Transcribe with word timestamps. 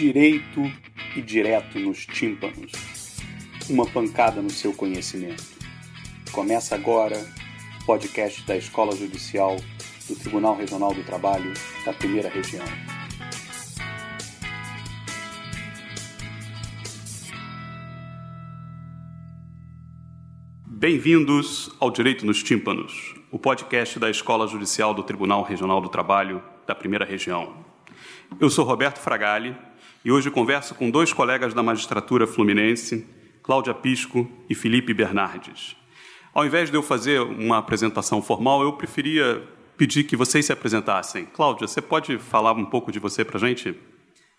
direito 0.00 0.62
e 1.14 1.20
direto 1.20 1.78
nos 1.78 2.06
tímpanos. 2.06 2.72
Uma 3.68 3.84
pancada 3.84 4.40
no 4.40 4.48
seu 4.48 4.72
conhecimento. 4.72 5.44
Começa 6.32 6.74
agora 6.74 7.18
o 7.82 7.84
podcast 7.84 8.42
da 8.46 8.56
Escola 8.56 8.96
Judicial 8.96 9.56
do 10.08 10.16
Tribunal 10.16 10.56
Regional 10.56 10.94
do 10.94 11.04
Trabalho 11.04 11.52
da 11.84 11.92
Primeira 11.92 12.30
Região. 12.30 12.64
Bem-vindos 20.66 21.76
ao 21.78 21.90
Direito 21.90 22.24
nos 22.24 22.42
Tímpanos, 22.42 23.14
o 23.30 23.38
podcast 23.38 23.98
da 23.98 24.08
Escola 24.08 24.46
Judicial 24.46 24.94
do 24.94 25.02
Tribunal 25.02 25.42
Regional 25.42 25.78
do 25.78 25.90
Trabalho 25.90 26.42
da 26.66 26.74
Primeira 26.74 27.04
Região. 27.04 27.54
Eu 28.40 28.48
sou 28.48 28.64
Roberto 28.64 28.98
Fragali 28.98 29.54
e 30.04 30.10
hoje 30.10 30.30
converso 30.30 30.74
com 30.74 30.90
dois 30.90 31.12
colegas 31.12 31.52
da 31.52 31.62
magistratura 31.62 32.26
fluminense, 32.26 33.06
Cláudia 33.42 33.74
Pisco 33.74 34.30
e 34.48 34.54
Felipe 34.54 34.94
Bernardes. 34.94 35.76
Ao 36.32 36.46
invés 36.46 36.70
de 36.70 36.76
eu 36.76 36.82
fazer 36.82 37.20
uma 37.20 37.58
apresentação 37.58 38.22
formal, 38.22 38.62
eu 38.62 38.72
preferia 38.72 39.42
pedir 39.76 40.04
que 40.04 40.16
vocês 40.16 40.46
se 40.46 40.52
apresentassem. 40.52 41.26
Cláudia, 41.26 41.66
você 41.66 41.82
pode 41.82 42.18
falar 42.18 42.52
um 42.52 42.64
pouco 42.64 42.92
de 42.92 42.98
você 42.98 43.24
para 43.24 43.36
a 43.36 43.40
gente? 43.40 43.78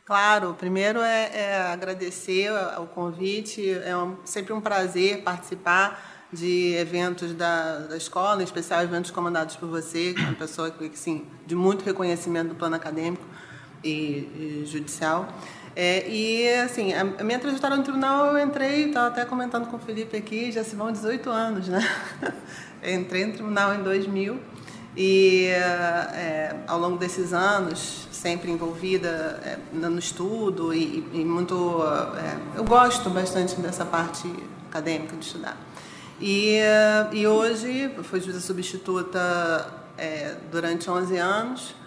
Claro, 0.05 0.55
primeiro 0.57 0.99
é, 0.99 1.31
é, 1.33 1.61
agradecer 1.61 2.51
o 2.79 2.87
convite, 2.87 3.69
é 3.69 3.95
um, 3.95 4.17
sempre 4.25 4.53
um 4.53 4.61
prazer 4.61 5.21
participar 5.21 6.27
de 6.33 6.73
eventos 6.75 7.33
da, 7.33 7.79
da 7.79 7.97
escola, 7.97 8.41
em 8.41 8.45
especial 8.45 8.81
eventos 8.81 9.11
comandados 9.11 9.55
por 9.55 9.69
você, 9.69 10.13
que 10.13 10.21
é 10.21 10.25
uma 10.25 10.33
pessoa 10.35 10.71
que, 10.71 10.97
sim, 10.97 11.25
de 11.45 11.55
muito 11.55 11.83
reconhecimento 11.83 12.49
do 12.49 12.55
plano 12.55 12.75
acadêmico 12.75 13.25
e, 13.83 13.89
e 13.89 14.63
judicial. 14.65 15.27
É, 15.75 16.07
e, 16.09 16.53
assim, 16.59 16.93
a, 16.93 17.23
minha 17.23 17.39
trajetória 17.39 17.77
no 17.77 17.83
tribunal, 17.83 18.37
eu 18.37 18.45
entrei, 18.45 18.87
estava 18.87 19.07
até 19.07 19.23
comentando 19.23 19.67
com 19.67 19.77
o 19.77 19.79
Felipe 19.79 20.17
aqui, 20.17 20.51
já 20.51 20.63
se 20.63 20.75
vão 20.75 20.91
18 20.91 21.29
anos, 21.29 21.67
né? 21.69 21.81
entrei 22.83 23.25
no 23.25 23.33
tribunal 23.33 23.73
em 23.73 23.81
2000 23.81 24.39
e, 24.97 25.45
é, 25.47 26.55
ao 26.67 26.77
longo 26.77 26.97
desses 26.97 27.31
anos, 27.31 28.07
sempre 28.11 28.51
envolvida 28.51 29.39
é, 29.45 29.57
no 29.73 29.97
estudo 29.97 30.73
e, 30.73 31.07
e 31.13 31.23
muito... 31.23 31.81
É, 32.17 32.57
eu 32.57 32.65
gosto 32.65 33.09
bastante 33.09 33.55
dessa 33.61 33.85
parte 33.85 34.27
acadêmica 34.69 35.15
de 35.15 35.25
estudar. 35.25 35.57
E, 36.19 36.59
e 37.13 37.25
hoje, 37.25 37.89
fui 38.03 38.19
juíza 38.19 38.41
substituta 38.41 39.67
é, 39.97 40.35
durante 40.51 40.89
11 40.89 41.17
anos. 41.17 41.80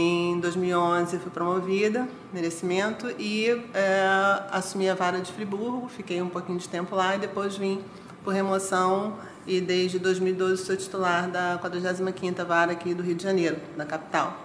Em 0.00 0.38
2011 0.38 1.18
fui 1.18 1.28
promovida, 1.28 2.06
merecimento, 2.32 3.12
e 3.18 3.48
é, 3.74 4.06
assumi 4.52 4.88
a 4.88 4.94
vara 4.94 5.18
de 5.18 5.32
Friburgo, 5.32 5.88
fiquei 5.88 6.22
um 6.22 6.28
pouquinho 6.28 6.56
de 6.56 6.68
tempo 6.68 6.94
lá 6.94 7.16
e 7.16 7.18
depois 7.18 7.56
vim 7.56 7.80
por 8.22 8.32
remoção 8.32 9.14
e 9.44 9.60
desde 9.60 9.98
2012 9.98 10.64
sou 10.64 10.76
titular 10.76 11.28
da 11.28 11.58
45ª 11.60 12.44
Vara 12.44 12.70
aqui 12.70 12.94
do 12.94 13.02
Rio 13.02 13.16
de 13.16 13.24
Janeiro, 13.24 13.56
da 13.76 13.84
capital. 13.84 14.36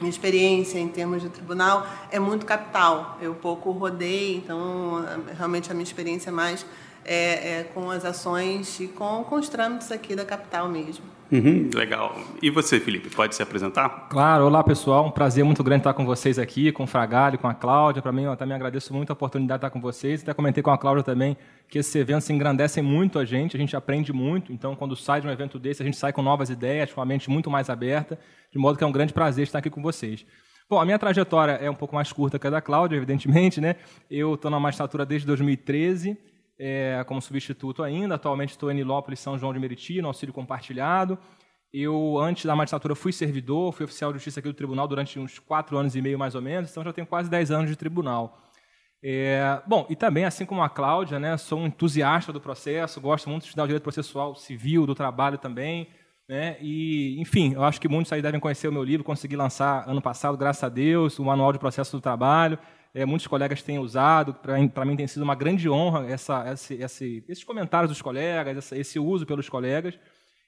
Minha 0.00 0.10
experiência 0.10 0.78
em 0.78 0.88
termos 0.88 1.22
de 1.22 1.30
tribunal 1.30 1.86
é 2.10 2.20
muito 2.20 2.44
capital. 2.44 3.16
Eu 3.22 3.34
pouco 3.34 3.70
rodei, 3.70 4.36
então 4.36 5.02
realmente 5.34 5.70
a 5.70 5.74
minha 5.74 5.84
experiência 5.84 6.30
mais 6.30 6.66
é, 7.06 7.60
é, 7.60 7.64
com 7.72 7.90
as 7.90 8.04
ações 8.04 8.78
e 8.78 8.88
com, 8.88 9.24
com 9.24 9.36
os 9.36 9.48
trâmites 9.48 9.90
aqui 9.90 10.14
da 10.14 10.26
capital 10.26 10.68
mesmo. 10.68 11.19
Uhum, 11.32 11.70
legal. 11.72 12.18
E 12.42 12.50
você, 12.50 12.80
Felipe, 12.80 13.08
pode 13.08 13.36
se 13.36 13.42
apresentar? 13.42 14.08
Claro. 14.10 14.46
Olá, 14.46 14.64
pessoal. 14.64 15.06
Um 15.06 15.12
prazer 15.12 15.44
muito 15.44 15.62
grande 15.62 15.82
estar 15.82 15.94
com 15.94 16.04
vocês 16.04 16.40
aqui, 16.40 16.72
com 16.72 16.82
o 16.82 16.86
Fragalho, 16.88 17.38
com 17.38 17.46
a 17.46 17.54
Cláudia. 17.54 18.02
Para 18.02 18.10
mim, 18.10 18.24
eu 18.24 18.36
também 18.36 18.56
agradeço 18.56 18.92
muito 18.92 19.10
a 19.10 19.12
oportunidade 19.12 19.60
de 19.60 19.66
estar 19.66 19.70
com 19.70 19.80
vocês. 19.80 20.22
Até 20.22 20.34
comentei 20.34 20.60
com 20.60 20.72
a 20.72 20.78
Cláudia 20.78 21.04
também 21.04 21.36
que 21.68 21.78
esses 21.78 21.94
eventos 21.94 22.28
engrandecem 22.28 22.82
muito 22.82 23.16
a 23.16 23.24
gente, 23.24 23.56
a 23.56 23.60
gente 23.60 23.76
aprende 23.76 24.12
muito. 24.12 24.52
Então, 24.52 24.74
quando 24.74 24.96
sai 24.96 25.20
de 25.20 25.28
um 25.28 25.30
evento 25.30 25.56
desse, 25.56 25.82
a 25.82 25.84
gente 25.84 25.96
sai 25.96 26.12
com 26.12 26.20
novas 26.20 26.50
ideias, 26.50 26.92
com 26.92 27.00
a 27.00 27.04
mente 27.04 27.30
muito 27.30 27.48
mais 27.48 27.70
aberta, 27.70 28.18
de 28.50 28.58
modo 28.58 28.76
que 28.76 28.82
é 28.82 28.86
um 28.86 28.92
grande 28.92 29.12
prazer 29.12 29.44
estar 29.44 29.60
aqui 29.60 29.70
com 29.70 29.80
vocês. 29.80 30.26
Bom, 30.68 30.80
a 30.80 30.84
minha 30.84 30.98
trajetória 30.98 31.52
é 31.52 31.70
um 31.70 31.74
pouco 31.74 31.94
mais 31.94 32.12
curta 32.12 32.40
que 32.40 32.46
a 32.46 32.50
da 32.50 32.60
Cláudia, 32.60 32.96
evidentemente, 32.96 33.60
né? 33.60 33.76
Eu 34.10 34.34
estou 34.34 34.50
na 34.50 34.58
magistratura 34.58 35.06
desde 35.06 35.28
2013 35.28 36.18
é, 36.60 37.02
como 37.06 37.22
substituto 37.22 37.82
ainda. 37.82 38.16
Atualmente 38.16 38.50
estou 38.50 38.70
em 38.70 38.74
Nilópolis, 38.74 39.18
São 39.18 39.38
João 39.38 39.52
de 39.54 39.58
Meriti, 39.58 40.02
no 40.02 40.08
auxílio 40.08 40.34
compartilhado. 40.34 41.18
Eu, 41.72 42.18
antes 42.18 42.44
da 42.44 42.54
magistratura, 42.54 42.94
fui 42.94 43.12
servidor, 43.12 43.72
fui 43.72 43.84
oficial 43.84 44.12
de 44.12 44.18
justiça 44.18 44.40
aqui 44.40 44.48
do 44.48 44.54
tribunal 44.54 44.86
durante 44.86 45.18
uns 45.18 45.38
quatro 45.38 45.78
anos 45.78 45.96
e 45.96 46.02
meio, 46.02 46.18
mais 46.18 46.34
ou 46.34 46.42
menos, 46.42 46.70
então 46.70 46.82
já 46.84 46.92
tenho 46.92 47.06
quase 47.06 47.30
dez 47.30 47.50
anos 47.50 47.70
de 47.70 47.76
tribunal. 47.76 48.38
É, 49.02 49.62
bom, 49.66 49.86
e 49.88 49.96
também, 49.96 50.24
assim 50.24 50.44
como 50.44 50.62
a 50.62 50.68
Cláudia, 50.68 51.18
né, 51.18 51.36
sou 51.36 51.60
um 51.60 51.66
entusiasta 51.66 52.32
do 52.32 52.40
processo, 52.40 53.00
gosto 53.00 53.30
muito 53.30 53.42
de 53.42 53.48
estudar 53.48 53.62
o 53.62 53.66
direito 53.66 53.84
processual 53.84 54.34
civil, 54.34 54.84
do 54.84 54.94
trabalho 54.94 55.38
também. 55.38 55.88
Né, 56.28 56.56
e, 56.60 57.20
enfim, 57.20 57.54
eu 57.54 57.62
acho 57.62 57.80
que 57.80 57.88
muitos 57.88 58.12
aí 58.12 58.20
devem 58.20 58.40
conhecer 58.40 58.68
o 58.68 58.72
meu 58.72 58.82
livro, 58.82 59.04
consegui 59.04 59.36
lançar 59.36 59.88
ano 59.88 60.02
passado, 60.02 60.36
graças 60.36 60.64
a 60.64 60.68
Deus, 60.68 61.18
o 61.20 61.24
Manual 61.24 61.52
de 61.52 61.58
Processo 61.58 61.96
do 61.96 62.00
Trabalho 62.00 62.58
é, 62.94 63.04
muitos 63.04 63.26
colegas 63.26 63.62
têm 63.62 63.78
usado, 63.78 64.34
para 64.34 64.84
mim 64.84 64.96
tem 64.96 65.06
sido 65.06 65.22
uma 65.22 65.34
grande 65.34 65.68
honra 65.68 66.06
essa, 66.10 66.52
esse, 66.52 66.74
esse, 66.74 67.24
esses 67.28 67.44
comentários 67.44 67.90
dos 67.90 68.02
colegas, 68.02 68.56
essa, 68.56 68.76
esse 68.76 68.98
uso 68.98 69.24
pelos 69.24 69.48
colegas. 69.48 69.98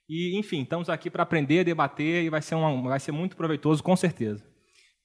E, 0.09 0.37
enfim, 0.37 0.63
estamos 0.63 0.89
aqui 0.89 1.09
para 1.09 1.23
aprender, 1.23 1.65
debater 1.65 2.25
e 2.25 2.29
vai 2.29 2.43
ser, 2.43 2.57
uma, 2.57 2.89
vai 2.89 2.99
ser 2.99 3.13
muito 3.13 3.37
proveitoso, 3.37 3.83
com 3.83 3.95
certeza. 3.97 4.45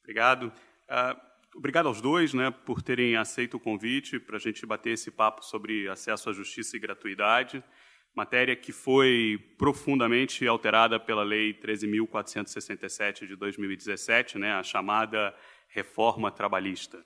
Obrigado. 0.02 0.52
Uh, 0.88 1.56
obrigado 1.56 1.86
aos 1.86 2.00
dois 2.00 2.34
né, 2.34 2.50
por 2.50 2.82
terem 2.82 3.16
aceito 3.16 3.56
o 3.56 3.60
convite 3.60 4.18
para 4.18 4.36
a 4.36 4.40
gente 4.40 4.66
bater 4.66 4.90
esse 4.90 5.10
papo 5.10 5.44
sobre 5.44 5.88
acesso 5.88 6.30
à 6.30 6.32
justiça 6.32 6.76
e 6.76 6.80
gratuidade, 6.80 7.62
matéria 8.14 8.56
que 8.56 8.72
foi 8.72 9.38
profundamente 9.56 10.44
alterada 10.46 10.98
pela 10.98 11.22
Lei 11.22 11.54
13.467 11.54 13.28
de 13.28 13.36
2017, 13.36 14.38
né, 14.38 14.54
a 14.54 14.62
chamada 14.64 15.32
reforma 15.68 16.32
trabalhista. 16.32 16.98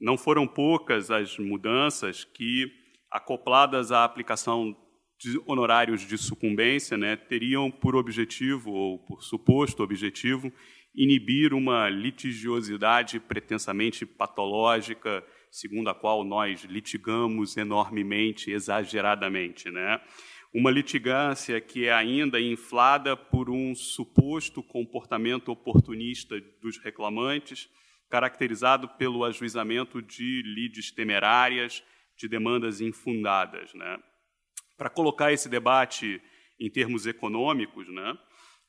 Não 0.00 0.16
foram 0.16 0.46
poucas 0.46 1.10
as 1.10 1.38
mudanças 1.38 2.24
que, 2.24 2.70
acopladas 3.10 3.90
à 3.90 4.04
aplicação 4.04 4.76
de 5.18 5.40
honorários 5.46 6.06
de 6.06 6.16
sucumbência, 6.16 6.96
né, 6.96 7.16
teriam 7.16 7.70
por 7.70 7.96
objetivo, 7.96 8.70
ou 8.70 8.98
por 9.00 9.22
suposto 9.22 9.82
objetivo, 9.82 10.52
inibir 10.94 11.52
uma 11.52 11.88
litigiosidade 11.88 13.18
pretensamente 13.20 14.06
patológica, 14.06 15.24
segundo 15.50 15.90
a 15.90 15.94
qual 15.94 16.24
nós 16.24 16.64
litigamos 16.64 17.56
enormemente, 17.56 18.50
exageradamente. 18.50 19.70
Né? 19.70 20.00
Uma 20.52 20.70
litigância 20.70 21.60
que 21.60 21.86
é 21.86 21.92
ainda 21.92 22.40
inflada 22.40 23.16
por 23.16 23.50
um 23.50 23.74
suposto 23.74 24.62
comportamento 24.62 25.50
oportunista 25.50 26.40
dos 26.62 26.78
reclamantes, 26.78 27.68
caracterizado 28.08 28.88
pelo 28.88 29.24
ajuizamento 29.24 30.00
de 30.00 30.42
lides 30.42 30.90
temerárias, 30.90 31.82
de 32.16 32.28
demandas 32.28 32.80
infundadas. 32.80 33.72
Né? 33.74 33.98
Para 34.76 34.90
colocar 34.90 35.32
esse 35.32 35.48
debate 35.48 36.20
em 36.58 36.70
termos 36.70 37.06
econômicos, 37.06 37.88
né, 37.88 38.18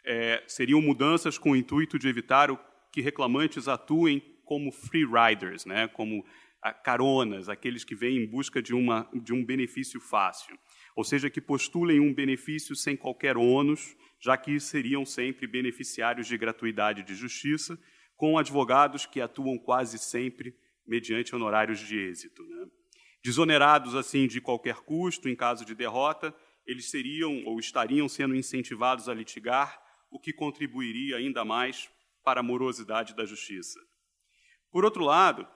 é, 0.05 0.43
seriam 0.47 0.81
mudanças 0.81 1.37
com 1.37 1.51
o 1.51 1.55
intuito 1.55 1.97
de 1.97 2.07
evitar 2.07 2.51
o 2.51 2.59
que 2.91 3.01
reclamantes 3.01 3.67
atuem 3.67 4.21
como 4.45 4.71
free 4.71 5.05
riders, 5.05 5.65
né, 5.65 5.87
como 5.87 6.23
a, 6.61 6.73
caronas, 6.73 7.49
aqueles 7.49 7.83
que 7.83 7.95
vêm 7.95 8.17
em 8.17 8.27
busca 8.27 8.61
de, 8.61 8.73
uma, 8.73 9.09
de 9.13 9.33
um 9.33 9.43
benefício 9.43 9.99
fácil. 9.99 10.57
Ou 10.95 11.03
seja, 11.03 11.29
que 11.29 11.41
postulem 11.41 11.99
um 11.99 12.13
benefício 12.13 12.75
sem 12.75 12.95
qualquer 12.95 13.37
ônus, 13.37 13.95
já 14.19 14.35
que 14.37 14.59
seriam 14.59 15.05
sempre 15.05 15.47
beneficiários 15.47 16.27
de 16.27 16.37
gratuidade 16.37 17.03
de 17.03 17.15
justiça, 17.15 17.79
com 18.19 18.37
advogados 18.37 19.05
que 19.05 19.21
atuam 19.21 19.57
quase 19.57 19.97
sempre 19.97 20.53
mediante 20.85 21.33
honorários 21.33 21.79
de 21.79 21.97
êxito. 21.97 22.43
Né? 22.43 22.65
Desonerados 23.23 23.95
assim 23.95 24.27
de 24.27 24.41
qualquer 24.41 24.81
custo 24.81 25.29
em 25.29 25.35
caso 25.37 25.63
de 25.63 25.73
derrota, 25.73 26.35
eles 26.65 26.89
seriam 26.89 27.45
ou 27.45 27.57
estariam 27.61 28.09
sendo 28.09 28.35
incentivados 28.35 29.07
a 29.07 29.13
litigar, 29.13 29.81
o 30.11 30.19
que 30.19 30.33
contribuiria 30.33 31.15
ainda 31.15 31.45
mais 31.45 31.89
para 32.21 32.41
a 32.41 32.43
morosidade 32.43 33.15
da 33.15 33.25
justiça. 33.25 33.79
Por 34.69 34.83
outro 34.83 35.05
lado, 35.05 35.47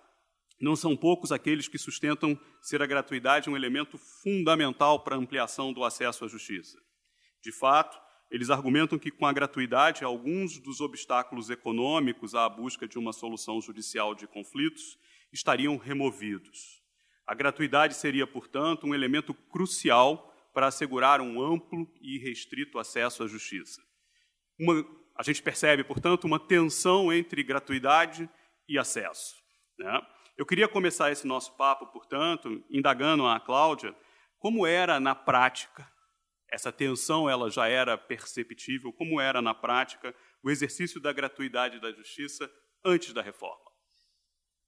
não 0.57 0.77
são 0.77 0.95
poucos 0.95 1.33
aqueles 1.33 1.67
que 1.67 1.77
sustentam 1.77 2.39
ser 2.61 2.81
a 2.81 2.85
gratuidade 2.85 3.49
um 3.49 3.57
elemento 3.57 3.97
fundamental 3.97 5.03
para 5.03 5.17
a 5.17 5.19
ampliação 5.19 5.73
do 5.73 5.83
acesso 5.83 6.23
à 6.23 6.29
justiça. 6.29 6.77
De 7.41 7.51
fato, 7.51 7.99
eles 8.33 8.49
argumentam 8.49 8.97
que, 8.97 9.11
com 9.11 9.27
a 9.27 9.31
gratuidade, 9.31 10.03
alguns 10.03 10.57
dos 10.57 10.81
obstáculos 10.81 11.51
econômicos 11.51 12.33
à 12.33 12.49
busca 12.49 12.87
de 12.87 12.97
uma 12.97 13.13
solução 13.13 13.61
judicial 13.61 14.15
de 14.15 14.25
conflitos 14.25 14.97
estariam 15.31 15.77
removidos. 15.77 16.81
A 17.27 17.35
gratuidade 17.35 17.93
seria, 17.93 18.25
portanto, 18.25 18.87
um 18.87 18.95
elemento 18.95 19.35
crucial 19.35 20.33
para 20.51 20.65
assegurar 20.65 21.21
um 21.21 21.39
amplo 21.39 21.87
e 22.01 22.17
restrito 22.17 22.79
acesso 22.79 23.21
à 23.21 23.27
justiça. 23.27 23.83
Uma, 24.59 24.83
a 25.15 25.21
gente 25.21 25.43
percebe, 25.43 25.83
portanto, 25.83 26.23
uma 26.23 26.39
tensão 26.39 27.13
entre 27.13 27.43
gratuidade 27.43 28.27
e 28.67 28.79
acesso. 28.79 29.35
Né? 29.77 30.01
Eu 30.35 30.45
queria 30.47 30.67
começar 30.67 31.11
esse 31.11 31.27
nosso 31.27 31.55
papo, 31.55 31.85
portanto, 31.85 32.63
indagando 32.67 33.27
a 33.27 33.39
Cláudia 33.39 33.95
como 34.39 34.65
era 34.65 34.99
na 34.99 35.13
prática. 35.13 35.87
Essa 36.53 36.71
tensão 36.71 37.27
ela 37.27 37.49
já 37.49 37.67
era 37.67 37.97
perceptível, 37.97 38.93
como 38.93 39.19
era 39.19 39.41
na 39.41 39.55
prática 39.55 40.13
o 40.43 40.51
exercício 40.51 41.01
da 41.01 41.11
gratuidade 41.11 41.81
da 41.81 41.91
justiça 41.91 42.47
antes 42.85 43.11
da 43.11 43.23
reforma. 43.23 43.73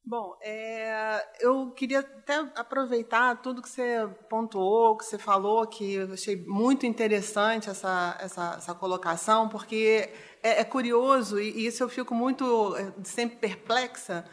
Bom, 0.04 0.36
é, 0.42 1.24
eu 1.40 1.72
queria 1.72 2.00
até 2.00 2.38
aproveitar 2.56 3.40
tudo 3.40 3.62
que 3.62 3.70
você 3.70 4.08
pontuou, 4.30 4.98
que 4.98 5.06
você 5.06 5.20
falou, 5.20 5.68
que 5.68 5.94
eu 5.94 6.14
achei 6.14 6.44
muito 6.48 6.88
interessante 6.88 7.70
essa, 7.70 8.18
essa, 8.20 8.56
essa 8.58 8.74
colocação, 8.74 9.48
porque 9.48 10.10
é, 10.42 10.62
é 10.62 10.64
curioso, 10.64 11.40
e, 11.40 11.68
isso 11.68 11.84
eu 11.84 11.90
fico 11.90 12.16
muito 12.16 12.76
é, 12.78 12.94
sempre 13.04 13.38
perplexa, 13.38 14.26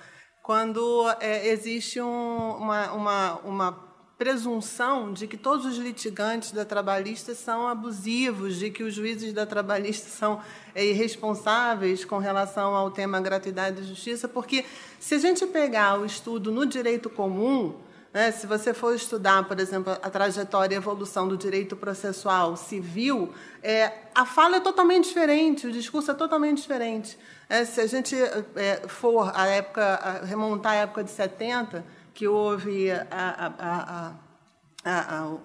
quando 0.42 1.06
é, 1.20 1.48
existe 1.48 2.00
um, 2.00 2.56
uma, 2.56 2.92
uma, 2.92 3.38
uma 3.40 3.91
presunção 4.18 5.12
de 5.12 5.26
que 5.26 5.36
todos 5.36 5.66
os 5.66 5.76
litigantes 5.76 6.52
da 6.52 6.64
trabalhista 6.64 7.34
são 7.34 7.66
abusivos, 7.66 8.56
de 8.56 8.70
que 8.70 8.82
os 8.82 8.94
juízes 8.94 9.32
da 9.32 9.44
trabalhista 9.44 10.08
são 10.08 10.40
é, 10.74 10.84
irresponsáveis 10.84 12.04
com 12.04 12.18
relação 12.18 12.74
ao 12.74 12.90
tema 12.90 13.20
gratuidade 13.20 13.80
da 13.80 13.82
justiça, 13.82 14.28
porque 14.28 14.64
se 15.00 15.14
a 15.14 15.18
gente 15.18 15.46
pegar 15.46 15.98
o 16.00 16.04
estudo 16.04 16.52
no 16.52 16.64
direito 16.64 17.10
comum, 17.10 17.74
né, 18.12 18.30
se 18.30 18.46
você 18.46 18.74
for 18.74 18.94
estudar, 18.94 19.48
por 19.48 19.58
exemplo, 19.58 19.92
a 19.92 20.10
trajetória 20.10 20.74
e 20.74 20.76
evolução 20.76 21.26
do 21.26 21.36
direito 21.36 21.74
processual 21.74 22.56
civil, 22.56 23.32
é, 23.62 23.92
a 24.14 24.26
fala 24.26 24.56
é 24.56 24.60
totalmente 24.60 25.08
diferente, 25.08 25.66
o 25.66 25.72
discurso 25.72 26.10
é 26.10 26.14
totalmente 26.14 26.60
diferente. 26.60 27.18
É, 27.48 27.64
se 27.64 27.80
a 27.80 27.86
gente 27.86 28.14
é, 28.54 28.82
for 28.86 29.32
a 29.34 29.46
época, 29.46 30.20
remontar 30.24 30.72
à 30.72 30.76
época 30.76 31.04
de 31.04 31.10
70, 31.10 31.84
que 32.14 32.28
houve 32.28 32.90
a, 32.90 33.06
a, 33.10 34.14
a, 34.84 35.36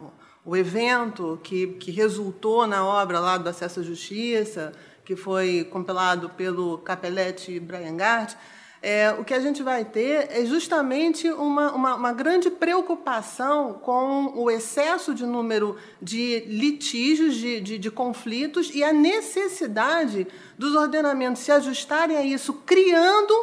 o 0.46 0.56
evento 0.56 1.40
que, 1.44 1.68
que 1.68 1.92
resultou 1.92 2.66
na 2.66 2.86
obra 2.86 3.20
lá 3.20 3.38
do 3.38 3.50
Acesso 3.50 3.82
à 3.82 3.84
Justiça, 3.84 4.74
que 5.04 5.16
foi 5.16 5.68
compilado 5.72 6.30
pelo 6.30 6.78
Capelletti 6.80 7.60
Brangart, 7.60 8.36
é, 8.82 9.12
o 9.12 9.26
que 9.26 9.34
a 9.34 9.40
gente 9.40 9.64
vai 9.64 9.84
ter 9.84 10.28
é 10.30 10.46
justamente 10.46 11.28
uma, 11.30 11.72
uma, 11.72 11.96
uma, 11.96 12.14
grande 12.14 12.52
preocupação 12.52 13.74
com 13.74 14.32
o 14.36 14.52
excesso 14.52 15.16
de 15.16 15.26
número 15.26 15.76
de 16.00 16.42
litígios, 16.48 17.36
de, 17.36 17.60
de, 17.60 17.78
de 17.80 17.90
conflitos 17.90 18.70
e 18.74 18.84
a 18.84 18.94
necessidade 18.94 20.28
dos 20.58 20.76
ordenamentos 20.76 21.42
se 21.42 21.52
ajustarem 21.52 22.18
a 22.18 22.24
isso, 22.24 22.54
criando 22.54 23.34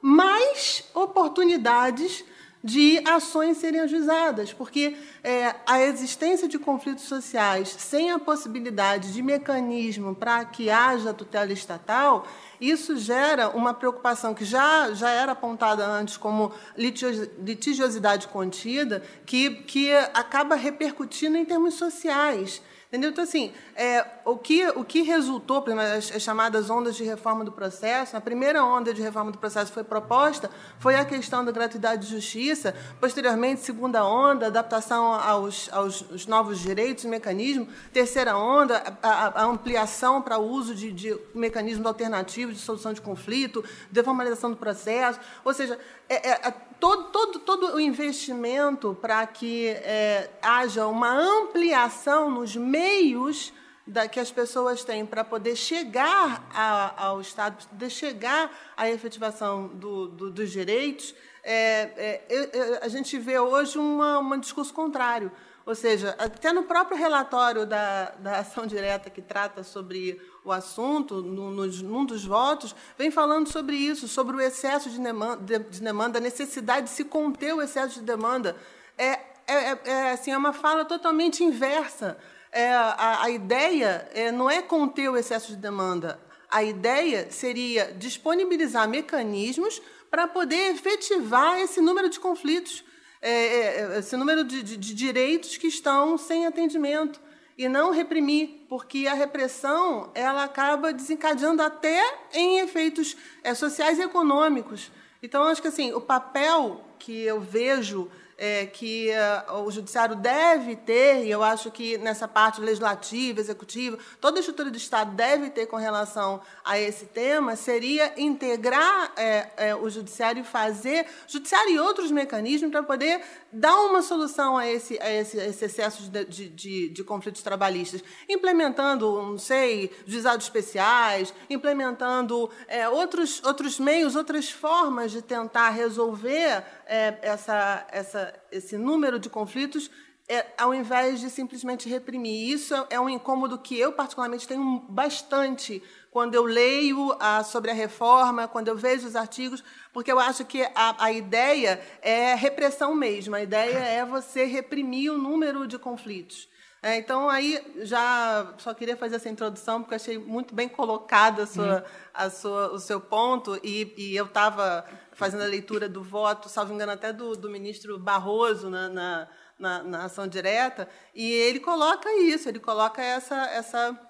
mais 0.00 0.84
oportunidades 0.94 2.24
de 2.64 2.98
ações 3.06 3.58
serem 3.58 3.82
ajuizadas, 3.82 4.50
porque 4.54 4.96
é, 5.22 5.54
a 5.66 5.82
existência 5.82 6.48
de 6.48 6.58
conflitos 6.58 7.04
sociais 7.04 7.68
sem 7.68 8.10
a 8.10 8.18
possibilidade 8.18 9.12
de 9.12 9.22
mecanismo 9.22 10.14
para 10.14 10.46
que 10.46 10.70
haja 10.70 11.12
tutela 11.12 11.52
estatal, 11.52 12.26
isso 12.58 12.96
gera 12.96 13.50
uma 13.50 13.74
preocupação 13.74 14.32
que 14.32 14.46
já, 14.46 14.94
já 14.94 15.10
era 15.10 15.32
apontada 15.32 15.86
antes 15.86 16.16
como 16.16 16.52
litigiosidade 16.74 18.28
contida, 18.28 19.02
que, 19.26 19.56
que 19.64 19.92
acaba 20.14 20.54
repercutindo 20.54 21.36
em 21.36 21.44
termos 21.44 21.74
sociais. 21.74 22.62
Entendeu? 22.94 23.10
Então, 23.10 23.24
assim, 23.24 23.52
é, 23.74 24.06
o, 24.24 24.36
que, 24.36 24.68
o 24.68 24.84
que 24.84 25.02
resultou, 25.02 25.64
as, 25.80 26.12
as 26.14 26.22
chamadas 26.22 26.70
ondas 26.70 26.94
de 26.94 27.02
reforma 27.02 27.44
do 27.44 27.50
processo, 27.50 28.16
a 28.16 28.20
primeira 28.20 28.64
onda 28.64 28.94
de 28.94 29.02
reforma 29.02 29.32
do 29.32 29.38
processo 29.38 29.72
foi 29.72 29.82
proposta, 29.82 30.48
foi 30.78 30.94
a 30.94 31.04
questão 31.04 31.44
da 31.44 31.50
gratuidade 31.50 32.06
de 32.06 32.12
justiça, 32.12 32.72
posteriormente, 33.00 33.62
segunda 33.62 34.06
onda, 34.06 34.46
adaptação 34.46 35.12
aos, 35.12 35.68
aos 35.72 36.24
novos 36.28 36.60
direitos 36.60 37.02
e 37.02 37.08
mecanismos, 37.08 37.66
terceira 37.92 38.38
onda, 38.38 38.80
a, 39.02 39.42
a 39.42 39.44
ampliação 39.44 40.22
para 40.22 40.38
o 40.38 40.48
uso 40.48 40.72
de, 40.72 40.92
de 40.92 41.18
mecanismos 41.34 41.84
alternativos 41.84 42.54
de 42.54 42.60
solução 42.60 42.92
de 42.92 43.00
conflito, 43.00 43.64
deformalização 43.90 44.50
do 44.50 44.56
processo, 44.56 45.18
ou 45.44 45.52
seja, 45.52 45.76
é, 46.08 46.30
é, 46.30 46.50
todo, 46.78 47.04
todo, 47.04 47.38
todo 47.38 47.74
o 47.74 47.80
investimento 47.80 48.96
para 49.00 49.26
que 49.26 49.68
é, 49.68 50.30
haja 50.42 50.86
uma 50.86 51.10
ampliação 51.10 52.30
nos 52.30 52.54
meios 52.56 53.52
da, 53.86 54.08
que 54.08 54.18
as 54.18 54.30
pessoas 54.30 54.84
têm 54.84 55.04
para 55.04 55.24
poder 55.24 55.56
chegar 55.56 56.46
a, 56.52 57.06
ao 57.06 57.20
Estado, 57.20 57.66
poder 57.68 57.90
chegar 57.90 58.50
à 58.76 58.88
efetivação 58.90 59.68
do, 59.68 60.08
do, 60.08 60.30
dos 60.30 60.50
direitos, 60.50 61.14
é, 61.42 62.22
é, 62.28 62.80
a 62.82 62.88
gente 62.88 63.18
vê 63.18 63.38
hoje 63.38 63.78
um 63.78 64.38
discurso 64.40 64.72
contrário. 64.72 65.30
Ou 65.66 65.74
seja, 65.74 66.14
até 66.18 66.52
no 66.52 66.64
próprio 66.64 66.96
relatório 66.96 67.64
da, 67.64 68.10
da 68.18 68.38
ação 68.40 68.66
direta 68.66 69.08
que 69.08 69.22
trata 69.22 69.62
sobre 69.62 70.20
o 70.44 70.52
assunto, 70.52 71.22
no, 71.22 71.50
no, 71.50 71.66
num 71.66 72.04
dos 72.04 72.24
votos, 72.24 72.76
vem 72.98 73.10
falando 73.10 73.50
sobre 73.50 73.74
isso, 73.74 74.06
sobre 74.06 74.36
o 74.36 74.40
excesso 74.40 74.90
de 74.90 75.00
demanda, 75.00 75.36
de, 75.38 75.58
de 75.70 75.80
demanda, 75.80 76.18
a 76.18 76.20
necessidade 76.20 76.88
de 76.88 76.92
se 76.92 77.04
conter 77.04 77.54
o 77.54 77.62
excesso 77.62 78.00
de 78.00 78.04
demanda. 78.04 78.54
É, 78.98 79.06
é, 79.06 79.20
é, 79.46 79.78
é 79.84 80.12
assim, 80.12 80.32
é 80.32 80.36
uma 80.36 80.52
fala 80.52 80.84
totalmente 80.84 81.42
inversa. 81.42 82.18
É, 82.52 82.72
a, 82.74 83.22
a, 83.22 83.30
ideia 83.30 84.08
é, 84.12 84.30
não 84.30 84.50
é 84.50 84.60
conter 84.60 85.08
o 85.08 85.16
excesso 85.16 85.48
de 85.48 85.56
demanda. 85.56 86.20
A 86.50 86.62
ideia 86.62 87.28
seria 87.30 87.92
disponibilizar 87.92 88.86
mecanismos 88.86 89.80
para 90.10 90.28
poder 90.28 90.72
efetivar 90.72 91.58
esse 91.58 91.80
número 91.80 92.08
de 92.08 92.20
conflitos, 92.20 92.83
é, 93.26 93.94
é, 93.94 93.98
esse 94.00 94.14
número 94.18 94.44
de, 94.44 94.62
de, 94.62 94.76
de 94.76 94.94
direitos 94.94 95.56
que 95.56 95.66
estão 95.66 96.18
sem 96.18 96.46
atendimento 96.46 97.18
e 97.56 97.68
não 97.68 97.90
reprimir, 97.90 98.66
porque 98.68 99.06
a 99.06 99.14
repressão 99.14 100.10
ela 100.14 100.44
acaba 100.44 100.92
desencadeando 100.92 101.62
até 101.62 102.02
em 102.34 102.58
efeitos 102.58 103.16
é, 103.42 103.54
sociais 103.54 103.98
e 103.98 104.02
econômicos. 104.02 104.90
Então, 105.22 105.44
acho 105.44 105.62
que 105.62 105.68
assim, 105.68 105.92
o 105.94 106.02
papel 106.02 106.84
que 106.98 107.22
eu 107.22 107.40
vejo 107.40 108.10
é, 108.36 108.66
que 108.66 109.10
uh, 109.48 109.64
o 109.64 109.70
judiciário 109.70 110.16
deve 110.16 110.76
ter, 110.76 111.24
e 111.24 111.30
eu 111.30 111.42
acho 111.42 111.70
que 111.70 111.96
nessa 111.98 112.26
parte 112.26 112.60
legislativa, 112.60 113.40
executiva, 113.40 113.98
toda 114.20 114.38
a 114.38 114.40
estrutura 114.40 114.70
do 114.70 114.76
Estado 114.76 115.12
deve 115.12 115.50
ter 115.50 115.66
com 115.66 115.76
relação 115.76 116.40
a 116.64 116.78
esse 116.78 117.06
tema, 117.06 117.56
seria 117.56 118.12
integrar 118.16 119.12
é, 119.16 119.48
é, 119.56 119.74
o 119.74 119.88
judiciário 119.88 120.40
e 120.40 120.44
fazer, 120.44 121.06
judiciário 121.26 121.70
e 121.70 121.78
outros 121.78 122.10
mecanismos 122.10 122.70
para 122.70 122.82
poder 122.82 123.20
dar 123.54 123.76
uma 123.82 124.02
solução 124.02 124.56
a 124.56 124.66
esse, 124.66 124.98
a 125.00 125.10
esse, 125.10 125.38
a 125.38 125.46
esse 125.46 125.64
excesso 125.64 126.10
de, 126.10 126.24
de, 126.24 126.48
de, 126.48 126.88
de, 126.88 127.04
conflitos 127.04 127.42
trabalhistas, 127.42 128.02
implementando, 128.28 129.22
não 129.22 129.38
sei, 129.38 129.90
juizados 130.06 130.46
especiais, 130.46 131.32
implementando 131.48 132.50
é, 132.66 132.88
outros, 132.88 133.42
outros 133.44 133.78
meios, 133.78 134.16
outras 134.16 134.50
formas 134.50 135.12
de 135.12 135.22
tentar 135.22 135.70
resolver 135.70 136.64
é, 136.86 137.18
essa, 137.22 137.86
essa, 137.90 138.34
esse 138.50 138.76
número 138.76 139.18
de 139.18 139.30
conflitos 139.30 139.90
é, 140.28 140.46
ao 140.56 140.74
invés 140.74 141.20
de 141.20 141.28
simplesmente 141.30 141.88
reprimir. 141.88 142.50
Isso 142.50 142.74
é 142.90 142.98
um 142.98 143.08
incômodo 143.08 143.58
que 143.58 143.78
eu, 143.78 143.92
particularmente, 143.92 144.48
tenho 144.48 144.80
bastante 144.88 145.82
quando 146.10 146.34
eu 146.34 146.44
leio 146.44 147.16
a, 147.18 147.42
sobre 147.42 147.70
a 147.70 147.74
reforma, 147.74 148.46
quando 148.46 148.68
eu 148.68 148.76
vejo 148.76 149.06
os 149.06 149.16
artigos, 149.16 149.64
porque 149.92 150.12
eu 150.12 150.18
acho 150.18 150.44
que 150.44 150.62
a, 150.74 151.04
a 151.04 151.12
ideia 151.12 151.80
é 152.00 152.34
repressão 152.34 152.94
mesmo, 152.94 153.34
a 153.34 153.42
ideia 153.42 153.78
é 153.78 154.04
você 154.04 154.44
reprimir 154.44 155.12
o 155.12 155.18
número 155.18 155.66
de 155.66 155.76
conflitos. 155.76 156.48
É, 156.80 156.98
então, 156.98 157.30
aí 157.30 157.58
já 157.78 158.54
só 158.58 158.74
queria 158.74 158.94
fazer 158.94 159.16
essa 159.16 159.28
introdução, 159.30 159.80
porque 159.80 159.94
eu 159.94 159.96
achei 159.96 160.18
muito 160.18 160.54
bem 160.54 160.68
colocada 160.68 161.44
a 161.44 161.46
sua, 161.46 161.78
hum. 161.78 161.82
a 162.12 162.30
sua, 162.30 162.72
o 162.72 162.78
seu 162.78 163.00
ponto, 163.00 163.58
e, 163.64 163.92
e 163.96 164.14
eu 164.14 164.26
estava 164.26 164.84
fazendo 165.12 165.42
a 165.42 165.46
leitura 165.46 165.88
do 165.88 166.02
voto, 166.02 166.48
salvo 166.48 166.74
engano, 166.74 166.92
até 166.92 167.10
do, 167.10 167.34
do 167.34 167.48
ministro 167.48 167.98
Barroso 167.98 168.68
na, 168.68 168.88
na, 168.88 169.28
na, 169.64 169.82
na, 169.82 170.04
ação 170.04 170.28
direta, 170.28 170.86
e 171.14 171.32
ele 171.32 171.58
coloca 171.58 172.08
isso, 172.20 172.48
ele 172.48 172.60
coloca 172.60 173.02
essa, 173.02 173.34
essa, 173.46 174.00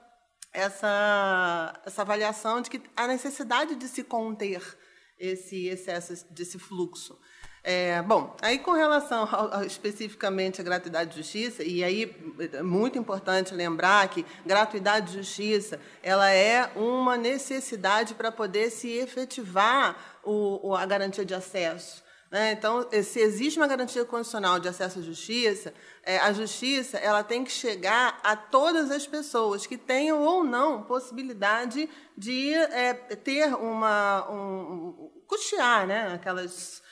essa, 0.53 1.81
essa 1.87 2.03
avaliação 2.03 2.61
de 2.61 2.69
que 2.69 2.83
a 2.97 3.07
necessidade 3.07 3.77
de 3.77 3.87
se 3.87 4.03
conter 4.03 4.61
esse 5.19 5.69
excesso, 5.69 6.27
desse 6.31 6.59
fluxo. 6.59 7.17
É, 7.67 8.03
bom, 8.03 8.37
aí 8.43 8.59
com 8.59 8.73
relação 8.73 9.27
ao, 9.31 9.55
ao, 9.55 9.65
especificamente 9.65 10.61
à 10.61 10.65
gratuidade 10.65 11.13
de 11.13 11.17
justiça, 11.17 11.63
e 11.63 11.83
aí 11.83 12.15
é 12.53 12.63
muito 12.63 12.99
importante 12.99 13.55
lembrar 13.55 14.07
que 14.09 14.27
gratuidade 14.45 15.13
de 15.13 15.19
justiça 15.19 15.81
ela 16.03 16.31
é 16.31 16.71
uma 16.77 17.17
necessidade 17.17 18.13
para 18.15 18.31
poder 18.31 18.69
se 18.69 18.91
efetivar 18.91 19.97
o, 20.23 20.75
a 20.75 20.85
garantia 20.85 21.25
de 21.25 21.33
acesso. 21.33 22.04
Né? 22.35 22.51
Então, 22.51 22.85
se 23.05 23.21
existe 23.21 23.61
uma 23.61 23.69
garantia 23.69 24.05
constitucional 24.05 24.59
de 24.59 24.67
acesso 24.67 24.99
à 24.99 25.03
justiça, 25.03 25.73
é, 26.03 26.19
a 26.19 26.33
justiça 26.33 26.99
ela 26.99 27.23
tem 27.23 27.45
que 27.45 27.53
chegar 27.53 28.19
a 28.25 28.35
todas 28.35 28.91
as 28.91 29.07
pessoas 29.07 29.69
que 29.69 29.79
tenham 29.79 30.21
ou 30.21 30.43
não 30.43 30.83
possibilidade 30.83 31.89
de 32.19 32.53
é, 32.53 32.93
ter 32.93 33.55
uma 33.55 34.29
um, 34.29 35.13
custear, 35.29 35.87
né? 35.87 36.13
Aquelas 36.13 36.83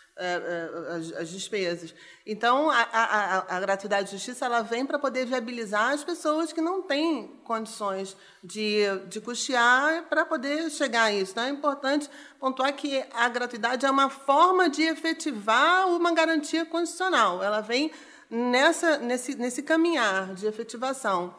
as, 0.97 1.13
as, 1.13 1.29
despesas. 1.29 1.95
Então, 2.27 2.71
a, 2.71 2.83
a, 2.93 3.57
a, 3.57 3.61
gratuidade 3.61 4.07
de 4.07 4.17
justiça 4.17 4.47
ela 4.47 4.63
vem 4.63 4.87
para 4.87 4.99
poder 4.99 5.27
viabilizar 5.27 5.93
as 5.93 6.05
pessoas 6.05 6.53
que 6.53 6.61
não 6.61 6.83
têm 6.83 7.29
condições 7.45 8.17
de, 8.43 8.83
de 9.09 9.21
custear 9.21 10.05
para 10.09 10.25
poder 10.25 10.71
chegar 10.71 11.05
a 11.05 11.13
isso. 11.13 11.33
Então, 11.33 11.45
é 11.45 11.51
importante 11.51 12.09
pontuar 12.39 12.73
que 12.75 13.05
a 13.13 13.29
gratuidade 13.29 13.85
é 13.85 13.91
uma 13.91 14.09
forma 14.09 14.69
de 14.69 14.83
efetivar 14.83 15.89
uma 15.89 16.13
garantia 16.13 16.65
constitucional. 16.65 17.43
Ela 17.43 17.61
vem 17.61 17.91
nessa, 18.31 18.99
nesse, 18.99 19.35
nesse 19.35 19.63
caminhar 19.63 20.35
de 20.35 20.47
efetivação. 20.47 21.35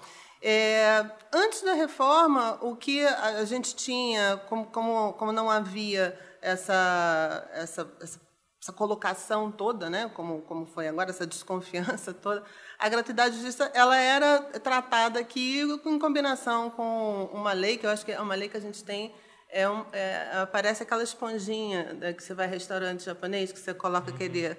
É, 0.46 1.06
antes 1.32 1.62
da 1.62 1.74
reforma, 1.74 2.58
o 2.62 2.75
que 2.75 3.06
a 3.06 3.46
gente 3.46 3.74
tinha, 3.74 4.36
como, 4.50 4.66
como, 4.66 5.13
como 5.13 5.32
não 5.32 5.50
havia 5.50 6.20
essa, 6.42 7.50
essa, 7.54 7.90
essa, 8.02 8.20
essa, 8.63 8.72
colocação 8.72 9.51
toda, 9.51 9.89
né, 9.89 10.10
como, 10.13 10.41
como 10.43 10.65
foi 10.65 10.88
agora, 10.88 11.10
essa 11.10 11.27
desconfiança 11.27 12.13
toda, 12.15 12.43
a 12.79 12.88
gratuidade 12.88 13.36
justiça 13.36 13.70
ela 13.74 13.98
era 13.98 14.41
tratada 14.60 15.20
aqui 15.20 15.62
em 15.86 16.00
combinação 16.00 16.70
com 16.70 17.29
uma 17.34 17.51
lei, 17.51 17.77
que 17.77 17.86
eu 17.86 17.89
acho 17.89 18.05
que 18.05 18.12
é 18.13 18.22
uma 18.22 18.36
lei 18.36 18.48
que 18.48 18.58
a 18.58 18.62
gente 18.62 18.84
tem, 18.84 19.13
é, 19.50 19.70
um, 19.70 19.86
é 19.91 20.48
parece 20.51 20.82
aquela 20.84 21.03
esponjinha 21.03 21.93
né, 21.93 22.13
que 22.13 22.24
você 22.24 22.34
vai 22.34 22.48
restaurante 22.48 23.03
japonês, 23.03 23.51
que 23.51 23.60
você 23.60 23.74
coloca 23.74 24.10
uhum. 24.10 24.15
aquele 24.15 24.58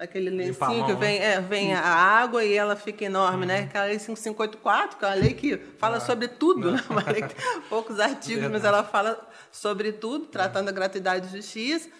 aquele 0.00 0.30
lencinho 0.30 0.86
que 0.86 0.94
vem, 0.94 1.20
né? 1.20 1.34
é, 1.34 1.40
vem 1.42 1.74
a 1.74 1.82
água 1.82 2.42
e 2.42 2.54
ela 2.54 2.74
fica 2.74 3.04
enorme, 3.04 3.44
né? 3.44 3.54
uhum. 3.54 3.60
né? 3.60 3.66
Aquela 3.66 3.84
lei 3.84 3.98
5584, 3.98 4.98
que 4.98 5.04
é 5.04 5.08
uma 5.08 5.14
lei 5.14 5.34
que 5.34 5.58
fala 5.76 5.98
ah, 5.98 6.00
sobre 6.00 6.26
tudo, 6.26 6.72
né? 6.72 6.82
Uma 6.88 7.02
lei 7.02 7.20
que 7.20 7.34
tem 7.34 7.60
poucos 7.68 8.00
artigos, 8.00 8.50
mas 8.50 8.64
ela 8.64 8.82
fala 8.82 9.28
sobre 9.52 9.92
tudo, 9.92 10.24
tratando 10.24 10.70
a 10.70 10.72
gratuidade 10.72 11.26
e 11.26 11.36
justiça, 11.36 11.90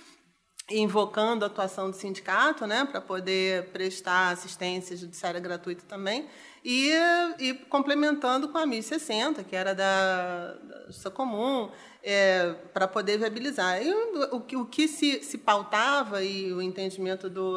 invocando 0.70 1.44
a 1.44 1.48
atuação 1.48 1.90
do 1.90 1.96
sindicato, 1.96 2.66
né? 2.66 2.84
Para 2.84 3.00
poder 3.00 3.66
prestar 3.66 4.30
assistência 4.30 4.96
judiciária 4.96 5.40
gratuita 5.40 5.84
também. 5.88 6.26
E, 6.64 6.92
e 7.38 7.54
complementando 7.68 8.48
com 8.48 8.58
a 8.58 8.66
1060, 8.66 9.42
que 9.44 9.56
era 9.56 9.74
da, 9.74 10.54
da 10.54 10.86
Justiça 10.86 11.10
Comum, 11.10 11.70
é, 12.02 12.54
para 12.72 12.86
poder 12.86 13.18
viabilizar. 13.18 13.82
E 13.82 13.90
o, 13.92 14.36
o, 14.36 14.60
o 14.60 14.66
que 14.66 14.86
se, 14.86 15.22
se, 15.22 15.38
pautava 15.38 16.22
e 16.22 16.52
o 16.52 16.60
entendimento 16.60 17.30
do, 17.30 17.56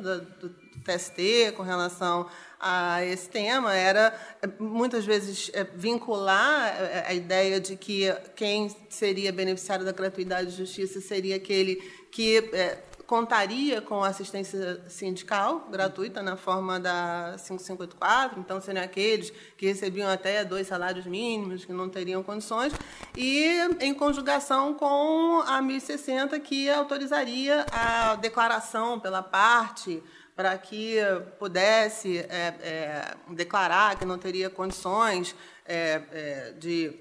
do, 0.00 0.20
do 0.40 0.54
TST 0.86 1.52
com 1.56 1.62
relação 1.64 2.28
a 2.58 3.04
esse 3.04 3.28
tema 3.28 3.74
era 3.74 4.14
muitas 4.58 5.04
vezes 5.04 5.50
é, 5.52 5.64
vincular 5.64 6.68
é, 6.80 7.04
a 7.08 7.14
ideia 7.14 7.60
de 7.60 7.76
que 7.76 8.04
quem 8.34 8.74
seria 8.88 9.32
beneficiário 9.32 9.84
da 9.84 9.92
gratuidade 9.92 10.50
de 10.50 10.56
justiça 10.56 11.00
seria 11.00 11.36
aquele 11.36 11.82
que 12.16 12.38
é, 12.54 12.78
contaria 13.06 13.82
com 13.82 14.02
assistência 14.02 14.82
sindical 14.88 15.68
gratuita 15.70 16.22
na 16.22 16.34
forma 16.34 16.80
da 16.80 17.36
554, 17.36 18.40
então 18.40 18.58
seriam 18.58 18.82
aqueles 18.82 19.30
que 19.54 19.66
recebiam 19.66 20.08
até 20.08 20.42
dois 20.42 20.66
salários 20.66 21.04
mínimos, 21.04 21.66
que 21.66 21.74
não 21.74 21.90
teriam 21.90 22.22
condições, 22.22 22.72
e 23.14 23.58
em 23.80 23.92
conjugação 23.92 24.72
com 24.72 25.42
a 25.46 25.60
1060, 25.60 26.40
que 26.40 26.70
autorizaria 26.70 27.66
a 27.70 28.14
declaração 28.14 28.98
pela 28.98 29.22
parte 29.22 30.02
para 30.34 30.56
que 30.56 30.96
pudesse 31.38 32.20
é, 32.20 32.54
é, 32.62 33.14
declarar 33.28 33.98
que 33.98 34.06
não 34.06 34.16
teria 34.16 34.48
condições 34.48 35.36
é, 35.66 36.02
é 36.12 36.54
de, 36.58 36.98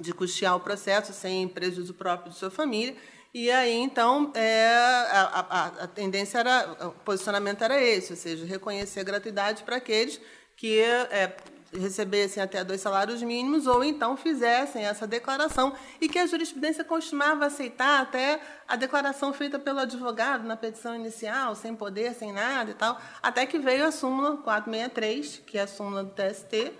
de 0.00 0.14
custear 0.14 0.56
o 0.56 0.60
processo 0.60 1.12
sem 1.12 1.46
prejuízo 1.46 1.92
próprio 1.92 2.32
de 2.32 2.38
sua 2.38 2.50
família. 2.50 2.96
E 3.38 3.50
aí, 3.50 3.74
então, 3.74 4.32
é, 4.34 4.66
a, 5.12 5.46
a, 5.50 5.66
a, 5.66 5.86
tendência 5.86 6.38
era, 6.38 6.86
o 6.86 6.92
posicionamento 6.92 7.62
era 7.62 7.78
esse, 7.78 8.14
ou 8.14 8.16
seja, 8.16 8.46
reconhecer 8.46 9.00
a 9.00 9.02
gratuidade 9.02 9.62
para 9.62 9.76
aqueles 9.76 10.18
que 10.56 10.80
é, 10.80 11.36
recebessem 11.70 12.42
até 12.42 12.64
dois 12.64 12.80
salários 12.80 13.22
mínimos 13.22 13.66
ou 13.66 13.84
então 13.84 14.16
fizessem 14.16 14.86
essa 14.86 15.06
declaração 15.06 15.74
e 16.00 16.08
que 16.08 16.18
a 16.18 16.26
jurisprudência 16.26 16.82
costumava 16.82 17.44
aceitar 17.44 18.00
até 18.00 18.40
a 18.66 18.74
declaração 18.74 19.34
feita 19.34 19.58
pelo 19.58 19.80
advogado 19.80 20.46
na 20.46 20.56
petição 20.56 20.96
inicial, 20.96 21.54
sem 21.54 21.76
poder, 21.76 22.14
sem 22.14 22.32
nada 22.32 22.70
e 22.70 22.74
tal, 22.74 22.98
até 23.22 23.44
que 23.44 23.58
veio 23.58 23.84
a 23.84 23.92
súmula 23.92 24.38
463, 24.38 25.42
que 25.44 25.58
é 25.58 25.60
a 25.60 25.66
súmula 25.66 26.04
do 26.04 26.10
TST, 26.10 26.72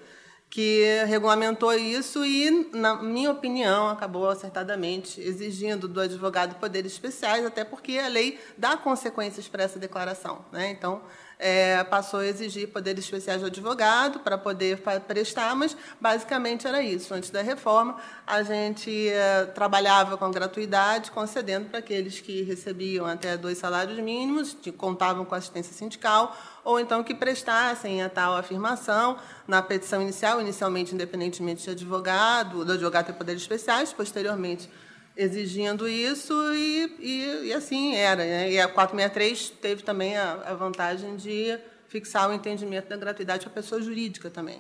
que 0.49 1.05
regulamentou 1.07 1.73
isso 1.75 2.25
e, 2.25 2.69
na 2.73 3.03
minha 3.03 3.31
opinião, 3.31 3.89
acabou 3.89 4.29
acertadamente 4.31 5.21
exigindo 5.21 5.89
do 5.89 6.01
advogado 6.01 6.55
poderes 6.57 6.93
especiais, 6.93 7.45
até 7.45 7.65
porque 7.65 7.99
a 7.99 8.09
lei 8.09 8.39
dá 8.57 8.77
consequências 8.77 9.49
para 9.49 9.65
essa 9.65 9.79
declaração. 9.79 10.45
Né? 10.53 10.71
Então, 10.71 11.03
é, 11.39 11.85
passou 11.85 12.21
a 12.21 12.27
exigir 12.27 12.69
poderes 12.69 13.05
especiais 13.05 13.41
do 13.41 13.49
advogado 13.49 14.21
para 14.21 14.39
poder 14.39 14.81
prestar, 15.07 15.55
mas 15.55 15.77
basicamente 16.01 16.67
era 16.67 16.83
isso. 16.83 17.13
Antes 17.13 17.31
da 17.31 17.43
reforma, 17.43 17.97
a 18.27 18.43
gente 18.43 19.09
é, 19.09 19.45
trabalhava 19.47 20.17
com 20.17 20.31
gratuidade, 20.31 21.11
concedendo 21.11 21.69
para 21.69 21.81
aqueles 21.81 22.21
que 22.21 22.43
recebiam 22.43 23.05
até 23.05 23.37
dois 23.37 23.59
salários 23.59 23.99
mínimos, 23.99 24.57
que 24.61 24.73
contavam 24.73 25.25
com 25.25 25.35
assistência 25.35 25.75
sindical, 25.75 26.35
ou 26.67 26.81
então 26.81 27.05
que 27.05 27.15
prestassem 27.15 28.03
a 28.03 28.09
tal 28.09 28.37
afirmação 28.37 29.17
na 29.47 29.63
petição 29.63 30.03
inicial, 30.03 30.41
inicialmente 30.41 30.93
independentemente 30.93 31.63
de 31.63 31.71
advogado, 31.71 32.65
do 32.65 32.73
advogado 32.73 33.07
ter 33.07 33.13
poderes 33.13 33.41
especiais, 33.41 33.93
posteriormente 33.93 34.69
exigindo 35.17 35.89
isso 35.89 36.35
e, 36.53 36.93
e, 36.99 37.47
e 37.47 37.53
assim 37.53 37.95
era. 37.95 38.25
Né? 38.25 38.51
E 38.51 38.61
a 38.61 38.67
463 38.67 39.51
teve 39.63 39.85
também 39.85 40.17
a, 40.17 40.33
a 40.45 40.55
vantagem 40.55 41.15
de 41.15 41.57
fixar 41.87 42.29
o 42.29 42.33
entendimento 42.33 42.89
da 42.89 42.97
gratuidade 42.97 43.43
para 43.43 43.53
a 43.53 43.63
pessoa 43.63 43.81
jurídica 43.81 44.29
também. 44.29 44.59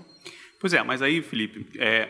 Pois 0.60 0.72
é, 0.72 0.82
mas 0.84 1.02
aí, 1.02 1.20
Felipe, 1.20 1.76
é, 1.76 2.08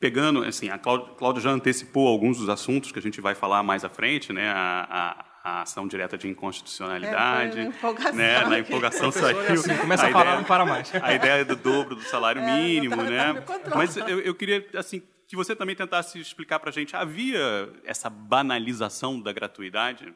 pegando, 0.00 0.42
assim, 0.44 0.70
a 0.70 0.78
Cláudia 0.78 1.42
já 1.42 1.50
antecipou 1.50 2.08
alguns 2.08 2.38
dos 2.38 2.48
assuntos 2.48 2.90
que 2.90 2.98
a 2.98 3.02
gente 3.02 3.20
vai 3.20 3.34
falar 3.34 3.62
mais 3.62 3.84
à 3.84 3.90
frente, 3.90 4.32
né? 4.32 4.48
A, 4.48 5.27
a, 5.48 5.62
ação 5.62 5.86
direta 5.86 6.18
de 6.18 6.28
inconstitucionalidade, 6.28 7.60
é, 7.60 7.64
empolgação 7.64 8.14
né? 8.14 8.44
Na 8.44 8.58
empolgação 8.58 9.12
saiu. 9.12 9.40
Assim, 9.40 9.76
começa 9.78 10.04
a, 10.04 10.08
a 10.08 10.12
falar, 10.12 10.24
ideia, 10.24 10.36
não 10.38 10.44
para 10.44 10.66
mais. 10.66 10.92
A 10.94 11.14
ideia 11.14 11.44
do 11.44 11.56
dobro 11.56 11.94
do 11.94 12.02
salário 12.02 12.42
é, 12.42 12.56
mínimo, 12.56 12.96
né? 12.96 13.42
Mas 13.74 13.96
eu, 13.96 14.20
eu 14.20 14.34
queria, 14.34 14.66
assim, 14.76 15.02
que 15.26 15.36
você 15.36 15.54
também 15.54 15.76
tentasse 15.76 16.18
explicar 16.18 16.58
para 16.58 16.70
a 16.70 16.72
gente, 16.72 16.96
havia 16.96 17.70
essa 17.84 18.08
banalização 18.08 19.20
da 19.20 19.32
gratuidade? 19.32 20.14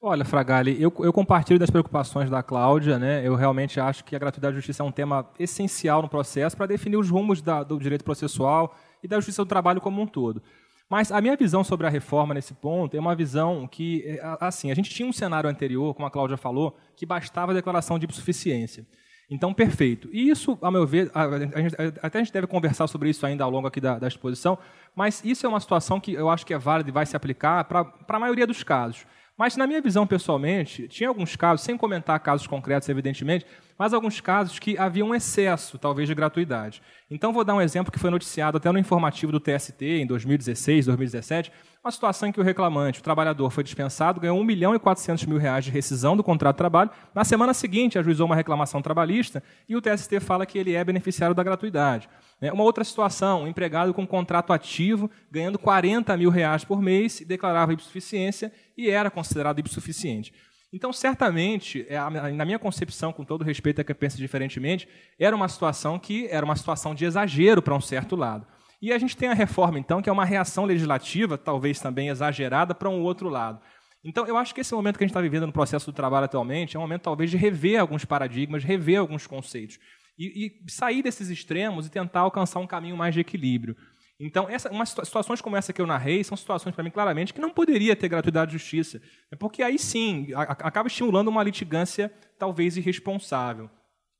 Olha, 0.00 0.24
Fragali, 0.24 0.80
eu, 0.80 0.92
eu, 1.00 1.12
compartilho 1.12 1.58
das 1.58 1.70
preocupações 1.70 2.30
da 2.30 2.42
Cláudia. 2.42 2.98
Né? 2.98 3.26
Eu 3.26 3.34
realmente 3.34 3.80
acho 3.80 4.04
que 4.04 4.14
a 4.14 4.18
gratuidade 4.18 4.54
da 4.54 4.58
justiça 4.58 4.82
é 4.82 4.86
um 4.86 4.92
tema 4.92 5.30
essencial 5.38 6.02
no 6.02 6.08
processo 6.08 6.56
para 6.56 6.66
definir 6.66 6.96
os 6.96 7.10
rumos 7.10 7.42
da, 7.42 7.62
do 7.62 7.78
direito 7.78 8.04
processual 8.04 8.76
e 9.02 9.08
da 9.08 9.16
justiça 9.16 9.44
do 9.44 9.48
trabalho 9.48 9.80
como 9.80 10.00
um 10.00 10.06
todo. 10.06 10.42
Mas 10.88 11.10
a 11.10 11.20
minha 11.20 11.36
visão 11.36 11.64
sobre 11.64 11.86
a 11.86 11.90
reforma 11.90 12.32
nesse 12.32 12.54
ponto 12.54 12.96
é 12.96 13.00
uma 13.00 13.14
visão 13.14 13.66
que, 13.66 14.04
é, 14.06 14.20
assim, 14.40 14.70
a 14.70 14.74
gente 14.74 14.90
tinha 14.90 15.08
um 15.08 15.12
cenário 15.12 15.50
anterior, 15.50 15.94
como 15.94 16.06
a 16.06 16.10
Cláudia 16.10 16.36
falou, 16.36 16.76
que 16.94 17.04
bastava 17.04 17.52
a 17.52 17.54
declaração 17.54 17.98
de 17.98 18.06
insuficiência. 18.06 18.86
Então, 19.28 19.52
perfeito. 19.52 20.08
E 20.12 20.30
isso, 20.30 20.56
a 20.62 20.70
meu 20.70 20.86
ver, 20.86 21.10
a, 21.12 21.60
gente, 21.60 21.74
até 22.00 22.18
a 22.18 22.22
gente 22.22 22.32
deve 22.32 22.46
conversar 22.46 22.86
sobre 22.86 23.10
isso 23.10 23.26
ainda 23.26 23.42
ao 23.42 23.50
longo 23.50 23.66
aqui 23.66 23.80
da, 23.80 23.98
da, 23.98 24.06
exposição, 24.06 24.56
mas 24.94 25.24
isso 25.24 25.44
é 25.44 25.48
uma 25.48 25.58
situação 25.58 25.98
que 25.98 26.12
eu 26.12 26.30
acho 26.30 26.46
que 26.46 26.54
é 26.54 26.58
válida 26.58 26.88
e 26.88 26.92
vai 26.92 27.04
se 27.04 27.16
aplicar 27.16 27.64
para 27.64 27.92
a 28.08 28.18
maioria 28.20 28.46
dos 28.46 28.62
casos. 28.62 29.04
Mas, 29.36 29.54
na 29.54 29.66
minha 29.66 29.82
visão, 29.82 30.06
pessoalmente, 30.06 30.88
tinha 30.88 31.10
alguns 31.10 31.36
casos, 31.36 31.64
sem 31.64 31.76
comentar 31.76 32.18
casos 32.20 32.46
concretos, 32.46 32.88
evidentemente, 32.88 33.44
mas 33.78 33.92
alguns 33.92 34.18
casos 34.18 34.58
que 34.58 34.78
havia 34.78 35.04
um 35.04 35.14
excesso, 35.14 35.78
talvez, 35.78 36.08
de 36.08 36.14
gratuidade. 36.14 36.80
Então, 37.10 37.34
vou 37.34 37.44
dar 37.44 37.54
um 37.54 37.60
exemplo 37.60 37.92
que 37.92 37.98
foi 37.98 38.08
noticiado 38.08 38.56
até 38.56 38.72
no 38.72 38.78
informativo 38.78 39.30
do 39.30 39.38
TST 39.38 39.84
em 39.84 40.06
2016, 40.06 40.86
2017, 40.86 41.52
uma 41.86 41.92
situação 41.92 42.28
em 42.28 42.32
que 42.32 42.40
o 42.40 42.42
reclamante, 42.42 42.98
o 42.98 43.02
trabalhador, 43.02 43.48
foi 43.50 43.62
dispensado, 43.62 44.20
ganhou 44.20 44.38
1 44.40 44.44
milhão 44.44 44.74
e 44.74 44.78
400 44.78 45.24
mil 45.24 45.38
reais 45.38 45.64
de 45.64 45.70
rescisão 45.70 46.16
do 46.16 46.24
contrato 46.24 46.56
de 46.56 46.58
trabalho. 46.58 46.90
Na 47.14 47.24
semana 47.24 47.54
seguinte, 47.54 47.96
ajuizou 47.96 48.26
uma 48.26 48.34
reclamação 48.34 48.82
trabalhista 48.82 49.40
e 49.68 49.76
o 49.76 49.80
TST 49.80 50.18
fala 50.18 50.44
que 50.44 50.58
ele 50.58 50.74
é 50.74 50.82
beneficiário 50.82 51.34
da 51.34 51.44
gratuidade. 51.44 52.08
Né? 52.40 52.50
Uma 52.50 52.64
outra 52.64 52.82
situação, 52.82 53.44
um 53.44 53.46
empregado 53.46 53.94
com 53.94 54.04
contrato 54.04 54.52
ativo, 54.52 55.08
ganhando 55.30 55.60
40 55.60 56.16
mil 56.16 56.28
reais 56.28 56.64
por 56.64 56.82
mês, 56.82 57.22
declarava 57.24 57.72
hipossuficiência 57.72 58.52
e 58.76 58.90
era 58.90 59.08
considerado 59.08 59.60
hipossuficiente. 59.60 60.34
Então, 60.72 60.92
certamente, 60.92 61.86
é, 61.88 61.98
na 62.32 62.44
minha 62.44 62.58
concepção, 62.58 63.12
com 63.12 63.24
todo 63.24 63.44
respeito 63.44 63.80
a 63.80 63.84
quem 63.84 63.94
pensa 63.94 64.16
diferentemente, 64.16 64.88
era 65.18 65.36
uma 65.36 65.48
situação 65.48 66.00
que 66.00 66.26
era 66.26 66.44
uma 66.44 66.56
situação 66.56 66.96
de 66.96 67.04
exagero 67.04 67.62
para 67.62 67.76
um 67.76 67.80
certo 67.80 68.16
lado. 68.16 68.44
E 68.80 68.92
a 68.92 68.98
gente 68.98 69.16
tem 69.16 69.28
a 69.28 69.34
reforma, 69.34 69.78
então, 69.78 70.02
que 70.02 70.08
é 70.08 70.12
uma 70.12 70.24
reação 70.24 70.64
legislativa, 70.64 71.38
talvez 71.38 71.80
também 71.80 72.08
exagerada, 72.08 72.74
para 72.74 72.90
um 72.90 73.02
outro 73.02 73.28
lado. 73.28 73.60
Então, 74.04 74.26
eu 74.26 74.36
acho 74.36 74.54
que 74.54 74.60
esse 74.60 74.74
momento 74.74 74.98
que 74.98 75.04
a 75.04 75.06
gente 75.06 75.12
está 75.12 75.20
vivendo 75.20 75.46
no 75.46 75.52
processo 75.52 75.86
do 75.86 75.94
trabalho 75.94 76.26
atualmente 76.26 76.76
é 76.76 76.78
um 76.78 76.82
momento, 76.82 77.02
talvez, 77.02 77.30
de 77.30 77.36
rever 77.36 77.80
alguns 77.80 78.04
paradigmas, 78.04 78.62
rever 78.62 79.00
alguns 79.00 79.26
conceitos. 79.26 79.78
E, 80.18 80.46
e 80.46 80.70
sair 80.70 81.02
desses 81.02 81.28
extremos 81.28 81.86
e 81.86 81.90
tentar 81.90 82.20
alcançar 82.20 82.60
um 82.60 82.66
caminho 82.66 82.96
mais 82.96 83.14
de 83.14 83.20
equilíbrio. 83.20 83.76
Então, 84.18 84.48
essa, 84.48 84.70
situações 85.04 85.40
como 85.40 85.56
essa 85.56 85.72
que 85.72 85.80
eu 85.80 85.86
narrei 85.86 86.24
são 86.24 86.36
situações, 86.36 86.74
para 86.74 86.84
mim, 86.84 86.90
claramente, 86.90 87.34
que 87.34 87.40
não 87.40 87.50
poderia 87.50 87.94
ter 87.94 88.08
gratuidade 88.08 88.50
de 88.50 88.58
justiça. 88.58 89.00
É 89.30 89.36
porque 89.36 89.62
aí 89.62 89.78
sim, 89.78 90.28
acaba 90.34 90.86
estimulando 90.86 91.28
uma 91.28 91.42
litigância 91.42 92.10
talvez 92.38 92.76
irresponsável. 92.76 93.68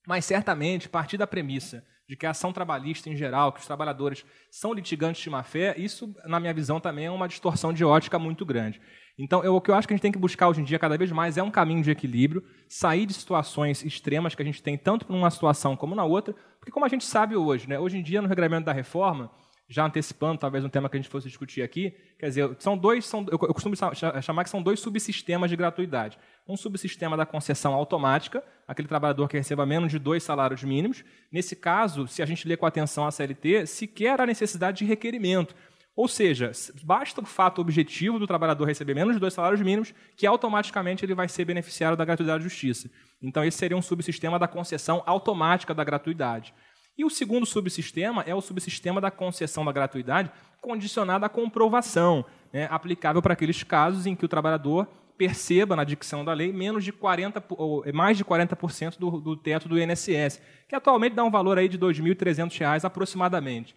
Mas 0.06 0.24
certamente, 0.24 0.88
partir 0.88 1.16
da 1.16 1.26
premissa 1.26 1.84
de 2.08 2.16
que 2.16 2.26
a 2.26 2.30
ação 2.30 2.52
trabalhista 2.52 3.10
em 3.10 3.16
geral, 3.16 3.52
que 3.52 3.60
os 3.60 3.66
trabalhadores 3.66 4.24
são 4.50 4.72
litigantes 4.72 5.22
de 5.22 5.30
má-fé, 5.30 5.74
isso, 5.76 6.14
na 6.24 6.38
minha 6.38 6.54
visão, 6.54 6.78
também 6.78 7.06
é 7.06 7.10
uma 7.10 7.26
distorção 7.26 7.72
de 7.72 7.84
ótica 7.84 8.18
muito 8.18 8.44
grande. 8.46 8.80
Então, 9.18 9.42
eu, 9.42 9.56
o 9.56 9.60
que 9.60 9.70
eu 9.70 9.74
acho 9.74 9.88
que 9.88 9.94
a 9.94 9.96
gente 9.96 10.02
tem 10.02 10.12
que 10.12 10.18
buscar 10.18 10.48
hoje 10.48 10.60
em 10.60 10.64
dia, 10.64 10.78
cada 10.78 10.96
vez 10.96 11.10
mais, 11.10 11.38
é 11.38 11.42
um 11.42 11.50
caminho 11.50 11.82
de 11.82 11.90
equilíbrio, 11.90 12.44
sair 12.68 13.06
de 13.06 13.14
situações 13.14 13.82
extremas 13.82 14.34
que 14.34 14.42
a 14.42 14.44
gente 14.44 14.62
tem 14.62 14.76
tanto 14.76 15.10
numa 15.10 15.30
situação 15.30 15.74
como 15.74 15.94
na 15.94 16.04
outra, 16.04 16.34
porque 16.58 16.70
como 16.70 16.84
a 16.84 16.88
gente 16.88 17.04
sabe 17.04 17.34
hoje, 17.34 17.68
né, 17.68 17.78
hoje 17.78 17.96
em 17.96 18.02
dia, 18.02 18.20
no 18.20 18.28
regulamento 18.28 18.66
da 18.66 18.72
reforma, 18.72 19.30
já 19.68 19.84
antecipando 19.84 20.38
talvez 20.38 20.64
um 20.64 20.68
tema 20.68 20.88
que 20.88 20.96
a 20.96 21.00
gente 21.00 21.10
fosse 21.10 21.26
discutir 21.26 21.62
aqui, 21.62 21.94
quer 22.18 22.28
dizer, 22.28 22.56
são 22.58 22.78
dois, 22.78 23.04
são, 23.04 23.26
eu 23.30 23.38
costumo 23.38 23.74
chamar 24.22 24.44
que 24.44 24.50
são 24.50 24.62
dois 24.62 24.78
subsistemas 24.78 25.50
de 25.50 25.56
gratuidade. 25.56 26.18
Um 26.46 26.56
subsistema 26.56 27.16
da 27.16 27.26
concessão 27.26 27.74
automática, 27.74 28.42
aquele 28.66 28.86
trabalhador 28.86 29.28
que 29.28 29.36
receba 29.36 29.66
menos 29.66 29.90
de 29.90 29.98
dois 29.98 30.22
salários 30.22 30.62
mínimos. 30.62 31.04
Nesse 31.32 31.56
caso, 31.56 32.06
se 32.06 32.22
a 32.22 32.26
gente 32.26 32.46
ler 32.46 32.56
com 32.56 32.66
atenção 32.66 33.06
a 33.06 33.10
CLT, 33.10 33.66
sequer 33.66 34.20
há 34.20 34.26
necessidade 34.26 34.78
de 34.78 34.84
requerimento. 34.84 35.54
Ou 35.96 36.06
seja, 36.06 36.52
basta 36.84 37.22
o 37.22 37.24
fato 37.24 37.58
objetivo 37.58 38.18
do 38.18 38.26
trabalhador 38.26 38.66
receber 38.66 38.94
menos 38.94 39.14
de 39.14 39.20
dois 39.20 39.32
salários 39.32 39.62
mínimos, 39.62 39.94
que 40.14 40.26
automaticamente 40.26 41.04
ele 41.04 41.14
vai 41.14 41.26
ser 41.26 41.46
beneficiário 41.46 41.96
da 41.96 42.04
gratuidade 42.04 42.44
de 42.44 42.50
justiça. 42.50 42.90
Então, 43.20 43.42
esse 43.42 43.56
seria 43.56 43.76
um 43.76 43.82
subsistema 43.82 44.38
da 44.38 44.46
concessão 44.46 45.02
automática 45.06 45.74
da 45.74 45.82
gratuidade. 45.82 46.52
E 46.96 47.04
o 47.04 47.10
segundo 47.10 47.44
subsistema 47.44 48.22
é 48.26 48.34
o 48.34 48.40
subsistema 48.40 49.00
da 49.00 49.10
concessão 49.10 49.64
da 49.64 49.72
gratuidade 49.72 50.30
condicionada 50.60 51.26
à 51.26 51.28
comprovação, 51.28 52.24
né, 52.52 52.66
aplicável 52.70 53.20
para 53.20 53.34
aqueles 53.34 53.62
casos 53.62 54.06
em 54.06 54.16
que 54.16 54.24
o 54.24 54.28
trabalhador 54.28 54.88
perceba 55.16 55.76
na 55.76 55.84
dicção 55.84 56.24
da 56.24 56.32
lei 56.32 56.52
menos 56.52 56.84
de 56.84 56.92
40, 56.92 57.42
ou 57.50 57.84
mais 57.92 58.16
de 58.16 58.24
40% 58.24 58.98
do, 58.98 59.20
do 59.20 59.36
teto 59.36 59.68
do 59.68 59.78
INSS, 59.80 60.40
que 60.68 60.74
atualmente 60.74 61.14
dá 61.14 61.24
um 61.24 61.30
valor 61.30 61.58
aí 61.58 61.68
de 61.68 61.76
R$ 61.76 61.86
2.300 61.86 62.84
aproximadamente. 62.84 63.74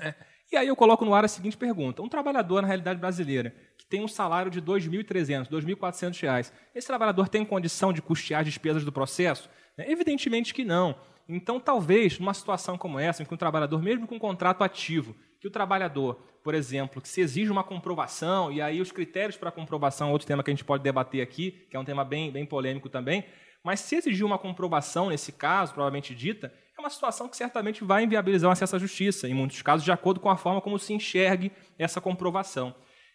É. 0.00 0.14
E 0.50 0.56
aí 0.56 0.68
eu 0.68 0.76
coloco 0.76 1.04
no 1.04 1.14
ar 1.14 1.24
a 1.24 1.28
seguinte 1.28 1.56
pergunta: 1.56 2.02
um 2.02 2.08
trabalhador 2.08 2.60
na 2.60 2.68
realidade 2.68 3.00
brasileira 3.00 3.54
que 3.78 3.86
tem 3.86 4.04
um 4.04 4.08
salário 4.08 4.50
de 4.50 4.58
R$ 4.60 4.66
2.300, 4.66 5.48
R$ 5.50 5.56
2.400, 5.56 6.52
esse 6.74 6.86
trabalhador 6.86 7.28
tem 7.28 7.44
condição 7.44 7.92
de 7.92 8.02
custear 8.02 8.40
as 8.40 8.46
despesas 8.46 8.84
do 8.84 8.92
processo? 8.92 9.48
É, 9.76 9.90
evidentemente 9.90 10.52
que 10.52 10.64
não. 10.64 10.94
Então, 11.34 11.58
talvez, 11.58 12.18
numa 12.18 12.34
situação 12.34 12.76
como 12.76 12.98
essa, 12.98 13.22
em 13.22 13.26
que 13.26 13.32
um 13.32 13.36
trabalhador, 13.36 13.82
mesmo 13.82 14.06
com 14.06 14.16
um 14.16 14.18
contrato 14.18 14.62
ativo, 14.62 15.16
que 15.40 15.48
o 15.48 15.50
trabalhador, 15.50 16.22
por 16.44 16.54
exemplo, 16.54 17.00
que 17.00 17.08
se 17.08 17.20
exige 17.20 17.50
uma 17.50 17.64
comprovação, 17.64 18.52
e 18.52 18.60
aí 18.60 18.80
os 18.80 18.92
critérios 18.92 19.36
para 19.36 19.50
comprovação 19.50 20.08
é 20.08 20.12
outro 20.12 20.26
tema 20.26 20.42
que 20.42 20.50
a 20.50 20.54
gente 20.54 20.64
pode 20.64 20.82
debater 20.82 21.22
aqui, 21.22 21.66
que 21.70 21.76
é 21.76 21.80
um 21.80 21.84
tema 21.84 22.04
bem, 22.04 22.30
bem 22.30 22.44
polêmico 22.44 22.88
também, 22.88 23.24
mas 23.64 23.80
se 23.80 23.96
exigir 23.96 24.26
uma 24.26 24.38
comprovação 24.38 25.08
nesse 25.08 25.32
caso, 25.32 25.72
provavelmente 25.72 26.14
dita, 26.14 26.52
é 26.76 26.80
uma 26.80 26.90
situação 26.90 27.28
que 27.28 27.36
certamente 27.36 27.82
vai 27.84 28.04
inviabilizar 28.04 28.50
o 28.50 28.52
acesso 28.52 28.76
à 28.76 28.78
justiça, 28.78 29.28
em 29.28 29.34
muitos 29.34 29.62
casos, 29.62 29.84
de 29.84 29.92
acordo 29.92 30.20
com 30.20 30.28
a 30.28 30.36
forma 30.36 30.60
como 30.60 30.78
se 30.78 30.92
enxergue 30.92 31.50
essa 31.78 32.00
comprovação. 32.00 32.74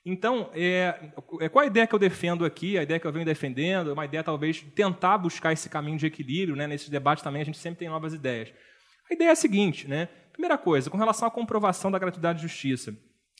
Então, 0.09 0.49
é, 0.53 1.11
é, 1.41 1.49
qual 1.49 1.63
a 1.63 1.67
ideia 1.67 1.85
que 1.85 1.93
eu 1.93 1.99
defendo 1.99 2.45
aqui, 2.45 2.77
a 2.77 2.83
ideia 2.83 2.97
que 2.97 3.05
eu 3.05 3.11
venho 3.11 3.25
defendendo, 3.25 3.89
é 3.89 3.93
uma 3.93 4.05
ideia 4.05 4.23
talvez 4.23 4.55
de 4.55 4.63
tentar 4.67 5.17
buscar 5.17 5.51
esse 5.51 5.67
caminho 5.67 5.97
de 5.97 6.05
equilíbrio, 6.05 6.55
né? 6.55 6.65
nesses 6.65 6.87
debates 6.87 7.21
também 7.21 7.41
a 7.41 7.45
gente 7.45 7.57
sempre 7.57 7.79
tem 7.79 7.89
novas 7.89 8.13
ideias. 8.13 8.53
A 9.11 9.13
ideia 9.13 9.27
é 9.27 9.31
a 9.33 9.35
seguinte, 9.35 9.85
né? 9.85 10.07
primeira 10.31 10.57
coisa, 10.57 10.89
com 10.89 10.97
relação 10.97 11.27
à 11.27 11.31
comprovação 11.31 11.91
da 11.91 11.99
gratuidade 11.99 12.39
de 12.39 12.47
justiça, 12.47 12.95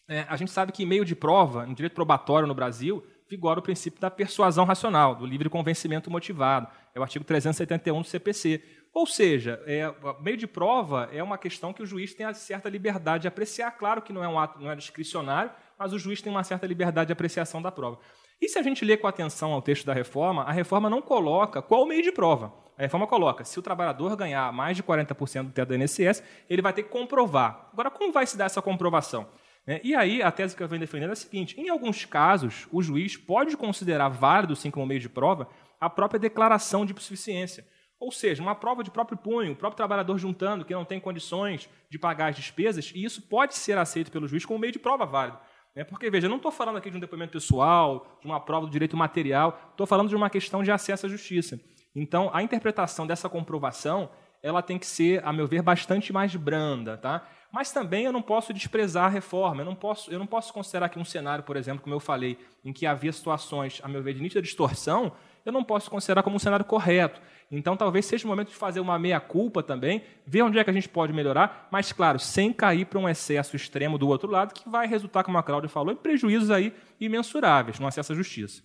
é, 0.10 0.26
a 0.28 0.36
gente 0.36 0.52
sabe 0.52 0.74
que 0.74 0.84
em 0.84 0.86
meio 0.86 1.06
de 1.06 1.16
prova, 1.16 1.66
no 1.66 1.74
direito 1.74 1.94
probatório 1.94 2.46
no 2.46 2.54
Brasil, 2.54 3.02
vigora 3.30 3.62
o 3.62 3.64
princípio 3.64 4.02
da 4.02 4.12
persuasão 4.12 4.66
racional, 4.66 5.16
do 5.16 5.26
livre 5.26 5.50
convencimento 5.50 6.12
motivado, 6.12 6.68
é 6.94 7.00
o 7.00 7.04
artigo 7.04 7.24
371 7.24 8.02
do 8.02 8.08
CPC. 8.08 8.62
Ou 8.94 9.06
seja, 9.06 9.64
é, 9.66 9.94
meio 10.22 10.36
de 10.36 10.48
prova 10.48 11.08
é 11.14 11.24
uma 11.24 11.38
questão 11.38 11.72
que 11.72 11.82
o 11.82 11.86
juiz 11.86 12.14
tem 12.14 12.26
a 12.26 12.34
certa 12.34 12.68
liberdade 12.68 13.22
de 13.22 13.28
apreciar, 13.30 13.72
claro 13.72 14.02
que 14.02 14.12
não 14.12 14.22
é 14.22 14.28
um 14.28 14.38
ato, 14.38 14.60
não 14.60 14.70
é 14.70 14.76
discricionário, 14.76 15.52
mas 15.78 15.94
o 15.94 16.00
juiz 16.00 16.22
tem 16.22 16.32
uma 16.32 16.44
certa 16.44 16.66
liberdade 16.66 17.08
de 17.08 17.14
apreciação 17.14 17.62
da 17.62 17.72
prova. 17.72 18.00
E 18.42 18.48
se 18.48 18.60
a 18.60 18.62
gente 18.62 18.86
lê 18.86 18.96
com 18.96 19.08
atenção 19.08 19.52
ao 19.52 19.62
texto 19.62 19.86
da 19.86 19.94
reforma, 19.94 20.44
a 20.44 20.52
reforma 20.52 20.90
não 20.90 21.02
coloca 21.02 21.62
qual 21.62 21.84
o 21.84 21.86
meio 21.86 22.04
de 22.04 22.12
prova. 22.12 22.54
A 22.78 22.84
reforma 22.84 23.08
coloca, 23.08 23.44
se 23.44 23.58
o 23.58 23.62
trabalhador 23.62 24.16
ganhar 24.16 24.54
mais 24.54 24.78
de 24.78 24.84
40% 24.84 25.46
do 25.46 25.52
teto 25.52 25.70
do 25.70 25.76
INSS, 25.76 26.24
ele 26.48 26.62
vai 26.62 26.72
ter 26.72 26.84
que 26.84 26.90
comprovar. 26.90 27.70
Agora, 27.74 27.90
como 27.90 28.12
vai 28.12 28.28
se 28.28 28.38
dar 28.38 28.46
essa 28.46 28.62
comprovação? 28.62 29.28
Né? 29.66 29.82
E 29.84 29.96
aí, 29.96 30.22
a 30.22 30.32
tese 30.32 30.56
que 30.56 30.62
eu 30.62 30.68
venho 30.68 30.80
defendendo 30.80 31.10
é 31.10 31.14
a 31.14 31.16
seguinte: 31.16 31.60
em 31.60 31.70
alguns 31.70 32.06
casos, 32.06 32.68
o 32.72 32.82
juiz 32.82 33.18
pode 33.18 33.58
considerar 33.58 34.10
válido, 34.10 34.56
sim, 34.56 34.70
como 34.70 34.86
meio 34.86 35.00
de 35.00 35.10
prova, 35.10 35.50
a 35.82 35.90
própria 35.90 36.20
declaração 36.20 36.86
de 36.86 36.92
hipossuficiência. 36.92 37.66
Ou 38.00 38.12
seja, 38.12 38.44
uma 38.44 38.54
prova 38.54 38.84
de 38.84 38.92
próprio 38.92 39.18
punho, 39.18 39.54
o 39.54 39.56
próprio 39.56 39.78
trabalhador 39.78 40.18
juntando 40.20 40.64
que 40.64 40.74
não 40.74 40.86
tem 40.86 41.00
condições 41.00 41.68
de 41.90 41.98
pagar 41.98 42.30
as 42.30 42.36
despesas, 42.36 42.92
e 42.94 43.04
isso 43.04 43.24
pode 43.24 43.56
ser 43.56 43.78
aceito 43.78 44.12
pelo 44.12 44.28
juiz 44.28 44.46
como 44.46 44.60
meio 44.60 44.72
de 44.72 44.78
prova 44.78 45.06
válido. 45.06 45.40
É 45.78 45.84
porque, 45.84 46.10
veja, 46.10 46.26
eu 46.26 46.30
não 46.30 46.38
estou 46.38 46.52
falando 46.52 46.78
aqui 46.78 46.90
de 46.90 46.98
um 46.98 47.00
depoimento 47.00 47.34
pessoal, 47.34 48.18
de 48.20 48.26
uma 48.26 48.40
prova 48.40 48.66
do 48.66 48.72
direito 48.72 48.98
material, 48.98 49.70
estou 49.70 49.86
falando 49.86 50.10
de 50.10 50.16
uma 50.16 50.28
questão 50.28 50.64
de 50.64 50.72
acesso 50.72 51.06
à 51.06 51.10
justiça. 51.10 51.60
Então, 51.96 52.32
a 52.34 52.42
interpretação 52.42 53.06
dessa 53.06 53.30
comprovação, 53.30 54.10
ela 54.42 54.64
tem 54.64 54.80
que 54.80 54.88
ser, 54.88 55.24
a 55.24 55.32
meu 55.32 55.46
ver, 55.46 55.62
bastante 55.62 56.12
mais 56.12 56.36
branda, 56.36 56.98
tá? 56.98 57.28
Mas 57.52 57.72
também 57.72 58.06
eu 58.06 58.12
não 58.12 58.24
posso 58.24 58.52
desprezar 58.56 59.06
a 59.06 59.08
reforma, 59.08 59.62
eu 59.62 59.66
não 59.66 59.76
posso, 59.76 60.12
eu 60.12 60.18
não 60.18 60.26
posso 60.26 60.52
considerar 60.52 60.90
que 60.90 60.98
um 60.98 61.06
cenário, 61.06 61.44
por 61.44 61.56
exemplo, 61.56 61.84
como 61.84 61.94
eu 61.94 62.00
falei, 62.00 62.40
em 62.66 62.74
que 62.74 62.88
havia 62.88 63.14
situações, 63.14 63.80
a 63.84 63.88
meu 63.88 64.02
ver, 64.02 64.16
de 64.16 64.22
nítida 64.22 64.42
distorção, 64.42 65.12
eu 65.46 65.52
não 65.52 65.64
posso 65.64 65.92
considerar 65.92 66.24
como 66.24 66.38
um 66.38 66.40
cenário 66.40 66.66
correto. 66.66 67.22
Então, 67.50 67.78
talvez 67.78 68.06
seja 68.06 68.26
o 68.26 68.28
momento 68.28 68.50
de 68.50 68.56
fazer 68.56 68.80
uma 68.80 69.00
meia-culpa 69.00 69.64
também, 69.64 70.04
ver 70.26 70.42
onde 70.42 70.60
é 70.60 70.64
que 70.64 70.70
a 70.70 70.74
gente 70.74 70.90
pode 70.90 71.14
melhorar, 71.14 71.68
mas, 71.72 71.94
claro, 71.94 72.20
sem 72.20 72.52
cair 72.52 72.86
para 72.86 73.00
um 73.00 73.08
excesso 73.08 73.56
extremo 73.56 73.98
do 73.98 74.08
outro 74.08 74.30
lado, 74.30 74.54
que 74.54 74.68
vai 74.68 74.86
resultar, 74.86 75.24
como 75.24 75.38
a 75.38 75.44
Cláudia 75.44 75.70
falou, 75.70 75.94
em 75.94 75.96
prejuízos 75.96 76.52
aí 76.52 76.74
imensuráveis 77.00 77.80
no 77.80 77.88
acesso 77.88 78.12
à 78.12 78.16
justiça. 78.16 78.62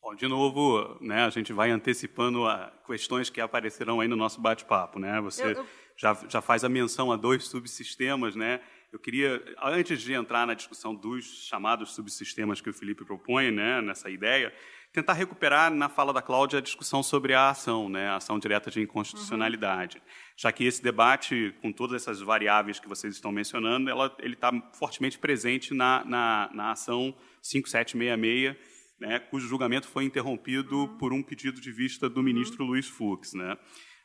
Bom, 0.00 0.14
de 0.14 0.26
novo, 0.26 0.96
né, 1.00 1.24
a 1.24 1.30
gente 1.30 1.52
vai 1.52 1.70
antecipando 1.70 2.46
a 2.46 2.72
questões 2.86 3.30
que 3.30 3.40
aparecerão 3.40 4.00
aí 4.00 4.08
no 4.08 4.16
nosso 4.16 4.40
bate-papo. 4.40 4.98
Né? 4.98 5.20
Você 5.20 5.44
eu, 5.44 5.50
eu... 5.50 5.66
Já, 5.96 6.16
já 6.28 6.40
faz 6.40 6.64
a 6.64 6.68
menção 6.68 7.12
a 7.12 7.16
dois 7.16 7.44
subsistemas, 7.44 8.34
né? 8.34 8.60
Eu 8.92 8.98
queria, 8.98 9.42
antes 9.62 10.02
de 10.02 10.12
entrar 10.12 10.46
na 10.46 10.52
discussão 10.52 10.94
dos 10.94 11.46
chamados 11.46 11.94
subsistemas 11.94 12.60
que 12.60 12.68
o 12.68 12.74
Felipe 12.74 13.04
propõe, 13.04 13.50
né, 13.50 13.80
nessa 13.80 14.10
ideia, 14.10 14.52
tentar 14.92 15.14
recuperar 15.14 15.72
na 15.72 15.88
fala 15.88 16.12
da 16.12 16.20
Cláudia 16.20 16.58
a 16.58 16.62
discussão 16.62 17.02
sobre 17.02 17.32
a 17.32 17.48
ação, 17.48 17.88
né, 17.88 18.08
a 18.08 18.16
ação 18.16 18.38
direta 18.38 18.70
de 18.70 18.80
inconstitucionalidade, 18.80 19.96
uhum. 19.96 20.02
já 20.36 20.52
que 20.52 20.64
esse 20.64 20.82
debate, 20.82 21.54
com 21.62 21.72
todas 21.72 22.02
essas 22.02 22.20
variáveis 22.20 22.78
que 22.78 22.88
vocês 22.88 23.14
estão 23.14 23.32
mencionando, 23.32 23.88
ela, 23.88 24.14
ele 24.18 24.34
está 24.34 24.52
fortemente 24.74 25.18
presente 25.18 25.72
na, 25.72 26.04
na, 26.04 26.50
na 26.52 26.72
ação 26.72 27.14
5766, 27.40 28.56
né, 29.00 29.18
cujo 29.18 29.48
julgamento 29.48 29.88
foi 29.88 30.04
interrompido 30.04 30.80
uhum. 30.80 30.98
por 30.98 31.12
um 31.12 31.22
pedido 31.22 31.60
de 31.60 31.72
vista 31.72 32.08
do 32.08 32.22
ministro 32.22 32.62
uhum. 32.62 32.70
Luiz 32.70 32.86
Fux. 32.86 33.32
Né. 33.32 33.56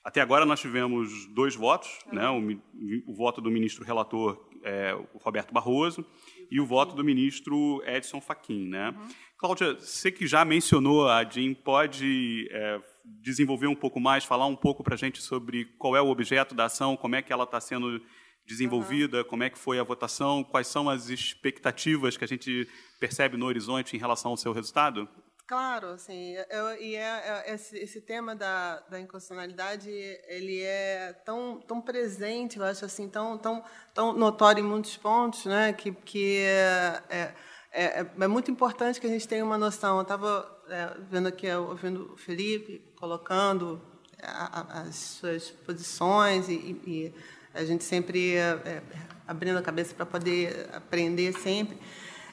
Até 0.04 0.22
agora 0.22 0.46
nós 0.46 0.62
tivemos 0.62 1.28
dois 1.34 1.54
votos, 1.54 1.90
né, 2.14 2.30
o, 2.30 3.12
o 3.12 3.14
voto 3.14 3.42
do 3.42 3.52
ministro 3.52 3.84
relator 3.84 4.48
é, 4.64 4.94
o 5.14 5.18
Roberto 5.18 5.54
Barroso 5.54 6.06
e 6.52 6.60
o 6.60 6.66
voto 6.66 6.96
do 6.96 7.04
ministro 7.04 7.82
Edson 7.86 8.22
Fachin. 8.22 8.68
Né. 8.68 8.90
Uhum. 8.90 9.08
Cláudia, 9.38 9.76
você 9.76 10.12
que 10.12 10.26
já 10.26 10.44
mencionou 10.44 11.08
a 11.08 11.24
DIN, 11.24 11.54
pode 11.54 12.48
é, 12.52 12.82
desenvolver 13.06 13.68
um 13.68 13.76
pouco 13.76 14.00
mais, 14.00 14.26
falar 14.26 14.48
um 14.48 14.56
pouco 14.56 14.84
para 14.84 14.96
a 14.96 14.98
gente 14.98 15.22
sobre 15.22 15.66
qual 15.78 15.96
é 15.96 16.02
o 16.02 16.10
objeto 16.10 16.56
da 16.56 16.66
ação, 16.66 16.98
como 16.98 17.16
é 17.16 17.22
que 17.22 17.32
ela 17.32 17.44
está 17.44 17.62
sendo 17.62 18.02
desenvolvida, 18.48 19.20
uhum. 19.20 19.24
como 19.26 19.44
é 19.44 19.50
que 19.50 19.60
foi 19.60 19.78
a 19.78 19.84
votação, 19.84 20.44
quais 20.44 20.68
são 20.68 20.90
as 20.90 21.10
expectativas 21.10 22.18
que 22.18 22.24
a 22.24 22.28
gente 22.28 22.68
percebe 23.00 23.38
no 23.38 23.46
horizonte 23.46 23.96
em 23.96 24.00
relação 24.00 24.32
ao 24.32 24.38
seu 24.38 24.54
resultado? 24.54 25.08
Claro, 25.46 25.92
assim, 25.92 26.34
eu, 26.50 26.82
e 26.82 26.96
é, 26.96 27.46
é, 27.46 27.54
esse, 27.54 27.78
esse, 27.78 28.02
tema 28.02 28.36
da, 28.36 28.82
da 28.90 29.00
inconstitucionalidade, 29.00 29.90
ele 30.28 30.62
é 30.62 31.14
tão, 31.26 31.62
tão 31.62 31.80
presente, 31.80 32.58
eu 32.58 32.66
acho 32.66 32.84
assim, 32.84 33.08
tão, 33.08 33.38
tão, 33.38 33.64
tão 33.94 34.12
notório 34.12 34.62
em 34.62 34.68
muitos 34.68 34.98
pontos, 34.98 35.46
né, 35.46 35.72
que, 35.72 35.94
que 35.94 36.40
é, 36.40 37.34
é 37.78 37.84
é, 37.84 38.02
é, 38.02 38.08
é, 38.22 38.28
muito 38.28 38.50
importante 38.50 39.00
que 39.00 39.06
a 39.06 39.10
gente 39.10 39.28
tenha 39.28 39.46
uma 39.46 39.58
noção. 39.58 39.98
Eu 39.98 40.02
estava 40.02 40.50
é, 40.68 40.90
vendo 41.12 41.28
aqui, 41.28 41.48
ouvindo 41.52 42.12
o 42.12 42.18
Felipe 42.18 42.82
colocando 42.96 43.80
a, 44.20 44.80
a, 44.80 44.82
as 44.82 44.96
suas 44.96 45.52
posições 45.52 46.50
e, 46.50 46.54
e, 46.54 47.14
a 47.54 47.64
gente 47.64 47.84
sempre 47.84 48.36
é, 48.36 48.60
é 48.66 48.82
abrindo 49.28 49.58
a 49.60 49.62
cabeça 49.62 49.94
para 49.94 50.08
poder 50.08 50.70
aprender 50.74 51.34
sempre. 51.34 51.78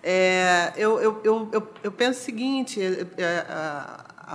É, 0.02 0.72
eu, 0.76 0.98
eu, 0.98 1.20
eu, 1.22 1.70
eu, 1.83 1.92
penso 1.92 2.20
o 2.20 2.22
seguinte: 2.22 2.80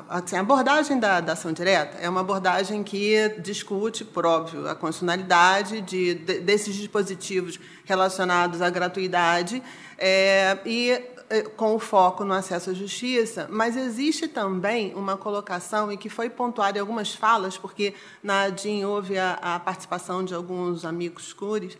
assim, 0.10 0.36
a 0.36 0.42
abordagem 0.42 1.00
da, 1.00 1.20
da, 1.20 1.34
ação 1.34 1.52
direta 1.52 1.98
é 2.00 2.10
uma 2.10 2.22
abordagem 2.22 2.84
que 2.84 3.30
discute, 3.40 4.06
por 4.06 4.26
óbvio, 4.26 4.68
a 4.68 4.76
constitucionalidade 4.76 5.82
de, 5.82 6.16
de 6.16 6.40
desses 6.40 6.76
dispositivos 6.76 7.60
relacionados 7.86 8.62
à 8.62 8.70
gratuidade 8.70 9.62
é, 9.98 10.58
e 10.66 10.92
é, 11.30 11.44
com 11.44 11.76
o 11.76 11.80
foco 11.80 12.24
no 12.24 12.34
acesso 12.34 12.72
à 12.72 12.74
justiça, 12.74 13.48
mas 13.52 13.78
existe 13.78 14.28
também 14.28 14.94
uma 14.96 15.16
colocação, 15.16 15.92
e 15.92 15.98
que 15.98 16.10
foi 16.10 16.30
pontuada 16.30 16.78
em 16.78 16.82
algumas 16.82 17.14
falas, 17.14 17.58
porque 17.58 17.94
na 18.24 18.50
DIN 18.50 18.84
houve 18.84 19.18
a, 19.18 19.34
a 19.42 19.60
participação 19.60 20.24
de 20.24 20.34
alguns 20.34 20.86
amigos 20.86 21.32
cures, 21.32 21.78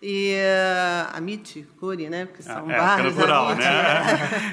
e 0.00 0.32
uh, 0.32 1.16
Amit, 1.16 1.66
Curi, 1.80 2.08
né? 2.08 2.26
Porque 2.26 2.42
são 2.42 2.70
é, 2.70 2.76
vários. 2.76 3.12
É 3.12 3.16
plural, 3.16 3.56
né? 3.56 3.64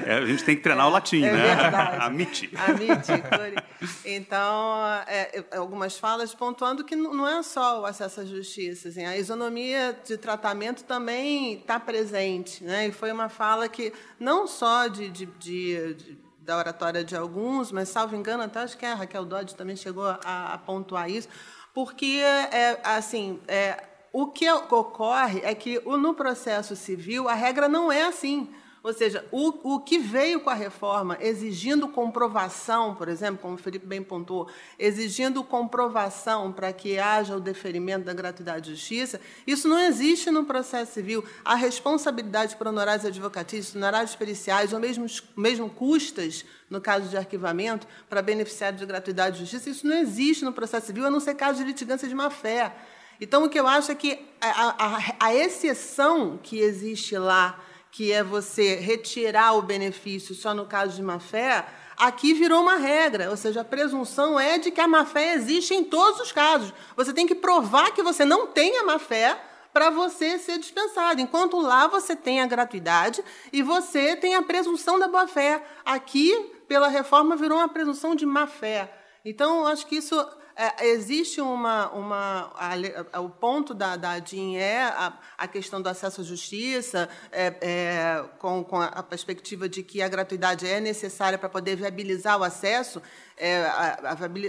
É, 0.04 0.14
a 0.18 0.26
gente 0.26 0.42
tem 0.44 0.56
que 0.56 0.62
treinar 0.62 0.86
é, 0.86 0.88
o 0.88 0.92
latim, 0.92 1.22
é 1.22 1.32
né? 1.32 1.54
Verdade. 1.54 2.04
Amit. 2.04 2.50
Amit, 2.56 3.06
Curi. 3.06 3.56
Então, 4.04 4.84
é, 5.06 5.44
é, 5.50 5.56
algumas 5.56 5.96
falas 5.98 6.34
pontuando 6.34 6.82
que 6.82 6.96
não 6.96 7.26
é 7.26 7.42
só 7.44 7.82
o 7.82 7.86
acesso 7.86 8.22
à 8.22 8.24
justiça. 8.24 8.88
Assim, 8.88 9.04
a 9.04 9.16
isonomia 9.16 9.96
de 10.04 10.16
tratamento 10.16 10.82
também 10.82 11.54
está 11.54 11.78
presente. 11.78 12.64
Né? 12.64 12.88
E 12.88 12.92
foi 12.92 13.12
uma 13.12 13.28
fala 13.28 13.68
que 13.68 13.92
não 14.18 14.48
só 14.48 14.88
de, 14.88 15.08
de, 15.08 15.26
de, 15.26 15.94
de 15.94 16.18
da 16.40 16.56
oratória 16.56 17.04
de 17.04 17.16
alguns, 17.16 17.72
mas, 17.72 17.88
salvo 17.88 18.14
engano, 18.14 18.44
até 18.44 18.60
acho 18.60 18.78
que 18.78 18.86
a 18.86 18.94
Raquel 18.94 19.24
Dodge 19.24 19.54
também 19.54 19.74
chegou 19.74 20.06
a, 20.06 20.54
a 20.54 20.58
pontuar 20.58 21.10
isso, 21.10 21.28
porque, 21.74 22.20
é, 22.22 22.80
assim, 22.84 23.40
é, 23.48 23.82
o 24.18 24.28
que 24.28 24.50
ocorre 24.50 25.42
é 25.44 25.54
que 25.54 25.78
no 25.84 26.14
processo 26.14 26.74
civil 26.74 27.28
a 27.28 27.34
regra 27.34 27.68
não 27.68 27.92
é 27.92 28.04
assim. 28.04 28.48
Ou 28.82 28.90
seja, 28.94 29.22
o, 29.30 29.74
o 29.74 29.80
que 29.80 29.98
veio 29.98 30.40
com 30.40 30.48
a 30.48 30.54
reforma 30.54 31.18
exigindo 31.20 31.86
comprovação, 31.86 32.94
por 32.94 33.08
exemplo, 33.08 33.40
como 33.42 33.56
o 33.56 33.58
Felipe 33.58 33.84
bem 33.84 34.02
pontuou, 34.02 34.48
exigindo 34.78 35.44
comprovação 35.44 36.50
para 36.50 36.72
que 36.72 36.98
haja 36.98 37.36
o 37.36 37.40
deferimento 37.40 38.06
da 38.06 38.14
gratuidade 38.14 38.70
de 38.70 38.76
justiça, 38.76 39.20
isso 39.46 39.68
não 39.68 39.78
existe 39.78 40.30
no 40.30 40.46
processo 40.46 40.94
civil. 40.94 41.22
A 41.44 41.54
responsabilidade 41.54 42.56
por 42.56 42.68
honorários 42.68 43.04
advocatícios, 43.04 43.76
honorários 43.76 44.16
periciais, 44.16 44.72
ou 44.72 44.80
mesmo, 44.80 45.04
mesmo 45.36 45.68
custas, 45.68 46.42
no 46.70 46.80
caso 46.80 47.10
de 47.10 47.18
arquivamento, 47.18 47.86
para 48.08 48.22
beneficiário 48.22 48.78
de 48.78 48.86
gratuidade 48.86 49.34
de 49.34 49.40
justiça, 49.42 49.68
isso 49.68 49.86
não 49.86 49.98
existe 49.98 50.42
no 50.42 50.54
processo 50.54 50.86
civil, 50.86 51.04
a 51.04 51.10
não 51.10 51.20
ser 51.20 51.34
caso 51.34 51.58
de 51.58 51.64
litigância 51.64 52.08
de 52.08 52.14
má-fé. 52.14 52.74
Então, 53.20 53.44
o 53.44 53.48
que 53.48 53.58
eu 53.58 53.66
acho 53.66 53.90
é 53.90 53.94
que 53.94 54.18
a, 54.40 54.74
a, 54.78 55.26
a 55.26 55.34
exceção 55.34 56.38
que 56.42 56.58
existe 56.58 57.16
lá, 57.16 57.58
que 57.90 58.12
é 58.12 58.22
você 58.22 58.76
retirar 58.76 59.54
o 59.54 59.62
benefício 59.62 60.34
só 60.34 60.52
no 60.52 60.66
caso 60.66 60.94
de 60.96 61.02
má-fé, 61.02 61.66
aqui 61.96 62.34
virou 62.34 62.60
uma 62.60 62.76
regra, 62.76 63.30
ou 63.30 63.36
seja, 63.36 63.62
a 63.62 63.64
presunção 63.64 64.38
é 64.38 64.58
de 64.58 64.70
que 64.70 64.80
a 64.80 64.88
má-fé 64.88 65.34
existe 65.34 65.74
em 65.74 65.82
todos 65.82 66.20
os 66.20 66.32
casos. 66.32 66.72
Você 66.94 67.12
tem 67.12 67.26
que 67.26 67.34
provar 67.34 67.92
que 67.92 68.02
você 68.02 68.24
não 68.24 68.46
tem 68.46 68.78
a 68.78 68.84
má-fé 68.84 69.40
para 69.72 69.90
você 69.90 70.38
ser 70.38 70.58
dispensado. 70.58 71.20
Enquanto 71.20 71.60
lá 71.60 71.86
você 71.86 72.16
tem 72.16 72.40
a 72.40 72.46
gratuidade 72.46 73.22
e 73.52 73.62
você 73.62 74.16
tem 74.16 74.34
a 74.34 74.42
presunção 74.42 74.98
da 74.98 75.06
boa-fé. 75.06 75.62
Aqui, 75.84 76.32
pela 76.66 76.88
reforma, 76.88 77.36
virou 77.36 77.58
uma 77.58 77.68
presunção 77.68 78.14
de 78.14 78.24
má-fé. 78.24 78.90
Então, 79.22 79.66
acho 79.66 79.86
que 79.86 79.96
isso 79.96 80.16
é, 80.56 80.86
existe 80.86 81.38
uma. 81.38 81.90
uma 81.92 82.50
a, 82.54 82.70
a, 83.12 83.20
o 83.20 83.28
ponto 83.28 83.74
da, 83.74 83.94
da 83.94 84.18
DIN 84.18 84.56
é 84.56 84.84
a, 84.84 85.12
a, 85.36 85.46
questão 85.46 85.82
do 85.82 85.88
acesso 85.88 86.22
à 86.22 86.24
justiça, 86.24 87.10
é, 87.30 87.54
é, 87.60 88.24
com, 88.38 88.64
com 88.64 88.80
a, 88.80 89.02
perspectiva 89.02 89.68
de 89.68 89.82
que 89.82 90.00
a 90.00 90.08
gratuidade 90.08 90.66
é 90.66 90.80
necessária 90.80 91.36
para 91.36 91.50
poder 91.50 91.76
viabilizar 91.76 92.40
o 92.40 92.42
acesso, 92.42 93.02
é, 93.36 93.66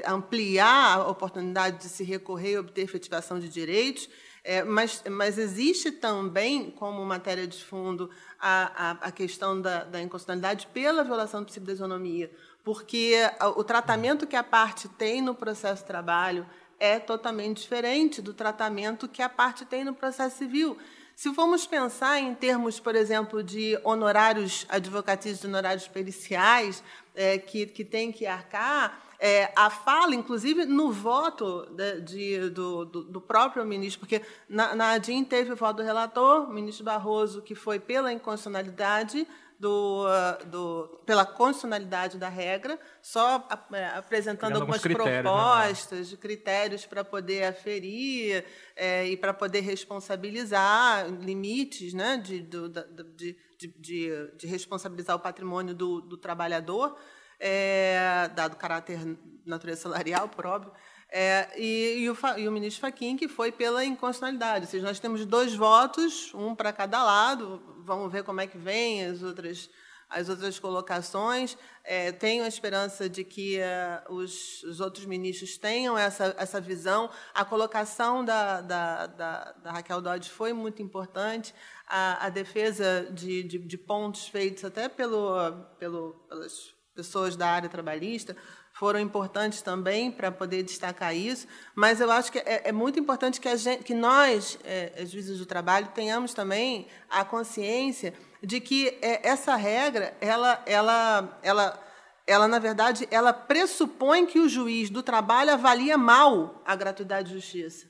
ampliar 0.07 0.99
a 0.99 1.09
oportunidade 1.09 1.79
de 1.79 1.89
se 1.89 2.05
recorrer 2.05 2.51
e 2.51 2.57
obter 2.59 2.83
efetivação 2.83 3.37
de 3.37 3.49
direitos. 3.49 4.09
É, 4.45 4.63
mas, 4.63 5.03
mas, 5.09 5.37
existe 5.37 5.91
também, 5.91 6.71
como 6.71 7.03
matéria 7.03 7.45
de 7.45 7.61
fundo, 7.61 8.09
a, 8.39 8.91
a, 8.91 9.07
a 9.07 9.11
questão 9.11 9.59
da, 9.59 9.83
da, 9.83 10.01
inconstitucionalidade 10.01 10.67
pela 10.67 11.03
violação 11.03 11.41
do 11.41 11.47
princípio 11.47 11.67
da 11.67 11.73
isonomia 11.73 12.31
porque 12.67 13.13
o 13.55 13.63
tratamento 13.63 14.27
que 14.27 14.35
a 14.35 14.43
parte 14.43 14.89
tem 14.89 15.21
no 15.21 15.33
processo 15.33 15.83
de 15.83 15.87
trabalho 15.87 16.45
é 16.77 16.99
totalmente 16.99 17.61
diferente 17.61 18.21
do 18.21 18.33
tratamento 18.33 19.07
que 19.07 19.21
a 19.21 19.29
parte 19.29 19.63
tem 19.63 19.85
no 19.85 19.93
processo 19.93 20.35
civil. 20.35 20.77
Se 21.15 21.33
formos 21.33 21.65
pensar 21.65 22.19
em 22.19 22.35
termos, 22.35 22.77
por 22.77 22.93
exemplo, 22.93 23.41
de 23.41 23.79
honorários 23.85 24.65
advocatícios, 24.67 25.45
honorários 25.45 25.87
periciais, 25.87 26.83
é, 27.15 27.37
que, 27.37 27.67
que 27.67 27.85
tem 27.85 28.11
que 28.11 28.25
arcar, 28.25 29.01
é, 29.17 29.49
a 29.55 29.69
fala, 29.69 30.13
inclusive, 30.13 30.65
no 30.65 30.91
voto 30.91 31.65
de, 31.71 32.01
de, 32.01 32.49
do, 32.49 32.83
do, 32.83 33.21
próprio 33.21 33.65
ministro, 33.65 34.01
porque 34.01 34.21
na, 34.49 34.75
na 34.75 34.91
ADIM 34.91 35.23
teve 35.23 35.53
o 35.53 35.55
voto 35.55 35.77
do 35.77 35.83
relator, 35.83 36.49
ministro 36.49 36.83
Barroso, 36.83 37.41
que 37.41 37.55
foi 37.55 37.79
pela 37.79 38.11
inconstitucionalidade, 38.11 39.25
do, 39.59 40.05
ah, 40.07 40.39
do, 40.45 41.01
pela 41.05 41.25
constitucionalidade 41.25 42.17
da 42.17 42.29
regra, 42.29 42.79
só 43.01 43.47
é, 43.73 43.87
apresentando 43.87 44.55
algumas 44.55 44.81
critérios, 44.81 45.15
né? 45.15 45.21
propostas, 45.21 46.11
né? 46.11 46.17
critérios 46.19 46.85
para 46.85 47.03
poder 47.03 47.45
aferir 47.45 48.45
é, 48.75 49.07
e 49.07 49.17
para 49.17 49.33
poder 49.33 49.61
responsabilizar, 49.61 51.09
limites 51.09 51.93
né, 51.93 52.17
de, 52.17 52.41
do, 52.41 52.69
de, 52.69 53.35
de, 53.57 53.67
de, 53.79 54.31
de, 54.37 54.47
responsabilizar 54.47 55.15
o 55.15 55.19
patrimônio 55.19 55.73
do, 55.73 56.01
do 56.01 56.17
trabalhador, 56.17 56.97
é, 57.39 58.29
dado 58.35 58.53
o 58.53 58.57
caráter 58.57 58.99
natureza 59.45 59.81
salarial, 59.81 60.29
por 60.29 60.45
óbvio. 60.45 60.71
É, 61.09 61.49
e, 61.55 61.99
e, 61.99 62.09
o, 62.09 62.17
e, 62.37 62.47
o, 62.47 62.51
ministro 62.51 62.81
Fachin, 62.81 63.15
que 63.15 63.29
foi 63.29 63.51
pela 63.51 63.83
inconstitucionalidade. 63.85 64.65
Ou 64.65 64.71
seja, 64.71 64.85
nós 64.85 64.99
temos 64.99 65.25
dois 65.25 65.55
votos, 65.55 66.33
um 66.33 66.53
para 66.53 66.73
cada 66.73 67.01
lado, 67.01 67.61
vamos 67.87 68.11
ver 68.11 68.23
como 68.23 68.41
é 68.41 68.45
que 68.45 68.57
vem 68.57 69.05
as 69.05 69.23
outras, 69.23 69.69
as 70.09 70.27
outras 70.27 70.59
colocações. 70.59 71.57
É, 71.83 72.11
tenho 72.11 72.43
a 72.43 72.47
esperança 72.47 73.09
de 73.09 73.23
que 73.23 73.57
é, 73.57 74.03
os, 74.09 74.61
os, 74.63 74.81
outros 74.81 75.05
ministros 75.05 75.57
tenham 75.57 75.97
essa, 75.97 76.35
essa 76.37 76.59
visão. 76.59 77.09
A 77.33 77.45
colocação 77.45 78.25
da, 78.25 78.59
da, 78.59 79.07
da, 79.07 79.51
da 79.53 79.71
Raquel 79.71 80.01
Dodge 80.01 80.29
foi 80.29 80.51
muito 80.51 80.81
importante. 80.81 81.55
A, 81.87 82.25
a 82.25 82.29
defesa 82.29 83.07
de, 83.11 83.41
de, 83.43 83.57
de, 83.57 83.77
pontos 83.77 84.27
feitos 84.27 84.65
até 84.65 84.89
pelo, 84.89 85.51
pelo, 85.79 86.13
pelas 86.27 86.75
pessoas 86.93 87.37
da 87.37 87.47
área 87.47 87.69
trabalhista 87.69 88.35
foram 88.77 88.99
importantes 88.99 89.61
também 89.63 90.11
para 90.11 90.31
poder 90.31 90.61
destacar 90.61 91.15
isso, 91.15 91.47
mas 91.73 91.99
eu 91.99 92.11
acho 92.11 92.31
que 92.31 92.37
é, 92.37 92.61
é 92.65 92.71
muito 92.71 92.99
importante 92.99 93.41
que, 93.41 93.57
gente, 93.57 93.83
que 93.83 93.95
nós, 93.95 94.59
é, 94.63 95.03
juízes 95.03 95.39
do 95.39 95.47
trabalho, 95.47 95.87
tenhamos 95.95 96.31
também 96.31 96.87
a 97.09 97.25
consciência 97.25 98.13
de 98.41 98.59
que 98.59 98.89
é, 99.01 99.27
essa 99.27 99.55
regra, 99.55 100.15
ela, 100.21 100.61
ela, 100.67 101.39
ela, 101.41 101.83
ela, 102.27 102.47
na 102.47 102.59
verdade, 102.59 103.07
ela 103.09 103.33
pressupõe 103.33 104.27
que 104.27 104.39
o 104.39 104.47
juiz 104.47 104.91
do 104.91 105.01
trabalho 105.01 105.53
avalia 105.53 105.97
mal 105.97 106.61
a 106.63 106.75
gratuidade 106.75 107.29
de 107.29 107.33
justiça. 107.33 107.87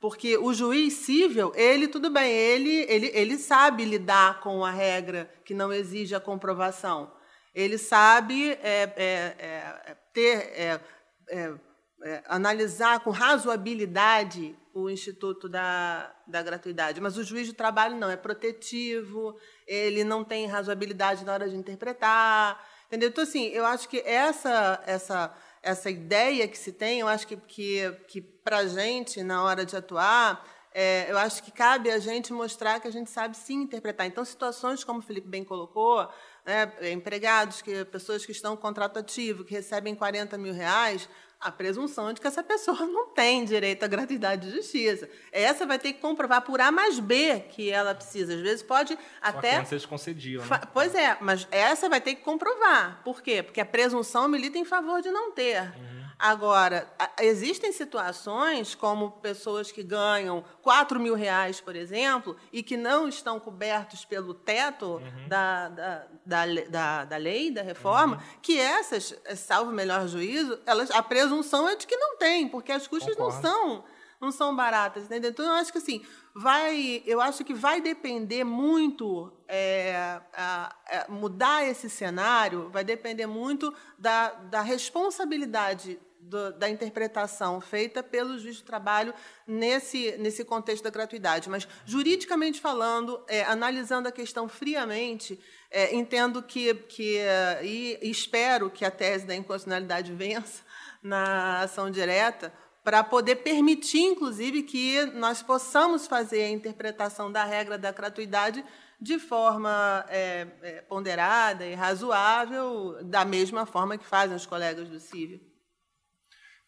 Porque 0.00 0.38
o 0.38 0.54
juiz 0.54 0.94
civil, 0.94 1.52
ele, 1.54 1.86
tudo 1.86 2.08
bem, 2.08 2.32
ele, 2.32 2.86
ele, 2.88 3.10
ele 3.12 3.36
sabe 3.36 3.84
lidar 3.84 4.40
com 4.40 4.64
a 4.64 4.70
regra 4.70 5.30
que 5.44 5.52
não 5.52 5.70
exige 5.70 6.14
a 6.14 6.20
comprovação. 6.20 7.12
Ele 7.54 7.76
sabe 7.76 8.52
é, 8.62 8.92
é, 8.96 9.36
é, 9.38 9.96
ter, 10.12 10.38
é, 10.56 10.80
é, 11.28 12.22
analisar 12.26 13.00
com 13.00 13.10
razoabilidade 13.10 14.56
o 14.74 14.88
Instituto 14.88 15.48
da, 15.48 16.14
da 16.26 16.42
Gratuidade. 16.42 17.00
Mas 17.00 17.16
o 17.16 17.24
juiz 17.24 17.46
do 17.48 17.54
trabalho 17.54 17.96
não, 17.96 18.10
é 18.10 18.16
protetivo, 18.16 19.36
ele 19.66 20.02
não 20.02 20.24
tem 20.24 20.46
razoabilidade 20.46 21.24
na 21.24 21.34
hora 21.34 21.48
de 21.48 21.56
interpretar. 21.56 22.58
Entendeu? 22.86 23.10
Então, 23.10 23.24
assim, 23.24 23.48
eu 23.48 23.64
acho 23.64 23.88
que 23.88 24.00
essa, 24.00 24.82
essa, 24.86 25.34
essa 25.62 25.90
ideia 25.90 26.48
que 26.48 26.56
se 26.56 26.72
tem, 26.72 27.00
eu 27.00 27.08
acho 27.08 27.26
que, 27.26 27.36
que, 27.36 27.90
que 28.08 28.20
para 28.20 28.58
a 28.58 28.66
gente, 28.66 29.22
na 29.22 29.44
hora 29.44 29.64
de 29.64 29.76
atuar, 29.76 30.44
é, 30.74 31.10
eu 31.10 31.18
acho 31.18 31.42
que 31.42 31.50
cabe 31.50 31.90
a 31.90 31.98
gente 31.98 32.32
mostrar 32.32 32.80
que 32.80 32.88
a 32.88 32.90
gente 32.90 33.10
sabe 33.10 33.36
sim 33.36 33.62
interpretar. 33.62 34.06
Então, 34.06 34.24
situações 34.24 34.82
como 34.82 35.00
o 35.00 35.02
Felipe 35.02 35.28
bem 35.28 35.44
colocou, 35.44 36.08
né, 36.44 36.72
empregados, 36.92 37.62
que, 37.62 37.84
pessoas 37.86 38.24
que 38.26 38.32
estão 38.32 38.54
em 38.54 38.56
contrato 38.56 38.98
ativo, 38.98 39.44
que 39.44 39.54
recebem 39.54 39.94
40 39.94 40.36
mil 40.38 40.52
reais, 40.52 41.08
a 41.42 41.50
presunção 41.50 42.08
é 42.08 42.12
de 42.12 42.20
que 42.20 42.26
essa 42.26 42.42
pessoa 42.42 42.86
não 42.86 43.08
tem 43.08 43.44
direito 43.44 43.82
à 43.82 43.88
gratuidade 43.88 44.48
de 44.48 44.56
justiça. 44.56 45.08
Essa 45.32 45.66
vai 45.66 45.78
ter 45.78 45.92
que 45.92 46.00
comprovar 46.00 46.42
por 46.42 46.60
A 46.60 46.70
mais 46.70 47.00
B 47.00 47.40
que 47.50 47.68
ela 47.68 47.94
precisa. 47.94 48.34
Às 48.34 48.40
vezes 48.40 48.62
pode 48.62 48.96
até. 49.20 49.56
Só 49.56 49.64
vocês 49.64 49.84
concediam, 49.84 50.44
né? 50.44 50.60
Pois 50.72 50.94
é, 50.94 51.16
mas 51.20 51.48
essa 51.50 51.88
vai 51.88 52.00
ter 52.00 52.14
que 52.14 52.22
comprovar. 52.22 53.02
Por 53.02 53.20
quê? 53.20 53.42
Porque 53.42 53.60
a 53.60 53.66
presunção 53.66 54.28
milita 54.28 54.56
em 54.56 54.64
favor 54.64 55.02
de 55.02 55.10
não 55.10 55.32
ter. 55.32 55.62
Uhum. 55.62 55.91
Agora, 56.22 56.86
existem 57.18 57.72
situações 57.72 58.76
como 58.76 59.10
pessoas 59.10 59.72
que 59.72 59.82
ganham 59.82 60.44
4 60.62 61.00
mil 61.00 61.16
reais, 61.16 61.60
por 61.60 61.74
exemplo, 61.74 62.36
e 62.52 62.62
que 62.62 62.76
não 62.76 63.08
estão 63.08 63.40
cobertos 63.40 64.04
pelo 64.04 64.32
teto 64.32 64.86
uhum. 64.86 65.28
da, 65.28 65.68
da, 65.68 66.06
da, 66.24 66.44
da, 66.70 67.04
da, 67.06 67.16
lei, 67.16 67.50
da 67.50 67.62
reforma, 67.62 68.18
uhum. 68.18 68.22
que 68.40 68.56
essas, 68.56 69.20
salvo 69.34 69.72
melhor 69.72 70.06
juízo, 70.06 70.60
elas, 70.64 70.92
a 70.92 71.02
presunção 71.02 71.68
é 71.68 71.74
de 71.74 71.88
que 71.88 71.96
não 71.96 72.16
tem, 72.16 72.46
porque 72.46 72.70
as 72.70 72.86
custas 72.86 73.16
Concordo. 73.16 73.42
não 73.42 73.50
são 73.50 73.84
não 74.20 74.30
são 74.30 74.54
baratas, 74.54 75.06
entendeu? 75.06 75.32
Então 75.32 75.44
eu 75.44 75.54
acho 75.54 75.72
que 75.72 75.78
assim 75.78 76.00
vai, 76.32 77.02
eu 77.04 77.20
acho 77.20 77.44
que 77.44 77.52
vai 77.52 77.80
depender 77.80 78.44
muito 78.44 79.32
é, 79.48 80.20
a, 80.32 80.72
a 80.88 81.10
mudar 81.10 81.66
esse 81.66 81.90
cenário, 81.90 82.70
vai 82.70 82.84
depender 82.84 83.26
muito 83.26 83.74
da, 83.98 84.28
da 84.28 84.62
responsabilidade 84.62 85.98
do, 86.22 86.52
da 86.52 86.68
interpretação 86.68 87.60
feita 87.60 88.02
pelo 88.02 88.38
juiz 88.38 88.60
do 88.60 88.64
trabalho 88.64 89.12
nesse, 89.46 90.16
nesse 90.18 90.44
contexto 90.44 90.84
da 90.84 90.90
gratuidade. 90.90 91.50
Mas, 91.50 91.66
juridicamente 91.84 92.60
falando, 92.60 93.22
é, 93.28 93.42
analisando 93.44 94.08
a 94.08 94.12
questão 94.12 94.48
friamente, 94.48 95.38
é, 95.70 95.94
entendo 95.94 96.42
que, 96.42 96.74
que 96.74 97.18
e, 97.62 97.98
e 98.00 98.10
espero 98.10 98.70
que 98.70 98.84
a 98.84 98.90
tese 98.90 99.26
da 99.26 99.34
inconstitucionalidade 99.34 100.12
vença 100.12 100.62
na 101.02 101.62
ação 101.62 101.90
direta, 101.90 102.52
para 102.84 103.04
poder 103.04 103.36
permitir, 103.36 104.00
inclusive, 104.00 104.62
que 104.62 105.04
nós 105.14 105.42
possamos 105.42 106.06
fazer 106.06 106.42
a 106.42 106.50
interpretação 106.50 107.30
da 107.30 107.44
regra 107.44 107.78
da 107.78 107.92
gratuidade 107.92 108.64
de 109.00 109.18
forma 109.18 110.04
é, 110.08 110.46
é, 110.62 110.80
ponderada 110.82 111.66
e 111.66 111.74
razoável, 111.74 112.98
da 113.02 113.24
mesma 113.24 113.66
forma 113.66 113.98
que 113.98 114.06
fazem 114.06 114.36
os 114.36 114.46
colegas 114.46 114.88
do 114.88 115.00
civil. 115.00 115.40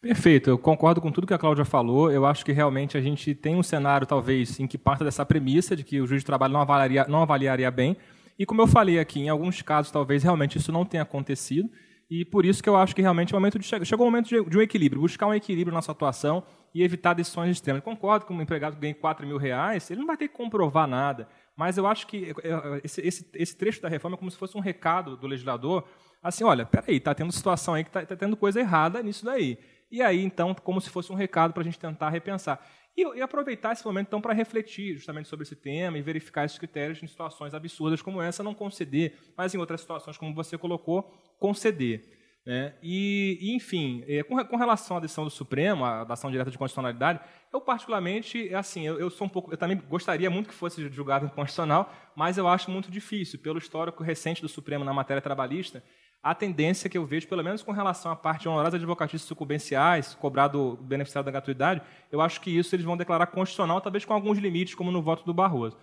Perfeito, 0.05 0.51
eu 0.51 0.57
concordo 0.59 1.01
com 1.01 1.11
tudo 1.11 1.25
que 1.25 1.33
a 1.33 1.37
Cláudia 1.37 1.65
falou. 1.65 2.11
Eu 2.11 2.27
acho 2.27 2.45
que 2.45 2.51
realmente 2.51 2.95
a 2.95 3.01
gente 3.01 3.33
tem 3.33 3.55
um 3.55 3.63
cenário, 3.63 4.05
talvez, 4.05 4.59
em 4.59 4.67
que 4.67 4.77
parta 4.77 5.03
dessa 5.03 5.25
premissa 5.25 5.75
de 5.75 5.83
que 5.83 5.99
o 5.99 6.05
juiz 6.05 6.21
de 6.21 6.25
trabalho 6.27 6.53
não 6.53 6.61
avaliaria, 6.61 7.07
não 7.09 7.23
avaliaria 7.23 7.71
bem. 7.71 7.97
E 8.37 8.45
como 8.45 8.61
eu 8.61 8.67
falei 8.67 8.99
aqui, 8.99 9.21
em 9.21 9.29
alguns 9.29 9.63
casos, 9.63 9.91
talvez 9.91 10.21
realmente 10.21 10.59
isso 10.59 10.71
não 10.71 10.85
tenha 10.85 11.01
acontecido. 11.01 11.67
E 12.07 12.23
por 12.23 12.45
isso 12.45 12.61
que 12.61 12.69
eu 12.69 12.75
acho 12.75 12.95
que 12.95 13.01
realmente 13.01 13.33
é 13.33 13.35
o 13.35 13.39
momento 13.39 13.57
de 13.57 13.65
chegou 13.65 14.05
o 14.05 14.11
momento 14.11 14.29
de, 14.29 14.47
de, 14.47 14.55
um 14.55 14.61
equilíbrio, 14.61 15.01
buscar 15.01 15.25
um 15.25 15.33
equilíbrio 15.33 15.73
na 15.73 15.81
sua 15.81 15.93
atuação 15.93 16.43
e 16.71 16.83
evitar 16.83 17.15
decisões 17.15 17.49
extremas. 17.49 17.81
Concordo 17.81 18.27
que 18.27 18.31
um 18.31 18.39
empregado 18.39 18.77
ganha 18.77 18.93
4 18.93 19.25
mil 19.25 19.37
reais, 19.37 19.89
ele 19.89 20.01
não 20.01 20.07
vai 20.07 20.17
ter 20.17 20.27
que 20.27 20.35
comprovar 20.35 20.87
nada. 20.87 21.27
Mas 21.57 21.79
eu 21.79 21.87
acho 21.87 22.05
que 22.05 22.31
é, 22.43 22.49
é, 22.49 22.81
esse, 22.83 23.01
esse, 23.01 23.27
esse 23.33 23.57
trecho 23.57 23.81
da 23.81 23.89
reforma 23.89 24.15
é 24.15 24.19
como 24.19 24.29
se 24.29 24.37
fosse 24.37 24.55
um 24.55 24.61
recado 24.61 25.17
do 25.17 25.25
legislador, 25.25 25.83
assim, 26.21 26.43
olha, 26.43 26.63
peraí, 26.63 26.97
está 26.97 27.15
tendo 27.15 27.31
situação 27.31 27.73
aí 27.73 27.83
que 27.83 27.89
está 27.89 28.05
tá 28.05 28.15
tendo 28.15 28.37
coisa 28.37 28.59
errada 28.59 29.01
nisso 29.01 29.25
daí. 29.25 29.57
E 29.95 30.01
aí, 30.01 30.25
então, 30.25 30.53
como 30.53 30.81
se 30.81 30.89
fosse 30.89 31.09
um 31.09 31.15
recado 31.15 31.53
para 31.53 31.61
a 31.61 31.63
gente 31.63 31.79
tentar 31.79 32.09
repensar. 32.09 32.59
E, 32.97 33.17
e, 33.17 33.21
aproveitar 33.21 33.71
esse 33.71 33.85
momento, 33.85 34.07
então, 34.07 34.19
para 34.19 34.33
refletir 34.33 34.95
justamente 34.95 35.29
sobre 35.29 35.43
esse 35.43 35.55
tema 35.55 35.97
e 35.97 36.01
verificar 36.01 36.43
esses 36.43 36.57
critérios 36.57 37.01
em 37.01 37.07
situações 37.07 37.53
absurdas 37.53 38.01
como 38.01 38.21
essa, 38.21 38.43
não 38.43 38.53
conceder, 38.53 39.17
mas 39.37 39.55
em 39.55 39.57
outras 39.57 39.79
situações, 39.79 40.17
como 40.17 40.35
você 40.35 40.57
colocou, 40.57 41.03
conceder. 41.39 42.11
Né? 42.45 42.73
E, 42.83 43.37
e, 43.39 43.55
enfim, 43.55 44.03
é, 44.05 44.21
com, 44.21 44.43
com, 44.43 44.57
relação 44.57 44.97
à 44.97 44.99
decisão 44.99 45.23
do 45.23 45.29
Supremo, 45.29 45.85
a 45.85 46.01
ação 46.01 46.29
direta 46.29 46.51
de 46.51 46.57
constitucionalidade, 46.57 47.21
eu 47.53 47.61
particularmente, 47.61 48.53
assim, 48.53 48.85
eu, 48.85 48.99
eu, 48.99 49.09
sou 49.09 49.27
um 49.27 49.29
pouco, 49.29 49.53
eu 49.53 49.57
também 49.57 49.81
gostaria 49.89 50.29
muito 50.29 50.49
que 50.49 50.53
fosse 50.55 50.89
julgado 50.89 51.25
inconstitucional, 51.25 51.89
mas 52.17 52.37
eu 52.37 52.49
acho 52.49 52.69
muito 52.69 52.91
difícil, 52.91 53.39
pelo 53.39 53.59
histórico 53.59 54.03
recente 54.03 54.41
do 54.41 54.49
Supremo 54.49 54.83
na 54.83 54.93
matéria 54.93 55.21
trabalhista, 55.21 55.81
a 56.25 56.33
tendência 56.33 56.89
que 56.89 56.97
eu 56.97 57.05
vejo, 57.05 57.27
pelo 57.27 57.43
menos 57.43 57.61
com 57.61 57.71
relação 57.71 58.11
à 58.11 58.15
parte 58.15 58.49
honorários 58.49 58.73
advocatícios 58.73 59.27
sucumbenciais, 59.27 60.15
cobrado 60.15 60.75
beneficiário 60.81 61.23
da 61.23 61.31
gratuidade, 61.31 61.83
eu 62.11 62.19
acho 62.19 62.41
que 62.41 62.49
isso 62.49 62.75
eles 62.75 62.83
vão 62.83 62.97
declarar 62.97 63.27
constitucional, 63.27 63.79
talvez 63.79 64.05
com 64.05 64.11
alguns 64.11 64.39
limites, 64.39 64.73
como 64.73 64.91
no 64.91 65.03
voto 65.03 65.23
do 65.23 65.35
Barroso. 65.35 65.77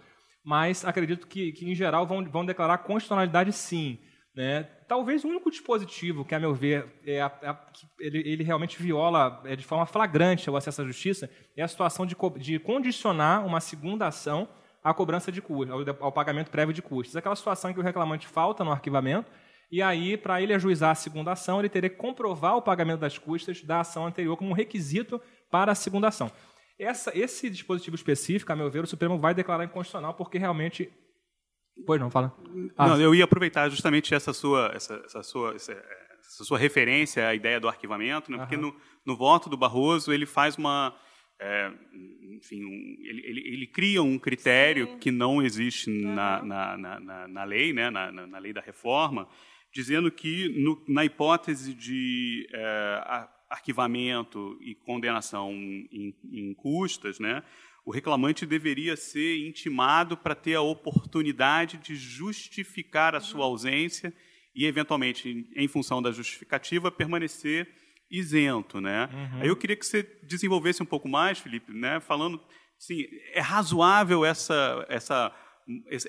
Mas 0.44 0.84
acredito 0.84 1.28
que, 1.28 1.52
que 1.52 1.70
em 1.70 1.76
geral, 1.76 2.08
vão, 2.08 2.24
vão 2.24 2.44
declarar 2.44 2.78
constitucionalidade 2.78 3.52
sim. 3.52 4.00
Né? 4.34 4.64
Talvez 4.88 5.22
o 5.22 5.28
único 5.28 5.48
dispositivo 5.48 6.24
que, 6.24 6.34
a 6.34 6.40
meu 6.40 6.52
ver, 6.52 6.92
é 7.06 7.20
a, 7.20 7.26
a, 7.26 7.56
ele, 8.00 8.18
ele, 8.28 8.42
realmente 8.42 8.82
viola 8.82 9.40
é, 9.44 9.54
de 9.54 9.62
forma 9.62 9.86
flagrante 9.86 10.50
o 10.50 10.56
acesso 10.56 10.82
à 10.82 10.84
justiça 10.84 11.30
é 11.56 11.62
a 11.62 11.68
situação 11.68 12.04
de, 12.04 12.16
de 12.40 12.58
condicionar 12.58 13.46
uma 13.46 13.60
segunda 13.60 14.08
ação 14.08 14.48
à 14.82 14.92
cobrança 14.92 15.30
de 15.30 15.40
custos, 15.40 15.70
ao, 15.70 16.06
ao 16.06 16.10
pagamento 16.10 16.50
prévio 16.50 16.74
de 16.74 16.82
custos. 16.82 17.14
Aquela 17.14 17.36
situação 17.36 17.70
em 17.70 17.74
que 17.74 17.78
o 17.78 17.82
reclamante 17.84 18.26
falta 18.26 18.64
no 18.64 18.72
arquivamento 18.72 19.30
e 19.72 19.80
aí, 19.80 20.18
para 20.18 20.42
ele 20.42 20.52
ajuizar 20.52 20.90
a 20.90 20.94
segunda 20.94 21.32
ação, 21.32 21.58
ele 21.58 21.68
teria 21.70 21.88
que 21.88 21.96
comprovar 21.96 22.58
o 22.58 22.60
pagamento 22.60 23.00
das 23.00 23.16
custas 23.16 23.62
da 23.62 23.80
ação 23.80 24.06
anterior 24.06 24.36
como 24.36 24.50
um 24.50 24.54
requisito 24.54 25.18
para 25.50 25.72
a 25.72 25.74
segunda 25.74 26.08
ação. 26.08 26.30
Essa, 26.78 27.10
esse 27.18 27.48
dispositivo 27.48 27.96
específico, 27.96 28.52
a 28.52 28.56
meu 28.56 28.70
ver, 28.70 28.84
o 28.84 28.86
Supremo 28.86 29.18
vai 29.18 29.32
declarar 29.32 29.64
inconstitucional 29.64 30.12
porque 30.12 30.36
realmente. 30.36 30.92
Pois 31.86 31.98
não, 31.98 32.10
fala. 32.10 32.36
Ah, 32.76 32.86
não, 32.86 33.00
eu 33.00 33.14
ia 33.14 33.24
aproveitar 33.24 33.70
justamente 33.70 34.14
essa 34.14 34.34
sua, 34.34 34.70
essa, 34.74 35.02
essa 35.06 35.22
sua, 35.22 35.54
essa, 35.54 35.72
essa, 35.72 36.44
sua 36.44 36.58
referência 36.58 37.26
à 37.26 37.34
ideia 37.34 37.58
do 37.58 37.66
arquivamento, 37.66 38.30
né? 38.30 38.36
porque 38.36 38.58
no, 38.58 38.76
no 39.06 39.16
voto 39.16 39.48
do 39.48 39.56
Barroso 39.56 40.12
ele 40.12 40.26
faz 40.26 40.58
uma. 40.58 40.94
É, 41.40 41.72
enfim, 42.36 42.62
um, 42.62 42.96
ele, 43.08 43.22
ele, 43.24 43.54
ele, 43.54 43.66
cria 43.66 44.02
um 44.02 44.18
critério 44.18 44.86
Sim. 44.86 44.98
que 44.98 45.10
não 45.10 45.42
existe 45.42 45.88
na, 45.88 46.42
na, 46.42 46.76
na, 46.76 47.28
na, 47.28 47.44
lei, 47.44 47.72
né? 47.72 47.88
na, 47.88 48.12
na 48.12 48.38
lei 48.38 48.52
da 48.52 48.60
reforma, 48.60 49.26
dizendo 49.72 50.10
que, 50.10 50.48
no, 50.62 50.84
na 50.86 51.04
hipótese 51.04 51.72
de 51.72 52.46
é, 52.52 53.26
arquivamento 53.48 54.58
e 54.60 54.74
condenação 54.74 55.50
em, 55.52 56.14
em 56.30 56.54
custas, 56.54 57.18
né, 57.18 57.42
o 57.84 57.90
reclamante 57.90 58.46
deveria 58.46 58.96
ser 58.96 59.38
intimado 59.46 60.16
para 60.16 60.34
ter 60.34 60.54
a 60.54 60.60
oportunidade 60.60 61.78
de 61.78 61.96
justificar 61.96 63.14
a 63.14 63.20
sua 63.20 63.44
ausência 63.44 64.12
e, 64.54 64.66
eventualmente, 64.66 65.50
em 65.56 65.66
função 65.66 66.00
da 66.00 66.12
justificativa, 66.12 66.92
permanecer 66.92 67.68
isento. 68.10 68.80
Né? 68.80 69.08
Uhum. 69.12 69.40
Aí 69.40 69.48
eu 69.48 69.56
queria 69.56 69.76
que 69.76 69.86
você 69.86 70.02
desenvolvesse 70.22 70.82
um 70.82 70.86
pouco 70.86 71.08
mais, 71.08 71.38
Felipe, 71.38 71.72
né, 71.72 71.98
falando, 71.98 72.40
assim, 72.78 73.06
é 73.32 73.40
razoável 73.40 74.24
essa, 74.24 74.86
essa 74.88 75.34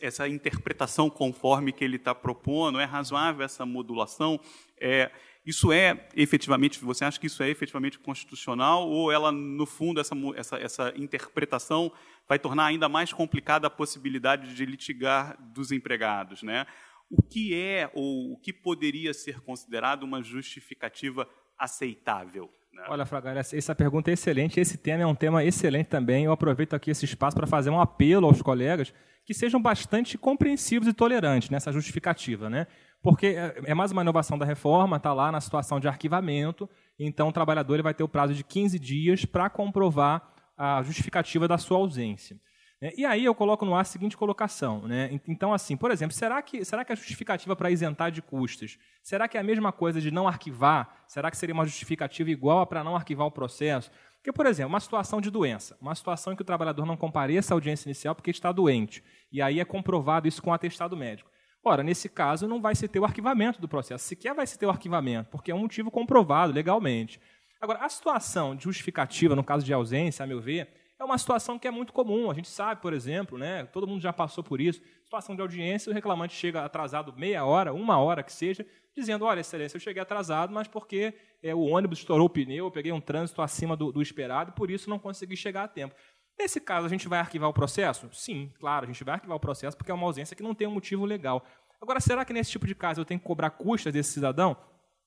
essa 0.02 0.28
interpretação 0.28 1.10
conforme 1.10 1.72
que 1.72 1.84
ele 1.84 1.98
está 1.98 2.13
propondo? 2.13 2.80
É 2.80 2.86
razoável 2.86 3.46
essa 3.46 3.66
modulação? 3.66 4.39
É, 4.80 5.12
isso 5.46 5.72
é 5.72 6.08
efetivamente, 6.16 6.80
você 6.84 7.04
acha 7.04 7.20
que 7.20 7.28
isso 7.28 7.44
é 7.44 7.50
efetivamente 7.50 8.00
constitucional 8.00 8.88
ou 8.88 9.12
ela, 9.12 9.32
no 9.32 9.66
fundo, 9.66 10.00
essa, 10.00 10.16
essa, 10.36 10.58
essa 10.58 10.94
interpretação 10.96 11.92
vai 12.28 12.39
tornar 12.39 12.66
ainda 12.66 12.88
mais 12.88 13.12
complicada 13.12 13.68
a 13.68 13.70
possibilidade 13.70 14.56
de 14.56 14.66
litigar 14.66 15.38
dos 15.54 15.72
empregados? 15.72 16.44
Né? 16.44 16.66
O 17.10 17.22
que 17.22 17.54
é 17.54 17.92
ou 17.94 18.34
o 18.34 18.38
que 18.38 18.54
poderia 18.54 19.13
ser 19.13 19.42
considerado 19.42 20.04
uma 20.04 20.24
justificativa 20.24 21.28
aceitável? 21.58 22.50
Né? 22.72 22.86
Olha, 22.88 23.06
Fragalha, 23.06 23.39
essa 23.39 23.76
pergunta 23.76 24.10
é 24.10 24.13
excelente. 24.13 24.60
Esse 24.60 24.78
tema 24.78 25.04
é 25.04 25.06
um 25.06 25.13
tema 25.13 25.44
excelente 25.44 25.88
também. 25.88 26.24
Eu 26.24 26.32
aproveito 26.32 26.74
aqui 26.74 26.89
esse 26.89 27.06
espaço 27.06 27.36
para 27.36 27.46
fazer 27.46 27.70
um 27.70 27.80
apelo 27.80 28.26
aos 28.26 28.42
colegas 28.42 28.94
que 29.25 29.33
sejam 29.33 29.62
bastante 29.62 30.17
compreensivos 30.17 30.88
e 30.88 30.93
tolerantes 30.93 31.49
nessa 31.49 31.71
justificativa, 31.71 32.49
né? 32.49 32.67
Porque 33.01 33.27
é, 33.27 33.62
é 33.65 33.73
mais 33.73 33.91
uma 33.91 34.01
inovação 34.01 34.38
da 34.38 34.45
reforma, 34.45 34.97
está 34.97 35.13
lá 35.13 35.31
na 35.31 35.41
situação 35.41 35.79
de 35.79 35.88
arquivamento, 35.88 36.69
então 36.97 37.29
o 37.29 37.33
trabalhador 37.33 37.75
ele 37.75 37.83
vai 37.83 37.93
ter 37.93 38.03
o 38.03 38.07
prazo 38.07 38.33
de 38.33 38.43
15 38.43 38.79
dias 38.79 39.25
para 39.25 39.49
comprovar 39.49 40.33
a 40.57 40.81
justificativa 40.83 41.47
da 41.47 41.57
sua 41.57 41.77
ausência. 41.77 42.39
Né? 42.81 42.91
E 42.97 43.05
aí 43.05 43.23
eu 43.23 43.33
coloco 43.33 43.65
no 43.65 43.73
ar 43.73 43.81
a 43.81 43.86
seguinte 43.86 44.17
colocação. 44.17 44.88
Né? 44.88 45.19
Então, 45.27 45.53
assim, 45.53 45.77
por 45.77 45.89
exemplo, 45.89 46.13
será 46.13 46.41
que, 46.41 46.65
será 46.65 46.83
que 46.83 46.91
a 46.91 46.95
justificativa 46.95 47.55
para 47.55 47.71
isentar 47.71 48.12
de 48.12 48.21
custos, 48.21 48.77
será 49.01 49.27
que 49.27 49.38
é 49.38 49.39
a 49.39 49.43
mesma 49.43 49.71
coisa 49.71 50.01
de 50.01 50.12
não 50.12 50.27
arquivar? 50.27 51.03
Será 51.07 51.31
que 51.31 51.38
seria 51.38 51.53
uma 51.53 51.65
justificativa 51.65 52.29
igual 52.29 52.67
para 52.67 52.83
não 52.83 52.95
arquivar 52.95 53.25
o 53.25 53.31
processo? 53.31 53.89
Porque, 54.23 54.31
por 54.31 54.45
exemplo, 54.45 54.69
uma 54.69 54.79
situação 54.79 55.19
de 55.19 55.29
doença, 55.29 55.77
uma 55.81 55.93
situação 55.93 56.31
em 56.31 56.36
que 56.38 56.41
o 56.41 56.45
trabalhador 56.45 56.86
não 56.86 56.95
compareça 56.95 57.53
à 57.53 57.55
audiência 57.55 57.89
inicial 57.89 58.15
porque 58.15 58.31
está 58.31 58.53
doente, 58.53 59.03
e 59.29 59.41
aí 59.41 59.59
é 59.59 59.65
comprovado 59.65 60.29
isso 60.29 60.41
com 60.41 60.53
atestado 60.53 60.95
médico. 60.95 61.29
Ora, 61.62 61.83
nesse 61.83 62.07
caso, 62.07 62.47
não 62.47 62.62
vai 62.62 62.73
se 62.73 62.88
ter 62.88 63.01
o 63.01 63.03
arquivamento 63.03 63.59
do 63.59 63.67
processo, 63.67 64.05
sequer 64.05 64.33
vai 64.33 64.47
se 64.47 64.57
ter 64.57 64.65
o 64.65 64.69
arquivamento, 64.69 65.29
porque 65.29 65.51
é 65.51 65.55
um 65.55 65.59
motivo 65.59 65.91
comprovado 65.91 66.53
legalmente. 66.53 67.19
Agora, 67.59 67.79
a 67.79 67.89
situação 67.89 68.55
de 68.55 68.63
justificativa, 68.63 69.36
no 69.36 69.43
caso 69.43 69.65
de 69.65 69.73
ausência, 69.73 70.23
a 70.23 70.27
meu 70.27 70.39
ver, 70.39 70.69
é 70.97 71.03
uma 71.03 71.17
situação 71.17 71.59
que 71.59 71.67
é 71.67 71.71
muito 71.71 71.91
comum. 71.91 72.31
A 72.31 72.33
gente 72.33 72.47
sabe, 72.47 72.81
por 72.81 72.93
exemplo, 72.93 73.38
né, 73.38 73.65
todo 73.65 73.86
mundo 73.86 73.99
já 74.01 74.13
passou 74.13 74.41
por 74.41 74.62
isso, 74.62 74.81
situação 75.03 75.36
de 75.36 75.41
audiência, 75.41 75.91
o 75.91 75.93
reclamante 75.93 76.33
chega 76.33 76.63
atrasado 76.63 77.13
meia 77.17 77.43
hora, 77.43 77.73
uma 77.73 77.97
hora 77.97 78.23
que 78.23 78.31
seja, 78.31 78.65
dizendo, 78.95 79.25
olha, 79.25 79.39
excelência, 79.39 79.77
eu 79.77 79.82
cheguei 79.82 80.01
atrasado, 80.01 80.53
mas 80.53 80.67
porque 80.67 81.13
é, 81.41 81.53
o 81.53 81.62
ônibus 81.62 81.99
estourou 81.99 82.27
o 82.27 82.29
pneu, 82.29 82.65
eu 82.65 82.71
peguei 82.71 82.91
um 82.91 83.01
trânsito 83.01 83.41
acima 83.41 83.75
do, 83.75 83.91
do 83.91 84.01
esperado 84.01 84.51
por 84.53 84.69
isso 84.69 84.89
não 84.89 84.99
consegui 84.99 85.36
chegar 85.36 85.63
a 85.63 85.67
tempo. 85.67 85.95
Nesse 86.38 86.60
caso, 86.60 86.86
a 86.86 86.89
gente 86.89 87.08
vai 87.08 87.19
arquivar 87.19 87.49
o 87.49 87.53
processo? 87.53 88.10
Sim, 88.12 88.51
claro, 88.60 88.86
a 88.86 88.88
gente 88.88 89.03
vai 89.03 89.15
arquivar 89.15 89.38
o 89.38 89.39
processo 89.39 89.77
porque 89.77 89.91
é 89.91 89.93
uma 89.93 90.06
ausência 90.06 90.36
que 90.36 90.43
não 90.43 90.56
tem 90.56 90.67
um 90.67 90.71
motivo 90.71 91.06
legal. 91.06 91.45
Agora, 91.82 91.99
será 91.99 92.25
que 92.25 92.34
nesse 92.34 92.51
tipo 92.51 92.65
de 92.65 92.73
caso 92.73 93.01
eu 93.01 93.06
tenho 93.06 93.19
que 93.19 93.25
cobrar 93.25 93.51
custas 93.51 93.93
desse 93.93 94.13
cidadão? 94.13 94.58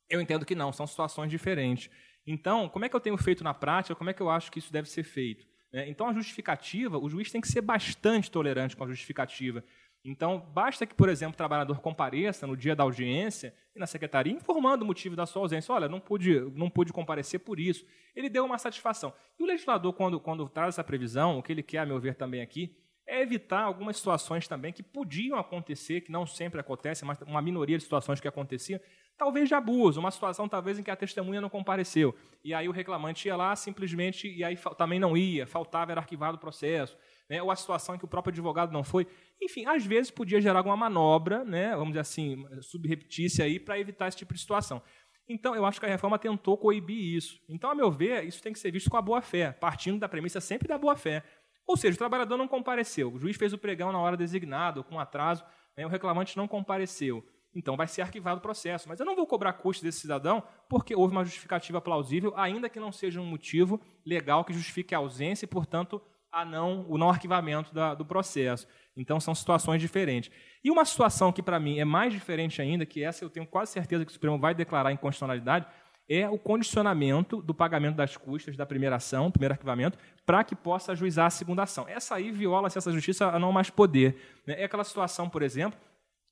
Eu 0.08 0.20
entendo 0.20 0.46
que 0.46 0.54
não, 0.54 0.72
são 0.72 0.86
situações 0.86 1.30
diferentes. 1.30 1.90
Então, 2.26 2.68
como 2.68 2.84
é 2.84 2.88
que 2.88 2.94
eu 2.94 3.00
tenho 3.00 3.16
feito 3.16 3.42
na 3.42 3.54
prática? 3.54 3.94
Como 3.94 4.10
é 4.10 4.12
que 4.12 4.20
eu 4.20 4.30
acho 4.30 4.50
que 4.52 4.58
isso 4.58 4.72
deve 4.72 4.88
ser 4.88 5.02
feito? 5.02 5.46
É, 5.72 5.88
então, 5.88 6.08
a 6.08 6.12
justificativa, 6.12 6.98
o 6.98 7.08
juiz 7.08 7.30
tem 7.30 7.40
que 7.40 7.48
ser 7.48 7.60
bastante 7.60 8.30
tolerante 8.30 8.76
com 8.76 8.84
a 8.84 8.88
justificativa. 8.88 9.64
Então, 10.10 10.38
basta 10.52 10.86
que, 10.86 10.94
por 10.94 11.08
exemplo, 11.08 11.34
o 11.34 11.36
trabalhador 11.36 11.80
compareça 11.80 12.46
no 12.46 12.56
dia 12.56 12.76
da 12.76 12.84
audiência 12.84 13.54
e 13.74 13.78
na 13.78 13.86
secretaria 13.86 14.32
informando 14.32 14.84
o 14.84 14.86
motivo 14.86 15.16
da 15.16 15.26
sua 15.26 15.42
ausência. 15.42 15.74
Olha, 15.74 15.88
não 15.88 16.00
pude, 16.00 16.40
não 16.54 16.70
pude 16.70 16.92
comparecer 16.92 17.40
por 17.40 17.58
isso. 17.58 17.84
Ele 18.14 18.28
deu 18.28 18.44
uma 18.44 18.58
satisfação. 18.58 19.12
E 19.38 19.42
o 19.42 19.46
legislador, 19.46 19.92
quando, 19.92 20.20
quando 20.20 20.48
traz 20.48 20.74
essa 20.74 20.84
previsão, 20.84 21.38
o 21.38 21.42
que 21.42 21.52
ele 21.52 21.62
quer, 21.62 21.78
a 21.78 21.86
meu 21.86 21.98
ver, 21.98 22.14
também 22.14 22.40
aqui, 22.40 22.76
é 23.06 23.20
evitar 23.20 23.62
algumas 23.62 23.96
situações 23.96 24.48
também 24.48 24.72
que 24.72 24.82
podiam 24.82 25.38
acontecer, 25.38 26.00
que 26.00 26.10
não 26.10 26.26
sempre 26.26 26.60
acontecem, 26.60 27.06
mas 27.06 27.20
uma 27.22 27.40
minoria 27.40 27.76
de 27.76 27.84
situações 27.84 28.20
que 28.20 28.26
aconteciam, 28.26 28.80
talvez 29.16 29.48
de 29.48 29.54
abuso, 29.54 30.00
uma 30.00 30.10
situação 30.10 30.48
talvez 30.48 30.78
em 30.78 30.82
que 30.82 30.90
a 30.90 30.96
testemunha 30.96 31.40
não 31.40 31.48
compareceu. 31.48 32.14
E 32.44 32.52
aí 32.52 32.68
o 32.68 32.72
reclamante 32.72 33.28
ia 33.28 33.36
lá 33.36 33.54
simplesmente, 33.54 34.28
e 34.28 34.42
aí 34.42 34.58
também 34.76 34.98
não 34.98 35.16
ia, 35.16 35.46
faltava, 35.46 35.92
era 35.92 36.00
arquivado 36.00 36.36
o 36.36 36.40
processo. 36.40 36.96
Né, 37.28 37.42
ou 37.42 37.50
a 37.50 37.56
situação 37.56 37.96
em 37.96 37.98
que 37.98 38.04
o 38.04 38.08
próprio 38.08 38.30
advogado 38.30 38.72
não 38.72 38.84
foi. 38.84 39.04
Enfim, 39.42 39.66
às 39.66 39.84
vezes 39.84 40.12
podia 40.12 40.40
gerar 40.40 40.60
alguma 40.60 40.76
manobra, 40.76 41.44
né, 41.44 41.70
vamos 41.70 41.88
dizer 41.88 42.00
assim, 42.00 42.46
subreptícia 42.62 43.44
aí, 43.44 43.58
para 43.58 43.78
evitar 43.80 44.06
esse 44.06 44.16
tipo 44.16 44.32
de 44.32 44.38
situação. 44.38 44.80
Então, 45.28 45.56
eu 45.56 45.66
acho 45.66 45.80
que 45.80 45.86
a 45.86 45.88
reforma 45.88 46.18
tentou 46.20 46.56
coibir 46.56 47.16
isso. 47.16 47.40
Então, 47.48 47.68
a 47.70 47.74
meu 47.74 47.90
ver, 47.90 48.24
isso 48.24 48.40
tem 48.40 48.52
que 48.52 48.60
ser 48.60 48.70
visto 48.70 48.88
com 48.88 48.96
a 48.96 49.02
boa-fé, 49.02 49.50
partindo 49.50 49.98
da 49.98 50.08
premissa 50.08 50.40
sempre 50.40 50.68
da 50.68 50.78
boa-fé. 50.78 51.24
Ou 51.66 51.76
seja, 51.76 51.96
o 51.96 51.98
trabalhador 51.98 52.36
não 52.36 52.46
compareceu, 52.46 53.12
o 53.12 53.18
juiz 53.18 53.36
fez 53.36 53.52
o 53.52 53.58
pregão 53.58 53.90
na 53.90 53.98
hora 53.98 54.16
designada, 54.16 54.78
ou 54.78 54.84
com 54.84 55.00
atraso, 55.00 55.44
né, 55.76 55.84
o 55.84 55.88
reclamante 55.88 56.36
não 56.36 56.46
compareceu. 56.46 57.26
Então, 57.52 57.76
vai 57.76 57.88
ser 57.88 58.02
arquivado 58.02 58.38
o 58.38 58.42
processo. 58.42 58.88
Mas 58.88 59.00
eu 59.00 59.06
não 59.06 59.16
vou 59.16 59.26
cobrar 59.26 59.54
custos 59.54 59.82
desse 59.82 60.00
cidadão 60.00 60.42
porque 60.68 60.94
houve 60.94 61.12
uma 61.12 61.24
justificativa 61.24 61.80
plausível, 61.80 62.32
ainda 62.36 62.68
que 62.68 62.78
não 62.78 62.92
seja 62.92 63.20
um 63.20 63.26
motivo 63.26 63.80
legal 64.04 64.44
que 64.44 64.52
justifique 64.52 64.94
a 64.94 64.98
ausência 64.98 65.44
e, 65.46 65.48
portanto, 65.48 66.00
a 66.36 66.44
não, 66.44 66.84
o 66.86 66.98
não 66.98 67.08
arquivamento 67.08 67.72
da, 67.72 67.94
do 67.94 68.04
processo. 68.04 68.68
Então, 68.94 69.18
são 69.18 69.34
situações 69.34 69.80
diferentes. 69.80 70.30
E 70.62 70.70
uma 70.70 70.84
situação 70.84 71.32
que, 71.32 71.42
para 71.42 71.58
mim, 71.58 71.78
é 71.78 71.84
mais 71.84 72.12
diferente 72.12 72.60
ainda, 72.60 72.84
que 72.84 73.02
essa 73.02 73.24
eu 73.24 73.30
tenho 73.30 73.46
quase 73.46 73.72
certeza 73.72 74.04
que 74.04 74.10
o 74.10 74.12
Supremo 74.12 74.38
vai 74.38 74.54
declarar 74.54 74.92
inconstitucionalidade, 74.92 75.66
é 76.06 76.28
o 76.28 76.38
condicionamento 76.38 77.40
do 77.40 77.54
pagamento 77.54 77.96
das 77.96 78.18
custas 78.18 78.54
da 78.54 78.66
primeira 78.66 78.96
ação, 78.96 79.30
primeiro 79.30 79.54
arquivamento, 79.54 79.98
para 80.26 80.44
que 80.44 80.54
possa 80.54 80.92
ajuizar 80.92 81.26
a 81.26 81.30
segunda 81.30 81.62
ação. 81.62 81.88
Essa 81.88 82.16
aí 82.16 82.30
viola-se 82.30 82.76
essa 82.76 82.92
justiça 82.92 83.28
a 83.28 83.38
não 83.38 83.50
mais 83.50 83.70
poder. 83.70 84.40
Né? 84.46 84.60
É 84.60 84.64
aquela 84.64 84.84
situação, 84.84 85.30
por 85.30 85.42
exemplo, 85.42 85.80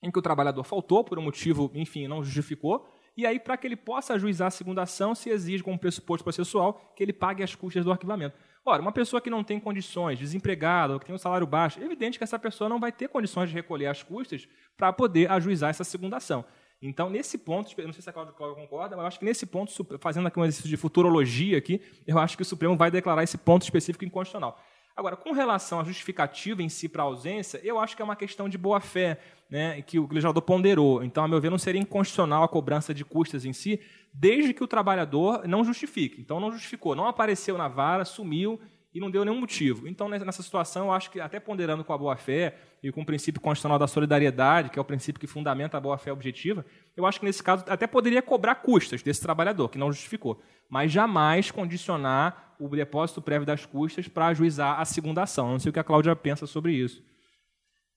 em 0.02 0.10
que 0.10 0.18
o 0.18 0.22
trabalhador 0.22 0.64
faltou 0.64 1.02
por 1.02 1.18
um 1.18 1.22
motivo, 1.22 1.70
enfim, 1.74 2.06
não 2.06 2.22
justificou, 2.22 2.86
e 3.16 3.24
aí, 3.24 3.38
para 3.38 3.56
que 3.56 3.66
ele 3.66 3.76
possa 3.76 4.14
ajuizar 4.14 4.48
a 4.48 4.50
segunda 4.50 4.82
ação, 4.82 5.14
se 5.14 5.30
exige 5.30 5.62
como 5.62 5.78
pressuposto 5.78 6.24
processual 6.24 6.92
que 6.96 7.02
ele 7.02 7.12
pague 7.12 7.44
as 7.44 7.54
custas 7.54 7.84
do 7.84 7.92
arquivamento. 7.92 8.36
Ora, 8.66 8.80
uma 8.80 8.92
pessoa 8.92 9.20
que 9.20 9.28
não 9.28 9.44
tem 9.44 9.60
condições, 9.60 10.18
desempregada, 10.18 10.94
ou 10.94 11.00
que 11.00 11.04
tem 11.04 11.14
um 11.14 11.18
salário 11.18 11.46
baixo, 11.46 11.78
é 11.80 11.84
evidente 11.84 12.16
que 12.16 12.24
essa 12.24 12.38
pessoa 12.38 12.68
não 12.68 12.80
vai 12.80 12.90
ter 12.90 13.08
condições 13.08 13.50
de 13.50 13.54
recolher 13.54 13.86
as 13.86 14.02
custas 14.02 14.48
para 14.76 14.90
poder 14.90 15.30
ajuizar 15.30 15.68
essa 15.68 15.84
segunda 15.84 16.16
ação. 16.16 16.44
Então, 16.80 17.10
nesse 17.10 17.36
ponto, 17.36 17.70
não 17.82 17.92
sei 17.92 18.02
se 18.02 18.10
a 18.10 18.12
Cláudia 18.12 18.34
concorda, 18.34 18.96
mas 18.96 19.02
eu 19.02 19.06
acho 19.06 19.18
que 19.18 19.24
nesse 19.24 19.46
ponto, 19.46 19.72
fazendo 19.98 20.28
aqui 20.28 20.38
um 20.38 20.44
exercício 20.44 20.68
de 20.68 20.76
futurologia 20.76 21.58
aqui, 21.58 21.80
eu 22.06 22.18
acho 22.18 22.36
que 22.36 22.42
o 22.42 22.44
Supremo 22.44 22.76
vai 22.76 22.90
declarar 22.90 23.22
esse 23.22 23.36
ponto 23.36 23.62
específico 23.62 24.04
inconstitucional. 24.04 24.58
Agora, 24.96 25.16
com 25.16 25.32
relação 25.32 25.80
à 25.80 25.84
justificativa 25.84 26.62
em 26.62 26.68
si 26.68 26.88
para 26.88 27.02
a 27.02 27.06
ausência, 27.06 27.60
eu 27.64 27.80
acho 27.80 27.96
que 27.96 28.02
é 28.02 28.04
uma 28.04 28.14
questão 28.14 28.48
de 28.48 28.56
boa-fé, 28.56 29.18
né, 29.50 29.82
que 29.82 29.98
o 29.98 30.06
legislador 30.06 30.42
ponderou. 30.42 31.02
Então, 31.02 31.24
a 31.24 31.28
meu 31.28 31.40
ver, 31.40 31.50
não 31.50 31.58
seria 31.58 31.80
inconstitucional 31.80 32.44
a 32.44 32.48
cobrança 32.48 32.94
de 32.94 33.04
custas 33.04 33.44
em 33.44 33.52
si, 33.52 33.80
desde 34.12 34.54
que 34.54 34.62
o 34.62 34.68
trabalhador 34.68 35.48
não 35.48 35.64
justifique. 35.64 36.20
Então, 36.20 36.38
não 36.38 36.52
justificou, 36.52 36.94
não 36.94 37.08
apareceu 37.08 37.58
na 37.58 37.66
vara, 37.66 38.04
sumiu 38.04 38.60
e 38.94 39.00
não 39.00 39.10
deu 39.10 39.24
nenhum 39.24 39.40
motivo. 39.40 39.88
Então, 39.88 40.08
nessa 40.08 40.42
situação, 40.42 40.86
eu 40.86 40.92
acho 40.92 41.10
que, 41.10 41.20
até 41.20 41.40
ponderando 41.40 41.82
com 41.82 41.92
a 41.92 41.98
boa-fé 41.98 42.56
e 42.88 42.92
com 42.92 43.00
o 43.00 43.06
princípio 43.06 43.40
constitucional 43.40 43.78
da 43.78 43.86
solidariedade, 43.86 44.68
que 44.68 44.78
é 44.78 44.82
o 44.82 44.84
princípio 44.84 45.18
que 45.18 45.26
fundamenta 45.26 45.78
a 45.78 45.80
boa-fé 45.80 46.12
objetiva, 46.12 46.66
eu 46.94 47.06
acho 47.06 47.18
que, 47.18 47.24
nesse 47.24 47.42
caso, 47.42 47.64
até 47.66 47.86
poderia 47.86 48.20
cobrar 48.20 48.56
custas 48.56 49.02
desse 49.02 49.22
trabalhador, 49.22 49.70
que 49.70 49.78
não 49.78 49.90
justificou, 49.90 50.40
mas 50.68 50.92
jamais 50.92 51.50
condicionar 51.50 52.54
o 52.60 52.68
depósito 52.68 53.22
prévio 53.22 53.46
das 53.46 53.64
custas 53.64 54.06
para 54.06 54.26
ajuizar 54.26 54.78
a 54.78 54.84
segunda 54.84 55.22
ação. 55.22 55.52
Não 55.52 55.58
sei 55.58 55.70
o 55.70 55.72
que 55.72 55.80
a 55.80 55.84
Cláudia 55.84 56.14
pensa 56.14 56.46
sobre 56.46 56.72
isso. 56.72 57.02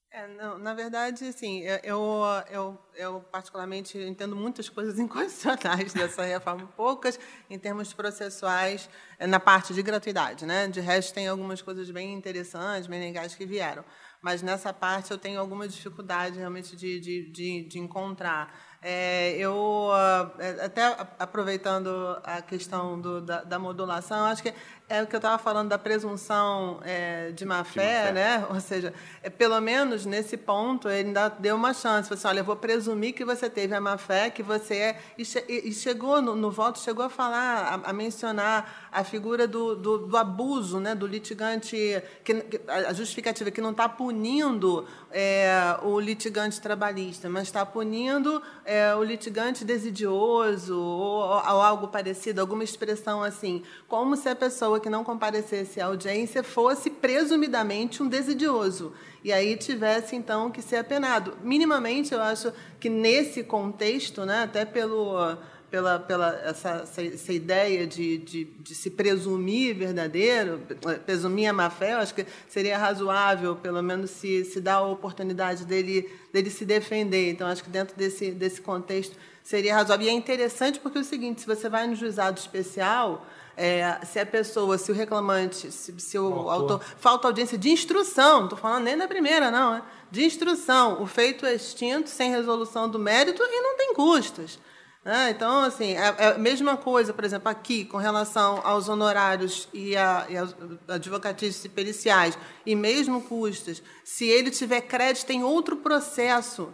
É, 0.10 0.26
não, 0.30 0.58
na 0.58 0.74
verdade, 0.74 1.26
assim, 1.26 1.62
eu, 1.84 2.24
eu, 2.50 2.80
eu 2.96 3.20
particularmente 3.32 3.98
entendo 4.00 4.36
muitas 4.36 4.70
coisas 4.70 4.98
inconstitucionais 5.00 5.94
dessa 5.94 6.24
reforma, 6.24 6.66
poucas 6.78 7.20
em 7.50 7.60
termos 7.60 7.94
processuais 7.94 8.90
na 9.20 9.40
parte 9.40 9.74
de 9.74 9.84
gratuidade, 9.84 10.46
né? 10.46 10.68
De 10.68 10.80
resto, 10.80 11.14
tem 11.14 11.28
algumas 11.28 11.62
coisas 11.62 11.92
bem 11.92 12.14
interessantes, 12.14 12.88
bem 12.88 13.00
legais 13.00 13.36
que 13.36 13.46
vieram, 13.46 13.84
mas 14.28 14.42
nessa 14.42 14.74
parte 14.74 15.10
eu 15.10 15.18
tenho 15.18 15.40
alguma 15.40 15.66
dificuldade 15.70 16.38
realmente 16.38 16.76
de, 16.76 17.00
de, 17.00 17.30
de, 17.30 17.64
de 17.64 17.80
encontrar. 17.80 18.54
É, 18.82 19.38
eu, 19.38 19.90
é, 20.38 20.66
até 20.66 20.84
aproveitando 21.18 22.20
a 22.26 22.42
questão 22.42 23.00
do, 23.00 23.22
da, 23.22 23.46
da, 23.46 23.58
modulação, 23.58 24.26
acho 24.26 24.44
que 24.44 24.54
é 24.90 25.04
o 25.04 25.08
que 25.08 25.14
eu 25.14 25.18
estava 25.18 25.38
falando 25.38 25.68
da 25.68 25.78
presunção 25.78 26.80
é, 26.84 27.32
de 27.32 27.46
má-fé, 27.46 28.12
né? 28.14 28.46
ou 28.50 28.60
seja, 28.62 28.94
é, 29.22 29.30
pelo 29.30 29.60
menos 29.60 30.06
nesse 30.06 30.38
ponto 30.38 30.88
ele 30.88 31.10
ainda 31.10 31.28
deu 31.28 31.58
uma 31.58 31.74
chance. 31.74 32.08
Falou 32.08 32.18
assim, 32.18 32.28
olha, 32.28 32.40
eu 32.40 32.46
vou 32.46 32.56
presumir 32.56 33.14
que 33.14 33.26
você 33.26 33.50
teve 33.50 33.76
a 33.76 33.82
má-fé, 33.82 34.30
que 34.30 34.42
você 34.42 34.76
é... 34.76 35.00
E, 35.18 35.26
che, 35.26 35.44
e 35.50 35.74
chegou, 35.74 36.22
no, 36.22 36.38
no, 36.38 36.50
voto, 36.50 36.80
chegou 36.80 37.04
a 37.04 37.10
falar, 37.10 37.82
a, 37.86 37.90
a 37.90 37.94
mencionar 37.94 38.88
a 38.90 39.04
figura 39.04 39.46
do, 39.46 39.76
do, 39.76 39.98
do, 40.08 40.18
abuso, 40.18 40.80
né? 40.80 40.96
do 40.96 41.06
litigante, 41.06 42.02
que, 42.24 42.46
a 42.68 42.94
justificativa 42.94 43.52
que 43.52 43.60
não 43.60 43.72
está 43.72 43.90
punindo 43.90 44.88
é, 45.12 45.78
o 45.84 46.00
litigante 46.00 46.62
trabalhista, 46.62 47.30
mas 47.30 47.44
está 47.44 47.66
punindo 47.66 48.42
é, 48.64 48.96
o 48.96 49.04
litigante 49.04 49.66
desidioso 49.66 50.80
ou, 50.80 51.24
ou, 51.24 51.62
algo 51.62 51.90
parecido, 51.90 52.40
alguma 52.40 52.64
expressão 52.64 53.22
assim, 53.22 53.64
como 53.88 54.16
se 54.16 54.30
a 54.30 54.36
pessoa 54.36 54.77
que 54.80 54.90
não 54.90 55.04
comparecesse 55.04 55.80
à 55.82 55.86
audiência 55.86 56.44
fosse 56.44 56.90
presumidamente 56.90 58.02
um 58.02 58.08
desidioso 58.08 58.94
e 59.24 59.32
aí 59.32 59.58
tivesse 59.58 60.16
então 60.16 60.50
que 60.50 60.62
ser 60.62 60.78
apenado. 60.78 61.38
Minimamente, 61.44 62.14
eu 62.14 62.22
acho 62.22 62.54
que 62.80 62.90
nesse 62.90 63.44
contexto, 63.44 64.26
né, 64.26 64.44
até 64.44 64.66
pelo 64.66 65.38
pela, 65.70 66.00
pela 66.00 66.34
essa, 66.46 66.88
essa, 66.98 67.34
ideia 67.34 67.86
de, 67.86 68.18
de, 68.20 68.46
de, 68.46 68.74
se 68.74 68.90
presumir 68.90 69.76
verdadeiro, 69.76 70.62
presumir 71.06 71.50
a 71.50 71.54
má-fé, 71.54 71.94
eu 71.94 71.98
acho 71.98 72.16
que 72.16 72.26
seria 72.48 72.78
razoável, 72.78 73.56
pelo 73.56 73.82
menos, 73.84 74.12
se, 74.12 74.46
se 74.46 74.62
dar 74.62 74.76
a 74.76 74.88
oportunidade 74.88 75.66
dele, 75.66 76.10
dele 76.32 76.50
se 76.50 76.66
defender. 76.66 77.32
Então, 77.32 77.48
acho 77.48 77.64
que 77.64 77.70
dentro 77.70 77.98
desse, 77.98 78.32
desse 78.32 78.62
contexto 78.62 79.18
seria 79.48 79.76
razoável. 79.76 80.06
E 80.06 80.10
é 80.10 80.14
interessante 80.14 80.78
porque 80.78 80.98
é 80.98 81.02
o 81.02 81.06
seguinte, 81.06 81.40
se 81.40 81.48
você 81.48 81.70
vai 81.70 81.88
no 81.88 81.96
juizado 81.96 82.38
especial, 82.38 83.26
é, 83.56 83.98
se 84.06 84.20
a 84.20 84.26
pessoa, 84.26 84.78
se 84.78 84.92
o 84.92 84.94
reclamante, 84.94 85.72
se, 85.72 85.98
se 86.00 86.20
o 86.20 86.50
autor... 86.50 86.82
Falta 86.98 87.30
audiência 87.30 87.58
de 87.58 87.70
instrução, 87.70 88.40
não 88.40 88.44
estou 88.44 88.60
falando 88.60 88.84
nem 88.84 88.98
da 88.98 89.08
primeira, 89.08 89.50
não, 89.50 89.76
é? 89.76 89.82
de 90.12 90.26
instrução. 90.26 91.02
O 91.02 91.08
feito 91.08 91.46
é 91.46 91.56
extinto, 91.56 92.10
sem 92.10 92.30
resolução 92.30 92.90
do 92.90 93.00
mérito 93.00 93.42
e 93.42 93.62
não 93.62 93.78
tem 93.78 93.94
custos. 93.94 94.60
É, 95.06 95.30
então, 95.30 95.62
assim, 95.62 95.94
é, 95.94 96.16
é, 96.18 96.28
a 96.34 96.38
mesma 96.38 96.76
coisa, 96.76 97.14
por 97.14 97.24
exemplo, 97.24 97.48
aqui, 97.48 97.86
com 97.86 97.96
relação 97.96 98.60
aos 98.66 98.90
honorários 98.90 99.70
e, 99.74 99.96
a, 99.96 100.26
e 100.28 100.36
aos 100.36 100.54
advocatícios 100.90 101.64
e 101.64 101.70
periciais, 101.70 102.38
e 102.66 102.76
mesmo 102.76 103.22
custos, 103.22 103.82
se 104.04 104.28
ele 104.28 104.52
tiver 104.52 104.82
crédito 104.82 105.30
em 105.30 105.42
outro 105.42 105.78
processo, 105.78 106.70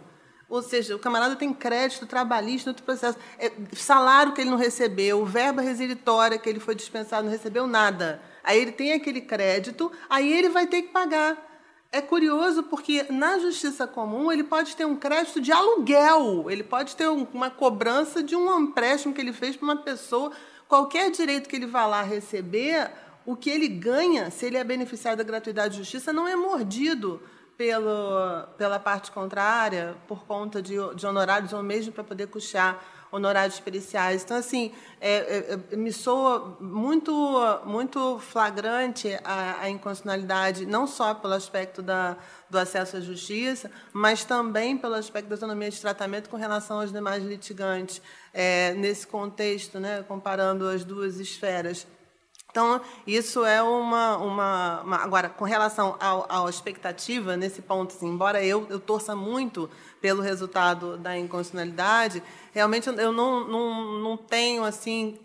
ou 0.48 0.62
seja, 0.62 0.94
o 0.94 0.98
camarada 0.98 1.36
tem 1.36 1.52
crédito 1.52 2.06
trabalhista 2.06 2.70
outro 2.70 2.84
processo, 2.84 3.18
é, 3.38 3.50
salário 3.74 4.32
que 4.32 4.40
ele 4.40 4.50
não 4.50 4.56
recebeu, 4.56 5.24
verba 5.24 5.62
resilitória 5.62 6.38
que 6.38 6.48
ele 6.48 6.60
foi 6.60 6.74
dispensado, 6.74 7.24
não 7.24 7.32
recebeu 7.32 7.66
nada. 7.66 8.20
Aí 8.42 8.60
ele 8.60 8.72
tem 8.72 8.92
aquele 8.92 9.20
crédito, 9.20 9.90
aí 10.08 10.32
ele 10.32 10.48
vai 10.48 10.66
ter 10.66 10.82
que 10.82 10.88
pagar 10.88 11.54
é 11.94 12.00
curioso 12.00 12.64
porque 12.64 13.06
na 13.08 13.38
justiça 13.38 13.86
comum 13.86 14.32
ele 14.32 14.42
pode 14.42 14.74
ter 14.74 14.84
um 14.84 14.96
crédito 14.96 15.40
de 15.40 15.52
aluguel, 15.52 16.50
ele 16.50 16.64
pode 16.64 16.96
ter 16.96 17.06
uma 17.06 17.48
cobrança 17.50 18.20
de 18.20 18.34
um 18.34 18.58
empréstimo 18.58 19.14
que 19.14 19.20
ele 19.20 19.32
fez 19.32 19.54
para 19.54 19.64
uma 19.64 19.76
pessoa. 19.76 20.32
Qualquer 20.66 21.12
direito 21.12 21.48
que 21.48 21.54
ele 21.54 21.66
vá 21.66 21.86
lá 21.86 22.02
receber, 22.02 22.90
o 23.24 23.36
que 23.36 23.48
ele 23.48 23.68
ganha, 23.68 24.28
se 24.32 24.44
ele 24.44 24.56
é 24.56 24.64
beneficiário 24.64 25.16
da 25.16 25.22
gratuidade 25.22 25.74
de 25.74 25.82
justiça, 25.82 26.12
não 26.12 26.26
é 26.26 26.34
mordido 26.34 27.22
pelo, 27.56 28.46
pela 28.58 28.78
parte 28.78 29.10
contrária, 29.10 29.96
por 30.08 30.24
conta 30.24 30.60
de, 30.60 30.74
de 30.94 31.06
honorários 31.06 31.52
ou 31.52 31.62
mesmo 31.62 31.92
para 31.92 32.04
poder 32.04 32.26
custear 32.26 32.80
honorários 33.14 33.60
periciais. 33.60 34.24
Então, 34.24 34.36
assim, 34.36 34.72
é, 35.00 35.14
é, 35.16 35.58
é, 35.72 35.76
me 35.76 35.92
soa 35.92 36.56
muito, 36.60 37.12
muito 37.64 38.18
flagrante 38.18 39.16
a, 39.22 39.60
a, 39.60 39.70
inconstitucionalidade, 39.70 40.66
não 40.66 40.84
só 40.86 41.14
pelo 41.14 41.34
aspecto 41.34 41.80
da, 41.80 42.16
do 42.50 42.58
acesso 42.58 42.96
à 42.96 43.00
justiça, 43.00 43.70
mas 43.92 44.24
também 44.24 44.76
pelo 44.76 44.94
aspecto 44.94 45.28
da 45.28 45.36
autonomia 45.36 45.70
de 45.70 45.80
tratamento 45.80 46.28
com 46.28 46.36
relação 46.36 46.80
aos 46.80 46.90
demais 46.90 47.22
litigantes, 47.22 48.02
é, 48.32 48.74
nesse 48.74 49.06
contexto, 49.06 49.78
né, 49.78 50.04
comparando 50.08 50.68
as 50.68 50.82
duas 50.82 51.20
esferas. 51.20 51.86
Então, 52.54 52.80
isso 53.04 53.44
é 53.44 53.60
uma. 53.60 54.16
uma, 54.16 54.80
uma 54.82 54.96
agora, 54.98 55.28
com 55.28 55.44
relação 55.44 55.96
à 55.98 56.48
expectativa, 56.48 57.36
nesse 57.36 57.60
ponto, 57.60 57.92
assim, 57.96 58.06
embora 58.06 58.44
eu, 58.44 58.64
eu 58.70 58.78
torça 58.78 59.16
muito 59.16 59.68
pelo 60.00 60.22
resultado 60.22 60.96
da 60.96 61.18
inconstitucionalidade, 61.18 62.22
realmente 62.52 62.88
eu 62.88 63.10
não, 63.10 63.44
não, 63.48 63.98
não 63.98 64.16
tenho 64.16 64.62
assim 64.62 65.18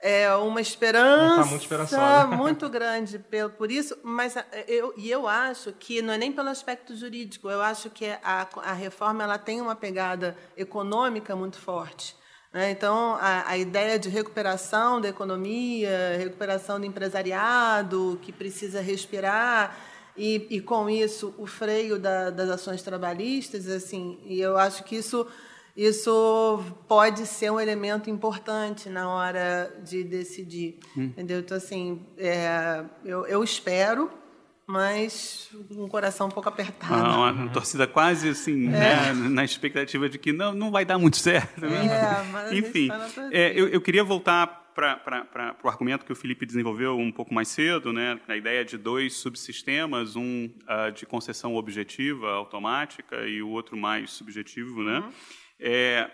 é, 0.00 0.34
uma 0.34 0.62
esperança 0.62 1.36
tá 1.36 2.26
muito, 2.26 2.38
muito, 2.40 2.68
grande 2.70 3.18
por, 3.18 3.50
por 3.50 3.70
isso, 3.70 3.94
mas 4.02 4.34
é, 4.34 4.46
eu, 4.66 4.94
e 4.96 5.10
eu 5.10 5.28
acho 5.28 5.74
que 5.74 6.00
não 6.00 6.14
é 6.14 6.16
nem 6.16 6.32
pelo 6.32 6.48
aspecto 6.48 6.96
jurídico, 6.96 7.50
eu 7.50 7.60
acho 7.60 7.90
que 7.90 8.06
a, 8.06 8.48
a 8.62 8.72
reforma 8.72 9.22
ela 9.22 9.36
tem 9.36 9.60
uma 9.60 9.76
pegada 9.76 10.34
econômica 10.56 11.36
muito 11.36 11.58
forte. 11.58 12.16
Né? 12.52 12.70
Então, 12.70 13.16
a, 13.20 13.48
a, 13.48 13.58
ideia 13.58 13.98
de 13.98 14.08
recuperação 14.08 15.00
da 15.00 15.08
economia, 15.08 16.16
recuperação 16.18 16.78
do 16.78 16.84
empresariado, 16.84 18.18
que 18.22 18.30
precisa 18.30 18.80
respirar, 18.80 19.76
e, 20.16 20.46
e 20.50 20.60
com 20.60 20.90
isso 20.90 21.34
o 21.38 21.46
freio 21.46 21.98
da, 21.98 22.28
das 22.28 22.50
ações 22.50 22.82
trabalhistas, 22.82 23.66
assim, 23.68 24.18
e 24.26 24.38
eu 24.38 24.58
acho 24.58 24.84
que 24.84 24.96
isso, 24.96 25.26
isso 25.74 26.62
pode 26.86 27.26
ser 27.26 27.50
um 27.50 27.58
elemento 27.58 28.10
importante 28.10 28.90
na 28.90 29.08
hora 29.08 29.74
de 29.82 30.04
decidir. 30.04 30.78
Hum. 30.94 31.04
Entendeu? 31.04 31.40
Então, 31.40 31.56
assim, 31.56 32.04
é, 32.18 32.84
eu, 33.02 33.26
eu 33.26 33.42
espero 33.42 34.10
mas 34.66 35.50
um 35.70 35.88
coração 35.88 36.28
um 36.28 36.30
pouco 36.30 36.48
apertado. 36.48 36.94
Uma 36.94 37.48
torcida 37.50 37.86
quase 37.86 38.28
assim, 38.28 38.68
é. 38.68 38.70
né, 38.70 39.12
na 39.12 39.44
expectativa 39.44 40.08
de 40.08 40.18
que 40.18 40.32
não, 40.32 40.52
não 40.52 40.70
vai 40.70 40.84
dar 40.84 40.98
muito 40.98 41.16
certo. 41.16 41.64
É, 41.64 42.22
mas 42.30 42.52
Enfim, 42.52 42.88
tá 42.88 43.08
é, 43.30 43.52
eu, 43.58 43.68
eu 43.68 43.80
queria 43.80 44.04
voltar 44.04 44.62
para 44.74 45.56
o 45.62 45.68
argumento 45.68 46.04
que 46.06 46.12
o 46.12 46.16
Felipe 46.16 46.46
desenvolveu 46.46 46.96
um 46.96 47.12
pouco 47.12 47.34
mais 47.34 47.48
cedo, 47.48 47.92
né, 47.92 48.18
a 48.26 48.36
ideia 48.36 48.64
de 48.64 48.78
dois 48.78 49.14
subsistemas, 49.14 50.16
um 50.16 50.46
uh, 50.46 50.90
de 50.92 51.04
concessão 51.04 51.54
objetiva 51.56 52.30
automática 52.30 53.26
e 53.26 53.42
o 53.42 53.48
outro 53.50 53.76
mais 53.76 54.12
subjetivo. 54.12 54.82
Né? 54.82 55.00
Uhum. 55.00 55.12
É, 55.60 56.10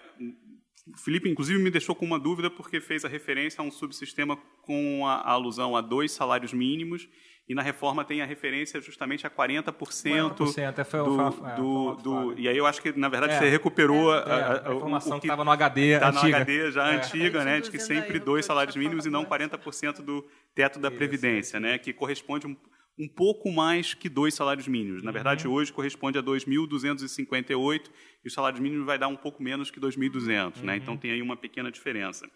o 0.93 0.99
Felipe, 0.99 1.29
inclusive, 1.29 1.63
me 1.63 1.71
deixou 1.71 1.95
com 1.95 2.05
uma 2.05 2.19
dúvida 2.19 2.51
porque 2.51 2.81
fez 2.81 3.05
a 3.05 3.09
referência 3.09 3.61
a 3.61 3.65
um 3.65 3.71
subsistema 3.71 4.37
com 4.63 5.07
a, 5.07 5.17
a 5.17 5.31
alusão 5.33 5.77
a 5.77 5.81
dois 5.81 6.11
salários 6.13 6.53
mínimos 6.53 7.09
e 7.49 7.55
na 7.55 7.63
reforma 7.63 8.05
tem 8.05 8.21
a 8.21 8.27
referência 8.27 8.79
justamente 8.81 9.27
a 9.27 9.31
40%, 9.31 9.73
40% 9.73 10.69
até 10.69 10.85
foi, 10.85 11.01
do, 11.01 11.33
foi, 11.33 11.53
do, 11.53 11.95
do, 11.95 12.39
E 12.39 12.47
aí 12.47 12.57
eu 12.57 12.67
acho 12.67 12.83
que, 12.83 12.93
na 12.93 13.09
verdade, 13.09 13.33
é, 13.33 13.39
você 13.39 13.49
recuperou 13.49 14.15
é, 14.15 14.19
a, 14.19 14.21
a, 14.23 14.71
a, 14.71 14.75
informação 14.75 15.17
o, 15.17 15.21
que 15.21 15.27
estava 15.27 15.45
no 15.45 15.51
HD 15.51 15.95
Está 15.95 16.13
no 16.13 16.19
HD 16.21 16.71
já 16.71 16.93
é. 16.93 16.97
antiga, 16.97 17.45
né, 17.45 17.61
de 17.61 17.71
que 17.71 17.79
sempre 17.79 18.19
dois 18.19 18.45
salários 18.45 18.77
mínimos 18.77 19.07
e 19.07 19.11
não 19.11 19.25
40% 19.25 20.03
do 20.03 20.27
teto 20.55 20.79
da 20.79 20.91
Previdência, 20.91 21.59
né, 21.59 21.79
que 21.79 21.91
corresponde 21.91 22.47
um, 22.47 22.55
um 22.99 23.09
pouco 23.09 23.51
mais 23.51 23.95
que 23.95 24.11
dois 24.11 24.35
salários 24.35 24.69
mínimos. 24.69 25.03
Na 25.03 25.11
verdade, 25.11 25.49
uhum. 25.49 25.55
hoje 25.55 25.73
corresponde 25.73 26.19
a 26.19 26.23
2.258 26.23 27.91
e 28.25 28.29
o 28.29 28.31
salário 28.31 28.61
mínimo 28.61 28.85
vai 28.85 28.99
dar 28.99 29.09
um 29.09 29.17
pouco 29.17 29.43
menos 29.43 29.71
que 29.71 29.81
2.200, 29.81 30.59
uhum. 30.59 30.65
né, 30.65 30.77
então 30.77 30.99
tem 30.99 31.13
aí 31.13 31.23
uma 31.23 31.37
pequena 31.37 31.73
diferença. 31.73 32.29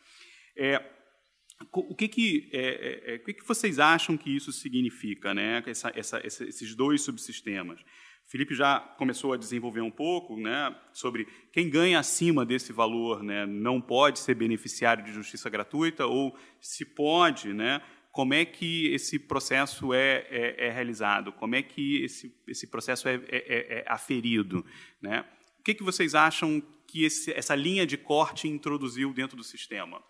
É, 0.56 0.82
o 1.70 1.94
que 1.94 2.08
que, 2.08 2.50
é, 2.52 2.60
é, 2.60 3.14
é, 3.14 3.16
o 3.16 3.24
que 3.24 3.34
que 3.34 3.46
vocês 3.46 3.78
acham 3.78 4.16
que 4.16 4.34
isso 4.34 4.52
significa, 4.52 5.34
né? 5.34 5.62
Essa, 5.66 5.92
essa, 5.94 6.20
esses 6.24 6.74
dois 6.74 7.02
subsistemas? 7.02 7.80
O 8.26 8.30
Felipe 8.30 8.54
já 8.54 8.80
começou 8.80 9.32
a 9.32 9.36
desenvolver 9.36 9.82
um 9.82 9.90
pouco 9.90 10.36
né, 10.36 10.74
sobre 10.92 11.26
quem 11.52 11.68
ganha 11.68 11.98
acima 11.98 12.46
desse 12.46 12.72
valor 12.72 13.22
né, 13.22 13.44
não 13.44 13.80
pode 13.80 14.20
ser 14.20 14.34
beneficiário 14.34 15.04
de 15.04 15.12
justiça 15.12 15.50
gratuita 15.50 16.06
ou 16.06 16.34
se 16.58 16.84
pode, 16.84 17.52
né, 17.52 17.82
como 18.10 18.32
é 18.32 18.44
que 18.44 18.86
esse 18.88 19.18
processo 19.18 19.92
é, 19.92 20.26
é, 20.30 20.66
é 20.66 20.70
realizado, 20.70 21.32
como 21.32 21.56
é 21.56 21.62
que 21.62 22.04
esse, 22.04 22.34
esse 22.46 22.66
processo 22.66 23.08
é, 23.08 23.14
é, 23.14 23.20
é, 23.28 23.78
é 23.80 23.84
aferido. 23.88 24.64
Né? 25.00 25.24
O 25.58 25.62
que, 25.62 25.74
que 25.74 25.82
vocês 25.82 26.14
acham 26.14 26.62
que 26.86 27.04
esse, 27.04 27.32
essa 27.32 27.54
linha 27.54 27.86
de 27.86 27.96
corte 27.96 28.48
introduziu 28.48 29.12
dentro 29.12 29.36
do 29.36 29.42
sistema? 29.42 30.02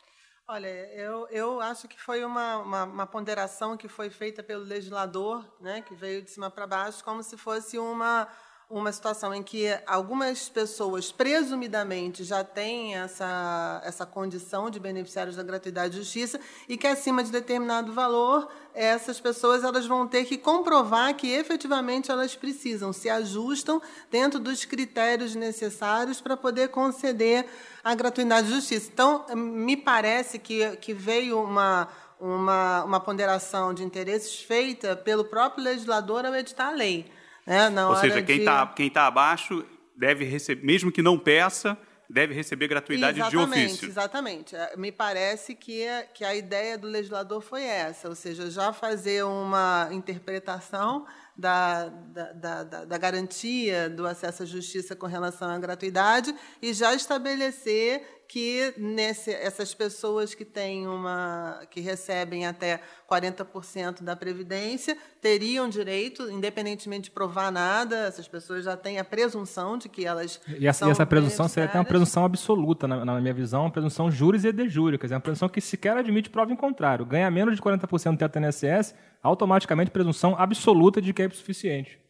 Olha, 0.54 0.68
eu, 0.68 1.26
eu 1.30 1.60
acho 1.62 1.88
que 1.88 1.98
foi 1.98 2.22
uma, 2.22 2.58
uma, 2.58 2.84
uma, 2.84 3.06
ponderação 3.06 3.74
que 3.74 3.88
foi 3.88 4.10
feita 4.10 4.42
pelo 4.42 4.62
legislador, 4.62 5.42
né, 5.58 5.80
que 5.80 5.94
veio 5.94 6.20
de 6.20 6.30
cima 6.30 6.50
para 6.50 6.66
baixo, 6.66 7.02
como 7.02 7.22
se 7.22 7.38
fosse 7.38 7.78
uma, 7.78 8.28
uma 8.72 8.90
situação 8.90 9.34
em 9.34 9.42
que 9.42 9.66
algumas 9.86 10.48
pessoas, 10.48 11.12
presumidamente, 11.12 12.24
já 12.24 12.42
têm 12.42 12.96
essa, 12.96 13.82
essa 13.84 14.06
condição 14.06 14.70
de 14.70 14.80
beneficiários 14.80 15.36
da 15.36 15.42
gratuidade 15.42 15.92
de 15.92 15.98
justiça 15.98 16.40
e 16.66 16.78
que, 16.78 16.86
acima 16.86 17.22
de 17.22 17.30
determinado 17.30 17.92
valor, 17.92 18.48
essas 18.72 19.20
pessoas 19.20 19.62
elas 19.62 19.86
vão 19.86 20.08
ter 20.08 20.24
que 20.24 20.38
comprovar 20.38 21.14
que, 21.14 21.30
efetivamente, 21.30 22.10
elas 22.10 22.34
precisam, 22.34 22.94
se 22.94 23.10
ajustam 23.10 23.80
dentro 24.10 24.40
dos 24.40 24.64
critérios 24.64 25.34
necessários 25.34 26.18
para 26.22 26.34
poder 26.34 26.68
conceder 26.68 27.46
a 27.84 27.94
gratuidade 27.94 28.46
de 28.46 28.54
justiça. 28.54 28.88
Então, 28.90 29.26
me 29.36 29.76
parece 29.76 30.38
que, 30.38 30.76
que 30.76 30.94
veio 30.94 31.42
uma, 31.42 31.88
uma, 32.18 32.84
uma 32.84 33.00
ponderação 33.00 33.74
de 33.74 33.84
interesses 33.84 34.40
feita 34.40 34.96
pelo 34.96 35.26
próprio 35.26 35.62
legislador 35.62 36.24
ao 36.24 36.34
editar 36.34 36.68
a 36.68 36.72
lei. 36.72 37.12
Né? 37.46 37.68
Na 37.70 37.88
Ou 37.88 37.96
seja, 37.96 38.22
quem 38.22 38.38
está 38.38 38.64
de... 38.64 38.74
quem 38.74 38.90
tá 38.90 39.06
abaixo 39.06 39.64
deve 39.96 40.24
receber, 40.24 40.64
mesmo 40.64 40.90
que 40.90 41.02
não 41.02 41.18
peça, 41.18 41.76
deve 42.08 42.34
receber 42.34 42.68
gratuidade 42.68 43.18
exatamente, 43.18 43.58
de 43.58 43.64
ofício. 43.66 43.88
Exatamente. 43.88 44.56
É, 44.56 44.76
me 44.76 44.92
parece 44.92 45.54
que, 45.54 45.86
que 46.12 46.24
a 46.24 46.34
ideia 46.34 46.76
do 46.76 46.86
legislador 46.86 47.40
foi 47.40 47.62
essa, 47.62 48.08
ou 48.08 48.14
seja, 48.14 48.50
já 48.50 48.72
fazer 48.72 49.24
uma 49.24 49.88
interpretação 49.90 51.06
da, 51.34 51.88
da, 51.88 52.32
da, 52.32 52.84
da, 52.84 52.98
garantia 52.98 53.88
do 53.88 54.06
acesso 54.06 54.42
à 54.42 54.46
justiça 54.46 54.94
com 54.94 55.06
relação 55.06 55.48
à 55.48 55.58
gratuidade 55.58 56.34
e 56.60 56.74
já 56.74 56.94
estabelecer 56.94 58.21
que 58.32 58.72
nesse, 58.78 59.30
essas 59.30 59.74
pessoas 59.74 60.34
que 60.34 60.42
têm 60.42 60.88
uma 60.88 61.60
que 61.70 61.82
recebem 61.82 62.46
até 62.46 62.80
40% 63.06 64.02
da 64.02 64.16
previdência 64.16 64.96
teriam 65.20 65.68
direito, 65.68 66.30
independentemente 66.30 67.04
de 67.04 67.10
provar 67.10 67.52
nada, 67.52 68.06
essas 68.06 68.26
pessoas 68.26 68.64
já 68.64 68.74
têm 68.74 68.98
a 68.98 69.04
presunção 69.04 69.76
de 69.76 69.86
que 69.86 70.06
elas 70.06 70.40
e 70.48 70.66
essa, 70.66 70.88
e 70.88 70.90
essa 70.90 71.04
presunção 71.04 71.46
seria 71.46 71.68
até 71.68 71.78
uma 71.78 71.84
presunção 71.84 72.24
absoluta 72.24 72.88
na, 72.88 73.04
na, 73.04 73.20
minha 73.20 73.34
visão, 73.34 73.64
uma 73.64 73.70
presunção 73.70 74.10
juris 74.10 74.46
e 74.46 74.52
de 74.52 74.66
jure, 74.66 74.96
quer 74.96 75.08
dizer, 75.08 75.16
uma 75.16 75.20
presunção 75.20 75.50
que 75.50 75.60
sequer 75.60 75.94
admite 75.98 76.30
prova 76.30 76.50
em 76.50 76.56
contrário. 76.56 77.04
Ganha 77.04 77.30
menos 77.30 77.54
de 77.54 77.60
40% 77.60 78.12
do 78.12 78.16
teto 78.16 78.38
INSS, 78.38 78.94
automaticamente 79.22 79.90
presunção 79.90 80.34
absoluta 80.38 81.02
de 81.02 81.12
que 81.12 81.20
é 81.20 81.28
suficiente. 81.28 82.01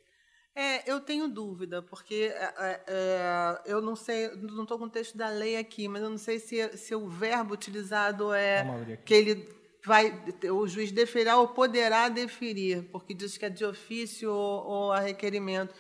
É, 0.55 0.91
eu 0.91 1.01
tenho 1.01 1.29
dúvida, 1.29 1.81
porque 1.81 2.31
é, 2.35 2.55
é, 2.59 2.81
é 2.87 3.61
eu 3.65 3.81
não 3.81 3.97
sei, 3.97 4.29
não 4.37 4.65
estou 4.65 4.79
com 4.79 4.85
o 4.85 4.91
texto 4.91 5.17
da 5.17 5.31
lei 5.31 5.57
aqui, 5.57 5.89
mas 5.89 6.03
eu 6.03 6.11
não 6.11 6.19
sei 6.19 6.39
se, 6.39 6.77
se 6.77 6.95
o 6.95 7.09
verbo 7.09 7.55
utilizado 7.55 8.35
é 8.35 8.65
que 9.05 9.15
ele 9.15 9.49
vai, 9.85 10.15
o 10.51 10.67
juiz 10.67 10.93
deferirá 10.93 11.39
ou 11.39 11.49
poderá 11.49 12.09
deferir, 12.11 12.83
porque 12.93 13.15
diz 13.15 13.39
que 13.39 13.47
é 13.47 13.49
de 13.49 13.65
ofício 13.65 14.31
ou, 14.31 14.67
ou 14.67 14.93
a 14.93 15.01
requerimento. 15.01 15.75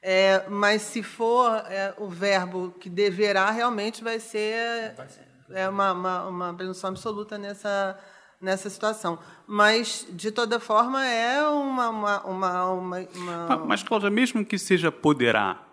É, 0.00 0.46
mas 0.48 0.82
se 0.82 1.02
for 1.02 1.50
é, 1.66 1.94
o 1.96 2.08
verbo 2.08 2.72
que 2.72 2.90
deverá, 2.90 3.50
realmente 3.50 4.04
vai 4.04 4.20
ser, 4.20 4.94
vai 4.94 5.08
ser. 5.08 5.26
É 5.50 5.68
uma, 5.68 5.92
uma, 5.92 6.28
uma 6.28 6.54
presunção 6.54 6.90
absoluta 6.90 7.36
nessa 7.36 7.98
nessa 8.44 8.68
situação. 8.68 9.18
Mas, 9.46 10.06
de 10.10 10.30
toda 10.30 10.60
forma, 10.60 11.04
é 11.04 11.42
uma. 11.48 11.88
uma, 11.88 12.24
uma, 12.24 12.70
uma, 12.72 13.56
Mas, 13.66 13.82
Cláudia, 13.82 14.10
mesmo 14.10 14.44
que 14.44 14.58
seja 14.58 14.92
poderá, 14.92 15.66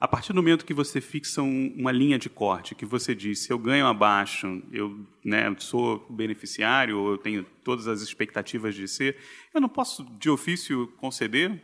a 0.00 0.08
partir 0.08 0.32
do 0.32 0.36
momento 0.36 0.64
que 0.64 0.74
você 0.74 1.00
fixa 1.00 1.42
um, 1.42 1.74
uma 1.78 1.92
linha 1.92 2.18
de 2.18 2.28
corte, 2.28 2.74
que 2.74 2.86
você 2.86 3.14
diz, 3.14 3.40
se 3.40 3.52
eu 3.52 3.58
ganho 3.58 3.86
abaixo, 3.86 4.62
eu 4.72 5.06
né, 5.24 5.54
sou 5.58 6.04
beneficiário, 6.10 7.12
eu 7.12 7.18
tenho 7.18 7.44
todas 7.62 7.86
as 7.86 8.00
expectativas 8.00 8.74
de 8.74 8.88
ser, 8.88 9.16
eu 9.54 9.60
não 9.60 9.68
posso, 9.68 10.02
de 10.18 10.30
ofício, 10.30 10.88
conceder? 10.98 11.62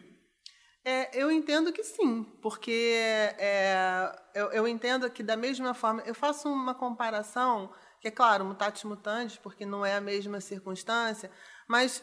É, 0.82 1.20
eu 1.20 1.30
entendo 1.30 1.72
que 1.72 1.82
sim, 1.82 2.24
porque 2.40 2.94
é, 3.38 4.10
eu, 4.34 4.46
eu 4.46 4.68
entendo 4.68 5.10
que, 5.10 5.22
da 5.22 5.36
mesma 5.36 5.74
forma, 5.74 6.02
eu 6.06 6.14
faço 6.14 6.48
uma 6.48 6.74
comparação 6.74 7.70
que 8.00 8.08
é 8.08 8.10
claro, 8.10 8.44
mutatis 8.44 8.84
mutandis, 8.84 9.36
porque 9.36 9.66
não 9.66 9.84
é 9.84 9.94
a 9.94 10.00
mesma 10.00 10.40
circunstância, 10.40 11.30
mas 11.68 12.02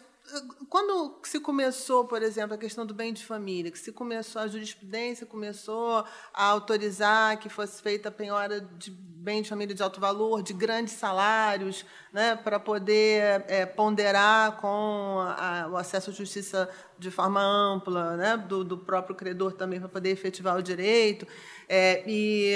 quando 0.70 1.20
se 1.24 1.40
começou, 1.40 2.06
por 2.06 2.22
exemplo, 2.22 2.54
a 2.54 2.58
questão 2.58 2.86
do 2.86 2.94
bem 2.94 3.14
de 3.14 3.26
família, 3.26 3.72
que 3.72 3.80
se 3.80 3.92
começou 3.92 4.42
a 4.42 4.48
jurisprudência 4.48 5.26
começou 5.26 6.04
a 6.34 6.44
autorizar 6.44 7.38
que 7.40 7.48
fosse 7.48 7.82
feita 7.82 8.10
a 8.10 8.12
penhora 8.12 8.60
de 8.60 8.92
bem 8.92 9.42
de 9.42 9.50
família 9.50 9.76
de 9.76 9.84
alto 9.84 10.00
valor, 10.00 10.42
de 10.42 10.54
grandes 10.54 10.94
salários, 10.94 11.86
né, 12.14 12.36
para 12.36 12.60
poder 12.60 13.44
é, 13.50 13.66
ponderar 13.66 14.58
com 14.58 15.18
a, 15.20 15.68
o 15.70 15.76
acesso 15.76 16.12
à 16.12 16.14
justiça 16.14 16.70
de 17.00 17.12
forma 17.12 17.42
ampla, 17.42 18.18
né, 18.18 18.38
do, 18.38 18.64
do 18.64 18.78
próprio 18.78 19.16
credor 19.16 19.54
também 19.54 19.80
para 19.80 19.90
poder 19.90 20.10
efetivar 20.10 20.58
o 20.58 20.64
direito, 20.64 21.28
é, 21.70 22.04
e, 22.08 22.54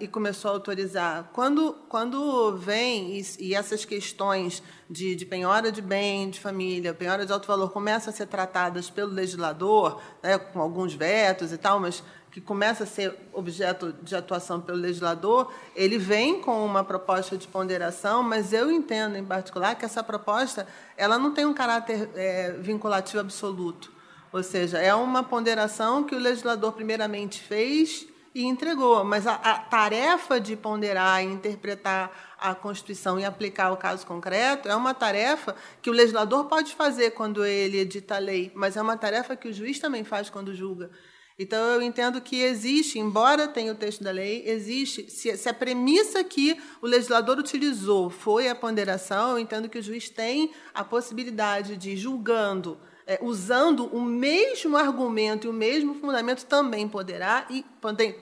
e, 0.00 0.06
começou 0.06 0.50
a 0.50 0.54
autorizar. 0.54 1.30
Quando, 1.32 1.74
quando 1.88 2.56
vem 2.56 3.18
e, 3.18 3.22
e 3.40 3.54
essas 3.54 3.84
questões 3.84 4.62
de, 4.88 5.16
de, 5.16 5.26
penhora 5.26 5.72
de 5.72 5.82
bem 5.82 6.30
de 6.30 6.38
família, 6.38 6.94
penhora 6.94 7.26
de 7.26 7.32
alto 7.32 7.48
valor 7.48 7.70
começam 7.70 8.12
a 8.12 8.16
ser 8.16 8.26
tratadas 8.26 8.88
pelo 8.88 9.12
legislador, 9.12 10.00
né, 10.22 10.38
com 10.38 10.60
alguns 10.60 10.94
vetos 10.94 11.52
e 11.52 11.58
tal, 11.58 11.80
mas 11.80 12.02
que 12.36 12.40
começa 12.42 12.84
a 12.84 12.86
ser 12.86 13.16
objeto 13.32 13.94
de 14.02 14.14
atuação 14.14 14.60
pelo 14.60 14.76
legislador, 14.76 15.50
ele 15.74 15.96
vem 15.96 16.38
com 16.38 16.66
uma 16.66 16.84
proposta 16.84 17.34
de 17.34 17.48
ponderação, 17.48 18.22
mas 18.22 18.52
eu 18.52 18.70
entendo, 18.70 19.16
em 19.16 19.24
particular, 19.24 19.74
que 19.74 19.86
essa 19.86 20.02
proposta 20.02 20.66
ela 20.98 21.18
não 21.18 21.32
tem 21.32 21.46
um 21.46 21.54
caráter 21.54 22.10
é, 22.14 22.52
vinculativo 22.60 23.20
absoluto. 23.20 23.90
Ou 24.30 24.42
seja, 24.42 24.76
é 24.76 24.94
uma 24.94 25.22
ponderação 25.22 26.04
que 26.04 26.14
o 26.14 26.18
legislador 26.18 26.72
primeiramente 26.72 27.40
fez 27.40 28.06
e 28.34 28.44
entregou, 28.44 29.02
mas 29.02 29.26
a, 29.26 29.36
a 29.36 29.58
tarefa 29.60 30.38
de 30.38 30.54
ponderar 30.56 31.24
e 31.24 31.26
interpretar 31.26 32.36
a 32.38 32.54
Constituição 32.54 33.18
e 33.18 33.24
aplicar 33.24 33.72
o 33.72 33.78
caso 33.78 34.06
concreto 34.06 34.68
é 34.68 34.76
uma 34.76 34.92
tarefa 34.92 35.56
que 35.80 35.88
o 35.88 35.92
legislador 35.94 36.44
pode 36.44 36.74
fazer 36.74 37.12
quando 37.12 37.46
ele 37.46 37.78
edita 37.78 38.16
a 38.16 38.18
lei, 38.18 38.52
mas 38.54 38.76
é 38.76 38.82
uma 38.82 38.98
tarefa 38.98 39.34
que 39.34 39.48
o 39.48 39.52
juiz 39.54 39.78
também 39.78 40.04
faz 40.04 40.28
quando 40.28 40.54
julga. 40.54 40.90
Então, 41.38 41.74
eu 41.74 41.82
entendo 41.82 42.18
que 42.18 42.40
existe, 42.40 42.98
embora 42.98 43.46
tenha 43.46 43.70
o 43.70 43.74
texto 43.74 44.02
da 44.02 44.10
lei, 44.10 44.42
existe, 44.46 45.10
se, 45.10 45.36
se, 45.36 45.48
a 45.48 45.52
premissa 45.52 46.24
que 46.24 46.58
o 46.80 46.86
legislador 46.86 47.38
utilizou 47.38 48.08
foi 48.08 48.48
a 48.48 48.54
ponderação, 48.54 49.32
eu 49.32 49.38
entendo 49.38 49.68
que 49.68 49.78
o 49.78 49.82
juiz 49.82 50.08
tem 50.08 50.50
a 50.72 50.82
possibilidade 50.82 51.76
de, 51.76 51.94
julgando, 51.94 52.78
é, 53.06 53.18
usando 53.20 53.84
o 53.94 54.00
mesmo 54.00 54.78
argumento 54.78 55.46
e 55.46 55.50
o 55.50 55.52
mesmo 55.52 55.94
fundamento, 55.96 56.46
também 56.46 56.88
poderá 56.88 57.46
e 57.50 57.62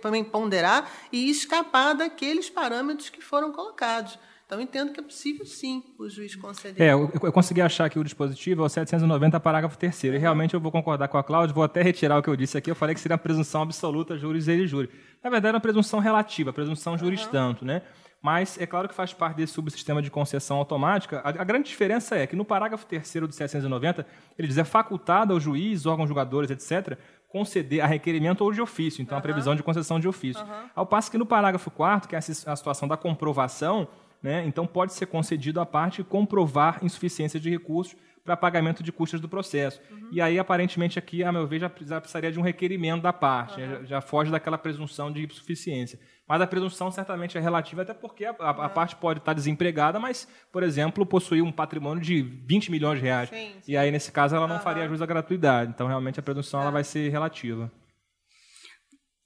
também 0.02 0.24
ponderar 0.24 0.90
e 1.12 1.30
escapar 1.30 1.94
daqueles 1.94 2.50
parâmetros 2.50 3.10
que 3.10 3.20
foram 3.20 3.52
colocados. 3.52 4.18
Então, 4.46 4.60
entendo 4.60 4.92
que 4.92 5.00
é 5.00 5.02
possível, 5.02 5.46
sim, 5.46 5.82
o 5.98 6.08
juiz 6.08 6.36
conceder. 6.36 6.86
É, 6.86 6.92
eu, 6.92 7.10
eu 7.22 7.32
consegui 7.32 7.62
achar 7.62 7.88
que 7.88 7.98
o 7.98 8.04
dispositivo 8.04 8.62
é 8.62 8.66
o 8.66 8.68
790, 8.68 9.40
parágrafo 9.40 9.78
3 9.78 10.04
E 10.04 10.18
realmente 10.18 10.52
eu 10.52 10.60
vou 10.60 10.70
concordar 10.70 11.08
com 11.08 11.16
a 11.16 11.24
Cláudia, 11.24 11.54
vou 11.54 11.64
até 11.64 11.82
retirar 11.82 12.18
o 12.18 12.22
que 12.22 12.28
eu 12.28 12.36
disse 12.36 12.58
aqui. 12.58 12.70
Eu 12.70 12.74
falei 12.74 12.94
que 12.94 13.00
seria 13.00 13.14
uma 13.14 13.18
presunção 13.18 13.62
absoluta, 13.62 14.18
juris 14.18 14.46
e 14.46 14.66
júri. 14.66 14.90
Na 15.22 15.30
verdade, 15.30 15.54
é 15.54 15.56
uma 15.56 15.60
presunção 15.60 15.98
relativa, 15.98 16.52
presunção 16.52 16.98
juris 16.98 17.26
tanto, 17.26 17.64
né? 17.64 17.82
Mas 18.20 18.58
é 18.58 18.66
claro 18.66 18.88
que 18.88 18.94
faz 18.94 19.12
parte 19.12 19.36
desse 19.36 19.52
subsistema 19.52 20.00
de 20.00 20.10
concessão 20.10 20.58
automática. 20.58 21.20
A, 21.20 21.28
a 21.28 21.44
grande 21.44 21.68
diferença 21.68 22.16
é 22.16 22.26
que 22.26 22.36
no 22.36 22.44
parágrafo 22.44 22.86
3 22.86 23.12
do 23.16 23.32
790, 23.32 24.06
ele 24.38 24.48
diz 24.48 24.58
é 24.58 24.64
facultado 24.64 25.32
ao 25.32 25.40
juiz, 25.40 25.84
órgãos 25.84 26.08
julgadores, 26.08 26.50
etc., 26.50 26.98
conceder 27.28 27.80
a 27.80 27.86
requerimento 27.86 28.42
ou 28.42 28.52
de 28.52 28.62
ofício, 28.62 29.02
então 29.02 29.16
uhum. 29.16 29.18
a 29.18 29.22
previsão 29.22 29.56
de 29.56 29.62
concessão 29.62 29.98
de 29.98 30.06
ofício. 30.06 30.42
Uhum. 30.42 30.68
Ao 30.74 30.86
passo 30.86 31.10
que 31.10 31.18
no 31.18 31.26
parágrafo 31.26 31.70
4 31.70 32.08
que 32.08 32.14
é 32.14 32.18
a 32.18 32.22
situação 32.56 32.86
da 32.86 32.96
comprovação, 32.96 33.88
né? 34.24 34.42
Então, 34.46 34.66
pode 34.66 34.94
ser 34.94 35.04
concedido 35.04 35.60
à 35.60 35.66
parte 35.66 36.02
comprovar 36.02 36.78
insuficiência 36.82 37.38
de 37.38 37.50
recursos 37.50 37.94
para 38.24 38.34
pagamento 38.34 38.82
de 38.82 38.90
custas 38.90 39.20
do 39.20 39.28
processo. 39.28 39.82
Uhum. 39.90 40.08
E 40.10 40.18
aí, 40.18 40.38
aparentemente, 40.38 40.98
aqui, 40.98 41.22
a 41.22 41.30
meu 41.30 41.46
ver, 41.46 41.60
já, 41.60 41.68
precisaria 41.68 42.32
de 42.32 42.40
um 42.40 42.42
requerimento 42.42 43.02
da 43.02 43.12
parte, 43.12 43.60
uhum. 43.60 43.68
já, 43.68 43.84
já, 43.84 44.00
foge 44.00 44.30
daquela 44.30 44.56
presunção 44.56 45.12
de 45.12 45.22
insuficiência. 45.26 46.00
Mas 46.26 46.40
a 46.40 46.46
presunção 46.46 46.90
certamente 46.90 47.36
é 47.36 47.40
relativa, 47.40 47.82
até 47.82 47.92
porque 47.92 48.24
a, 48.24 48.30
a, 48.38 48.50
a 48.64 48.68
parte 48.70 48.96
pode 48.96 49.18
estar 49.18 49.34
desempregada, 49.34 50.00
mas, 50.00 50.26
por 50.50 50.62
exemplo, 50.62 51.04
possuir 51.04 51.42
um 51.42 51.52
patrimônio 51.52 52.02
de 52.02 52.22
20 52.22 52.70
milhões 52.70 52.98
de 52.98 53.04
reais. 53.04 53.28
Sim, 53.28 53.52
sim. 53.60 53.72
E 53.72 53.76
aí, 53.76 53.90
nesse 53.90 54.10
caso, 54.10 54.34
ela 54.34 54.48
não 54.48 54.58
faria 54.58 54.88
jus 54.88 55.02
à 55.02 55.06
gratuidade. 55.06 55.70
Então, 55.74 55.86
realmente, 55.86 56.18
a 56.18 56.22
presunção 56.22 56.60
ela 56.60 56.70
é. 56.70 56.72
vai 56.72 56.84
ser 56.84 57.10
relativa. 57.10 57.70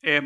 É, 0.02 0.20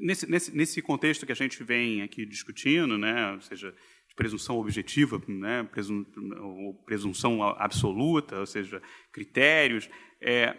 nesse, 0.00 0.28
nesse, 0.28 0.56
nesse 0.56 0.82
contexto 0.82 1.26
que 1.26 1.32
a 1.32 1.36
gente 1.36 1.62
vem 1.62 2.02
aqui 2.02 2.24
discutindo, 2.24 2.96
né, 2.96 3.32
ou 3.32 3.40
seja, 3.40 3.74
de 4.10 4.14
presunção 4.14 4.58
objetiva, 4.58 5.20
né, 5.26 5.62
presum, 5.70 6.04
ou 6.40 6.74
presunção 6.84 7.42
absoluta, 7.42 8.38
ou 8.38 8.46
seja, 8.46 8.82
critérios, 9.10 9.88
é, 10.20 10.54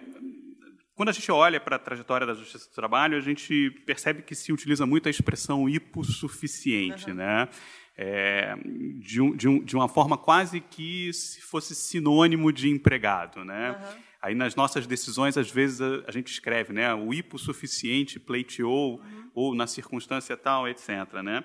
quando 0.95 1.09
a 1.09 1.13
gente 1.13 1.31
olha 1.31 1.59
para 1.59 1.75
a 1.75 1.79
trajetória 1.79 2.27
da 2.27 2.33
Justiça 2.33 2.69
do 2.69 2.75
Trabalho, 2.75 3.17
a 3.17 3.21
gente 3.21 3.71
percebe 3.85 4.21
que 4.21 4.35
se 4.35 4.51
utiliza 4.51 4.85
muito 4.85 5.07
a 5.07 5.09
expressão 5.09 5.67
hipossuficiente, 5.67 7.09
uhum. 7.09 7.15
né? 7.15 7.49
É, 7.97 8.55
de, 8.99 9.21
um, 9.21 9.35
de, 9.35 9.47
um, 9.47 9.63
de, 9.63 9.75
uma 9.75 9.87
forma 9.87 10.17
quase 10.17 10.61
que 10.61 11.11
se 11.11 11.41
fosse 11.41 11.75
sinônimo 11.75 12.51
de 12.51 12.69
empregado, 12.69 13.43
né? 13.43 13.71
Uhum. 13.71 14.01
Aí 14.21 14.35
nas 14.35 14.55
nossas 14.55 14.85
decisões, 14.85 15.37
às 15.37 15.49
vezes, 15.49 15.81
a, 15.81 16.03
a 16.07 16.11
gente 16.11 16.31
escreve, 16.31 16.71
né? 16.71 16.93
O 16.93 17.13
hipossuficiente 17.13 18.19
pleiteou, 18.19 18.99
uhum. 18.99 19.31
ou 19.33 19.55
na 19.55 19.65
circunstância 19.67 20.37
tal, 20.37 20.67
etc. 20.67 20.89
Né? 21.23 21.43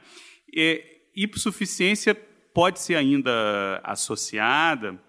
E 0.52 0.95
hipossuficiência 1.16 2.14
pode 2.14 2.80
ser 2.80 2.94
ainda 2.94 3.80
associada 3.82 5.00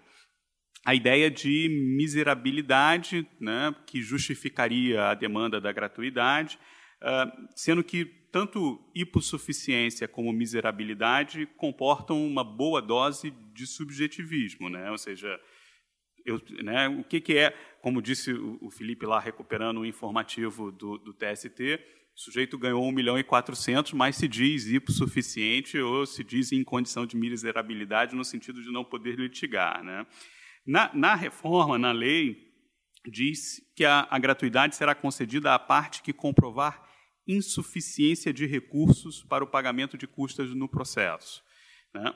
à 0.86 0.96
ideia 0.96 1.30
de 1.30 1.68
miserabilidade, 1.98 3.28
né? 3.40 3.76
que 3.86 4.02
justificaria 4.02 5.10
a 5.10 5.14
demanda 5.14 5.60
da 5.60 5.72
gratuidade, 5.72 6.58
uh, 7.02 7.48
sendo 7.56 7.84
que 7.84 8.06
tanto 8.32 8.80
hipossuficiência 8.96 10.08
como 10.08 10.32
miserabilidade 10.32 11.46
comportam 11.58 12.26
uma 12.26 12.44
boa 12.44 12.82
dose 12.82 13.32
de 13.54 13.68
subjetivismo, 13.68 14.70
né? 14.70 14.90
ou 14.90 14.98
seja, 14.98 15.40
eu, 16.26 16.42
né, 16.62 16.90
o 16.90 17.04
que, 17.06 17.22
que, 17.22 17.38
é, 17.38 17.52
como 17.82 18.02
disse 18.02 18.34
o, 18.34 18.70
Felipe 18.70 19.06
lá, 19.06 19.20
recuperando 19.20 19.80
o 19.80 19.86
informativo 19.86 20.72
do, 20.72 20.98
do 20.98 21.14
TST, 21.14 21.80
o 22.18 22.20
sujeito 22.20 22.58
ganhou 22.58 22.84
1 22.84 22.92
milhão 22.92 23.20
e 23.20 23.24
400, 23.24 23.94
mas 23.94 24.16
se 24.16 24.28
diz 24.28 24.66
hipossuficiente 24.66 25.78
ou 25.78 26.04
se 26.04 26.24
diz 26.24 26.52
em 26.52 26.64
condição 26.64 27.06
de 27.06 27.16
miserabilidade 27.16 28.16
no 28.16 28.26
sentido 28.26 28.60
de 28.60 28.72
não 28.72 28.84
poder 28.84 29.20
litigar. 29.20 29.84
Né? 29.84 30.04
Na, 30.66 30.92
na 30.96 31.14
reforma, 31.14 31.78
na 31.78 31.92
lei, 31.92 32.52
diz 33.06 33.62
que 33.76 33.86
a, 33.86 34.08
a 34.10 34.18
gratuidade 34.18 34.76
será 34.76 34.96
concedida 34.96 35.54
à 35.54 35.60
parte 35.60 36.02
que 36.02 36.12
comprovar 36.12 36.84
insuficiência 37.28 38.34
de 38.34 38.48
recursos 38.48 39.24
para 39.24 39.44
o 39.44 39.48
pagamento 39.48 39.96
de 39.96 40.08
custas 40.08 40.50
no 40.56 40.68
processo. 40.68 41.44
Né? 41.94 42.16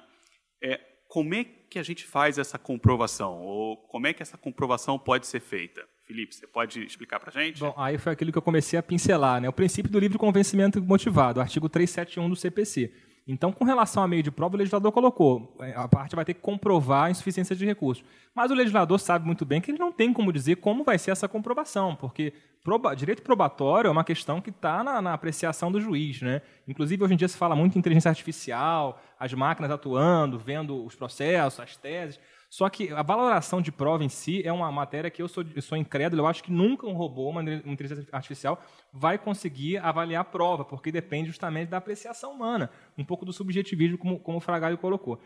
É, 0.64 0.78
como 1.08 1.36
é 1.36 1.44
que 1.44 1.78
a 1.78 1.84
gente 1.84 2.06
faz 2.06 2.40
essa 2.40 2.58
comprovação? 2.58 3.40
Ou 3.40 3.78
como 3.78 4.08
é 4.08 4.14
que 4.14 4.24
essa 4.24 4.38
comprovação 4.38 4.98
pode 4.98 5.28
ser 5.28 5.42
feita? 5.42 5.88
Felipe, 6.12 6.36
você 6.36 6.46
pode 6.46 6.84
explicar 6.84 7.22
para 7.22 7.32
gente? 7.32 7.62
Bom, 7.62 7.74
aí 7.78 7.98
foi 7.98 8.12
aquilo 8.12 8.34
que 8.34 8.38
eu 8.38 8.42
comecei 8.42 8.78
a 8.78 8.84
pincelar, 8.84 9.40
né? 9.40 9.48
O 9.48 9.54
princípio 9.54 9.90
do 9.90 9.98
livre 9.98 10.18
convencimento 10.18 10.82
motivado, 10.84 11.40
artigo 11.40 11.70
371 11.70 12.30
do 12.30 12.36
CPC. 12.36 12.92
Então, 13.26 13.54
com 13.54 13.64
relação 13.64 14.04
a 14.04 14.08
meio 14.10 14.22
de 14.22 14.30
prova, 14.30 14.56
o 14.56 14.58
legislador 14.58 14.92
colocou, 14.92 15.56
é, 15.62 15.74
a 15.74 15.88
parte 15.88 16.14
vai 16.14 16.26
ter 16.26 16.34
que 16.34 16.42
comprovar 16.42 17.06
a 17.06 17.12
insuficiência 17.12 17.56
de 17.56 17.66
recursos. 17.66 18.04
Mas 18.36 18.52
o 18.52 18.54
legislador 18.54 19.00
sabe 19.00 19.26
muito 19.26 19.46
bem 19.46 19.62
que 19.62 19.72
ele 19.72 19.78
não 19.78 19.90
tem 19.90 20.12
como 20.12 20.34
dizer 20.34 20.58
como 20.58 20.84
vai 20.84 20.98
ser 20.98 21.12
essa 21.12 21.30
comprovação, 21.30 21.96
porque 21.96 22.34
proba, 22.62 22.94
direito 22.94 23.22
probatório 23.22 23.88
é 23.88 23.92
uma 23.92 24.04
questão 24.04 24.42
que 24.42 24.50
está 24.50 24.84
na, 24.84 25.02
na, 25.02 25.14
apreciação 25.14 25.72
do 25.72 25.80
juiz. 25.80 26.22
Né? 26.22 26.42
Inclusive, 26.68 27.02
hoje 27.02 27.14
em 27.14 27.18
dia 27.18 27.28
se 27.30 27.38
fala 27.38 27.56
muito 27.56 27.78
em 27.78 27.80
inteligência 27.80 28.10
artificial, 28.10 29.02
as 29.18 29.34
máquinas 29.34 29.72
atuando, 29.72 30.38
vendo 30.38 30.84
os 30.84 30.96
processos, 30.96 31.62
as 31.62 31.78
teses. 31.78 32.20
Só 32.52 32.70
que 32.70 32.92
a 32.92 33.02
valoração 33.02 33.62
de 33.62 33.72
prova 33.72 34.04
em 34.04 34.10
si 34.10 34.46
é 34.46 34.52
uma 34.52 34.70
matéria 34.70 35.10
que 35.10 35.22
eu 35.22 35.30
sou, 35.30 35.42
eu 35.56 35.62
sou 35.62 35.78
incrédulo. 35.78 36.24
Eu 36.24 36.28
acho 36.28 36.44
que 36.44 36.52
nunca 36.52 36.86
um 36.86 36.92
robô, 36.92 37.30
uma 37.30 37.42
inteligência 37.42 38.06
artificial, 38.12 38.62
vai 38.92 39.18
conseguir 39.18 39.78
avaliar 39.78 40.20
a 40.20 40.26
prova, 40.26 40.66
porque 40.66 40.92
depende 40.92 41.30
justamente 41.30 41.70
da 41.70 41.78
apreciação 41.78 42.34
humana, 42.34 42.70
um 42.98 43.06
pouco 43.06 43.24
do 43.24 43.32
subjetivismo, 43.32 43.98
como, 43.98 44.20
como 44.20 44.38
o 44.38 44.42
Fragalho 44.42 44.78
colocou. 44.78 45.22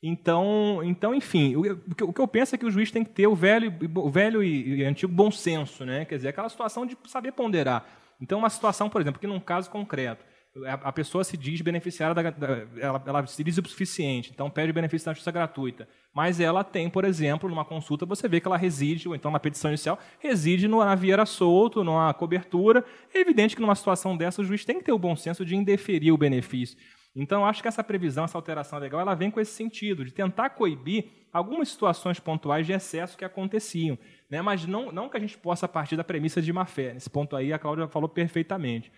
Então, 0.00 0.80
então 0.84 1.12
enfim, 1.12 1.56
o, 1.56 1.62
o, 2.04 2.12
que 2.12 2.20
eu 2.20 2.28
penso 2.28 2.54
é 2.54 2.58
que 2.58 2.64
o 2.64 2.70
juiz 2.70 2.92
tem 2.92 3.02
que 3.02 3.10
ter 3.10 3.26
o 3.26 3.34
velho, 3.34 3.74
o 3.96 4.08
velho 4.08 4.40
e, 4.40 4.76
e 4.76 4.84
antigo 4.84 5.12
bom 5.12 5.32
senso, 5.32 5.84
né? 5.84 6.04
quer 6.04 6.14
dizer, 6.14 6.28
aquela 6.28 6.48
situação 6.48 6.86
de 6.86 6.96
saber 7.06 7.32
ponderar. 7.32 7.86
Então, 8.20 8.38
uma 8.38 8.50
situação, 8.50 8.88
por 8.88 9.00
exemplo, 9.00 9.20
que 9.20 9.26
num 9.26 9.40
caso 9.40 9.68
concreto, 9.68 10.24
a 10.66 10.92
pessoa 10.92 11.24
se 11.24 11.36
diz 11.36 11.60
beneficiária, 11.60 12.14
da, 12.14 12.30
da, 12.30 12.66
ela, 12.78 13.02
ela, 13.06 13.26
se 13.26 13.42
diz 13.44 13.58
o 13.58 13.68
suficiente, 13.68 14.30
então 14.32 14.50
pede 14.50 14.72
benefício 14.72 15.06
da 15.06 15.12
justiça 15.12 15.30
gratuita. 15.30 15.88
Mas 16.14 16.40
ela 16.40 16.64
tem, 16.64 16.88
por 16.88 17.04
exemplo, 17.04 17.48
numa 17.48 17.64
consulta, 17.64 18.06
você 18.06 18.28
vê 18.28 18.40
que 18.40 18.46
ela 18.46 18.56
reside, 18.56 19.08
ou 19.08 19.14
então 19.14 19.30
na 19.30 19.38
petição 19.38 19.70
inicial, 19.70 19.98
reside 20.18 20.66
no, 20.66 20.84
na 20.84 20.94
vieira 20.94 21.26
solto, 21.26 21.84
numa 21.84 22.12
cobertura. 22.14 22.84
É 23.14 23.20
evidente 23.20 23.54
que 23.54 23.62
numa 23.62 23.74
situação 23.74 24.16
dessa 24.16 24.42
o 24.42 24.44
juiz 24.44 24.64
tem 24.64 24.78
que 24.78 24.84
ter 24.84 24.92
o 24.92 24.98
bom 24.98 25.14
senso 25.14 25.44
de 25.44 25.54
indeferir 25.54 26.12
o 26.12 26.18
benefício. 26.18 26.76
Então, 27.14 27.44
acho 27.44 27.62
que 27.62 27.68
essa 27.68 27.82
previsão, 27.82 28.24
essa 28.24 28.38
alteração 28.38 28.78
legal, 28.78 29.00
ela 29.00 29.14
vem 29.14 29.30
com 29.30 29.40
esse 29.40 29.52
sentido, 29.52 30.04
de 30.04 30.12
tentar 30.12 30.50
coibir 30.50 31.26
algumas 31.32 31.68
situações 31.68 32.20
pontuais 32.20 32.66
de 32.66 32.72
excesso 32.72 33.16
que 33.16 33.24
aconteciam, 33.24 33.98
né? 34.30 34.40
mas 34.40 34.66
não, 34.66 34.92
não 34.92 35.08
que 35.08 35.16
a 35.16 35.20
gente 35.20 35.36
possa 35.36 35.66
partir 35.66 35.96
da 35.96 36.04
premissa 36.04 36.40
de 36.40 36.52
má 36.52 36.64
fé. 36.64 36.94
Nesse 36.94 37.10
ponto 37.10 37.34
aí, 37.36 37.52
a 37.52 37.58
Cláudia 37.58 37.88
falou 37.88 38.08
perfeitamente. 38.08 38.92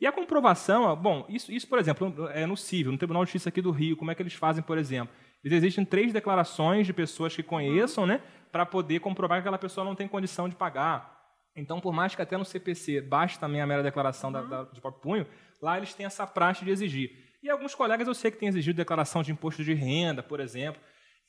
E 0.00 0.06
a 0.06 0.12
comprovação, 0.12 0.94
bom, 0.96 1.24
isso, 1.28 1.52
isso, 1.52 1.68
por 1.68 1.78
exemplo, 1.78 2.28
é 2.32 2.46
no 2.46 2.56
civil, 2.56 2.92
no 2.92 2.98
Tribunal 2.98 3.24
de 3.24 3.30
Justiça 3.30 3.48
aqui 3.48 3.62
do 3.62 3.70
Rio, 3.70 3.96
como 3.96 4.10
é 4.10 4.14
que 4.14 4.22
eles 4.22 4.34
fazem, 4.34 4.62
por 4.62 4.76
exemplo? 4.76 5.14
Eles 5.42 5.58
existem 5.58 5.84
três 5.84 6.12
declarações 6.12 6.86
de 6.86 6.92
pessoas 6.92 7.34
que 7.34 7.42
conheçam, 7.42 8.06
né, 8.06 8.20
para 8.50 8.64
poder 8.64 9.00
comprovar 9.00 9.38
que 9.38 9.40
aquela 9.40 9.58
pessoa 9.58 9.84
não 9.84 9.94
tem 9.94 10.08
condição 10.08 10.48
de 10.48 10.56
pagar. 10.56 11.14
Então, 11.56 11.80
por 11.80 11.92
mais 11.92 12.14
que 12.14 12.22
até 12.22 12.36
no 12.36 12.44
CPC 12.44 13.00
baixe 13.02 13.38
também 13.38 13.60
a 13.60 13.66
mera 13.66 13.82
declaração 13.82 14.32
da, 14.32 14.42
da, 14.42 14.64
de 14.64 14.80
próprio 14.80 15.02
punho, 15.02 15.26
lá 15.62 15.76
eles 15.76 15.94
têm 15.94 16.06
essa 16.06 16.26
praxe 16.26 16.64
de 16.64 16.70
exigir. 16.70 17.10
E 17.42 17.50
alguns 17.50 17.74
colegas 17.74 18.08
eu 18.08 18.14
sei 18.14 18.30
que 18.30 18.38
têm 18.38 18.48
exigido 18.48 18.76
declaração 18.76 19.22
de 19.22 19.30
imposto 19.30 19.62
de 19.62 19.74
renda, 19.74 20.22
por 20.22 20.40
exemplo. 20.40 20.80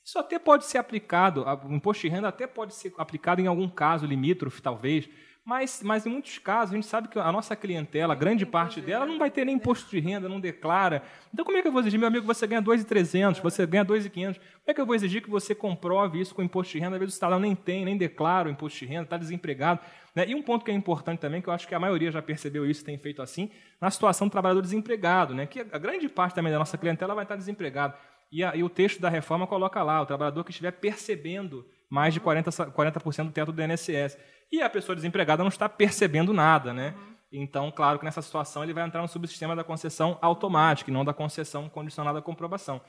Isso 0.04 0.18
até 0.18 0.38
pode 0.38 0.64
ser 0.64 0.78
aplicado, 0.78 1.44
o 1.64 1.74
imposto 1.74 2.02
de 2.02 2.08
renda 2.08 2.28
até 2.28 2.46
pode 2.46 2.74
ser 2.74 2.92
aplicado 2.96 3.40
em 3.40 3.46
algum 3.46 3.68
caso 3.68 4.06
limítrofe, 4.06 4.62
talvez, 4.62 5.08
mas, 5.46 5.80
mas 5.80 6.04
em 6.04 6.10
muitos 6.10 6.38
casos, 6.38 6.72
a 6.72 6.74
gente 6.74 6.88
sabe 6.88 7.06
que 7.06 7.16
a 7.16 7.30
nossa 7.30 7.54
clientela, 7.54 8.16
grande 8.16 8.44
parte 8.44 8.80
dela, 8.80 9.06
não 9.06 9.16
vai 9.16 9.30
ter 9.30 9.44
nem 9.44 9.54
imposto 9.54 9.88
de 9.88 10.00
renda, 10.00 10.28
não 10.28 10.40
declara. 10.40 11.04
Então, 11.32 11.44
como 11.44 11.56
é 11.56 11.62
que 11.62 11.68
eu 11.68 11.72
vou 11.72 11.80
exigir, 11.80 12.00
meu 12.00 12.08
amigo, 12.08 12.26
você 12.26 12.48
ganha 12.48 12.60
2.300, 12.60 13.40
você 13.40 13.64
ganha 13.64 13.84
2.500, 13.84 14.34
como 14.34 14.42
é 14.66 14.74
que 14.74 14.80
eu 14.80 14.84
vou 14.84 14.96
exigir 14.96 15.22
que 15.22 15.30
você 15.30 15.54
comprove 15.54 16.20
isso 16.20 16.34
com 16.34 16.42
imposto 16.42 16.72
de 16.72 16.80
renda? 16.80 16.96
Às 16.96 16.98
vezes 16.98 17.14
o 17.14 17.16
cidadão 17.16 17.38
nem 17.38 17.54
tem, 17.54 17.84
nem 17.84 17.96
declara 17.96 18.48
o 18.48 18.50
imposto 18.50 18.80
de 18.80 18.86
renda, 18.86 19.04
está 19.04 19.16
desempregado. 19.16 19.78
Né? 20.16 20.24
E 20.26 20.34
um 20.34 20.42
ponto 20.42 20.64
que 20.64 20.70
é 20.72 20.74
importante 20.74 21.20
também, 21.20 21.40
que 21.40 21.48
eu 21.48 21.52
acho 21.52 21.68
que 21.68 21.76
a 21.76 21.78
maioria 21.78 22.10
já 22.10 22.20
percebeu 22.20 22.68
isso, 22.68 22.84
tem 22.84 22.98
feito 22.98 23.22
assim, 23.22 23.48
na 23.80 23.88
situação 23.88 24.26
do 24.26 24.32
trabalhador 24.32 24.62
desempregado, 24.62 25.32
né? 25.32 25.46
que 25.46 25.60
a 25.60 25.78
grande 25.78 26.08
parte 26.08 26.34
também 26.34 26.50
da 26.50 26.58
nossa 26.58 26.76
clientela 26.76 27.14
vai 27.14 27.22
estar 27.22 27.36
desempregado. 27.36 27.94
E, 28.32 28.42
a, 28.42 28.56
e 28.56 28.64
o 28.64 28.68
texto 28.68 29.00
da 29.00 29.08
reforma 29.08 29.46
coloca 29.46 29.80
lá, 29.84 30.02
o 30.02 30.06
trabalhador 30.06 30.42
que 30.42 30.50
estiver 30.50 30.72
percebendo 30.72 31.64
mais 31.90 32.14
de 32.14 32.20
40%, 32.20 32.72
40 32.72 33.24
do 33.24 33.30
teto 33.32 33.52
do 33.52 33.62
INSS. 33.62 34.18
E 34.50 34.62
a 34.62 34.70
pessoa 34.70 34.94
desempregada 34.94 35.42
não 35.42 35.48
está 35.48 35.68
percebendo 35.68 36.32
nada, 36.32 36.72
né? 36.72 36.94
Então, 37.32 37.70
claro 37.70 37.98
que 37.98 38.04
nessa 38.04 38.22
situação 38.22 38.62
ele 38.62 38.72
vai 38.72 38.86
entrar 38.86 39.02
no 39.02 39.08
subsistema 39.08 39.56
da 39.56 39.64
concessão 39.64 40.18
automática 40.22 40.90
e 40.90 40.94
não 40.94 41.04
da 41.04 41.12
concessão 41.12 41.68
condicionada 41.68 42.18
à 42.18 42.22
comprovação. 42.22 42.80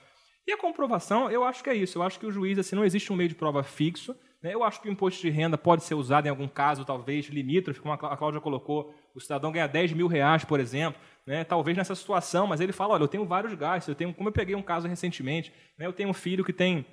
E 0.48 0.52
a 0.54 0.58
comprovação, 0.58 1.30
eu 1.30 1.43
acho 1.43 1.62
que 1.62 1.70
é 1.70 1.76
isso. 1.76 1.98
Eu 1.98 2.04
acho 2.04 2.18
que 2.18 2.26
o 2.26 2.32
juiz, 2.32 2.58
assim, 2.58 2.76
não 2.76 2.86
existe 2.86 3.12
um 3.12 3.16
meio 3.18 3.28
de 3.28 3.36
prova 3.36 3.64
fixo. 3.64 4.16
Né? 4.41 4.54
Eu 4.54 4.64
acho 4.64 4.82
que 4.82 4.88
o 4.88 4.91
imposto 4.91 5.22
de 5.22 5.30
renda 5.30 5.58
pode 5.58 5.84
ser 5.84 5.95
usado 5.95 6.26
em 6.26 6.30
algum 6.30 6.48
caso, 6.48 6.86
talvez, 6.86 7.26
limítrofe, 7.26 7.82
como 7.82 7.93
a 7.93 7.98
Cláudia 7.98 8.39
colocou. 8.39 8.95
O 9.14 9.20
cidadão 9.20 9.52
ganha 9.52 9.68
10 9.68 9.91
mil 9.91 10.08
reais, 10.08 10.45
por 10.45 10.62
exemplo. 10.62 11.02
Né? 11.26 11.43
Talvez 11.43 11.76
nessa 11.76 11.93
situação, 11.95 12.48
mas 12.48 12.62
ele 12.62 12.72
fala, 12.72 12.93
olha, 12.93 13.04
eu 13.04 13.08
tenho 13.10 13.26
vários 13.26 13.54
gastos. 13.56 13.89
Eu 13.89 13.95
tenho, 13.95 14.14
como 14.14 14.30
eu 14.30 14.34
peguei 14.34 14.56
um 14.56 14.62
caso 14.62 14.88
recentemente, 14.88 15.52
né? 15.78 15.86
eu 15.86 15.91
tenho 15.91 16.10
um 16.10 16.14
filho 16.14 16.45
que 16.45 16.54
tem, 16.54 16.86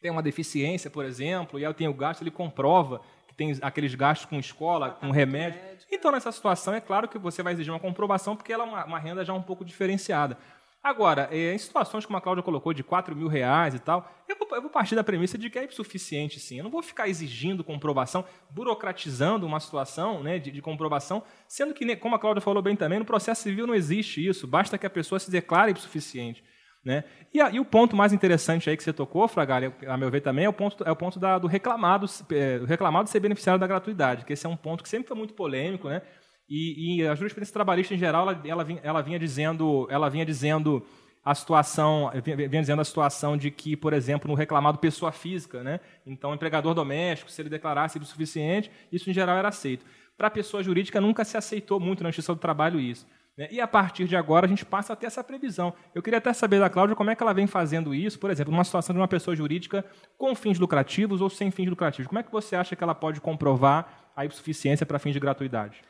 tem 0.00 0.10
uma 0.10 0.22
deficiência, 0.22 0.90
por 0.90 1.04
exemplo, 1.04 1.58
e 1.58 1.64
aí 1.64 1.70
eu 1.70 1.74
tenho 1.74 1.92
gasto, 1.92 2.22
ele 2.22 2.30
comprova 2.30 3.00
tem 3.40 3.58
aqueles 3.62 3.94
gastos 3.94 4.26
com 4.26 4.38
escola, 4.38 4.90
com 4.90 5.10
remédio. 5.10 5.58
Então, 5.90 6.12
nessa 6.12 6.30
situação, 6.30 6.74
é 6.74 6.80
claro 6.80 7.08
que 7.08 7.18
você 7.18 7.42
vai 7.42 7.54
exigir 7.54 7.72
uma 7.72 7.80
comprovação, 7.80 8.36
porque 8.36 8.52
ela 8.52 8.64
é 8.64 8.68
uma, 8.68 8.84
uma 8.84 8.98
renda 8.98 9.24
já 9.24 9.32
um 9.32 9.40
pouco 9.40 9.64
diferenciada. 9.64 10.36
Agora, 10.82 11.26
é, 11.30 11.54
em 11.54 11.58
situações 11.58 12.04
como 12.04 12.18
a 12.18 12.20
Cláudia 12.20 12.42
colocou, 12.42 12.74
de 12.74 12.82
4 12.82 13.16
mil 13.16 13.28
reais 13.28 13.74
e 13.74 13.78
tal, 13.78 14.10
eu 14.28 14.36
vou, 14.36 14.48
eu 14.52 14.60
vou, 14.60 14.70
partir 14.70 14.94
da 14.94 15.02
premissa 15.02 15.38
de 15.38 15.48
que 15.48 15.58
é 15.58 15.66
suficiente, 15.70 16.38
sim. 16.38 16.58
Eu 16.58 16.64
não 16.64 16.70
vou 16.70 16.82
ficar 16.82 17.08
exigindo 17.08 17.64
comprovação, 17.64 18.26
burocratizando 18.50 19.46
uma 19.46 19.58
situação 19.58 20.22
né, 20.22 20.38
de, 20.38 20.50
de 20.50 20.60
comprovação, 20.60 21.22
sendo 21.48 21.72
que, 21.72 21.96
como 21.96 22.16
a 22.16 22.18
Cláudia 22.18 22.42
falou 22.42 22.62
bem 22.62 22.76
também, 22.76 22.98
no 22.98 23.06
processo 23.06 23.42
civil 23.42 23.66
não 23.66 23.74
existe 23.74 24.26
isso, 24.26 24.46
basta 24.46 24.76
que 24.76 24.86
a 24.86 24.90
pessoa 24.90 25.18
se 25.18 25.30
declare 25.30 25.74
suficiente. 25.78 26.44
Né? 26.82 27.04
E, 27.32 27.40
a, 27.40 27.50
e, 27.50 27.60
o 27.60 27.64
ponto 27.64 27.94
mais 27.94 28.12
interessante 28.12 28.70
aí 28.70 28.76
que 28.76 28.82
você 28.82 28.92
tocou, 28.92 29.28
Fragalha, 29.28 29.74
a 29.86 29.98
meu 29.98 30.10
ver 30.10 30.22
também, 30.22 30.46
é 30.46 30.48
o 30.48 30.52
ponto, 30.52 30.82
é 30.82 30.90
o 30.90 30.96
ponto 30.96 31.18
da, 31.18 31.38
do 31.38 31.46
reclamado, 31.46 32.06
é, 32.32 32.60
reclamado 32.66 33.08
ser 33.08 33.20
beneficiário 33.20 33.60
da 33.60 33.66
gratuidade, 33.66 34.24
que 34.24 34.32
esse 34.32 34.46
é 34.46 34.48
um 34.48 34.56
ponto 34.56 34.82
que 34.82 34.88
sempre 34.88 35.06
foi 35.06 35.16
muito 35.16 35.34
polêmico, 35.34 35.88
né? 35.88 36.00
E, 36.48 36.96
e 36.96 37.06
a 37.06 37.14
jurisprudência 37.14 37.52
trabalhista 37.52 37.94
em 37.94 37.98
geral, 37.98 38.28
ela, 38.28 38.42
ela, 38.44 38.64
vinha, 38.64 38.80
ela 38.82 39.02
vinha 39.02 39.18
dizendo, 39.18 39.86
ela 39.90 40.08
vinha 40.08 40.24
dizendo 40.24 40.84
a 41.22 41.34
situação, 41.34 42.10
vinha, 42.24 42.48
dizendo 42.48 42.80
a 42.80 42.84
situação 42.84 43.36
de 43.36 43.50
que, 43.50 43.76
por 43.76 43.92
exemplo, 43.92 44.28
no 44.28 44.34
reclamado 44.34 44.78
pessoa 44.78 45.12
física, 45.12 45.62
né? 45.62 45.80
Então, 46.06 46.34
empregador 46.34 46.74
doméstico, 46.74 47.30
se 47.30 47.42
ele 47.42 47.50
declarasse 47.50 47.98
o 47.98 48.04
suficiente, 48.04 48.70
isso 48.90 49.10
em 49.10 49.12
geral 49.12 49.36
era 49.36 49.48
aceito. 49.48 49.84
Para 50.16 50.28
a 50.28 50.30
pessoa 50.30 50.62
jurídica 50.62 51.00
nunca 51.00 51.24
se 51.24 51.36
aceitou 51.36 51.78
muito 51.78 52.02
na 52.02 52.10
Justiça 52.10 52.34
do 52.34 52.40
Trabalho 52.40 52.80
isso. 52.80 53.06
Né? 53.36 53.48
E 53.50 53.60
a 53.60 53.66
partir 53.66 54.06
de 54.06 54.16
agora 54.16 54.46
a 54.46 54.48
gente 54.48 54.64
passa 54.64 54.92
a 54.92 54.96
ter 54.96 55.06
essa 55.06 55.24
previsão. 55.24 55.72
Eu 55.94 56.02
queria 56.02 56.18
até 56.18 56.32
saber 56.32 56.60
da 56.60 56.70
Cláudia 56.70 56.96
como 56.96 57.10
é 57.10 57.16
que 57.16 57.22
ela 57.22 57.32
vem 57.32 57.46
fazendo 57.46 57.94
isso, 57.94 58.18
por 58.18 58.30
exemplo, 58.30 58.52
numa 58.52 58.64
situação 58.64 58.94
de 58.94 59.00
uma 59.00 59.08
pessoa 59.08 59.34
jurídica 59.34 59.84
com 60.18 60.34
fins 60.34 60.58
lucrativos 60.58 61.20
ou 61.20 61.30
sem 61.30 61.50
fins 61.50 61.68
lucrativos. 61.68 62.06
Como 62.06 62.18
é 62.18 62.22
que 62.22 62.32
você 62.32 62.56
acha 62.56 62.76
que 62.76 62.84
ela 62.84 62.94
pode 62.94 63.20
comprovar 63.20 64.10
a 64.16 64.24
insuficiência 64.24 64.84
para 64.84 64.98
fins 64.98 65.12
de 65.12 65.20
gratuidade? 65.20 65.82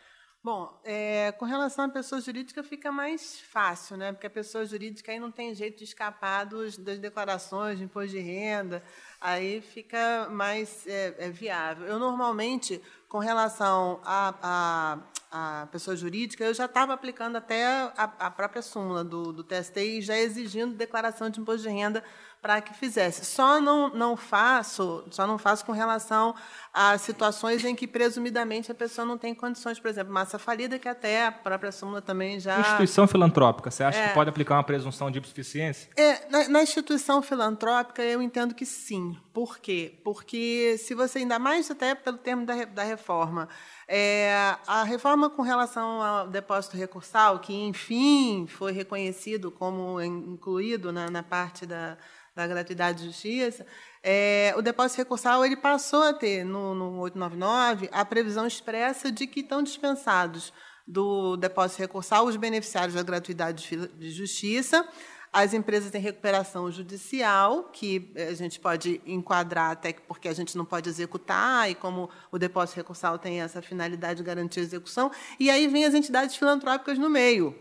Bom, 0.43 0.81
é, 0.85 1.33
com 1.33 1.45
relação 1.45 1.85
à 1.85 1.89
pessoa 1.91 2.19
jurídica 2.19 2.63
fica 2.63 2.91
mais 2.91 3.39
fácil, 3.41 3.99
né? 3.99 4.11
Porque 4.11 4.27
a 4.27 4.31
pessoa 4.31 4.65
jurídica 4.65 5.13
aí 5.13 5.21
não 5.21 5.31
tem 5.31 5.55
jeito 5.55 5.77
de 5.77 5.85
escapar 5.85 6.45
dos, 6.45 6.79
das 6.79 6.99
declarações 6.99 7.77
de 7.77 7.85
imposto 7.85 8.13
de 8.13 8.21
renda, 8.21 8.83
aí 9.21 9.61
fica 9.61 10.31
mais 10.31 10.87
é, 10.87 11.27
é 11.27 11.31
viável. 11.31 11.87
Eu 11.87 11.99
normalmente, 11.99 12.81
com 13.11 13.19
relação 13.19 14.01
à, 14.05 14.99
à, 15.33 15.67
pessoa 15.67 15.97
jurídica, 15.97 16.45
eu 16.45 16.55
já 16.55 16.67
estava 16.67 16.93
aplicando 16.93 17.35
até 17.35 17.67
a, 17.97 18.05
a 18.21 18.31
própria 18.31 18.63
súmula 18.63 19.03
do, 19.03 19.33
do 19.33 19.43
TST 19.43 19.81
e 19.81 20.01
já 20.01 20.17
exigindo 20.17 20.77
declaração 20.77 21.29
de 21.29 21.41
imposto 21.41 21.63
de 21.63 21.75
renda 21.75 22.05
para 22.41 22.61
que 22.61 22.73
fizesse. 22.73 23.25
Só 23.25 23.61
não, 23.61 23.89
não 23.91 24.17
faço, 24.17 25.05
só 25.11 25.27
não 25.27 25.39
faço 25.39 25.67
com 25.67 25.73
relação 25.73 26.37
a 26.73 26.97
situações 26.99 27.65
em 27.65 27.75
que 27.75 27.87
presumidamente 27.87 28.71
a 28.71 28.75
pessoa 28.75 29.05
não 29.05 29.19
tem 29.19 29.35
condições, 29.35 29.79
por 29.81 29.89
exemplo, 29.89 30.13
massa 30.13 30.39
falida 30.39 30.79
que 30.79 30.89
até 30.89 31.27
a 31.27 31.33
própria 31.33 31.73
súmula 31.73 32.01
também 32.01 32.39
já 32.39 32.61
instituição 32.61 33.09
filantrópica, 33.09 33.71
você 33.71 33.83
acha 33.83 33.99
é, 33.99 34.09
que 34.09 34.15
pode 34.15 34.31
aplicar 34.31 34.55
uma 34.55 34.65
presunção 34.65 35.11
de 35.11 35.19
insuficiência? 35.19 35.91
É, 35.97 36.29
na, 36.31 36.49
na, 36.49 36.63
instituição 36.63 37.21
filantrópica 37.23 38.03
eu 38.03 38.23
entendo 38.23 38.55
que 38.55 38.65
sim. 38.65 39.17
Por 39.33 39.59
quê? 39.59 40.01
Porque 40.05 40.77
se 40.79 40.95
você 40.95 41.21
ainda 41.21 41.39
mais 41.39 41.71
até 41.71 41.95
pelo 41.95 42.19
termo 42.19 42.47
da, 42.47 42.65
da 42.65 42.83
reforma 42.83 43.49
é, 43.93 44.57
a 44.69 44.85
reforma 44.85 45.29
com 45.29 45.43
relação 45.43 46.01
ao 46.01 46.29
depósito 46.29 46.77
recursal, 46.77 47.41
que 47.41 47.53
enfim 47.53 48.47
foi 48.47 48.71
reconhecido 48.71 49.51
como 49.51 50.01
incluído 50.01 50.93
na, 50.93 51.11
na 51.11 51.25
parte 51.25 51.67
da, 51.67 51.99
da 52.33 52.47
gratuidade 52.47 52.99
de 52.99 53.07
justiça, 53.07 53.67
é, 54.03 54.55
o 54.57 54.63
depósito 54.63 54.99
recursal 54.99 55.45
ele 55.45 55.57
passou 55.57 56.03
a 56.03 56.13
ter, 56.13 56.45
no, 56.45 56.75
no 56.75 57.01
899, 57.01 57.89
a 57.93 58.05
previsão 58.05 58.47
expressa 58.47 59.13
de 59.13 59.27
que 59.27 59.41
estão 59.41 59.63
dispensados 59.63 60.53
do 60.87 61.37
depósito 61.37 61.81
recursal 61.81 62.27
os 62.27 62.37
beneficiários 62.37 62.95
da 62.95 63.03
gratuidade 63.03 63.89
de 63.97 64.11
justiça, 64.11 64.87
as 65.33 65.55
empresas 65.55 65.95
em 65.95 65.99
recuperação 65.99 66.71
judicial, 66.73 67.65
que 67.65 68.13
a 68.17 68.35
gente 68.35 68.59
pode 68.59 69.01
enquadrar 69.07 69.71
até 69.71 69.93
porque 69.93 70.29
a 70.29 70.33
gente 70.33 70.57
não 70.57 70.65
pode 70.65 70.89
executar, 70.89 71.71
e 71.71 71.75
como 71.75 72.11
o 72.33 72.39
depósito 72.39 72.77
recursal 72.77 73.19
tem 73.19 73.41
essa 73.41 73.63
finalidade 73.63 74.17
de 74.17 74.25
garantir 74.25 74.61
a 74.61 74.63
execução, 74.65 75.13
e 75.39 75.49
aí 75.51 75.69
vem 75.69 75.85
as 75.85 75.95
entidades 75.95 76.35
filantrópicas 76.35 76.99
no 76.99 77.09
meio, 77.09 77.57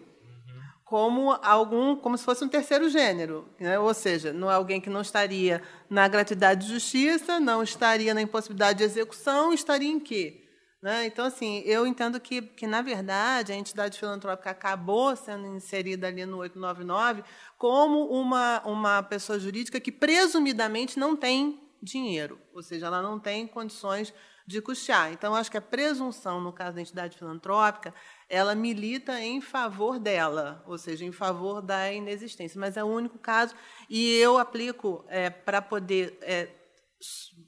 como 0.89 1.37
algum, 1.43 1.95
como 1.95 2.17
se 2.17 2.25
fosse 2.25 2.43
um 2.43 2.49
terceiro 2.49 2.89
gênero, 2.89 3.47
né? 3.59 3.77
ou 3.77 3.93
seja, 3.93 4.33
não 4.33 4.49
é 4.49 4.55
alguém 4.55 4.81
que 4.81 4.89
não 4.89 5.01
estaria 5.01 5.61
na 5.87 6.07
gratuidade 6.07 6.65
de 6.65 6.73
justiça, 6.73 7.39
não 7.39 7.61
estaria 7.61 8.11
na 8.11 8.23
impossibilidade 8.23 8.79
de 8.79 8.85
execução, 8.85 9.53
estaria 9.53 9.87
em 9.87 9.99
quê? 9.99 10.43
Né? 10.81 11.05
Então, 11.05 11.25
assim, 11.25 11.59
eu 11.59 11.85
entendo 11.85 12.19
que, 12.19 12.41
que, 12.41 12.65
na 12.65 12.81
verdade, 12.81 13.51
a 13.51 13.55
entidade 13.55 13.99
filantrópica 13.99 14.49
acabou 14.49 15.15
sendo 15.15 15.45
inserida 15.45 16.07
ali 16.07 16.25
no 16.25 16.37
899 16.37 17.23
como 17.55 18.07
uma, 18.07 18.59
uma 18.65 19.03
pessoa 19.03 19.37
jurídica 19.37 19.79
que 19.79 19.91
presumidamente 19.91 20.97
não 20.97 21.15
tem 21.15 21.61
dinheiro, 21.83 22.39
ou 22.51 22.63
seja, 22.63 22.87
ela 22.87 22.99
não 22.99 23.19
tem 23.19 23.45
condições 23.45 24.11
de 24.49 24.63
custear. 24.63 25.13
Então, 25.13 25.35
acho 25.35 25.51
que 25.51 25.59
a 25.59 25.61
presunção, 25.61 26.41
no 26.41 26.51
caso 26.51 26.73
da 26.73 26.81
entidade 26.81 27.15
filantrópica, 27.15 27.93
ela 28.27 28.55
milita 28.55 29.21
em 29.21 29.39
favor 29.39 29.99
dela, 29.99 30.63
ou 30.65 30.75
seja, 30.75 31.05
em 31.05 31.11
favor 31.11 31.61
da 31.61 31.93
inexistência. 31.93 32.59
Mas 32.59 32.75
é 32.75 32.83
o 32.83 32.87
único 32.87 33.19
caso, 33.19 33.53
e 33.87 34.15
eu 34.15 34.39
aplico 34.39 35.05
é, 35.07 35.29
para 35.29 35.61
poder 35.61 36.17
é, 36.23 36.49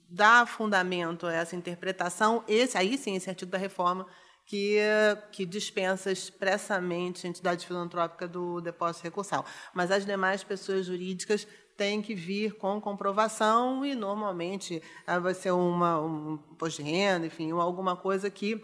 dar 0.07 0.45
fundamento 0.45 1.25
a 1.25 1.33
essa 1.33 1.55
interpretação, 1.55 2.43
esse 2.47 2.77
aí 2.77 2.95
sim, 2.99 3.15
esse 3.15 3.31
artigo 3.31 3.49
da 3.49 3.57
reforma, 3.57 4.05
que, 4.51 4.79
que 5.31 5.45
dispensa 5.45 6.11
expressamente 6.11 7.25
a 7.25 7.29
entidade 7.29 7.65
filantrópica 7.65 8.27
do 8.27 8.59
depósito 8.59 9.05
recursal. 9.05 9.45
Mas 9.73 9.89
as 9.91 10.05
demais 10.05 10.43
pessoas 10.43 10.87
jurídicas 10.87 11.47
têm 11.77 12.01
que 12.01 12.13
vir 12.13 12.57
com 12.57 12.81
comprovação 12.81 13.85
e, 13.85 13.95
normalmente, 13.95 14.83
ah, 15.07 15.19
vai 15.19 15.33
ser 15.33 15.51
uma, 15.51 16.01
um 16.01 16.33
imposto 16.51 16.83
de 16.83 16.91
renda, 16.91 17.27
enfim, 17.27 17.51
alguma 17.51 17.95
coisa 17.95 18.29
que 18.29 18.61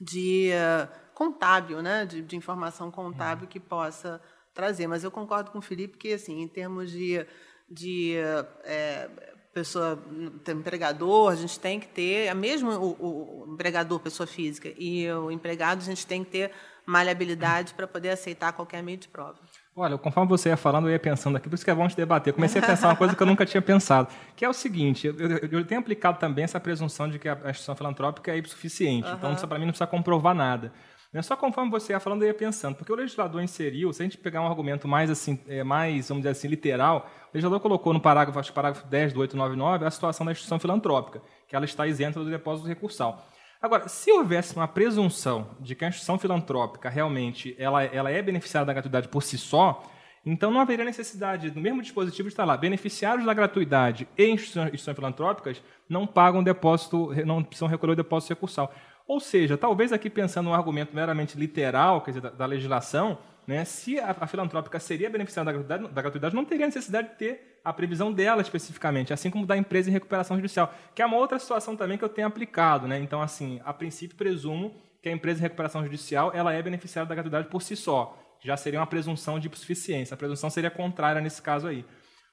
de 0.00 0.50
uh, 0.50 0.92
contábil, 1.14 1.80
né, 1.80 2.04
de, 2.04 2.20
de 2.20 2.34
informação 2.34 2.90
contábil 2.90 3.46
que 3.46 3.60
possa 3.60 4.20
trazer. 4.52 4.88
Mas 4.88 5.04
eu 5.04 5.10
concordo 5.12 5.52
com 5.52 5.58
o 5.58 5.62
Felipe 5.62 5.98
que, 5.98 6.14
assim, 6.14 6.40
em 6.40 6.48
termos 6.48 6.90
de, 6.90 7.24
de 7.70 8.16
é, 8.64 9.08
pessoa, 9.52 10.02
empregador, 10.48 11.32
a 11.32 11.36
gente 11.36 11.58
tem 11.60 11.78
que 11.78 11.86
ter, 11.86 12.34
mesmo 12.34 12.70
o, 12.70 13.46
o 13.48 13.52
empregador, 13.52 14.00
pessoa 14.00 14.26
física, 14.26 14.72
e 14.78 15.10
o 15.12 15.30
empregado, 15.30 15.80
a 15.80 15.84
gente 15.84 16.06
tem 16.06 16.24
que 16.24 16.30
ter 16.30 16.50
maleabilidade 16.84 17.74
para 17.74 17.86
poder 17.86 18.10
aceitar 18.10 18.52
qualquer 18.52 18.82
meio 18.82 18.98
de 18.98 19.08
prova. 19.08 19.36
Olha, 19.74 19.96
conforme 19.96 20.28
você 20.28 20.50
ia 20.50 20.56
falando, 20.56 20.88
eu 20.88 20.92
ia 20.92 20.98
pensando 20.98 21.36
aqui, 21.36 21.48
por 21.48 21.54
isso 21.54 21.64
que 21.64 21.70
é 21.70 21.74
bom 21.74 21.88
te 21.88 21.96
debater. 21.96 22.32
Comecei 22.32 22.60
a 22.60 22.66
pensar 22.66 22.88
uma 22.88 22.96
coisa 22.96 23.14
que 23.14 23.22
eu 23.22 23.26
nunca 23.26 23.46
tinha 23.46 23.62
pensado, 23.62 24.08
que 24.36 24.44
é 24.44 24.48
o 24.48 24.52
seguinte: 24.52 25.06
eu, 25.06 25.14
eu, 25.16 25.48
eu 25.50 25.64
tenho 25.64 25.80
aplicado 25.80 26.18
também 26.18 26.44
essa 26.44 26.60
presunção 26.60 27.08
de 27.08 27.18
que 27.18 27.28
a 27.28 27.34
instituição 27.34 27.74
filantrópica 27.74 28.36
é 28.36 28.42
suficiente. 28.44 29.08
Uhum. 29.08 29.14
Então, 29.14 29.48
para 29.48 29.58
mim, 29.58 29.64
não 29.64 29.72
precisa 29.72 29.86
comprovar 29.86 30.34
nada. 30.34 30.72
É 31.14 31.20
só 31.20 31.36
conforme 31.36 31.70
você 31.70 31.92
ia 31.92 32.00
falando, 32.00 32.22
eu 32.22 32.28
ia 32.28 32.34
pensando, 32.34 32.74
porque 32.74 32.90
o 32.90 32.96
legislador 32.96 33.42
inseriu, 33.42 33.92
se 33.92 34.00
a 34.02 34.04
gente 34.04 34.16
pegar 34.16 34.40
um 34.40 34.46
argumento 34.46 34.88
mais 34.88 35.10
assim, 35.10 35.38
é, 35.46 35.62
mais, 35.62 36.08
vamos 36.08 36.22
dizer 36.22 36.30
assim, 36.30 36.48
literal, 36.48 37.10
o 37.24 37.34
legislador 37.34 37.60
colocou 37.60 37.92
no 37.92 38.00
parágrafo, 38.00 38.38
acho 38.38 38.50
que 38.50 38.54
parágrafo 38.54 38.86
10 38.86 39.12
do 39.12 39.20
899, 39.20 39.84
a 39.84 39.90
situação 39.90 40.24
da 40.24 40.32
instituição 40.32 40.58
filantrópica, 40.58 41.20
que 41.46 41.54
ela 41.54 41.66
está 41.66 41.86
isenta 41.86 42.18
do 42.18 42.30
depósito 42.30 42.66
recursal. 42.66 43.26
Agora, 43.60 43.88
se 43.88 44.10
houvesse 44.10 44.56
uma 44.56 44.66
presunção 44.66 45.50
de 45.60 45.74
que 45.74 45.84
a 45.84 45.88
instituição 45.88 46.18
filantrópica 46.18 46.88
realmente 46.88 47.54
ela, 47.58 47.84
ela 47.84 48.10
é 48.10 48.22
beneficiada 48.22 48.64
da 48.64 48.72
gratuidade 48.72 49.08
por 49.08 49.22
si 49.22 49.36
só, 49.36 49.84
então 50.24 50.50
não 50.50 50.60
haveria 50.60 50.84
necessidade, 50.84 51.50
no 51.50 51.60
mesmo 51.60 51.82
dispositivo, 51.82 52.28
de 52.28 52.32
estar 52.32 52.44
lá, 52.44 52.56
beneficiários 52.56 53.26
da 53.26 53.34
gratuidade 53.34 54.08
e 54.16 54.24
instituições, 54.24 54.66
instituições 54.66 54.94
filantrópicas 54.94 55.62
não 55.88 56.06
pagam 56.06 56.42
depósito, 56.42 57.12
não 57.26 57.42
precisam 57.42 57.68
recolher 57.68 57.92
o 57.92 57.96
depósito 57.96 58.30
recursal. 58.30 58.72
Ou 59.12 59.20
seja, 59.20 59.58
talvez 59.58 59.92
aqui 59.92 60.08
pensando 60.08 60.46
num 60.46 60.54
argumento 60.54 60.96
meramente 60.96 61.38
literal, 61.38 62.00
quer 62.00 62.12
dizer, 62.12 62.22
da, 62.22 62.30
da 62.30 62.46
legislação, 62.46 63.18
né, 63.46 63.62
se 63.62 64.00
a, 64.00 64.16
a, 64.18 64.26
filantrópica 64.26 64.80
seria 64.80 65.10
beneficiada 65.10 65.52
da 65.52 65.58
gratuidade, 65.58 65.94
da 65.94 66.00
gratuidade, 66.00 66.34
não 66.34 66.46
teria 66.46 66.64
necessidade 66.64 67.10
de 67.10 67.16
ter 67.16 67.60
a 67.62 67.74
previsão 67.74 68.10
dela 68.10 68.40
especificamente, 68.40 69.12
assim 69.12 69.28
como 69.28 69.44
da 69.44 69.54
empresa 69.54 69.90
em 69.90 69.92
recuperação 69.92 70.34
judicial, 70.36 70.72
que 70.94 71.02
é 71.02 71.04
uma 71.04 71.18
outra 71.18 71.38
situação 71.38 71.76
também 71.76 71.98
que 71.98 72.04
eu 72.04 72.08
tenho 72.08 72.26
aplicado. 72.26 72.88
Né? 72.88 73.00
Então, 73.00 73.20
assim, 73.20 73.60
a 73.66 73.74
princípio, 73.74 74.16
presumo 74.16 74.80
que 75.02 75.10
a 75.10 75.12
empresa 75.12 75.40
em 75.40 75.42
recuperação 75.42 75.84
judicial 75.84 76.32
ela 76.34 76.54
é 76.54 76.62
beneficiada 76.62 77.06
da 77.06 77.14
gratuidade 77.14 77.48
por 77.48 77.60
si 77.60 77.76
só. 77.76 78.18
Já 78.42 78.56
seria 78.56 78.80
uma 78.80 78.86
presunção 78.86 79.38
de 79.38 79.54
suficiência. 79.54 80.14
A 80.14 80.16
presunção 80.16 80.48
seria 80.48 80.70
contrária 80.70 81.20
nesse 81.20 81.42
caso 81.42 81.66
aí. 81.66 81.84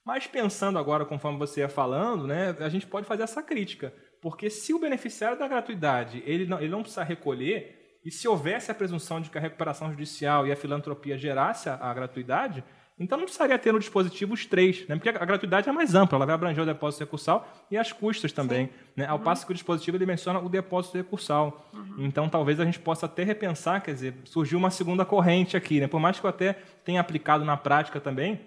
Mas 0.06 0.28
pensando 0.28 0.80
agora, 0.80 1.04
conforme 1.04 1.38
você 1.38 1.60
ia 1.60 1.68
falando, 1.68 2.26
né, 2.26 2.56
a 2.58 2.70
gente 2.70 2.88
pode 2.88 3.06
fazer 3.06 3.24
essa 3.24 3.44
crítica. 3.44 3.94
Porque 4.22 4.50
se 4.50 4.74
o 4.74 4.80
beneficiário 4.80 5.38
da 5.38 5.48
gratuidade 5.48 6.22
ele 6.26 6.46
não, 6.46 6.60
ele 6.60 6.70
não 6.70 6.82
precisa 6.82 7.04
recolher, 7.04 8.00
e 8.04 8.12
se 8.12 8.28
houvesse 8.28 8.72
a 8.72 8.76
presunção 8.76 9.20
de 9.20 9.30
que 9.30 9.38
a 9.38 9.42
recuperação 9.42 9.90
judicial 9.92 10.48
e 10.48 10.52
a 10.52 10.56
filantropia 10.56 11.18
gerasse 11.18 11.70
a, 11.70 11.76
a 11.76 11.94
gratuidade, 11.94 12.64
então 13.00 13.18
não 13.18 13.26
precisaria 13.26 13.58
ter 13.58 13.72
no 13.72 13.80
dispositivo 13.80 14.34
os 14.34 14.46
três, 14.46 14.86
né? 14.88 14.96
porque 14.96 15.08
a 15.08 15.26
gratuidade 15.26 15.70
é 15.70 15.72
mais 15.72 15.96
ampla, 15.96 16.18
ela 16.18 16.26
vai 16.26 16.36
abranger 16.36 16.64
o 16.64 16.66
depósito 16.66 17.04
recursal 17.06 17.48
e 17.72 17.78
as 17.78 17.94
custas 17.94 18.34
também. 18.34 18.70
Né? 18.94 19.06
Ao 19.06 19.18
uhum. 19.18 19.24
passo 19.24 19.46
que 19.46 19.54
o 19.54 19.56
dispositivo 19.56 19.96
ele 19.96 20.06
menciona 20.06 20.40
o 20.40 20.50
depósito 20.50 20.98
recursal. 20.98 21.70
Uhum. 21.74 21.96
Então 22.00 22.28
talvez 22.28 22.60
a 22.60 22.66
gente 22.66 22.80
possa 22.80 23.06
até 23.06 23.24
repensar, 23.24 23.82
quer 23.82 23.94
dizer, 23.94 24.16
surgiu 24.26 24.60
uma 24.60 24.70
segunda 24.70 25.06
corrente 25.06 25.56
aqui. 25.56 25.80
Né? 25.80 25.88
Por 25.88 26.00
mais 26.00 26.20
que 26.20 26.26
eu 26.26 26.30
até 26.30 26.54
tenha 26.84 27.00
aplicado 27.00 27.46
na 27.46 27.56
prática 27.56 28.02
também 28.02 28.42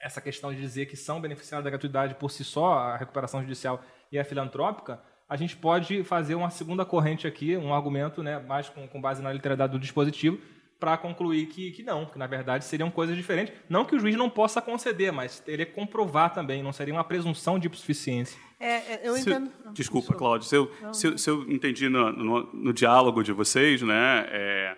essa 0.00 0.20
questão 0.20 0.52
de 0.52 0.60
dizer 0.60 0.86
que 0.86 0.96
são 0.96 1.20
beneficiários 1.20 1.62
da 1.62 1.70
gratuidade 1.70 2.16
por 2.16 2.28
si 2.28 2.42
só, 2.42 2.74
a 2.74 2.96
recuperação 2.96 3.40
judicial 3.40 3.80
e 4.10 4.18
a 4.18 4.24
filantrópica, 4.24 5.00
a 5.32 5.36
gente 5.36 5.56
pode 5.56 6.04
fazer 6.04 6.34
uma 6.34 6.50
segunda 6.50 6.84
corrente 6.84 7.26
aqui, 7.26 7.56
um 7.56 7.72
argumento 7.72 8.22
né, 8.22 8.38
mais 8.38 8.68
com, 8.68 8.86
com 8.86 9.00
base 9.00 9.22
na 9.22 9.32
literalidade 9.32 9.72
do 9.72 9.78
dispositivo, 9.78 10.38
para 10.78 10.94
concluir 10.98 11.46
que, 11.46 11.70
que 11.70 11.82
não, 11.82 12.04
que 12.04 12.18
na 12.18 12.26
verdade 12.26 12.66
seriam 12.66 12.90
coisas 12.90 13.16
diferentes. 13.16 13.54
Não 13.66 13.82
que 13.82 13.96
o 13.96 13.98
juiz 13.98 14.14
não 14.14 14.28
possa 14.28 14.60
conceder, 14.60 15.10
mas 15.10 15.40
teria 15.40 15.64
que 15.64 15.72
comprovar 15.72 16.34
também, 16.34 16.62
não 16.62 16.70
seria 16.70 16.92
uma 16.92 17.02
presunção 17.02 17.58
de 17.58 17.66
suficiência. 17.74 18.38
É, 18.60 18.92
é, 18.92 19.00
eu 19.04 19.16
entendo. 19.16 19.46
Se, 19.46 19.72
desculpa, 19.72 20.12
Cláudio, 20.12 20.46
se 20.46 20.54
eu, 20.54 20.70
se, 20.92 21.06
eu, 21.06 21.16
se 21.16 21.30
eu 21.30 21.50
entendi 21.50 21.88
no, 21.88 22.12
no, 22.12 22.52
no, 22.52 22.72
diálogo 22.74 23.22
de 23.22 23.32
vocês, 23.32 23.80
né, 23.80 24.26
é, 24.28 24.76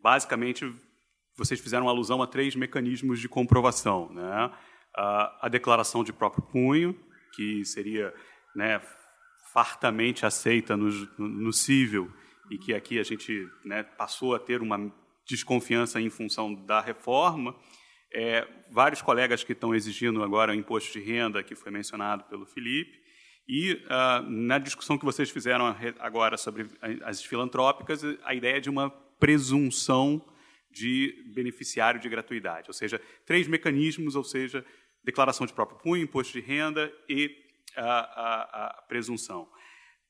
basicamente 0.00 0.72
vocês 1.36 1.58
fizeram 1.58 1.88
alusão 1.88 2.22
a 2.22 2.28
três 2.28 2.54
mecanismos 2.54 3.18
de 3.18 3.28
comprovação. 3.28 4.08
Né? 4.12 4.52
A, 4.96 5.46
a 5.46 5.48
declaração 5.48 6.04
de 6.04 6.12
próprio 6.12 6.44
punho, 6.44 6.96
que 7.34 7.64
seria 7.64 8.14
né, 8.54 8.80
fartamente 9.56 10.26
aceita 10.26 10.76
no, 10.76 10.90
no 11.16 11.50
cível 11.50 12.12
e 12.50 12.58
que 12.58 12.74
aqui 12.74 12.98
a 12.98 13.02
gente 13.02 13.48
né, 13.64 13.82
passou 13.82 14.34
a 14.34 14.38
ter 14.38 14.60
uma 14.60 14.92
desconfiança 15.26 15.98
em 15.98 16.10
função 16.10 16.54
da 16.66 16.78
reforma. 16.78 17.56
É, 18.12 18.46
vários 18.70 19.00
colegas 19.00 19.42
que 19.42 19.52
estão 19.52 19.74
exigindo 19.74 20.22
agora 20.22 20.52
o 20.52 20.54
imposto 20.54 20.92
de 20.92 21.02
renda, 21.02 21.42
que 21.42 21.54
foi 21.54 21.72
mencionado 21.72 22.24
pelo 22.24 22.44
Felipe, 22.44 23.00
e 23.48 23.82
ah, 23.88 24.22
na 24.28 24.58
discussão 24.58 24.98
que 24.98 25.06
vocês 25.06 25.30
fizeram 25.30 25.74
agora 26.00 26.36
sobre 26.36 26.68
as 27.02 27.22
filantrópicas, 27.22 28.02
a 28.24 28.34
ideia 28.34 28.60
de 28.60 28.68
uma 28.68 28.90
presunção 28.90 30.22
de 30.70 31.14
beneficiário 31.34 31.98
de 31.98 32.10
gratuidade, 32.10 32.68
ou 32.68 32.74
seja, 32.74 33.00
três 33.24 33.48
mecanismos, 33.48 34.16
ou 34.16 34.24
seja, 34.24 34.62
declaração 35.02 35.46
de 35.46 35.54
próprio 35.54 35.78
punho, 35.78 36.02
imposto 36.02 36.34
de 36.34 36.46
renda 36.46 36.92
e 37.08 37.45
a, 37.76 38.00
a, 38.00 38.66
a 38.66 38.82
presunção. 38.82 39.48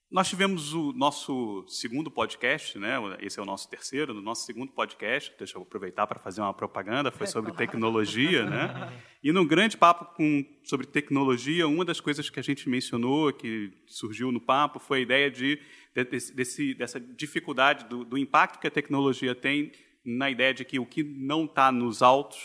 Nós 0.08 0.28
tivemos 0.28 0.72
o 0.72 0.92
nosso 0.92 1.64
segundo 1.66 2.08
podcast, 2.12 2.78
né? 2.78 2.96
esse 3.20 3.40
é 3.40 3.42
o 3.42 3.44
nosso 3.44 3.68
terceiro, 3.68 4.14
no 4.14 4.22
nosso 4.22 4.46
segundo 4.46 4.70
podcast, 4.70 5.34
deixa 5.36 5.58
eu 5.58 5.62
aproveitar 5.62 6.06
para 6.06 6.16
fazer 6.16 6.40
uma 6.40 6.54
propaganda, 6.54 7.10
foi 7.10 7.26
sobre 7.26 7.52
tecnologia. 7.52 8.44
Né? 8.44 8.92
E 9.22 9.32
no 9.32 9.44
grande 9.44 9.76
papo 9.76 10.14
com, 10.14 10.44
sobre 10.62 10.86
tecnologia, 10.86 11.66
uma 11.66 11.84
das 11.84 11.98
coisas 11.98 12.30
que 12.30 12.38
a 12.38 12.42
gente 12.42 12.68
mencionou, 12.68 13.32
que 13.32 13.72
surgiu 13.88 14.30
no 14.30 14.40
papo, 14.40 14.78
foi 14.78 14.98
a 14.98 15.02
ideia 15.02 15.28
de, 15.28 15.60
de 15.92 16.04
desse, 16.04 16.74
dessa 16.74 17.00
dificuldade, 17.00 17.86
do, 17.86 18.04
do, 18.04 18.16
impacto 18.16 18.60
que 18.60 18.68
a 18.68 18.70
tecnologia 18.70 19.34
tem 19.34 19.72
na 20.04 20.30
ideia 20.30 20.54
de 20.54 20.64
que 20.64 20.78
o 20.78 20.86
que 20.86 21.02
não 21.02 21.44
está 21.44 21.72
nos 21.72 22.02
autos 22.02 22.38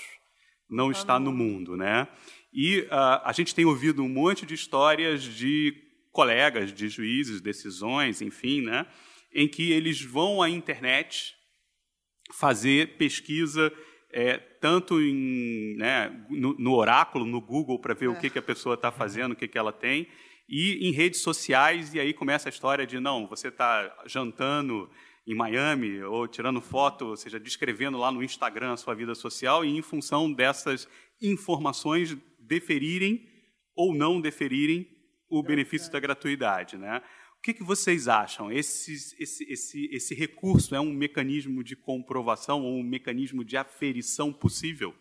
não 0.68 0.90
está 0.90 1.20
no 1.20 1.32
mundo. 1.32 1.78
Né? 1.78 2.08
E 2.54 2.82
uh, 2.82 3.22
a 3.24 3.32
gente 3.34 3.56
tem 3.56 3.66
ouvido 3.66 4.04
um 4.04 4.10
monte 4.10 4.46
de 4.46 4.54
histórias 4.54 5.24
de 5.24 5.74
colegas, 6.12 6.74
de 6.74 6.90
juízes, 6.90 7.40
decisões, 7.40 8.22
enfim, 8.22 8.62
né, 8.62 8.86
em 9.34 9.48
que 9.48 9.72
eles 9.72 10.02
vão 10.02 10.42
à 10.42 10.50
internet 10.50 11.34
fazer 12.34 12.98
pesquisa 12.98 13.72
é, 14.12 14.38
tanto 14.38 15.02
em, 15.02 15.76
né, 15.78 16.26
no, 16.30 16.54
no, 16.58 16.74
oráculo, 16.74 17.26
no 17.26 17.40
Google, 17.40 17.80
para 17.80 17.94
ver 17.94 18.06
é. 18.06 18.10
o 18.10 18.20
que, 18.20 18.30
que 18.30 18.40
a 18.40 18.42
pessoa 18.42 18.76
está 18.76 18.92
fazendo, 18.92 19.32
o 19.32 19.36
que, 19.36 19.48
que 19.48 19.58
ela 19.58 19.72
tem, 19.72 20.08
e 20.50 20.90
em 20.90 20.92
redes 20.92 21.22
sociais, 21.22 21.94
e 21.94 22.00
aí 22.00 22.14
começa 22.14 22.50
a 22.50 22.52
história 22.52 22.86
de, 22.86 23.00
não, 23.00 23.26
você 23.26 23.48
está 23.48 24.04
jantando 24.06 24.90
em 25.26 25.34
Miami, 25.34 26.04
ou 26.04 26.28
tirando 26.28 26.60
foto, 26.60 27.06
ou 27.06 27.16
seja, 27.16 27.40
descrevendo 27.40 27.98
lá 27.98 28.12
no 28.12 28.22
Instagram 28.22 28.74
a 28.74 28.78
sua 28.78 28.94
vida 28.94 29.16
social, 29.16 29.64
e 29.64 29.70
em 29.70 29.82
função 29.82 30.32
dessas 30.32 30.90
informações 31.22 32.18
deferirem 32.52 33.26
ou 33.74 33.96
não 33.96 34.20
deferirem 34.20 34.86
o 35.30 35.42
benefício 35.42 35.90
da 35.90 36.02
gratuidade. 36.02 36.78
Né? 36.78 37.02
O 37.38 37.42
que, 37.42 37.54
que 37.54 37.64
vocês 37.64 38.10
acham? 38.10 38.52
Esse, 38.52 38.94
esse, 39.18 39.50
esse, 39.50 39.90
esse 39.92 40.14
recurso 40.14 40.76
é 40.76 40.80
um 40.80 40.92
mecanismo 40.92 41.64
de 41.64 41.78
comprovação 41.78 42.62
ou 42.64 42.74
um 42.74 42.84
mecanismo 42.84 43.46
de 43.46 43.56
aferição 43.56 44.34
possível? 44.34 44.94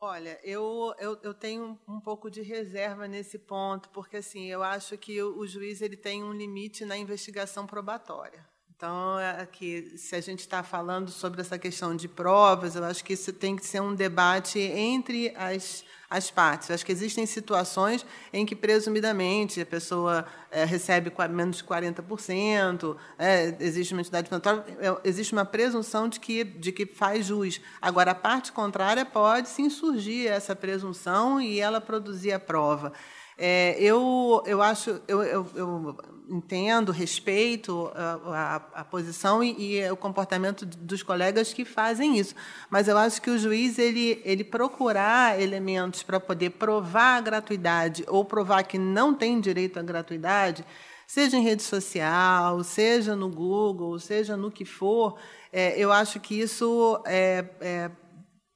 Olha, 0.00 0.38
eu, 0.42 0.92
eu, 0.98 1.18
eu, 1.22 1.32
tenho 1.32 1.78
um 1.88 2.00
pouco 2.00 2.30
de 2.30 2.42
reserva 2.42 3.08
nesse 3.08 3.38
ponto, 3.38 3.88
porque 3.90 4.18
assim, 4.18 4.46
eu 4.46 4.62
acho 4.62 4.98
que 4.98 5.22
o, 5.22 5.38
o 5.38 5.46
juiz 5.46 5.80
ele 5.80 5.96
tem 5.96 6.22
um 6.22 6.34
limite 6.34 6.84
na 6.84 6.98
investigação 6.98 7.66
probatória. 7.66 8.46
Então, 8.76 9.16
aqui, 9.40 9.90
é 9.94 9.96
se 9.96 10.14
a 10.14 10.20
gente 10.20 10.40
está 10.40 10.62
falando 10.62 11.10
sobre 11.10 11.40
essa 11.40 11.58
questão 11.58 11.96
de 11.96 12.06
provas, 12.06 12.76
eu 12.76 12.84
acho 12.84 13.02
que 13.02 13.14
isso 13.14 13.32
tem 13.32 13.56
que 13.56 13.64
ser 13.64 13.80
um 13.80 13.94
debate 13.94 14.58
entre 14.58 15.32
as, 15.34 15.82
as 16.10 16.30
partes. 16.30 16.68
Eu 16.68 16.74
acho 16.74 16.84
que 16.84 16.92
existem 16.92 17.24
situações 17.24 18.04
em 18.30 18.44
que, 18.44 18.54
presumidamente, 18.54 19.62
a 19.62 19.64
pessoa 19.64 20.26
é, 20.50 20.66
recebe 20.66 21.10
menos 21.30 21.56
de 21.56 21.64
40%, 21.64 22.98
é, 23.18 23.56
existe 23.60 23.94
uma 23.94 24.02
entidade 24.02 24.28
é, 24.28 25.08
existe 25.08 25.32
uma 25.32 25.46
presunção 25.46 26.06
de 26.06 26.20
que, 26.20 26.44
de 26.44 26.70
que 26.70 26.84
faz 26.84 27.24
jus. 27.24 27.62
Agora, 27.80 28.10
a 28.10 28.14
parte 28.14 28.52
contrária 28.52 29.06
pode 29.06 29.48
sim 29.48 29.70
surgir 29.70 30.26
essa 30.26 30.54
presunção 30.54 31.40
e 31.40 31.60
ela 31.60 31.80
produzir 31.80 32.32
a 32.32 32.38
prova. 32.38 32.92
É, 33.38 33.76
eu, 33.78 34.42
eu 34.46 34.62
acho, 34.62 35.00
eu, 35.06 35.22
eu, 35.22 35.46
eu 35.54 35.96
entendo, 36.28 36.90
respeito 36.90 37.90
a, 37.94 38.56
a, 38.74 38.80
a 38.80 38.84
posição 38.84 39.44
e, 39.44 39.76
e, 39.76 39.90
o 39.90 39.96
comportamento 39.96 40.64
dos 40.64 41.02
colegas 41.02 41.52
que 41.52 41.64
fazem 41.64 42.18
isso, 42.18 42.34
mas 42.70 42.88
eu 42.88 42.96
acho 42.98 43.20
que 43.20 43.30
o 43.30 43.38
juiz 43.38 43.78
ele, 43.78 44.20
ele 44.24 44.42
procurar 44.42 45.40
elementos 45.40 46.02
para 46.02 46.18
poder 46.18 46.50
provar 46.50 47.18
a 47.18 47.20
gratuidade 47.20 48.04
ou 48.08 48.24
provar 48.24 48.64
que 48.64 48.78
não 48.78 49.14
tem 49.14 49.40
direito 49.40 49.78
à 49.78 49.82
gratuidade, 49.82 50.64
seja 51.06 51.36
em 51.36 51.44
rede 51.44 51.62
social, 51.62 52.64
seja 52.64 53.14
no 53.14 53.28
Google, 53.28 53.98
seja 54.00 54.36
no 54.36 54.50
que 54.50 54.64
for, 54.64 55.16
é, 55.52 55.78
eu 55.78 55.92
acho 55.92 56.18
que 56.18 56.40
isso 56.40 57.00
é, 57.06 57.44
é 57.60 57.90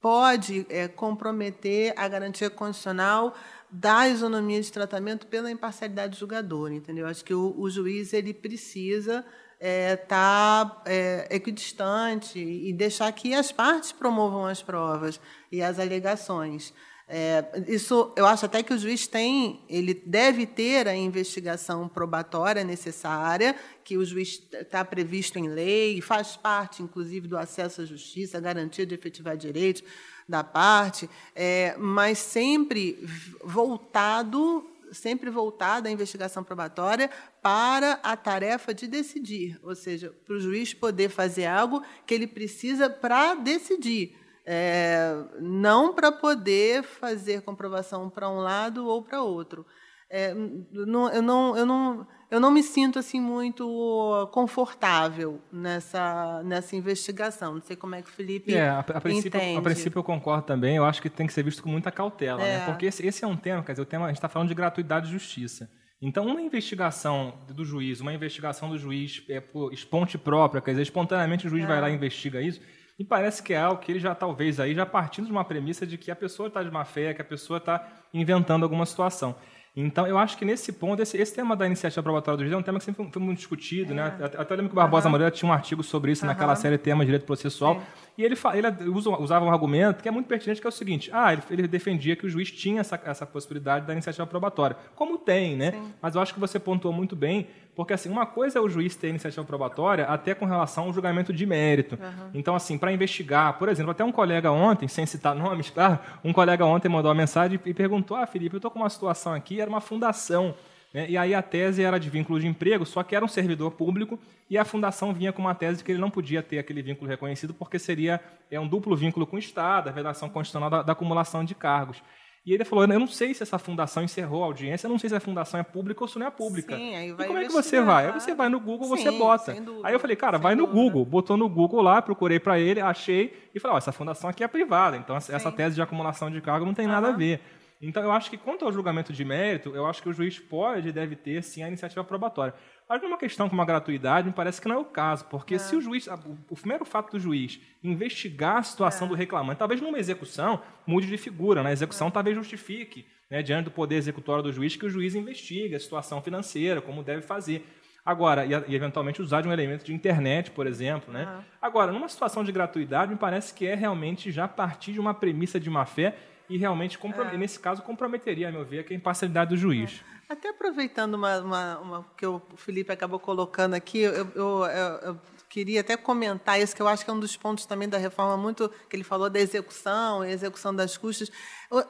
pode 0.00 0.66
é, 0.70 0.88
comprometer 0.88 1.92
a 1.94 2.08
garantia 2.08 2.48
constitucional 2.48 3.34
da 3.70 4.08
isonomia 4.08 4.60
de 4.60 4.72
tratamento 4.72 5.26
pela 5.26 5.50
imparcialidade 5.50 6.14
do 6.14 6.18
julgador, 6.18 6.72
entendeu? 6.72 7.06
Acho 7.06 7.24
que 7.24 7.34
o, 7.34 7.54
o 7.56 7.70
juiz 7.70 8.12
ele 8.12 8.34
precisa 8.34 9.24
estar 9.60 9.60
é, 9.60 9.96
tá, 9.96 10.82
é, 10.86 11.28
equidistante 11.30 12.38
e 12.38 12.72
deixar 12.72 13.12
que 13.12 13.34
as 13.34 13.52
partes 13.52 13.92
promovam 13.92 14.46
as 14.46 14.62
provas 14.62 15.20
e 15.52 15.62
as 15.62 15.78
alegações. 15.78 16.72
É, 17.12 17.44
isso, 17.66 18.14
eu 18.16 18.24
acho 18.24 18.46
até 18.46 18.62
que 18.62 18.72
o 18.72 18.78
juiz 18.78 19.08
tem, 19.08 19.64
ele 19.68 19.92
deve 20.06 20.46
ter 20.46 20.86
a 20.86 20.94
investigação 20.94 21.88
probatória 21.88 22.62
necessária, 22.62 23.56
que 23.82 23.98
o 23.98 24.04
juiz 24.04 24.40
está 24.52 24.84
previsto 24.84 25.36
em 25.36 25.48
lei, 25.48 26.00
faz 26.00 26.36
parte, 26.36 26.84
inclusive, 26.84 27.26
do 27.26 27.36
acesso 27.36 27.80
à 27.82 27.84
justiça, 27.84 28.40
garantia 28.40 28.86
de 28.86 28.94
efetivar 28.94 29.36
direitos 29.36 29.82
da 30.30 30.44
parte, 30.44 31.10
é, 31.34 31.74
mas 31.76 32.18
sempre 32.18 33.04
voltado 33.44 34.64
sempre 34.92 35.30
voltada 35.30 35.88
a 35.88 35.92
investigação 35.92 36.42
probatória 36.42 37.08
para 37.40 37.92
a 38.02 38.16
tarefa 38.16 38.74
de 38.74 38.88
decidir, 38.88 39.56
ou 39.62 39.72
seja, 39.76 40.12
para 40.24 40.34
o 40.34 40.40
juiz 40.40 40.74
poder 40.74 41.08
fazer 41.08 41.46
algo 41.46 41.80
que 42.04 42.12
ele 42.12 42.26
precisa 42.26 42.90
para 42.90 43.34
decidir. 43.34 44.16
É, 44.44 45.14
não 45.38 45.94
para 45.94 46.10
poder 46.10 46.82
fazer 46.82 47.42
comprovação 47.42 48.10
para 48.10 48.28
um 48.28 48.40
lado 48.40 48.84
ou 48.84 49.00
para 49.00 49.22
outro. 49.22 49.64
É, 50.12 50.34
não, 50.34 51.08
eu, 51.10 51.22
não, 51.22 51.56
eu, 51.56 51.64
não, 51.64 52.06
eu 52.28 52.40
não 52.40 52.50
me 52.50 52.64
sinto 52.64 52.98
assim 52.98 53.20
muito 53.20 54.28
confortável 54.32 55.40
nessa, 55.52 56.42
nessa 56.42 56.74
investigação. 56.74 57.54
Não 57.54 57.62
sei 57.62 57.76
como 57.76 57.94
é 57.94 58.02
que 58.02 58.08
o 58.08 58.12
Felipe 58.12 58.52
é, 58.52 58.68
a, 58.68 58.80
a 58.80 59.00
princípio, 59.00 59.38
entende. 59.38 59.58
A 59.58 59.62
princípio 59.62 59.98
eu 60.00 60.04
concordo 60.04 60.42
também. 60.42 60.74
Eu 60.74 60.84
acho 60.84 61.00
que 61.00 61.08
tem 61.08 61.28
que 61.28 61.32
ser 61.32 61.44
visto 61.44 61.62
com 61.62 61.68
muita 61.68 61.92
cautela, 61.92 62.38
né? 62.38 62.54
é. 62.54 62.58
né? 62.58 62.66
porque 62.66 62.86
esse, 62.86 63.06
esse, 63.06 63.24
é 63.24 63.26
um 63.26 63.36
tema, 63.36 63.62
quer 63.62 63.72
dizer, 63.72 63.82
o 63.82 63.86
tema, 63.86 64.06
a 64.06 64.08
gente 64.08 64.16
está 64.16 64.28
falando 64.28 64.48
de 64.48 64.54
gratuidade 64.54 65.08
e 65.08 65.12
justiça. 65.12 65.70
Então, 66.02 66.26
uma 66.26 66.40
investigação 66.40 67.34
do 67.48 67.64
juiz, 67.64 68.00
uma 68.00 68.12
investigação 68.12 68.70
do 68.70 68.78
juiz 68.78 69.22
é, 69.28 69.38
por 69.38 69.72
esponte 69.72 70.18
própria, 70.18 70.60
quer 70.60 70.70
dizer, 70.72 70.82
espontaneamente 70.82 71.46
o 71.46 71.50
juiz 71.50 71.64
é. 71.64 71.66
vai 71.66 71.80
lá 71.80 71.90
e 71.90 71.94
investiga 71.94 72.40
isso, 72.40 72.60
e 72.98 73.04
parece 73.04 73.42
que 73.42 73.52
é 73.52 73.58
algo 73.58 73.80
que 73.80 73.92
ele 73.92 74.00
já 74.00 74.14
talvez 74.14 74.58
aí 74.58 74.74
já 74.74 74.84
partindo 74.84 75.26
de 75.26 75.32
uma 75.32 75.44
premissa 75.44 75.86
de 75.86 75.96
que 75.96 76.10
a 76.10 76.16
pessoa 76.16 76.48
está 76.48 76.62
de 76.62 76.70
má 76.70 76.84
fé, 76.84 77.14
que 77.14 77.22
a 77.22 77.24
pessoa 77.24 77.58
está 77.58 77.86
inventando 78.12 78.62
alguma 78.62 78.84
situação. 78.84 79.36
Então, 79.74 80.04
eu 80.06 80.18
acho 80.18 80.36
que 80.36 80.44
nesse 80.44 80.72
ponto, 80.72 81.00
esse, 81.00 81.16
esse 81.16 81.32
tema 81.32 81.56
da 81.56 81.64
iniciativa 81.64 82.02
probatória 82.02 82.36
do 82.36 82.42
juiz 82.42 82.52
é 82.52 82.56
um 82.56 82.62
tema 82.62 82.78
que 82.78 82.84
sempre 82.84 83.06
foi 83.10 83.22
muito 83.22 83.38
discutido. 83.38 83.92
É. 83.92 83.96
Né? 83.96 84.18
Até, 84.36 84.54
lembro 84.56 84.68
que 84.68 84.74
o 84.74 84.76
Barbosa 84.76 85.06
uhum. 85.06 85.12
Moreira 85.12 85.30
tinha 85.30 85.48
um 85.48 85.52
artigo 85.52 85.82
sobre 85.82 86.10
isso 86.10 86.22
uhum. 86.22 86.28
naquela 86.28 86.56
série 86.56 86.76
Tema 86.76 87.04
Direito 87.04 87.24
Processual. 87.24 87.76
Sim. 87.76 87.86
E 88.16 88.24
ele, 88.24 88.36
ele 88.54 88.88
usa, 88.90 89.10
usava 89.10 89.44
um 89.44 89.50
argumento 89.50 90.02
que 90.02 90.08
é 90.08 90.10
muito 90.10 90.26
pertinente, 90.26 90.60
que 90.60 90.66
é 90.66 90.68
o 90.68 90.72
seguinte: 90.72 91.10
ah, 91.12 91.32
ele, 91.32 91.42
ele 91.50 91.68
defendia 91.68 92.14
que 92.16 92.26
o 92.26 92.28
juiz 92.28 92.50
tinha 92.50 92.80
essa, 92.80 93.00
essa 93.04 93.26
possibilidade 93.26 93.86
da 93.86 93.92
iniciativa 93.92 94.26
probatória. 94.26 94.76
Como 94.94 95.18
tem, 95.18 95.56
né? 95.56 95.72
Sim. 95.72 95.94
Mas 96.00 96.14
eu 96.14 96.20
acho 96.20 96.34
que 96.34 96.40
você 96.40 96.58
pontuou 96.58 96.92
muito 96.92 97.16
bem, 97.16 97.48
porque 97.74 97.92
assim, 97.92 98.08
uma 98.08 98.26
coisa 98.26 98.58
é 98.58 98.62
o 98.62 98.68
juiz 98.68 98.94
ter 98.96 99.08
iniciativa 99.08 99.44
probatória 99.44 100.04
até 100.04 100.34
com 100.34 100.44
relação 100.44 100.84
ao 100.84 100.92
julgamento 100.92 101.32
de 101.32 101.46
mérito. 101.46 101.98
Uhum. 102.00 102.30
Então, 102.34 102.54
assim, 102.54 102.76
para 102.76 102.92
investigar, 102.92 103.58
por 103.58 103.68
exemplo, 103.68 103.90
até 103.90 104.04
um 104.04 104.12
colega 104.12 104.50
ontem, 104.50 104.86
sem 104.88 105.06
citar 105.06 105.34
nomes, 105.34 105.70
claro, 105.70 105.98
um 106.24 106.32
colega 106.32 106.64
ontem 106.64 106.88
mandou 106.88 107.10
uma 107.10 107.14
mensagem 107.14 107.58
e 107.64 107.74
perguntou: 107.74 108.16
Ah, 108.16 108.26
Felipe, 108.26 108.54
eu 108.54 108.58
estou 108.58 108.70
com 108.70 108.80
uma 108.80 108.90
situação 108.90 109.32
aqui, 109.32 109.60
era 109.60 109.70
uma 109.70 109.80
fundação. 109.80 110.54
Né? 110.92 111.08
E 111.08 111.16
aí 111.16 111.34
a 111.34 111.42
tese 111.42 111.82
era 111.82 111.98
de 111.98 112.10
vínculo 112.10 112.40
de 112.40 112.46
emprego, 112.46 112.84
só 112.84 113.02
que 113.02 113.14
era 113.14 113.24
um 113.24 113.28
servidor 113.28 113.70
público 113.72 114.18
e 114.48 114.58
a 114.58 114.64
fundação 114.64 115.12
vinha 115.12 115.32
com 115.32 115.42
uma 115.42 115.54
tese 115.54 115.78
de 115.78 115.84
que 115.84 115.92
ele 115.92 116.00
não 116.00 116.10
podia 116.10 116.42
ter 116.42 116.58
aquele 116.58 116.82
vínculo 116.82 117.08
reconhecido 117.08 117.54
porque 117.54 117.78
seria 117.78 118.20
é 118.50 118.58
um 118.58 118.66
duplo 118.66 118.96
vínculo 118.96 119.26
com 119.26 119.36
o 119.36 119.38
Estado, 119.38 119.88
a 119.88 119.92
vedação 119.92 120.28
constitucional 120.28 120.68
da, 120.68 120.82
da 120.82 120.92
acumulação 120.92 121.44
de 121.44 121.54
cargos. 121.54 122.02
E 122.44 122.54
ele 122.54 122.64
falou: 122.64 122.84
Eu 122.84 122.98
não 122.98 123.06
sei 123.06 123.34
se 123.34 123.42
essa 123.42 123.58
fundação 123.58 124.02
encerrou 124.02 124.42
a 124.42 124.46
audiência, 124.46 124.86
eu 124.86 124.90
não 124.90 124.98
sei 124.98 125.10
se 125.10 125.16
a 125.16 125.20
fundação 125.20 125.60
é 125.60 125.62
pública 125.62 126.02
ou 126.02 126.08
se 126.08 126.18
não 126.18 126.26
é 126.26 126.30
pública. 126.30 126.74
Sim, 126.74 126.96
aí 126.96 127.12
vai 127.12 127.26
e 127.26 127.28
como 127.28 127.38
é 127.38 127.44
que 127.44 127.52
você 127.52 127.82
vai? 127.82 128.06
Aí 128.06 128.12
você 128.12 128.34
vai 128.34 128.48
no 128.48 128.58
Google, 128.58 128.96
Sim, 128.96 129.02
você 129.02 129.10
bota. 129.10 129.54
Aí 129.84 129.92
eu 129.92 130.00
falei: 130.00 130.16
Cara, 130.16 130.38
vai 130.38 130.54
no 130.54 130.66
dúvida. 130.66 130.82
Google. 130.82 131.04
Botou 131.04 131.36
no 131.36 131.48
Google 131.48 131.82
lá, 131.82 132.00
procurei 132.00 132.40
para 132.40 132.58
ele, 132.58 132.80
achei 132.80 133.50
e 133.54 133.60
falei: 133.60 133.74
oh, 133.74 133.78
Essa 133.78 133.92
fundação 133.92 134.30
aqui 134.30 134.42
é 134.42 134.48
privada, 134.48 134.96
então 134.96 135.20
Sim. 135.20 135.34
essa 135.34 135.52
tese 135.52 135.74
de 135.74 135.82
acumulação 135.82 136.30
de 136.30 136.40
cargo 136.40 136.64
não 136.64 136.74
tem 136.74 136.86
nada 136.86 137.08
a 137.08 137.12
ver. 137.12 137.40
Então, 137.82 138.02
eu 138.02 138.12
acho 138.12 138.28
que 138.28 138.36
quanto 138.36 138.64
ao 138.64 138.72
julgamento 138.72 139.10
de 139.10 139.24
mérito, 139.24 139.74
eu 139.74 139.86
acho 139.86 140.02
que 140.02 140.08
o 140.08 140.12
juiz 140.12 140.38
pode 140.38 140.88
e 140.88 140.92
deve 140.92 141.16
ter, 141.16 141.42
sim, 141.42 141.62
a 141.62 141.68
iniciativa 141.68 142.04
probatória. 142.04 142.52
Mas 142.86 143.00
numa 143.00 143.16
questão 143.16 143.48
como 143.48 143.62
a 143.62 143.64
gratuidade, 143.64 144.26
me 144.26 144.34
parece 144.34 144.60
que 144.60 144.68
não 144.68 144.76
é 144.76 144.78
o 144.78 144.84
caso, 144.84 145.24
porque 145.26 145.54
é. 145.54 145.58
se 145.58 145.74
o 145.74 145.80
juiz, 145.80 146.06
o 146.50 146.56
primeiro 146.56 146.84
fato 146.84 147.12
do 147.12 147.18
juiz 147.18 147.58
investigar 147.82 148.58
a 148.58 148.62
situação 148.62 149.06
é. 149.06 149.10
do 149.10 149.14
reclamante, 149.14 149.58
talvez 149.58 149.80
numa 149.80 149.98
execução 149.98 150.60
mude 150.86 151.06
de 151.06 151.16
figura, 151.16 151.62
na 151.62 151.72
execução 151.72 152.08
é. 152.08 152.10
talvez 152.10 152.36
justifique, 152.36 153.06
né, 153.30 153.42
diante 153.42 153.64
do 153.64 153.70
poder 153.70 153.94
executório 153.94 154.42
do 154.42 154.52
juiz, 154.52 154.76
que 154.76 154.84
o 154.84 154.90
juiz 154.90 155.14
investigue 155.14 155.74
a 155.74 155.80
situação 155.80 156.20
financeira, 156.20 156.82
como 156.82 157.02
deve 157.02 157.22
fazer. 157.22 157.64
Agora, 158.04 158.44
e, 158.44 158.50
e, 158.50 158.74
eventualmente 158.74 159.22
usar 159.22 159.40
de 159.40 159.48
um 159.48 159.52
elemento 159.52 159.84
de 159.84 159.94
internet, 159.94 160.50
por 160.50 160.66
exemplo. 160.66 161.12
Né? 161.12 161.44
Agora, 161.62 161.92
numa 161.92 162.08
situação 162.08 162.42
de 162.44 162.52
gratuidade, 162.52 163.12
me 163.12 163.18
parece 163.18 163.54
que 163.54 163.66
é 163.66 163.74
realmente 163.74 164.30
já 164.30 164.48
partir 164.48 164.92
de 164.92 165.00
uma 165.00 165.14
premissa 165.14 165.60
de 165.60 165.70
má 165.70 165.86
fé 165.86 166.16
e 166.50 166.58
realmente, 166.58 166.98
é. 167.02 167.36
nesse 167.36 167.60
caso, 167.60 167.80
comprometeria, 167.80 168.48
a 168.48 168.52
meu 168.52 168.64
ver, 168.64 168.84
a 168.90 168.92
imparcialidade 168.92 169.50
do 169.50 169.56
juiz. 169.56 170.02
É. 170.28 170.32
Até 170.32 170.48
aproveitando 170.48 171.14
uma, 171.14 171.38
uma, 171.38 171.78
uma, 171.78 172.06
que 172.16 172.26
o 172.26 172.42
Felipe 172.56 172.92
acabou 172.92 173.18
colocando 173.20 173.74
aqui, 173.74 174.00
eu, 174.00 174.12
eu, 174.12 174.26
eu, 174.34 174.64
eu, 175.02 175.20
queria 175.48 175.80
até 175.80 175.96
comentar 175.96 176.60
isso, 176.60 176.74
que 176.74 176.82
eu 176.82 176.88
acho 176.88 177.04
que 177.04 177.10
é 177.10 177.14
um 177.14 177.20
dos 177.20 177.36
pontos 177.36 177.66
também 177.66 177.88
da 177.88 177.98
reforma, 177.98 178.36
muito 178.36 178.68
que 178.88 178.96
ele 178.96 179.04
falou 179.04 179.30
da 179.30 179.40
execução, 179.40 180.24
execução 180.24 180.74
das 180.74 180.96
custas. 180.96 181.30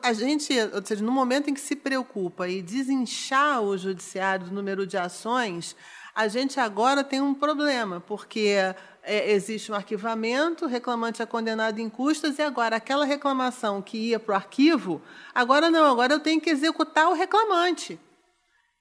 A 0.02 0.12
gente, 0.12 0.52
ou 0.74 0.84
seja, 0.84 1.02
no 1.02 1.12
momento 1.12 1.48
em 1.48 1.54
que 1.54 1.60
se 1.60 1.76
preocupa 1.76 2.48
e 2.48 2.62
desinchar 2.62 3.62
o 3.62 3.76
judiciário 3.76 4.46
do 4.46 4.54
número 4.54 4.86
de 4.86 4.96
ações, 4.96 5.76
a 6.14 6.28
gente 6.28 6.58
agora 6.58 7.04
tem 7.04 7.20
um 7.20 7.34
problema, 7.34 8.00
porque 8.00 8.56
é, 9.02 9.32
existe 9.32 9.70
um 9.72 9.74
arquivamento, 9.74 10.64
o 10.64 10.68
reclamante 10.68 11.22
é 11.22 11.26
condenado 11.26 11.78
em 11.78 11.88
custas, 11.88 12.38
e 12.38 12.42
agora 12.42 12.76
aquela 12.76 13.04
reclamação 13.04 13.80
que 13.80 13.96
ia 13.96 14.18
para 14.20 14.32
o 14.32 14.36
arquivo, 14.36 15.02
agora 15.34 15.70
não, 15.70 15.90
agora 15.90 16.14
eu 16.14 16.20
tenho 16.20 16.40
que 16.40 16.50
executar 16.50 17.08
o 17.08 17.14
reclamante 17.14 17.98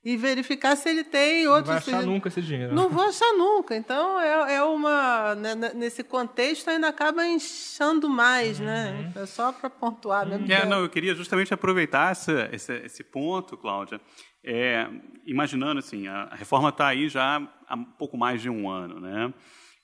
e 0.03 0.15
verificar 0.15 0.75
se 0.77 0.89
ele 0.89 1.03
tem 1.03 1.47
outros. 1.47 1.67
Não 1.67 1.81
vai 1.81 1.93
achar 1.93 2.05
nunca 2.05 2.27
esse 2.29 2.41
dinheiro. 2.41 2.73
Não 2.73 2.89
vou 2.89 3.03
achar 3.03 3.33
nunca. 3.33 3.75
Então, 3.75 4.19
é, 4.19 4.55
é 4.55 4.63
uma. 4.63 5.35
Né, 5.35 5.55
nesse 5.75 6.03
contexto, 6.03 6.69
ainda 6.69 6.87
acaba 6.87 7.25
inchando 7.25 8.07
mais, 8.09 8.59
né? 8.59 8.91
uhum. 8.91 9.01
né? 9.01 9.23
É 9.23 9.25
só 9.25 9.51
para 9.51 9.69
pontuar 9.69 10.25
mesmo. 10.25 10.51
É, 10.51 10.65
não, 10.65 10.81
eu 10.81 10.89
queria 10.89 11.13
justamente 11.13 11.53
aproveitar 11.53 12.11
essa, 12.11 12.49
esse, 12.53 12.73
esse 12.77 13.03
ponto, 13.03 13.57
Cláudia. 13.57 13.99
É, 14.41 14.87
imaginando 15.25 15.79
assim, 15.79 16.07
a 16.07 16.33
reforma 16.33 16.69
está 16.69 16.87
aí 16.87 17.09
já 17.09 17.41
há 17.67 17.75
um 17.75 17.83
pouco 17.83 18.17
mais 18.17 18.41
de 18.41 18.49
um 18.49 18.69
ano, 18.69 19.01
né? 19.01 19.33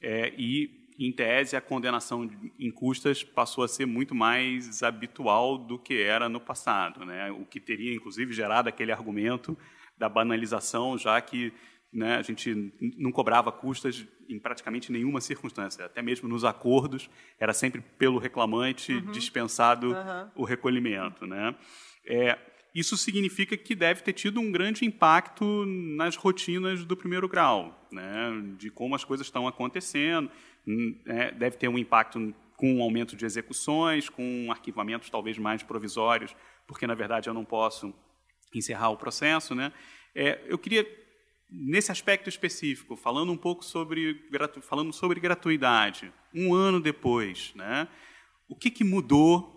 É, 0.08 0.32
e, 0.38 0.70
em 0.99 1.12
tese, 1.12 1.56
a 1.56 1.62
condenação 1.62 2.30
em 2.60 2.70
custas 2.70 3.24
passou 3.24 3.64
a 3.64 3.68
ser 3.68 3.88
muito 3.88 4.14
mais 4.14 4.84
habitual 4.84 5.58
do 5.58 5.80
que 5.80 5.99
era 5.99 6.30
no 6.30 6.39
passado, 6.39 7.03
né? 7.03 7.32
o 7.32 7.43
que 7.43 7.60
teria, 7.60 7.93
inclusive, 7.93 8.32
gerado 8.32 8.70
aquele 8.70 8.91
argumento 8.91 9.58
da 9.97 10.08
banalização, 10.08 10.95
já 10.95 11.20
que 11.20 11.51
né, 11.91 12.18
a 12.18 12.22
gente 12.22 12.72
não 12.97 13.12
cobrava 13.12 13.51
custas 13.51 14.06
em 14.30 14.38
praticamente 14.38 14.91
nenhuma 14.91 15.20
circunstância, 15.22 15.86
até 15.86 16.03
mesmo 16.03 16.30
nos 16.30 16.45
acordos, 16.45 17.10
era 17.39 17.51
sempre 17.51 17.82
pelo 17.97 18.20
reclamante 18.20 18.93
uhum. 18.93 19.12
dispensado 19.12 19.91
uhum. 19.91 20.32
o 20.36 20.43
recolhimento. 20.43 21.26
Né? 21.26 21.56
É, 22.06 22.38
isso 22.76 22.97
significa 22.97 23.55
que 23.55 23.73
deve 23.73 24.01
ter 24.01 24.11
tido 24.11 24.41
um 24.41 24.51
grande 24.51 24.84
impacto 24.84 25.65
nas 25.65 26.17
rotinas 26.17 26.84
do 26.84 26.97
primeiro 26.97 27.26
grau, 27.26 27.88
né? 27.89 28.30
de 28.57 28.69
como 28.69 28.93
as 28.93 29.05
coisas 29.05 29.26
estão 29.26 29.47
acontecendo. 29.47 30.30
Né? 30.67 31.32
Deve 31.32 31.55
ter 31.55 31.69
um 31.69 31.78
impacto 31.78 32.36
com 32.57 32.76
um 32.76 32.82
aumento 32.84 33.15
de 33.15 33.26
execuções, 33.26 34.09
com 34.09 34.47
arquivamentos 34.51 35.09
talvez 35.09 35.38
mais 35.38 35.63
provisórios, 35.63 36.36
porque, 36.67 36.86
na 36.86 36.93
verdade, 36.93 37.30
eu 37.30 37.34
não 37.34 37.45
posso 37.45 37.93
encerrar 38.53 38.89
o 38.89 38.97
processo. 38.97 39.55
Né? 39.55 39.71
É, 40.13 40.41
eu 40.45 40.57
queria, 40.57 40.86
nesse 41.49 41.93
aspecto 41.93 42.28
específico, 42.28 42.97
falando 42.97 43.32
um 43.32 43.38
pouco 43.38 43.63
sobre, 43.63 44.21
falando 44.61 44.91
sobre 44.91 45.21
gratuidade, 45.21 46.11
um 46.34 46.53
ano 46.53 46.82
depois, 46.82 47.53
né? 47.55 47.88
o 48.49 48.55
que, 48.55 48.69
que 48.69 48.84
mudou 48.84 49.55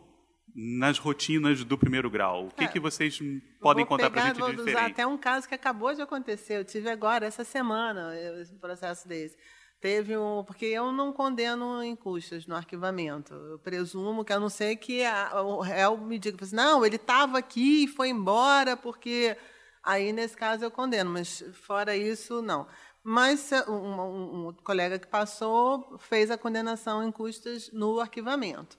nas 0.54 0.98
rotinas 0.98 1.64
do 1.64 1.78
primeiro 1.78 2.10
grau? 2.10 2.46
O 2.46 2.50
que, 2.50 2.64
é, 2.64 2.68
que 2.68 2.80
vocês 2.80 3.18
podem 3.60 3.86
contar 3.86 4.10
para 4.10 4.22
a 4.22 4.26
gente 4.26 4.36
de 4.36 4.40
diferente? 4.40 4.64
Vou 4.64 4.74
usar 4.74 4.86
até 4.86 5.06
um 5.06 5.16
caso 5.16 5.48
que 5.48 5.54
acabou 5.54 5.94
de 5.94 6.02
acontecer. 6.02 6.58
Eu 6.58 6.64
tive 6.64 6.90
agora, 6.90 7.26
essa 7.26 7.44
semana, 7.44 8.12
um 8.52 8.58
processo 8.58 9.06
desse. 9.06 9.36
Teve 9.80 10.16
um... 10.16 10.42
Porque 10.44 10.66
eu 10.66 10.90
não 10.90 11.12
condeno 11.12 11.82
em 11.82 11.94
custas 11.94 12.46
no 12.46 12.56
arquivamento. 12.56 13.32
Eu 13.32 13.58
presumo 13.58 14.24
que, 14.24 14.32
a 14.32 14.40
não 14.40 14.48
ser 14.48 14.76
que 14.76 15.04
a, 15.04 15.40
o 15.42 15.60
réu 15.60 15.96
me 15.96 16.18
diga, 16.18 16.44
assim, 16.44 16.56
não, 16.56 16.84
ele 16.84 16.96
estava 16.96 17.38
aqui 17.38 17.84
e 17.84 17.88
foi 17.88 18.08
embora 18.08 18.76
porque... 18.76 19.36
Aí, 19.80 20.12
nesse 20.12 20.36
caso, 20.36 20.64
eu 20.64 20.70
condeno, 20.70 21.10
mas 21.10 21.42
fora 21.62 21.96
isso, 21.96 22.42
não. 22.42 22.66
Mas 23.02 23.50
um, 23.66 23.72
um, 23.72 24.48
um 24.48 24.52
colega 24.52 24.98
que 24.98 25.06
passou 25.06 25.96
fez 25.98 26.30
a 26.30 26.36
condenação 26.36 27.02
em 27.02 27.10
custas 27.10 27.70
no 27.72 28.00
arquivamento. 28.00 28.76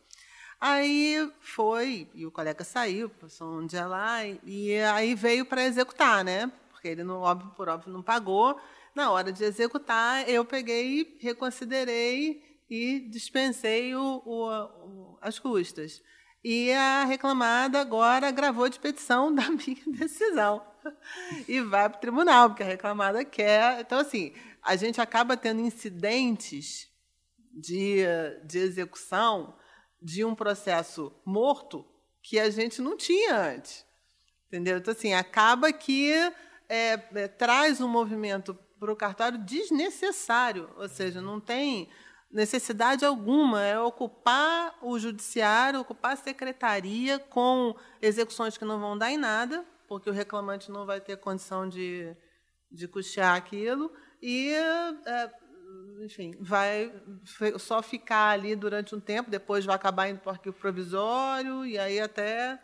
Aí 0.60 1.32
foi, 1.40 2.10
e 2.14 2.26
o 2.26 2.32
colega 2.32 2.66
saiu, 2.66 3.10
passou 3.10 3.60
um 3.60 3.66
dia 3.66 3.88
lá, 3.88 4.26
e, 4.26 4.40
e 4.44 4.80
aí 4.82 5.16
veio 5.16 5.46
para 5.46 5.64
executar, 5.64 6.24
né? 6.24 6.52
Porque 6.70 6.90
ele, 6.90 7.04
não, 7.04 7.22
óbvio, 7.22 7.52
por 7.52 7.70
óbvio, 7.70 7.94
não 7.94 8.04
pagou. 8.04 8.60
Na 8.94 9.10
hora 9.10 9.32
de 9.32 9.44
executar, 9.44 10.28
eu 10.28 10.44
peguei, 10.44 11.18
reconsiderei 11.22 12.44
e 12.70 13.00
dispensei 13.10 13.96
o, 13.96 14.22
o, 14.26 14.50
o, 14.50 15.18
as 15.22 15.40
custas. 15.40 16.02
E 16.44 16.72
a 16.74 17.06
reclamada 17.06 17.80
agora 17.80 18.30
gravou 18.32 18.68
de 18.68 18.80
petição 18.80 19.32
da 19.36 19.50
minha 19.50 19.84
decisão. 19.88 20.62
E 21.48 21.62
vai 21.62 21.90
para 21.90 21.98
o 21.98 22.02
tribunal, 22.02 22.50
porque 22.50 22.64
a 22.64 22.68
reclamada 22.68 23.24
quer. 23.24 23.80
Então, 23.80 24.00
assim, 24.00 24.34
a 24.62 24.76
gente 24.76 25.00
acaba 25.00 25.38
tendo 25.38 25.62
incidentes 25.62 26.90
de, 27.54 28.00
de 28.46 28.60
execução 28.60 29.58
de 30.02 30.24
um 30.24 30.34
processo 30.36 31.12
morto 31.26 31.86
que 32.22 32.40
a 32.40 32.50
gente 32.50 32.82
não 32.82 32.96
tinha 32.96 33.36
antes. 33.36 33.86
Entendeu? 34.48 34.78
Então, 34.78 34.92
assim, 34.92 35.14
acaba 35.14 35.72
que 35.72 36.12
é, 36.68 36.94
é, 37.14 37.28
traz 37.28 37.82
um 37.82 37.88
movimento 37.88 38.58
para 38.80 38.92
o 38.92 38.96
cartório 38.96 39.38
desnecessário, 39.38 40.70
ou 40.78 40.88
seja, 40.88 41.22
não 41.22 41.40
tem 41.40 41.90
necessidade 42.32 43.04
alguma, 43.04 43.64
é 43.64 43.80
ocupar 43.80 44.78
o 44.82 44.98
judiciário, 44.98 45.80
ocupar 45.80 46.14
a 46.14 46.16
secretaria 46.16 47.20
com 47.20 47.76
execuções 48.02 48.58
que 48.58 48.66
não 48.66 48.80
vão 48.80 48.98
dar 48.98 49.12
em 49.12 49.18
nada, 49.18 49.66
porque 49.88 50.10
o 50.10 50.14
reclamante 50.14 50.72
não 50.72 50.86
vai 50.86 51.02
ter 51.02 51.18
condição 51.18 51.68
de, 51.68 52.16
de 52.72 52.88
custear 52.88 53.36
aquilo, 53.36 53.92
e 54.22 54.54
é, 54.54 55.32
enfim, 56.00 56.34
vai 56.40 56.92
só 57.58 57.82
ficar 57.82 58.30
ali 58.30 58.56
durante 58.56 58.96
um 58.96 59.00
tempo, 59.00 59.30
depois 59.30 59.66
vai 59.66 59.76
acabar 59.76 60.10
indo 60.10 60.20
para 60.20 60.30
o 60.30 60.34
arquivo 60.34 60.56
provisório 60.56 61.66
e 61.66 61.78
aí 61.78 62.00
até 62.00 62.60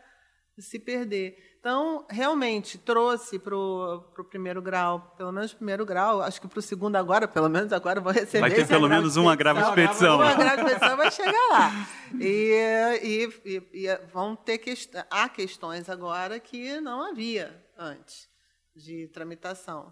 se 0.57 0.79
perder. 0.79 1.37
Então, 1.59 2.05
realmente, 2.09 2.77
trouxe 2.77 3.39
para 3.39 3.55
o 3.55 4.27
primeiro 4.29 4.61
grau, 4.61 5.15
pelo 5.17 5.31
menos 5.31 5.53
primeiro 5.53 5.85
grau, 5.85 6.21
acho 6.21 6.39
que 6.39 6.47
para 6.47 6.59
o 6.59 6.61
segundo 6.61 6.95
agora, 6.95 7.27
pelo 7.27 7.49
menos 7.49 7.73
agora 7.73 7.99
vou 7.99 8.13
receber. 8.13 8.41
Vai 8.41 8.51
ter 8.51 8.67
pelo 8.67 8.87
menos 8.87 9.17
uma 9.17 9.35
grave 9.35 9.61
expedição. 9.61 10.17
Uma 10.17 10.35
grave 10.35 10.61
expedição 10.61 10.97
vai 10.97 11.11
chegar 11.11 11.47
lá. 11.49 11.71
E, 12.19 12.99
e, 13.01 13.41
e, 13.45 13.85
e 13.87 13.97
vão 14.13 14.35
ter 14.35 14.59
que, 14.59 14.73
há 15.09 15.27
questões 15.27 15.89
agora 15.89 16.39
que 16.39 16.79
não 16.79 17.01
havia 17.01 17.65
antes 17.77 18.29
de 18.75 19.07
tramitação. 19.07 19.91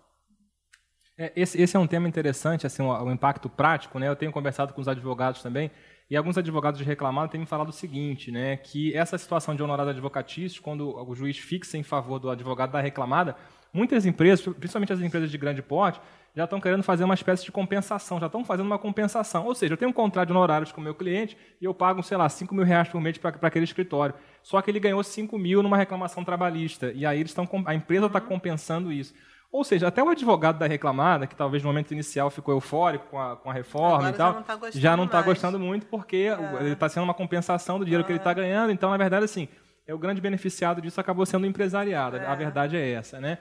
É, 1.17 1.31
esse, 1.35 1.61
esse, 1.61 1.75
é 1.77 1.79
um 1.79 1.85
tema 1.85 2.07
interessante, 2.07 2.65
assim, 2.65 2.81
o, 2.81 3.11
impacto 3.11 3.47
prático, 3.47 3.99
né? 3.99 4.07
Eu 4.07 4.15
tenho 4.15 4.31
conversado 4.31 4.73
com 4.73 4.81
os 4.81 4.87
advogados 4.87 5.43
também, 5.43 5.69
e 6.09 6.17
alguns 6.17 6.37
advogados 6.37 6.79
de 6.79 6.83
reclamado 6.83 7.31
têm 7.31 7.39
me 7.39 7.45
falado 7.45 7.69
o 7.69 7.73
seguinte, 7.73 8.31
né? 8.31 8.57
Que 8.57 8.95
essa 8.95 9.17
situação 9.17 9.55
de 9.55 9.61
honorário 9.61 9.91
advocatício, 9.91 10.61
quando 10.61 10.95
o 11.07 11.15
juiz 11.15 11.37
fixa 11.37 11.77
em 11.77 11.83
favor 11.83 12.19
do 12.19 12.29
advogado 12.29 12.71
da 12.71 12.81
reclamada, 12.81 13.35
muitas 13.71 14.05
empresas, 14.05 14.45
principalmente 14.55 14.93
as 14.93 15.01
empresas 15.01 15.29
de 15.29 15.37
grande 15.37 15.61
porte, 15.61 16.01
já 16.35 16.45
estão 16.45 16.59
querendo 16.59 16.81
fazer 16.81 17.03
uma 17.03 17.13
espécie 17.13 17.45
de 17.45 17.51
compensação, 17.51 18.19
já 18.19 18.25
estão 18.25 18.43
fazendo 18.43 18.65
uma 18.65 18.79
compensação. 18.79 19.45
Ou 19.45 19.53
seja, 19.53 19.73
eu 19.73 19.77
tenho 19.77 19.91
um 19.91 19.93
contrato 19.93 20.27
de 20.27 20.33
honorários 20.33 20.71
com 20.71 20.81
o 20.81 20.83
meu 20.83 20.95
cliente 20.95 21.37
e 21.61 21.65
eu 21.65 21.75
pago, 21.75 22.01
sei 22.01 22.17
lá, 22.17 22.27
5 22.27 22.55
mil 22.55 22.65
reais 22.65 22.89
por 22.89 22.99
mês 22.99 23.19
para 23.19 23.35
aquele 23.41 23.65
escritório. 23.65 24.15
Só 24.41 24.59
que 24.61 24.71
ele 24.71 24.79
ganhou 24.79 25.03
5 25.03 25.37
mil 25.37 25.61
numa 25.61 25.77
reclamação 25.77 26.23
trabalhista. 26.23 26.91
E 26.91 27.05
aí 27.05 27.19
eles 27.19 27.29
estão, 27.29 27.47
a 27.65 27.75
empresa 27.75 28.07
está 28.07 28.19
compensando 28.19 28.91
isso. 28.91 29.13
Ou 29.53 29.63
seja, 29.63 29.87
até 29.87 30.01
o 30.01 30.09
advogado 30.09 30.57
da 30.57 30.65
reclamada, 30.65 31.27
que 31.27 31.35
talvez 31.35 31.61
no 31.61 31.69
momento 31.69 31.91
inicial 31.91 32.31
ficou 32.31 32.55
eufórico 32.55 33.05
com 33.11 33.19
a, 33.19 33.35
com 33.35 33.51
a 33.51 33.53
reforma 33.53 34.07
Agora 34.07 34.09
e 34.09 34.17
tal, 34.17 34.71
já 34.71 34.97
não 34.97 35.05
está 35.05 35.21
gostando, 35.21 35.57
gostando, 35.57 35.59
muito 35.59 35.85
porque 35.85 36.15
é. 36.15 36.59
ele 36.59 36.73
está 36.73 36.89
sendo 36.89 37.03
uma 37.03 37.13
compensação 37.13 37.77
do 37.77 37.85
dinheiro 37.85 38.01
é. 38.01 38.05
que 38.05 38.11
ele 38.11 38.17
está 38.17 38.33
ganhando. 38.33 38.71
Então, 38.71 38.89
na 38.89 38.97
verdade, 38.97 39.25
assim, 39.25 39.47
é 39.85 39.93
o 39.93 39.97
grande 39.99 40.19
beneficiado 40.19 40.81
disso 40.81 40.99
acabou 40.99 41.23
sendo 41.23 41.43
o 41.43 41.45
empresariado. 41.45 42.17
É. 42.17 42.25
A 42.25 42.33
verdade 42.33 42.75
é 42.75 42.93
essa, 42.93 43.21
né? 43.21 43.37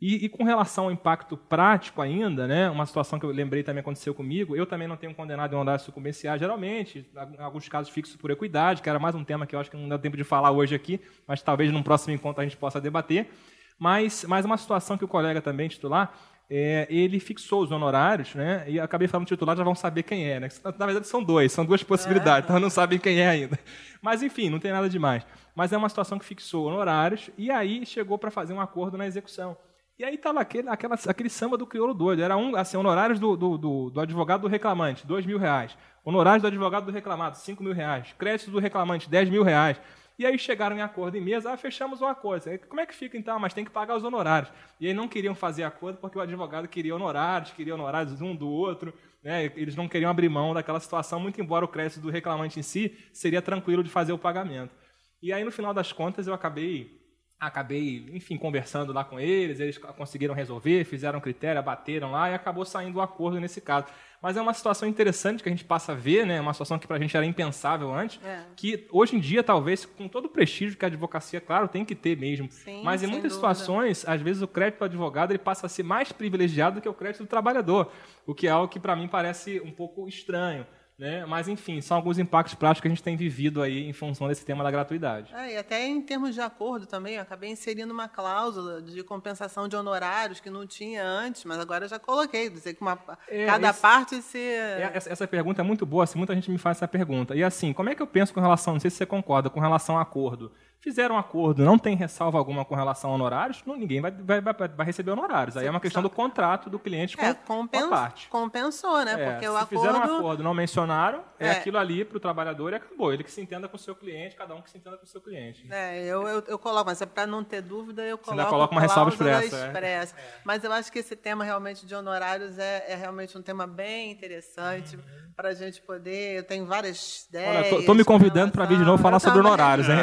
E, 0.00 0.26
e, 0.26 0.28
com 0.28 0.44
relação 0.44 0.84
ao 0.84 0.92
impacto 0.92 1.36
prático 1.36 2.02
ainda, 2.02 2.46
né, 2.46 2.68
uma 2.68 2.84
situação 2.84 3.18
que 3.18 3.24
eu 3.24 3.30
lembrei 3.30 3.62
também 3.62 3.80
aconteceu 3.80 4.14
comigo, 4.14 4.54
eu 4.54 4.66
também 4.66 4.86
não 4.86 4.96
tenho 4.96 5.14
condenado 5.14 5.52
em 5.52 5.56
honorário 5.56 5.82
sucumbenciar, 5.82 6.38
geralmente, 6.38 7.10
em 7.16 7.42
alguns 7.42 7.66
casos 7.66 7.90
fixo 7.90 8.18
por 8.18 8.30
equidade, 8.30 8.82
que 8.82 8.90
era 8.90 8.98
mais 8.98 9.14
um 9.14 9.24
tema 9.24 9.46
que 9.46 9.56
eu 9.56 9.58
acho 9.58 9.70
que 9.70 9.76
não 9.76 9.88
dá 9.88 9.98
tempo 9.98 10.16
de 10.16 10.22
falar 10.22 10.50
hoje 10.50 10.74
aqui, 10.74 11.00
mas 11.26 11.42
talvez 11.42 11.72
num 11.72 11.82
próximo 11.82 12.14
encontro 12.14 12.42
a 12.42 12.44
gente 12.44 12.58
possa 12.58 12.78
debater. 12.78 13.30
Mas, 13.78 14.24
mas 14.24 14.44
uma 14.44 14.56
situação 14.56 14.96
que 14.96 15.04
o 15.04 15.08
colega 15.08 15.42
também 15.42 15.68
titular, 15.68 16.12
é, 16.48 16.86
ele 16.88 17.18
fixou 17.18 17.62
os 17.62 17.72
honorários, 17.72 18.34
né? 18.34 18.64
E 18.68 18.78
acabei 18.78 19.08
falando 19.08 19.26
titular, 19.26 19.56
já 19.56 19.64
vão 19.64 19.74
saber 19.74 20.02
quem 20.02 20.30
é, 20.30 20.40
né? 20.40 20.48
Na 20.78 20.86
verdade 20.86 21.06
são 21.06 21.22
dois, 21.22 21.52
são 21.52 21.64
duas 21.64 21.82
possibilidades, 21.82 22.48
é. 22.48 22.52
então 22.52 22.60
não 22.60 22.70
sabem 22.70 22.98
quem 22.98 23.20
é 23.20 23.28
ainda. 23.28 23.58
Mas 24.00 24.22
enfim, 24.22 24.48
não 24.48 24.58
tem 24.58 24.70
nada 24.72 24.88
demais. 24.88 25.26
Mas 25.54 25.72
é 25.72 25.76
uma 25.76 25.88
situação 25.88 26.18
que 26.18 26.24
fixou 26.24 26.66
honorários 26.66 27.30
e 27.36 27.50
aí 27.50 27.84
chegou 27.84 28.18
para 28.18 28.30
fazer 28.30 28.52
um 28.52 28.60
acordo 28.60 28.96
na 28.96 29.06
execução. 29.06 29.56
E 29.98 30.04
aí 30.04 30.14
estava 30.14 30.40
aquele, 30.40 30.68
aquela, 30.68 30.94
aquele 31.08 31.30
samba 31.30 31.56
do 31.56 31.66
crioulo 31.66 31.94
doido. 31.94 32.22
Era 32.22 32.36
um, 32.36 32.54
assim, 32.54 32.76
honorários 32.76 33.18
do, 33.18 33.34
do, 33.34 33.56
do, 33.56 33.90
do 33.90 34.00
advogado 34.00 34.42
do 34.42 34.48
reclamante, 34.48 35.06
dois 35.06 35.24
mil 35.24 35.38
reais. 35.38 35.76
Honorários 36.04 36.42
do 36.42 36.48
advogado 36.48 36.84
do 36.84 36.92
reclamado, 36.92 37.38
cinco 37.38 37.64
mil 37.64 37.72
reais. 37.72 38.14
Créditos 38.18 38.52
do 38.52 38.60
reclamante, 38.60 39.08
dez 39.08 39.28
mil 39.30 39.42
reais. 39.42 39.80
E 40.18 40.24
aí 40.24 40.38
chegaram 40.38 40.76
em 40.76 40.80
acordo 40.80 41.16
em 41.16 41.20
mesa, 41.20 41.52
ah, 41.52 41.56
fechamos 41.56 42.00
um 42.00 42.06
acordo. 42.06 42.44
Como 42.68 42.80
é 42.80 42.86
que 42.86 42.94
fica 42.94 43.18
então? 43.18 43.38
Mas 43.38 43.52
tem 43.52 43.64
que 43.64 43.70
pagar 43.70 43.96
os 43.96 44.04
honorários. 44.04 44.50
E 44.80 44.86
aí 44.86 44.94
não 44.94 45.06
queriam 45.06 45.34
fazer 45.34 45.62
acordo 45.62 45.98
porque 45.98 46.18
o 46.18 46.22
advogado 46.22 46.66
queria 46.68 46.94
honorários, 46.94 47.52
queria 47.52 47.74
honorários 47.74 48.22
um 48.22 48.34
do 48.34 48.48
outro. 48.48 48.94
Né? 49.22 49.44
Eles 49.56 49.76
não 49.76 49.86
queriam 49.86 50.10
abrir 50.10 50.30
mão 50.30 50.54
daquela 50.54 50.80
situação, 50.80 51.20
muito 51.20 51.40
embora 51.40 51.64
o 51.64 51.68
crédito 51.68 52.00
do 52.00 52.10
reclamante 52.10 52.58
em 52.58 52.62
si 52.62 52.96
seria 53.12 53.42
tranquilo 53.42 53.84
de 53.84 53.90
fazer 53.90 54.12
o 54.12 54.18
pagamento. 54.18 54.74
E 55.20 55.32
aí, 55.32 55.44
no 55.44 55.52
final 55.52 55.74
das 55.74 55.92
contas, 55.92 56.26
eu 56.26 56.32
acabei 56.32 57.05
acabei, 57.38 58.06
enfim, 58.12 58.36
conversando 58.36 58.92
lá 58.92 59.04
com 59.04 59.20
eles, 59.20 59.60
eles 59.60 59.76
conseguiram 59.78 60.34
resolver, 60.34 60.84
fizeram 60.84 61.20
critério, 61.20 61.62
bateram 61.62 62.12
lá 62.12 62.30
e 62.30 62.34
acabou 62.34 62.64
saindo 62.64 62.96
o 62.96 63.00
acordo 63.02 63.38
nesse 63.38 63.60
caso. 63.60 63.86
Mas 64.22 64.36
é 64.36 64.40
uma 64.40 64.54
situação 64.54 64.88
interessante 64.88 65.42
que 65.42 65.48
a 65.48 65.52
gente 65.52 65.64
passa 65.64 65.92
a 65.92 65.94
ver, 65.94 66.26
né? 66.26 66.40
Uma 66.40 66.54
situação 66.54 66.78
que 66.78 66.86
para 66.86 66.96
a 66.96 66.98
gente 66.98 67.14
era 67.16 67.26
impensável 67.26 67.94
antes, 67.94 68.18
é. 68.24 68.40
que 68.56 68.86
hoje 68.90 69.14
em 69.14 69.20
dia, 69.20 69.42
talvez, 69.42 69.84
com 69.84 70.08
todo 70.08 70.24
o 70.24 70.28
prestígio 70.28 70.78
que 70.78 70.84
a 70.84 70.88
advocacia, 70.88 71.40
claro, 71.40 71.68
tem 71.68 71.84
que 71.84 71.94
ter 71.94 72.16
mesmo. 72.16 72.50
Sim, 72.50 72.82
mas 72.82 73.02
em 73.02 73.06
muitas 73.06 73.32
dúvida. 73.32 73.54
situações, 73.54 74.08
às 74.08 74.20
vezes 74.20 74.42
o 74.42 74.48
crédito 74.48 74.78
do 74.78 74.84
advogado 74.86 75.32
ele 75.32 75.38
passa 75.38 75.66
a 75.66 75.68
ser 75.68 75.82
mais 75.82 76.12
privilegiado 76.12 76.76
do 76.76 76.82
que 76.82 76.88
o 76.88 76.94
crédito 76.94 77.24
do 77.24 77.28
trabalhador, 77.28 77.92
o 78.26 78.34
que 78.34 78.46
é 78.46 78.50
algo 78.50 78.68
que 78.68 78.80
para 78.80 78.96
mim 78.96 79.06
parece 79.06 79.60
um 79.60 79.70
pouco 79.70 80.08
estranho. 80.08 80.66
Né? 80.98 81.26
Mas, 81.26 81.46
enfim, 81.46 81.80
são 81.82 81.96
alguns 81.96 82.18
impactos 82.18 82.54
práticos 82.54 82.80
que 82.80 82.88
a 82.88 82.90
gente 82.90 83.02
tem 83.02 83.16
vivido 83.16 83.60
aí 83.60 83.86
em 83.86 83.92
função 83.92 84.28
desse 84.28 84.44
tema 84.46 84.64
da 84.64 84.70
gratuidade. 84.70 85.34
É, 85.34 85.52
e 85.52 85.56
até 85.58 85.86
em 85.86 86.00
termos 86.00 86.34
de 86.34 86.40
acordo 86.40 86.86
também, 86.86 87.16
eu 87.16 87.22
acabei 87.22 87.50
inserindo 87.50 87.92
uma 87.92 88.08
cláusula 88.08 88.80
de 88.80 89.02
compensação 89.02 89.68
de 89.68 89.76
honorários 89.76 90.40
que 90.40 90.48
não 90.48 90.66
tinha 90.66 91.04
antes, 91.04 91.44
mas 91.44 91.58
agora 91.58 91.84
eu 91.84 91.88
já 91.88 91.98
coloquei, 91.98 92.48
dizer 92.48 92.74
que 92.74 92.80
uma, 92.80 92.98
é, 93.28 93.44
cada 93.44 93.68
esse, 93.68 93.80
parte 93.80 94.22
se... 94.22 94.38
É, 94.38 94.90
essa, 94.94 95.12
essa, 95.12 95.28
pergunta 95.28 95.60
é 95.60 95.64
muito 95.64 95.84
boa, 95.84 96.04
assim, 96.04 96.16
muita 96.16 96.34
gente 96.34 96.50
me 96.50 96.56
faz 96.56 96.78
essa 96.78 96.88
pergunta. 96.88 97.36
E 97.36 97.44
assim, 97.44 97.74
como 97.74 97.90
é 97.90 97.94
que 97.94 98.00
eu 98.00 98.06
penso 98.06 98.32
com 98.32 98.40
relação, 98.40 98.74
não 98.74 98.80
sei 98.80 98.90
se 98.90 98.96
você 98.96 99.04
concorda, 99.04 99.50
com 99.50 99.60
relação 99.60 99.96
ao 99.96 100.02
acordo? 100.02 100.50
Fizeram 100.80 101.16
um 101.16 101.18
acordo, 101.18 101.64
não 101.64 101.78
tem 101.78 101.96
ressalva 101.96 102.38
alguma 102.38 102.64
com 102.64 102.74
relação 102.74 103.10
a 103.10 103.14
honorários, 103.14 103.62
não, 103.66 103.76
ninguém 103.76 104.00
vai, 104.00 104.10
vai, 104.10 104.40
vai, 104.40 104.86
receber 104.86 105.10
honorários. 105.10 105.56
Aí 105.56 105.66
é 105.66 105.70
uma 105.70 105.80
questão 105.80 106.02
do 106.02 106.10
contrato 106.10 106.70
do 106.70 106.78
cliente 106.78 107.16
com, 107.16 107.24
é, 107.24 107.34
compens, 107.34 107.82
com 107.82 107.86
a 107.86 107.90
parte. 107.90 108.28
Compensou, 108.28 109.04
né? 109.04 109.12
É, 109.12 109.30
Porque 109.30 109.48
o 109.48 109.52
se 109.52 109.56
acordo... 109.56 109.68
fizeram 109.68 109.98
um 109.98 110.16
acordo, 110.16 110.42
não 110.42 110.54
mencionaram, 110.54 111.24
é, 111.38 111.48
é. 111.48 111.50
aquilo 111.52 111.78
ali 111.78 112.04
para 112.04 112.16
o 112.16 112.20
trabalhador 112.20 112.72
e 112.72 112.76
acabou. 112.76 113.12
Ele 113.12 113.24
que 113.24 113.30
se 113.30 113.40
entenda 113.40 113.68
com 113.68 113.76
o 113.76 113.80
seu 113.80 113.94
cliente, 113.94 114.36
cada 114.36 114.54
um 114.54 114.62
que 114.62 114.70
se 114.70 114.78
entenda 114.78 114.96
com 114.96 115.04
o 115.04 115.08
seu 115.08 115.20
cliente. 115.20 115.66
É, 115.70 116.04
eu, 116.04 116.26
eu, 116.26 116.44
eu 116.46 116.58
coloco, 116.58 116.86
mas 116.86 117.00
é 117.02 117.06
para 117.06 117.26
não 117.26 117.42
ter 117.42 117.62
dúvida, 117.62 118.02
eu 118.02 118.16
coloco. 118.16 118.36
Você 118.36 118.40
ainda 118.40 118.50
coloca 118.50 118.72
uma 118.72 118.80
ressalva 118.80 119.10
expressa. 119.10 119.56
É. 119.56 119.66
expressa. 119.66 120.14
Mas 120.44 120.62
eu 120.62 120.72
acho 120.72 120.92
que 120.92 120.98
esse 120.98 121.16
tema 121.16 121.44
realmente 121.44 121.86
de 121.86 121.94
honorários 121.94 122.58
é, 122.58 122.84
é 122.88 122.94
realmente 122.94 123.36
um 123.36 123.42
tema 123.42 123.66
bem 123.66 124.10
interessante. 124.10 124.96
Uhum 124.96 125.26
para 125.36 125.50
a 125.50 125.54
gente 125.54 125.82
poder. 125.82 126.38
Eu 126.38 126.42
tenho 126.42 126.64
várias 126.64 127.26
ideias. 127.28 127.80
Estou 127.80 127.94
me 127.94 128.04
convidando 128.04 128.52
para 128.52 128.64
vir 128.64 128.78
de 128.78 128.84
novo 128.84 129.02
falar 129.02 129.20
sobre 129.20 129.40
honorários, 129.40 129.86
hein? 129.88 129.98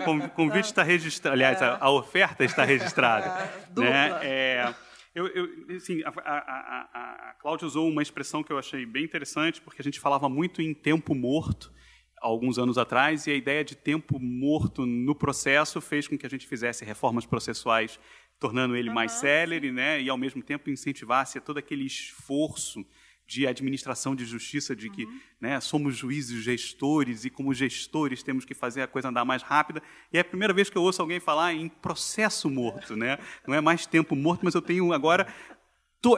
É, 0.00 0.08
o 0.08 0.30
convite 0.30 0.66
está 0.66 0.82
registrado. 0.82 1.34
Aliás, 1.34 1.62
a, 1.62 1.78
a, 1.80 1.90
oferta 1.90 2.44
está 2.44 2.64
registrada. 2.64 3.50
É, 3.76 3.80
né? 3.80 4.18
É, 4.22 4.74
eu, 5.14 5.26
eu, 5.28 5.76
assim, 5.76 6.02
a, 6.04 6.12
a, 6.24 7.30
a 7.30 7.34
Cláudia 7.40 7.66
usou 7.66 7.88
uma 7.88 8.02
expressão 8.02 8.42
que 8.42 8.52
eu 8.52 8.58
achei 8.58 8.84
bem 8.86 9.04
interessante, 9.04 9.60
porque 9.60 9.80
a 9.82 9.84
gente 9.84 9.98
falava 9.98 10.28
muito 10.28 10.62
em 10.62 10.74
tempo 10.74 11.14
morto 11.14 11.72
alguns 12.20 12.58
anos 12.58 12.78
atrás, 12.78 13.26
e 13.26 13.30
a 13.30 13.34
ideia 13.34 13.64
de 13.64 13.76
tempo 13.76 14.18
morto 14.18 14.84
no 14.84 15.14
processo 15.14 15.80
fez 15.80 16.08
com 16.08 16.18
que 16.18 16.26
a 16.26 16.30
gente 16.30 16.46
fizesse 16.46 16.84
reformas 16.84 17.24
processuais, 17.24 17.98
tornando 18.38 18.76
ele 18.76 18.88
uhum. 18.88 18.94
mais 18.94 19.12
célere, 19.12 19.70
né, 19.70 20.00
e 20.00 20.08
ao 20.08 20.18
mesmo 20.18 20.42
tempo 20.42 20.70
incentivasse 20.70 21.40
todo 21.40 21.58
aquele 21.58 21.84
esforço 21.84 22.84
de 23.28 23.46
administração 23.46 24.16
de 24.16 24.24
justiça, 24.24 24.74
de 24.74 24.88
que 24.88 25.04
uhum. 25.04 25.20
né, 25.38 25.60
somos 25.60 25.94
juízes 25.94 26.42
gestores 26.42 27.26
e, 27.26 27.30
como 27.30 27.52
gestores, 27.52 28.22
temos 28.22 28.46
que 28.46 28.54
fazer 28.54 28.80
a 28.80 28.86
coisa 28.86 29.10
andar 29.10 29.22
mais 29.22 29.42
rápida. 29.42 29.82
E 30.10 30.16
é 30.16 30.22
a 30.22 30.24
primeira 30.24 30.54
vez 30.54 30.70
que 30.70 30.78
eu 30.78 30.82
ouço 30.82 31.02
alguém 31.02 31.20
falar 31.20 31.52
em 31.52 31.68
processo 31.68 32.48
morto. 32.48 32.96
Né? 32.96 33.18
Não 33.46 33.54
é 33.54 33.60
mais 33.60 33.84
tempo 33.84 34.16
morto, 34.16 34.40
mas 34.44 34.54
eu 34.54 34.62
tenho 34.62 34.94
agora. 34.94 35.26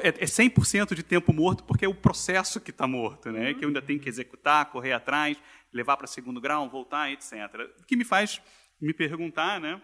é 0.04 0.24
100% 0.24 0.94
de 0.94 1.02
tempo 1.02 1.32
morto 1.32 1.64
porque 1.64 1.84
é 1.84 1.88
o 1.88 1.94
processo 1.94 2.60
que 2.60 2.70
está 2.70 2.86
morto, 2.86 3.32
né? 3.32 3.54
que 3.54 3.64
eu 3.64 3.68
ainda 3.68 3.82
tenho 3.82 3.98
que 3.98 4.08
executar, 4.08 4.66
correr 4.66 4.92
atrás, 4.92 5.36
levar 5.72 5.96
para 5.96 6.06
segundo 6.06 6.40
grau, 6.40 6.70
voltar, 6.70 7.10
etc. 7.10 7.32
O 7.80 7.86
que 7.86 7.96
me 7.96 8.04
faz 8.04 8.40
me 8.80 8.94
perguntar, 8.94 9.60
né, 9.60 9.82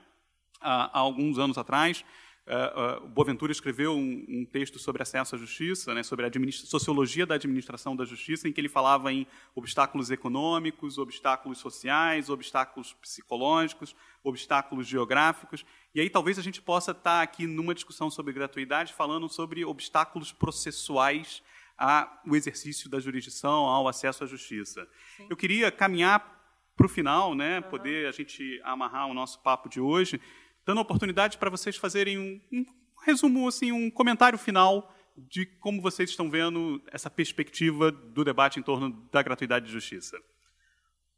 há, 0.60 0.96
há 0.96 1.00
alguns 1.00 1.38
anos 1.38 1.58
atrás, 1.58 2.04
uh, 2.46 3.04
uh, 3.04 3.08
Boaventura 3.08 3.50
escreveu 3.50 3.92
um, 3.92 4.24
um, 4.28 4.44
texto 4.44 4.78
sobre 4.78 5.02
acesso 5.02 5.34
à 5.34 5.38
justiça, 5.38 5.92
né, 5.92 6.02
sobre 6.02 6.26
a 6.26 6.30
sociologia 6.52 7.26
da 7.26 7.34
administração 7.34 7.96
da 7.96 8.04
justiça, 8.04 8.48
em 8.48 8.52
que 8.52 8.60
ele 8.60 8.68
falava 8.68 9.12
em 9.12 9.26
obstáculos 9.54 10.10
econômicos, 10.10 10.98
obstáculos 10.98 11.58
sociais, 11.58 12.30
obstáculos 12.30 12.92
psicológicos, 12.94 13.94
obstáculos 14.22 14.86
geográficos. 14.86 15.64
E 15.94 16.00
aí 16.00 16.08
talvez 16.08 16.38
a 16.38 16.42
gente 16.42 16.62
possa 16.62 16.92
estar 16.92 17.22
aqui 17.22 17.46
numa 17.46 17.74
discussão 17.74 18.10
sobre 18.10 18.32
gratuidade 18.32 18.92
falando 18.92 19.28
sobre 19.28 19.64
obstáculos 19.64 20.32
processuais 20.32 21.42
ao 21.76 22.34
exercício 22.34 22.88
da 22.88 22.98
jurisdição, 22.98 23.66
ao 23.66 23.86
acesso 23.86 24.24
à 24.24 24.26
justiça. 24.26 24.88
Sim. 25.16 25.26
Eu 25.28 25.36
queria 25.36 25.70
caminhar 25.70 26.34
para 26.76 26.86
o 26.86 26.88
final, 26.88 27.34
né, 27.34 27.56
uhum. 27.56 27.70
poder 27.70 28.06
a 28.06 28.12
gente 28.12 28.60
amarrar 28.62 29.08
o 29.08 29.14
nosso 29.14 29.40
papo 29.40 29.68
de 29.68 29.80
hoje, 29.80 30.20
dando 30.66 30.78
a 30.78 30.82
oportunidade 30.82 31.38
para 31.38 31.48
vocês 31.48 31.76
fazerem 31.76 32.18
um, 32.18 32.40
um, 32.52 32.66
resumo, 33.04 33.46
assim, 33.46 33.70
um 33.70 33.88
comentário 33.88 34.36
final 34.36 34.92
de 35.16 35.46
como 35.46 35.80
vocês 35.80 36.10
estão 36.10 36.28
vendo 36.28 36.82
essa 36.88 37.08
perspectiva 37.08 37.90
do 37.90 38.24
debate 38.24 38.58
em 38.58 38.62
torno 38.62 38.90
da 39.10 39.22
gratuidade 39.22 39.66
de 39.66 39.72
justiça. 39.72 40.18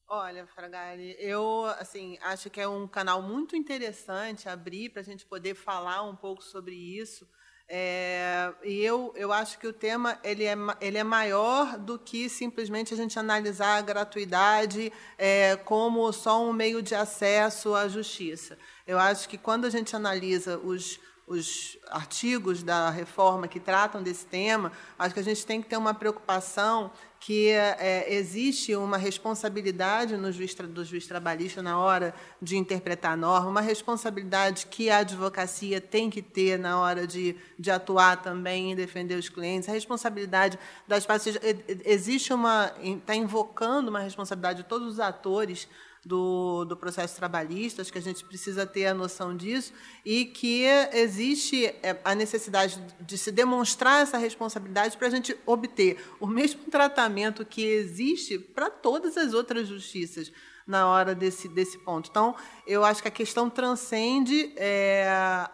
Olha, 0.07 0.47
Fragari, 0.47 1.17
eu 1.19 1.67
assim 1.79 2.19
acho 2.23 2.49
que 2.49 2.61
é 2.61 2.69
um 2.69 2.87
canal 2.87 3.21
muito 3.21 3.57
interessante 3.57 4.49
abrir 4.49 4.91
para 4.91 5.01
a 5.01 5.05
gente 5.05 5.27
poder 5.27 5.55
falar 5.55 6.03
um 6.03 6.17
pouco 6.17 6.43
sobre 6.43 6.75
isso 6.75 7.29
é, 7.71 8.51
e 8.65 8.83
eu, 8.83 9.13
eu 9.15 9.31
acho 9.31 9.59
que 9.59 9.67
o 9.67 9.73
tema 9.75 10.19
ele 10.25 10.45
é, 10.45 10.57
ele 10.81 10.97
é 10.97 11.05
maior 11.05 11.77
do 11.79 11.99
que 11.99 12.27
simplesmente 12.29 12.95
a 12.95 12.97
gente 12.97 13.19
analisar 13.19 13.77
a 13.77 13.83
gratuidade 13.83 14.91
é, 15.19 15.55
como 15.57 16.11
só 16.11 16.43
um 16.43 16.53
meio 16.53 16.81
de 16.81 16.95
acesso 16.95 17.75
à 17.75 17.87
justiça. 17.87 18.57
Eu 18.87 18.99
acho 18.99 19.29
que 19.29 19.37
quando 19.37 19.67
a 19.67 19.71
gente 19.71 19.95
analisa 19.95 20.57
os, 20.57 20.99
os 21.29 21.79
artigos 21.89 22.63
da 22.63 22.91
reforma 22.91 23.47
que 23.47 23.61
tratam 23.61 24.03
desse 24.03 24.27
tema, 24.27 24.73
acho 24.99 25.15
que 25.15 25.21
a 25.21 25.25
gente 25.25 25.45
tem 25.45 25.61
que 25.61 25.69
ter 25.69 25.77
uma 25.77 25.93
preocupação 25.95 26.91
que 27.21 27.49
é, 27.49 28.15
existe 28.15 28.75
uma 28.77 28.97
responsabilidade 28.97 30.17
no 30.17 30.31
juiz, 30.31 30.55
do 30.55 30.85
juiz 30.85 31.07
trabalhista 31.07 31.61
na 31.61 31.79
hora 31.79 32.15
de 32.41 32.57
interpretar 32.57 33.13
a 33.13 33.17
norma, 33.17 33.51
uma 33.51 33.61
responsabilidade 33.61 34.67
que 34.67 34.89
a 34.89 34.99
advocacia 34.99 35.81
tem 35.81 36.09
que 36.09 36.23
ter 36.23 36.59
na 36.59 36.81
hora 36.81 37.07
de, 37.07 37.37
de 37.59 37.71
atuar 37.71 38.23
também 38.23 38.73
e 38.73 38.77
defender 38.77 39.17
os 39.17 39.29
clientes, 39.29 39.69
a 39.69 39.73
responsabilidade 39.73 40.59
das 40.87 41.05
partes. 41.05 41.37
Existe 41.85 42.33
uma. 42.33 42.73
está 42.81 43.15
invocando 43.15 43.91
uma 43.91 44.01
responsabilidade 44.01 44.63
de 44.63 44.69
todos 44.69 44.87
os 44.87 45.01
atores 45.01 45.69
do, 46.05 46.65
do 46.65 46.77
processo 46.77 47.17
trabalhista, 47.17 47.83
acho 47.83 47.93
que 47.93 47.99
a 47.99 48.03
gente 48.03 48.25
precisa 48.25 48.67
ter 48.67 48.87
a 48.87 48.95
noção 48.95 49.37
disso, 49.37 49.73
e 50.05 50.25
que 50.25 50.65
existe 50.93 51.67
é, 51.67 52.01
a 52.05 52.15
necessidade 52.15 52.83
de 53.01 53.19
se 53.19 53.31
demonstrar 53.31 54.03
essa 54.03 54.19
responsabilidade 54.19 54.97
para 54.97 55.09
a 55.09 55.11
gente 55.11 55.37
obter 55.47 55.99
o 56.21 56.27
mesmo 56.27 56.65
tratamento 56.65 57.45
que 57.45 57.63
existe 57.65 58.39
para 58.39 58.71
todas 58.71 59.17
as 59.17 59.35
outras 59.35 59.69
justiças 59.69 60.33
na 60.69 60.87
hora 60.87 61.15
desse, 61.15 61.49
desse 61.49 61.79
ponto. 61.79 62.11
Então, 62.11 62.37
eu 62.67 62.85
acho 62.85 63.01
que 63.01 63.09
a 63.09 63.11
questão 63.11 63.49
transcende 63.49 64.53
é, 64.55 65.09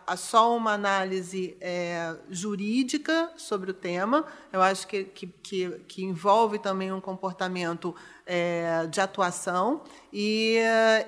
a 0.04 0.16
só 0.16 0.56
uma 0.56 0.72
análise 0.72 1.56
é, 1.60 2.16
jurídica 2.28 3.32
sobre 3.36 3.70
o 3.70 3.74
tema. 3.74 4.26
Eu 4.52 4.60
acho 4.60 4.88
que, 4.88 5.04
que, 5.04 5.28
que, 5.28 5.70
que 5.86 6.04
envolve 6.04 6.58
também 6.58 6.92
um 6.92 7.00
comportamento 7.00 7.94
é, 8.26 8.88
de 8.88 9.00
atuação 9.00 9.84
e, 10.12 10.58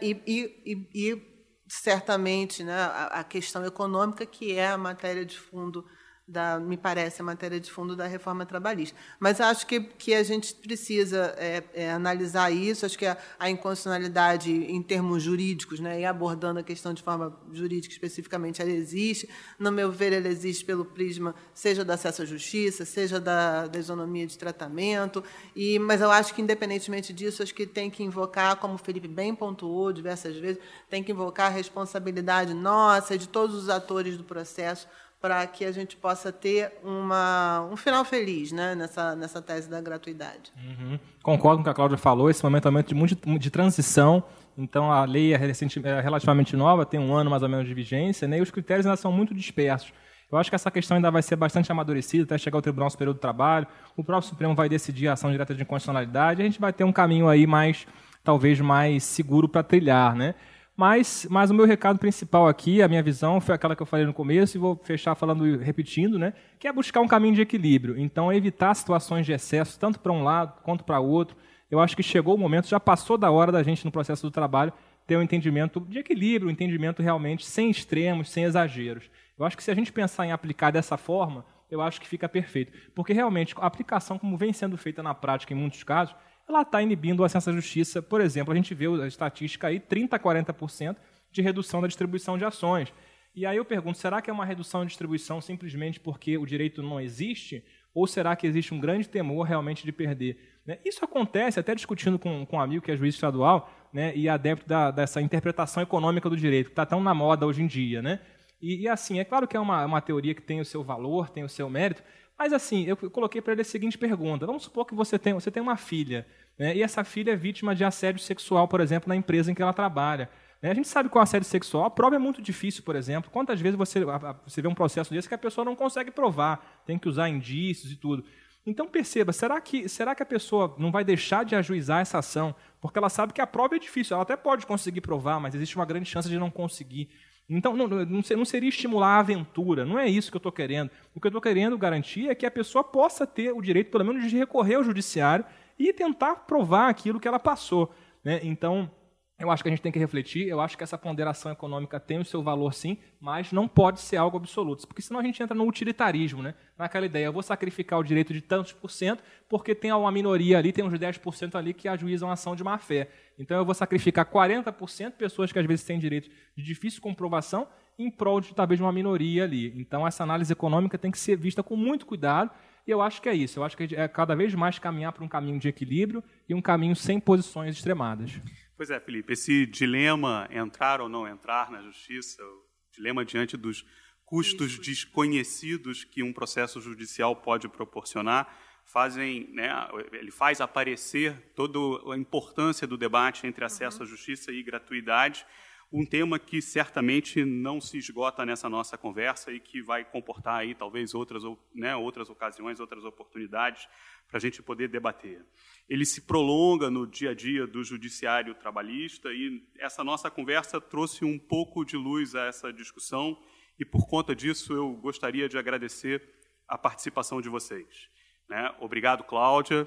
e, 0.00 0.22
e, 0.64 0.88
e 0.94 1.22
certamente 1.68 2.62
né, 2.62 2.74
a, 2.74 3.06
a 3.20 3.24
questão 3.24 3.66
econômica, 3.66 4.24
que 4.24 4.56
é 4.56 4.68
a 4.68 4.78
matéria 4.78 5.26
de 5.26 5.36
fundo 5.36 5.84
da, 6.28 6.58
me 6.58 6.76
parece, 6.76 7.22
a 7.22 7.24
matéria 7.24 7.60
de 7.60 7.70
fundo 7.70 7.94
da 7.94 8.04
reforma 8.04 8.44
trabalhista. 8.44 8.98
Mas 9.20 9.40
acho 9.40 9.64
que, 9.64 9.80
que 9.80 10.12
a 10.12 10.24
gente 10.24 10.54
precisa 10.54 11.32
é, 11.38 11.62
é, 11.72 11.92
analisar 11.92 12.50
isso, 12.50 12.84
acho 12.84 12.98
que 12.98 13.06
a, 13.06 13.16
a, 13.38 13.48
inconstitucionalidade 13.48 14.50
em 14.50 14.82
termos 14.82 15.22
jurídicos, 15.22 15.78
né, 15.78 16.00
e 16.00 16.04
abordando 16.04 16.58
a 16.58 16.64
questão 16.64 16.92
de 16.92 17.00
forma 17.00 17.38
jurídica 17.52 17.92
especificamente, 17.92 18.60
ela 18.60 18.72
existe. 18.72 19.28
No 19.56 19.70
meu 19.70 19.92
ver, 19.92 20.12
ela 20.12 20.26
existe 20.26 20.64
pelo 20.64 20.84
prisma, 20.84 21.32
seja 21.54 21.84
do 21.84 21.92
acesso 21.92 22.22
à 22.22 22.24
justiça, 22.24 22.84
seja 22.84 23.20
da, 23.20 23.68
da 23.68 23.78
isonomia 23.78 24.26
de 24.26 24.36
tratamento, 24.36 25.22
e, 25.54 25.78
mas 25.78 26.00
eu 26.00 26.10
acho 26.10 26.34
que, 26.34 26.42
independentemente 26.42 27.12
disso, 27.12 27.40
acho 27.40 27.54
que 27.54 27.66
tem 27.66 27.88
que 27.88 28.02
invocar, 28.02 28.56
como 28.56 28.74
o 28.74 28.78
Felipe 28.78 29.06
bem 29.06 29.32
pontuou 29.32 29.92
diversas 29.92 30.36
vezes, 30.36 30.60
tem 30.90 31.04
que 31.04 31.12
invocar 31.12 31.46
a 31.46 31.54
responsabilidade 31.54 32.52
nossa 32.52 33.16
de 33.16 33.28
todos 33.28 33.54
os 33.54 33.68
atores 33.68 34.16
do 34.16 34.24
processo 34.24 34.88
para 35.26 35.44
que 35.44 35.64
a 35.64 35.72
gente 35.72 35.96
possa 35.96 36.30
ter 36.30 36.70
uma, 36.84 37.68
um 37.72 37.76
final 37.76 38.04
feliz 38.04 38.52
né, 38.52 38.76
nessa, 38.76 39.16
nessa 39.16 39.42
tese 39.42 39.68
da 39.68 39.80
gratuidade. 39.80 40.52
Uhum. 40.56 41.00
Concordo 41.20 41.56
com 41.56 41.62
o 41.62 41.64
que 41.64 41.70
a 41.70 41.74
Cláudia 41.74 41.98
falou, 41.98 42.30
esse 42.30 42.44
momento 42.44 42.66
é 42.66 42.68
um 42.68 42.72
momento 42.72 42.94
de, 42.94 43.38
de 43.40 43.50
transição, 43.50 44.22
então 44.56 44.92
a 44.92 45.04
lei 45.04 45.34
é, 45.34 45.36
recente, 45.36 45.84
é, 45.84 46.00
relativamente 46.00 46.54
nova, 46.54 46.86
tem 46.86 47.00
um 47.00 47.12
ano 47.12 47.28
mais 47.28 47.42
ou 47.42 47.48
menos 47.48 47.66
de 47.66 47.74
vigência, 47.74 48.28
né, 48.28 48.38
e 48.38 48.40
os 48.40 48.52
critérios 48.52 48.86
ainda 48.86 48.96
são 48.96 49.10
muito 49.10 49.34
dispersos. 49.34 49.92
Eu 50.30 50.38
acho 50.38 50.48
que 50.48 50.54
essa 50.54 50.70
questão 50.70 50.96
ainda 50.96 51.10
vai 51.10 51.22
ser 51.22 51.34
bastante 51.34 51.72
amadurecida 51.72 52.22
até 52.22 52.38
chegar 52.38 52.58
ao 52.58 52.62
Tribunal 52.62 52.88
Superior 52.88 53.12
do 53.12 53.18
Trabalho, 53.18 53.66
o 53.96 54.04
próprio 54.04 54.28
Supremo 54.28 54.54
vai 54.54 54.68
decidir 54.68 55.08
a 55.08 55.14
ação 55.14 55.32
direta 55.32 55.56
de 55.56 55.62
inconstitucionalidade, 55.62 56.40
a 56.40 56.44
gente 56.44 56.60
vai 56.60 56.72
ter 56.72 56.84
um 56.84 56.92
caminho 56.92 57.28
aí 57.28 57.48
mais, 57.48 57.84
talvez 58.22 58.60
mais 58.60 59.02
seguro 59.02 59.48
para 59.48 59.64
trilhar, 59.64 60.14
né? 60.14 60.36
Mas, 60.76 61.26
mas 61.30 61.50
o 61.50 61.54
meu 61.54 61.64
recado 61.64 61.98
principal 61.98 62.46
aqui, 62.46 62.82
a 62.82 62.88
minha 62.88 63.02
visão, 63.02 63.40
foi 63.40 63.54
aquela 63.54 63.74
que 63.74 63.80
eu 63.80 63.86
falei 63.86 64.04
no 64.04 64.12
começo 64.12 64.56
e 64.56 64.60
vou 64.60 64.76
fechar 64.84 65.14
falando 65.14 65.56
repetindo, 65.56 66.18
né? 66.18 66.34
Que 66.58 66.68
é 66.68 66.72
buscar 66.72 67.00
um 67.00 67.08
caminho 67.08 67.34
de 67.34 67.40
equilíbrio. 67.40 67.98
Então, 67.98 68.30
evitar 68.30 68.74
situações 68.74 69.24
de 69.24 69.32
excesso, 69.32 69.80
tanto 69.80 69.98
para 69.98 70.12
um 70.12 70.22
lado 70.22 70.60
quanto 70.62 70.84
para 70.84 71.00
o 71.00 71.08
outro. 71.08 71.34
Eu 71.70 71.80
acho 71.80 71.96
que 71.96 72.02
chegou 72.02 72.34
o 72.34 72.38
momento, 72.38 72.68
já 72.68 72.78
passou 72.78 73.16
da 73.16 73.30
hora 73.30 73.50
da 73.50 73.62
gente, 73.62 73.86
no 73.86 73.90
processo 73.90 74.22
do 74.22 74.30
trabalho, 74.30 74.72
ter 75.06 75.16
um 75.16 75.22
entendimento 75.22 75.80
de 75.80 75.98
equilíbrio, 75.98 76.48
um 76.48 76.52
entendimento 76.52 77.02
realmente 77.02 77.46
sem 77.46 77.70
extremos, 77.70 78.28
sem 78.28 78.44
exageros. 78.44 79.10
Eu 79.38 79.46
acho 79.46 79.56
que 79.56 79.64
se 79.64 79.70
a 79.70 79.74
gente 79.74 79.90
pensar 79.90 80.26
em 80.26 80.32
aplicar 80.32 80.70
dessa 80.70 80.98
forma, 80.98 81.46
eu 81.70 81.80
acho 81.80 82.00
que 82.00 82.06
fica 82.06 82.28
perfeito. 82.28 82.72
Porque 82.94 83.14
realmente 83.14 83.54
a 83.58 83.66
aplicação, 83.66 84.18
como 84.18 84.36
vem 84.36 84.52
sendo 84.52 84.76
feita 84.76 85.02
na 85.02 85.14
prática 85.14 85.54
em 85.54 85.56
muitos 85.56 85.82
casos, 85.82 86.14
ela 86.48 86.62
está 86.62 86.80
inibindo 86.80 87.20
o 87.20 87.24
acesso 87.24 87.50
à 87.50 87.52
justiça. 87.52 88.00
Por 88.00 88.20
exemplo, 88.20 88.52
a 88.52 88.56
gente 88.56 88.74
vê 88.74 88.86
a 88.86 89.06
estatística 89.06 89.66
aí, 89.66 89.80
30% 89.80 90.12
a 90.12 90.18
40% 90.18 90.96
de 91.32 91.42
redução 91.42 91.80
da 91.80 91.86
distribuição 91.86 92.38
de 92.38 92.44
ações. 92.44 92.92
E 93.34 93.44
aí 93.44 93.56
eu 93.56 93.64
pergunto, 93.64 93.98
será 93.98 94.22
que 94.22 94.30
é 94.30 94.32
uma 94.32 94.44
redução 94.44 94.82
de 94.82 94.88
distribuição 94.88 95.40
simplesmente 95.40 96.00
porque 96.00 96.38
o 96.38 96.46
direito 96.46 96.82
não 96.82 97.00
existe? 97.00 97.62
Ou 97.94 98.06
será 98.06 98.34
que 98.34 98.46
existe 98.46 98.72
um 98.72 98.80
grande 98.80 99.08
temor 99.08 99.46
realmente 99.46 99.84
de 99.84 99.92
perder? 99.92 100.60
Né? 100.66 100.78
Isso 100.84 101.04
acontece, 101.04 101.60
até 101.60 101.74
discutindo 101.74 102.18
com, 102.18 102.46
com 102.46 102.56
um 102.56 102.60
amigo 102.60 102.84
que 102.84 102.90
é 102.90 102.96
juiz 102.96 103.14
estadual 103.14 103.70
né, 103.92 104.14
e 104.16 104.28
adepto 104.28 104.66
da, 104.66 104.90
dessa 104.90 105.20
interpretação 105.20 105.82
econômica 105.82 106.30
do 106.30 106.36
direito, 106.36 106.66
que 106.66 106.72
está 106.72 106.86
tão 106.86 107.02
na 107.02 107.14
moda 107.14 107.46
hoje 107.46 107.62
em 107.62 107.66
dia. 107.66 108.00
Né? 108.00 108.20
E, 108.60 108.82
e, 108.82 108.88
assim, 108.88 109.18
é 109.18 109.24
claro 109.24 109.46
que 109.46 109.56
é 109.56 109.60
uma, 109.60 109.84
uma 109.84 110.00
teoria 110.00 110.34
que 110.34 110.42
tem 110.42 110.60
o 110.60 110.64
seu 110.64 110.82
valor, 110.82 111.28
tem 111.28 111.44
o 111.44 111.48
seu 111.48 111.68
mérito, 111.68 112.02
mas 112.38 112.52
assim, 112.52 112.84
eu 112.86 112.96
coloquei 113.10 113.40
para 113.40 113.52
ele 113.52 113.62
a 113.62 113.64
seguinte 113.64 113.96
pergunta: 113.96 114.46
vamos 114.46 114.62
supor 114.62 114.84
que 114.84 114.94
você 114.94 115.18
tem, 115.18 115.32
você 115.32 115.50
tem 115.50 115.62
uma 115.62 115.76
filha, 115.76 116.26
né, 116.58 116.76
e 116.76 116.82
essa 116.82 117.04
filha 117.04 117.32
é 117.32 117.36
vítima 117.36 117.74
de 117.74 117.84
assédio 117.84 118.20
sexual, 118.20 118.68
por 118.68 118.80
exemplo, 118.80 119.08
na 119.08 119.16
empresa 119.16 119.50
em 119.50 119.54
que 119.54 119.62
ela 119.62 119.72
trabalha. 119.72 120.28
Né? 120.60 120.70
A 120.70 120.74
gente 120.74 120.88
sabe 120.88 121.08
que 121.08 121.16
o 121.16 121.20
assédio 121.20 121.48
sexual, 121.48 121.84
a 121.84 121.90
prova 121.90 122.16
é 122.16 122.18
muito 122.18 122.40
difícil, 122.42 122.82
por 122.82 122.96
exemplo. 122.96 123.30
Quantas 123.30 123.60
vezes 123.60 123.76
você, 123.76 124.00
você 124.44 124.62
vê 124.62 124.68
um 124.68 124.74
processo 124.74 125.12
desse 125.12 125.28
que 125.28 125.34
a 125.34 125.38
pessoa 125.38 125.64
não 125.64 125.76
consegue 125.76 126.10
provar, 126.10 126.82
tem 126.86 126.98
que 126.98 127.08
usar 127.08 127.28
indícios 127.28 127.92
e 127.92 127.96
tudo. 127.96 128.24
Então 128.66 128.88
perceba, 128.88 129.32
será 129.32 129.60
que, 129.60 129.88
será 129.88 130.12
que 130.12 130.24
a 130.24 130.26
pessoa 130.26 130.74
não 130.76 130.90
vai 130.90 131.04
deixar 131.04 131.44
de 131.44 131.54
ajuizar 131.54 132.00
essa 132.00 132.18
ação? 132.18 132.52
Porque 132.80 132.98
ela 132.98 133.08
sabe 133.08 133.32
que 133.32 133.40
a 133.40 133.46
prova 133.46 133.76
é 133.76 133.78
difícil, 133.78 134.14
ela 134.14 134.24
até 134.24 134.36
pode 134.36 134.66
conseguir 134.66 135.02
provar, 135.02 135.38
mas 135.38 135.54
existe 135.54 135.76
uma 135.76 135.84
grande 135.84 136.10
chance 136.10 136.28
de 136.28 136.36
não 136.36 136.50
conseguir. 136.50 137.08
Então, 137.48 137.76
não, 137.76 137.86
não, 137.86 138.44
seria 138.44 138.68
estimular 138.68 139.16
a 139.16 139.20
aventura, 139.20 139.84
não 139.84 139.98
é 139.98 140.08
isso 140.08 140.30
que 140.30 140.36
eu 140.36 140.40
estou 140.40 140.50
querendo. 140.50 140.90
O 141.14 141.20
que 141.20 141.26
eu 141.26 141.30
estou 141.30 141.40
querendo 141.40 141.78
garantir 141.78 142.28
é 142.28 142.34
que 142.34 142.44
a 142.44 142.50
pessoa 142.50 142.82
possa 142.82 143.24
ter 143.24 143.52
o 143.52 143.62
direito, 143.62 143.90
pelo 143.90 144.04
menos, 144.04 144.28
de 144.28 144.36
recorrer 144.36 144.74
ao 144.74 144.82
judiciário 144.82 145.44
e 145.78 145.92
tentar 145.92 146.34
provar 146.46 146.88
aquilo 146.88 147.20
que 147.20 147.28
ela 147.28 147.38
passou. 147.38 147.94
Né? 148.24 148.40
Então, 148.42 148.90
eu 149.38 149.50
acho 149.50 149.62
que 149.62 149.68
a 149.68 149.70
gente 149.70 149.82
tem 149.82 149.92
que 149.92 149.98
refletir, 149.98 150.48
eu 150.48 150.60
acho 150.60 150.78
que 150.78 150.82
essa 150.82 150.96
ponderação 150.96 151.52
econômica 151.52 152.00
tem 152.00 152.18
o 152.18 152.24
seu 152.24 152.42
valor 152.42 152.72
sim, 152.72 152.96
mas 153.20 153.52
não 153.52 153.68
pode 153.68 154.00
ser 154.00 154.16
algo 154.16 154.38
absoluto, 154.38 154.86
porque 154.86 155.02
senão 155.02 155.20
a 155.20 155.22
gente 155.22 155.42
entra 155.42 155.54
no 155.54 155.66
utilitarismo, 155.66 156.42
né? 156.42 156.54
naquela 156.78 157.04
ideia, 157.04 157.26
eu 157.26 157.32
vou 157.32 157.42
sacrificar 157.42 157.98
o 157.98 158.02
direito 158.02 158.32
de 158.32 158.40
tantos 158.40 158.72
por 158.72 158.90
cento, 158.90 159.22
porque 159.48 159.74
tem 159.74 159.92
uma 159.92 160.10
minoria 160.10 160.58
ali, 160.58 160.72
tem 160.72 160.84
uns 160.84 160.92
10% 160.92 161.54
ali 161.54 161.74
que 161.74 161.86
ajuizam 161.86 162.30
ação 162.30 162.56
de 162.56 162.64
má 162.64 162.78
fé. 162.78 163.10
Então 163.38 163.56
eu 163.56 163.64
vou 163.64 163.74
sacrificar 163.74 164.24
40% 164.24 165.12
pessoas 165.12 165.52
que 165.52 165.58
às 165.58 165.66
vezes 165.66 165.84
têm 165.84 165.98
direito 165.98 166.30
de 166.56 166.62
difícil 166.62 167.02
comprovação 167.02 167.68
em 167.98 168.10
prol 168.10 168.40
de 168.40 168.54
talvez 168.54 168.80
uma 168.80 168.92
minoria 168.92 169.44
ali. 169.44 169.72
Então 169.76 170.06
essa 170.06 170.22
análise 170.22 170.52
econômica 170.52 170.98
tem 170.98 171.10
que 171.10 171.18
ser 171.18 171.36
vista 171.36 171.62
com 171.62 171.76
muito 171.76 172.06
cuidado, 172.06 172.50
E 172.86 172.90
eu 172.90 173.02
acho 173.02 173.20
que 173.20 173.28
é 173.28 173.34
isso. 173.34 173.58
Eu 173.58 173.64
acho 173.64 173.76
que 173.76 173.96
é 173.96 174.06
cada 174.06 174.34
vez 174.36 174.54
mais 174.54 174.78
caminhar 174.78 175.12
para 175.12 175.24
um 175.24 175.28
caminho 175.28 175.58
de 175.58 175.68
equilíbrio 175.68 176.22
e 176.48 176.54
um 176.54 176.62
caminho 176.62 176.94
sem 176.94 177.18
posições 177.18 177.74
extremadas. 177.74 178.38
Pois 178.76 178.90
é, 178.90 179.00
Felipe, 179.00 179.32
esse 179.32 179.64
dilema 179.64 180.46
entrar 180.50 181.00
ou 181.00 181.08
não 181.08 181.26
entrar 181.26 181.70
na 181.70 181.80
justiça, 181.80 182.42
o 182.44 182.66
dilema 182.92 183.24
diante 183.24 183.56
dos 183.56 183.86
custos 184.22 184.78
desconhecidos 184.78 186.04
que 186.04 186.22
um 186.22 186.30
processo 186.30 186.78
judicial 186.78 187.34
pode 187.34 187.68
proporcionar, 187.68 188.54
fazem, 188.84 189.48
né, 189.54 189.70
ele 190.12 190.30
faz 190.30 190.60
aparecer 190.60 191.34
toda 191.54 191.78
a 192.12 192.18
importância 192.18 192.86
do 192.86 192.98
debate 192.98 193.46
entre 193.46 193.64
acesso 193.64 194.02
à 194.02 194.06
justiça 194.06 194.52
e 194.52 194.62
gratuidade, 194.62 195.46
um 195.92 196.04
tema 196.04 196.38
que 196.38 196.60
certamente 196.60 197.44
não 197.44 197.80
se 197.80 197.96
esgota 197.96 198.44
nessa 198.44 198.68
nossa 198.68 198.98
conversa 198.98 199.52
e 199.52 199.60
que 199.60 199.80
vai 199.80 200.04
comportar 200.04 200.56
aí 200.56 200.74
talvez 200.74 201.14
outras, 201.14 201.42
né, 201.74 201.94
outras 201.94 202.28
ocasiões, 202.28 202.80
outras 202.80 203.04
oportunidades 203.04 203.88
para 204.26 204.38
a 204.38 204.40
gente 204.40 204.62
poder 204.62 204.88
debater. 204.88 205.44
Ele 205.88 206.04
se 206.04 206.22
prolonga 206.22 206.90
no 206.90 207.06
dia 207.06 207.30
a 207.30 207.34
dia 207.34 207.66
do 207.66 207.84
judiciário 207.84 208.54
trabalhista 208.54 209.32
e 209.32 209.62
essa 209.78 210.02
nossa 210.02 210.30
conversa 210.30 210.80
trouxe 210.80 211.24
um 211.24 211.38
pouco 211.38 211.84
de 211.84 211.96
luz 211.96 212.34
a 212.34 212.46
essa 212.46 212.72
discussão 212.72 213.40
e 213.78 213.84
por 213.84 214.08
conta 214.08 214.34
disso 214.34 214.72
eu 214.72 214.92
gostaria 214.94 215.48
de 215.48 215.56
agradecer 215.56 216.28
a 216.66 216.76
participação 216.76 217.40
de 217.40 217.48
vocês. 217.48 218.08
Né? 218.48 218.74
Obrigado, 218.80 219.22
Cláudia. 219.22 219.86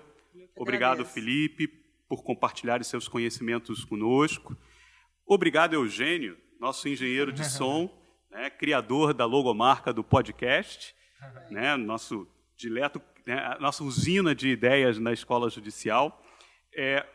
Obrigado, 0.55 1.03
Felipe, 1.05 1.67
por 2.07 2.23
compartilhar 2.23 2.81
seus 2.84 3.07
conhecimentos 3.07 3.84
conosco. 3.84 4.55
Obrigado, 5.31 5.76
Eugênio, 5.76 6.35
nosso 6.60 6.89
engenheiro 6.89 7.31
de 7.31 7.47
som, 7.47 7.88
né, 8.31 8.49
criador 8.49 9.14
da 9.14 9.26
logomarca 9.26 9.93
do 9.93 10.03
podcast, 10.03 10.95
né, 11.51 11.77
nosso 11.77 12.27
dileto, 12.57 12.99
né, 13.27 13.56
nossa 13.60 13.84
usina 13.84 14.34
de 14.34 14.49
ideias 14.49 14.97
na 14.97 15.14
escola 15.14 15.47
judicial. 15.47 16.19
É, 16.76 17.06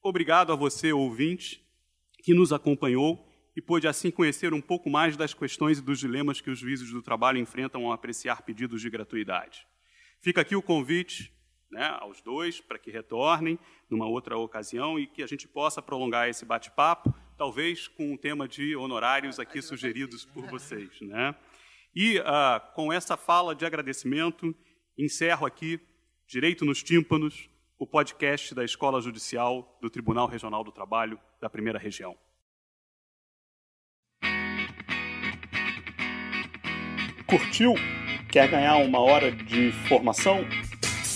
obrigado 0.00 0.52
a 0.52 0.54
você, 0.54 0.92
ouvinte, 0.92 1.60
que 2.22 2.32
nos 2.32 2.52
acompanhou 2.52 3.28
e 3.56 3.60
pôde 3.60 3.88
assim 3.88 4.12
conhecer 4.12 4.54
um 4.54 4.60
pouco 4.60 4.88
mais 4.88 5.16
das 5.16 5.34
questões 5.34 5.80
e 5.80 5.82
dos 5.82 5.98
dilemas 5.98 6.40
que 6.40 6.50
os 6.50 6.60
juízes 6.60 6.92
do 6.92 7.02
trabalho 7.02 7.38
enfrentam 7.38 7.84
ao 7.84 7.90
apreciar 7.90 8.42
pedidos 8.42 8.80
de 8.80 8.88
gratuidade. 8.88 9.66
Fica 10.20 10.42
aqui 10.42 10.54
o 10.54 10.62
convite 10.62 11.32
né, 11.68 11.84
aos 11.98 12.20
dois 12.20 12.60
para 12.60 12.78
que 12.78 12.92
retornem 12.92 13.58
numa 13.90 14.06
outra 14.06 14.38
ocasião 14.38 15.00
e 15.00 15.06
que 15.08 15.20
a 15.20 15.26
gente 15.26 15.48
possa 15.48 15.82
prolongar 15.82 16.28
esse 16.28 16.44
bate-papo, 16.44 17.12
talvez 17.36 17.86
com 17.86 18.12
um 18.12 18.16
tema 18.16 18.48
de 18.48 18.74
honorários 18.74 19.38
aqui 19.38 19.60
sugeridos 19.60 20.24
por 20.24 20.46
vocês. 20.46 20.90
Né? 21.00 21.34
E 21.94 22.18
ah, 22.24 22.60
com 22.74 22.92
essa 22.92 23.16
fala 23.16 23.54
de 23.54 23.64
agradecimento, 23.64 24.54
encerro 24.98 25.46
aqui, 25.46 25.80
Direito 26.26 26.64
nos 26.64 26.82
Tímpanos, 26.82 27.48
o 27.78 27.86
podcast 27.86 28.54
da 28.54 28.64
Escola 28.64 29.00
Judicial 29.00 29.78
do 29.80 29.90
Tribunal 29.90 30.26
Regional 30.26 30.64
do 30.64 30.72
Trabalho 30.72 31.20
da 31.40 31.48
Primeira 31.48 31.78
Região. 31.78 32.16
Curtiu? 37.26 37.74
Quer 38.30 38.48
ganhar 38.48 38.76
uma 38.76 39.00
hora 39.00 39.30
de 39.30 39.72
formação? 39.88 40.44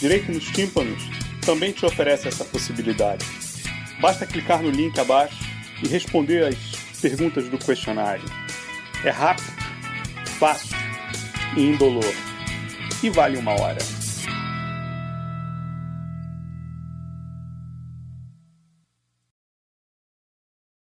Direito 0.01 0.33
nos 0.33 0.45
Tímpanos 0.47 1.03
também 1.45 1.73
te 1.73 1.85
oferece 1.87 2.29
essa 2.29 2.45
possibilidade. 2.45 3.25
Basta 4.01 4.27
clicar 4.27 4.63
no 4.63 4.71
link 4.71 4.99
abaixo 4.99 5.50
e 5.83 5.89
responder 5.89 6.45
as 6.45 6.57
perguntas 7.01 7.49
do 7.49 7.59
questionário. 7.59 8.25
É 9.05 9.11
rápido, 9.11 9.53
fácil 10.39 10.77
e 11.57 11.63
indolor. 11.63 12.15
E 13.03 13.09
vale 13.09 13.39
uma 13.39 13.53
hora. 13.53 14.00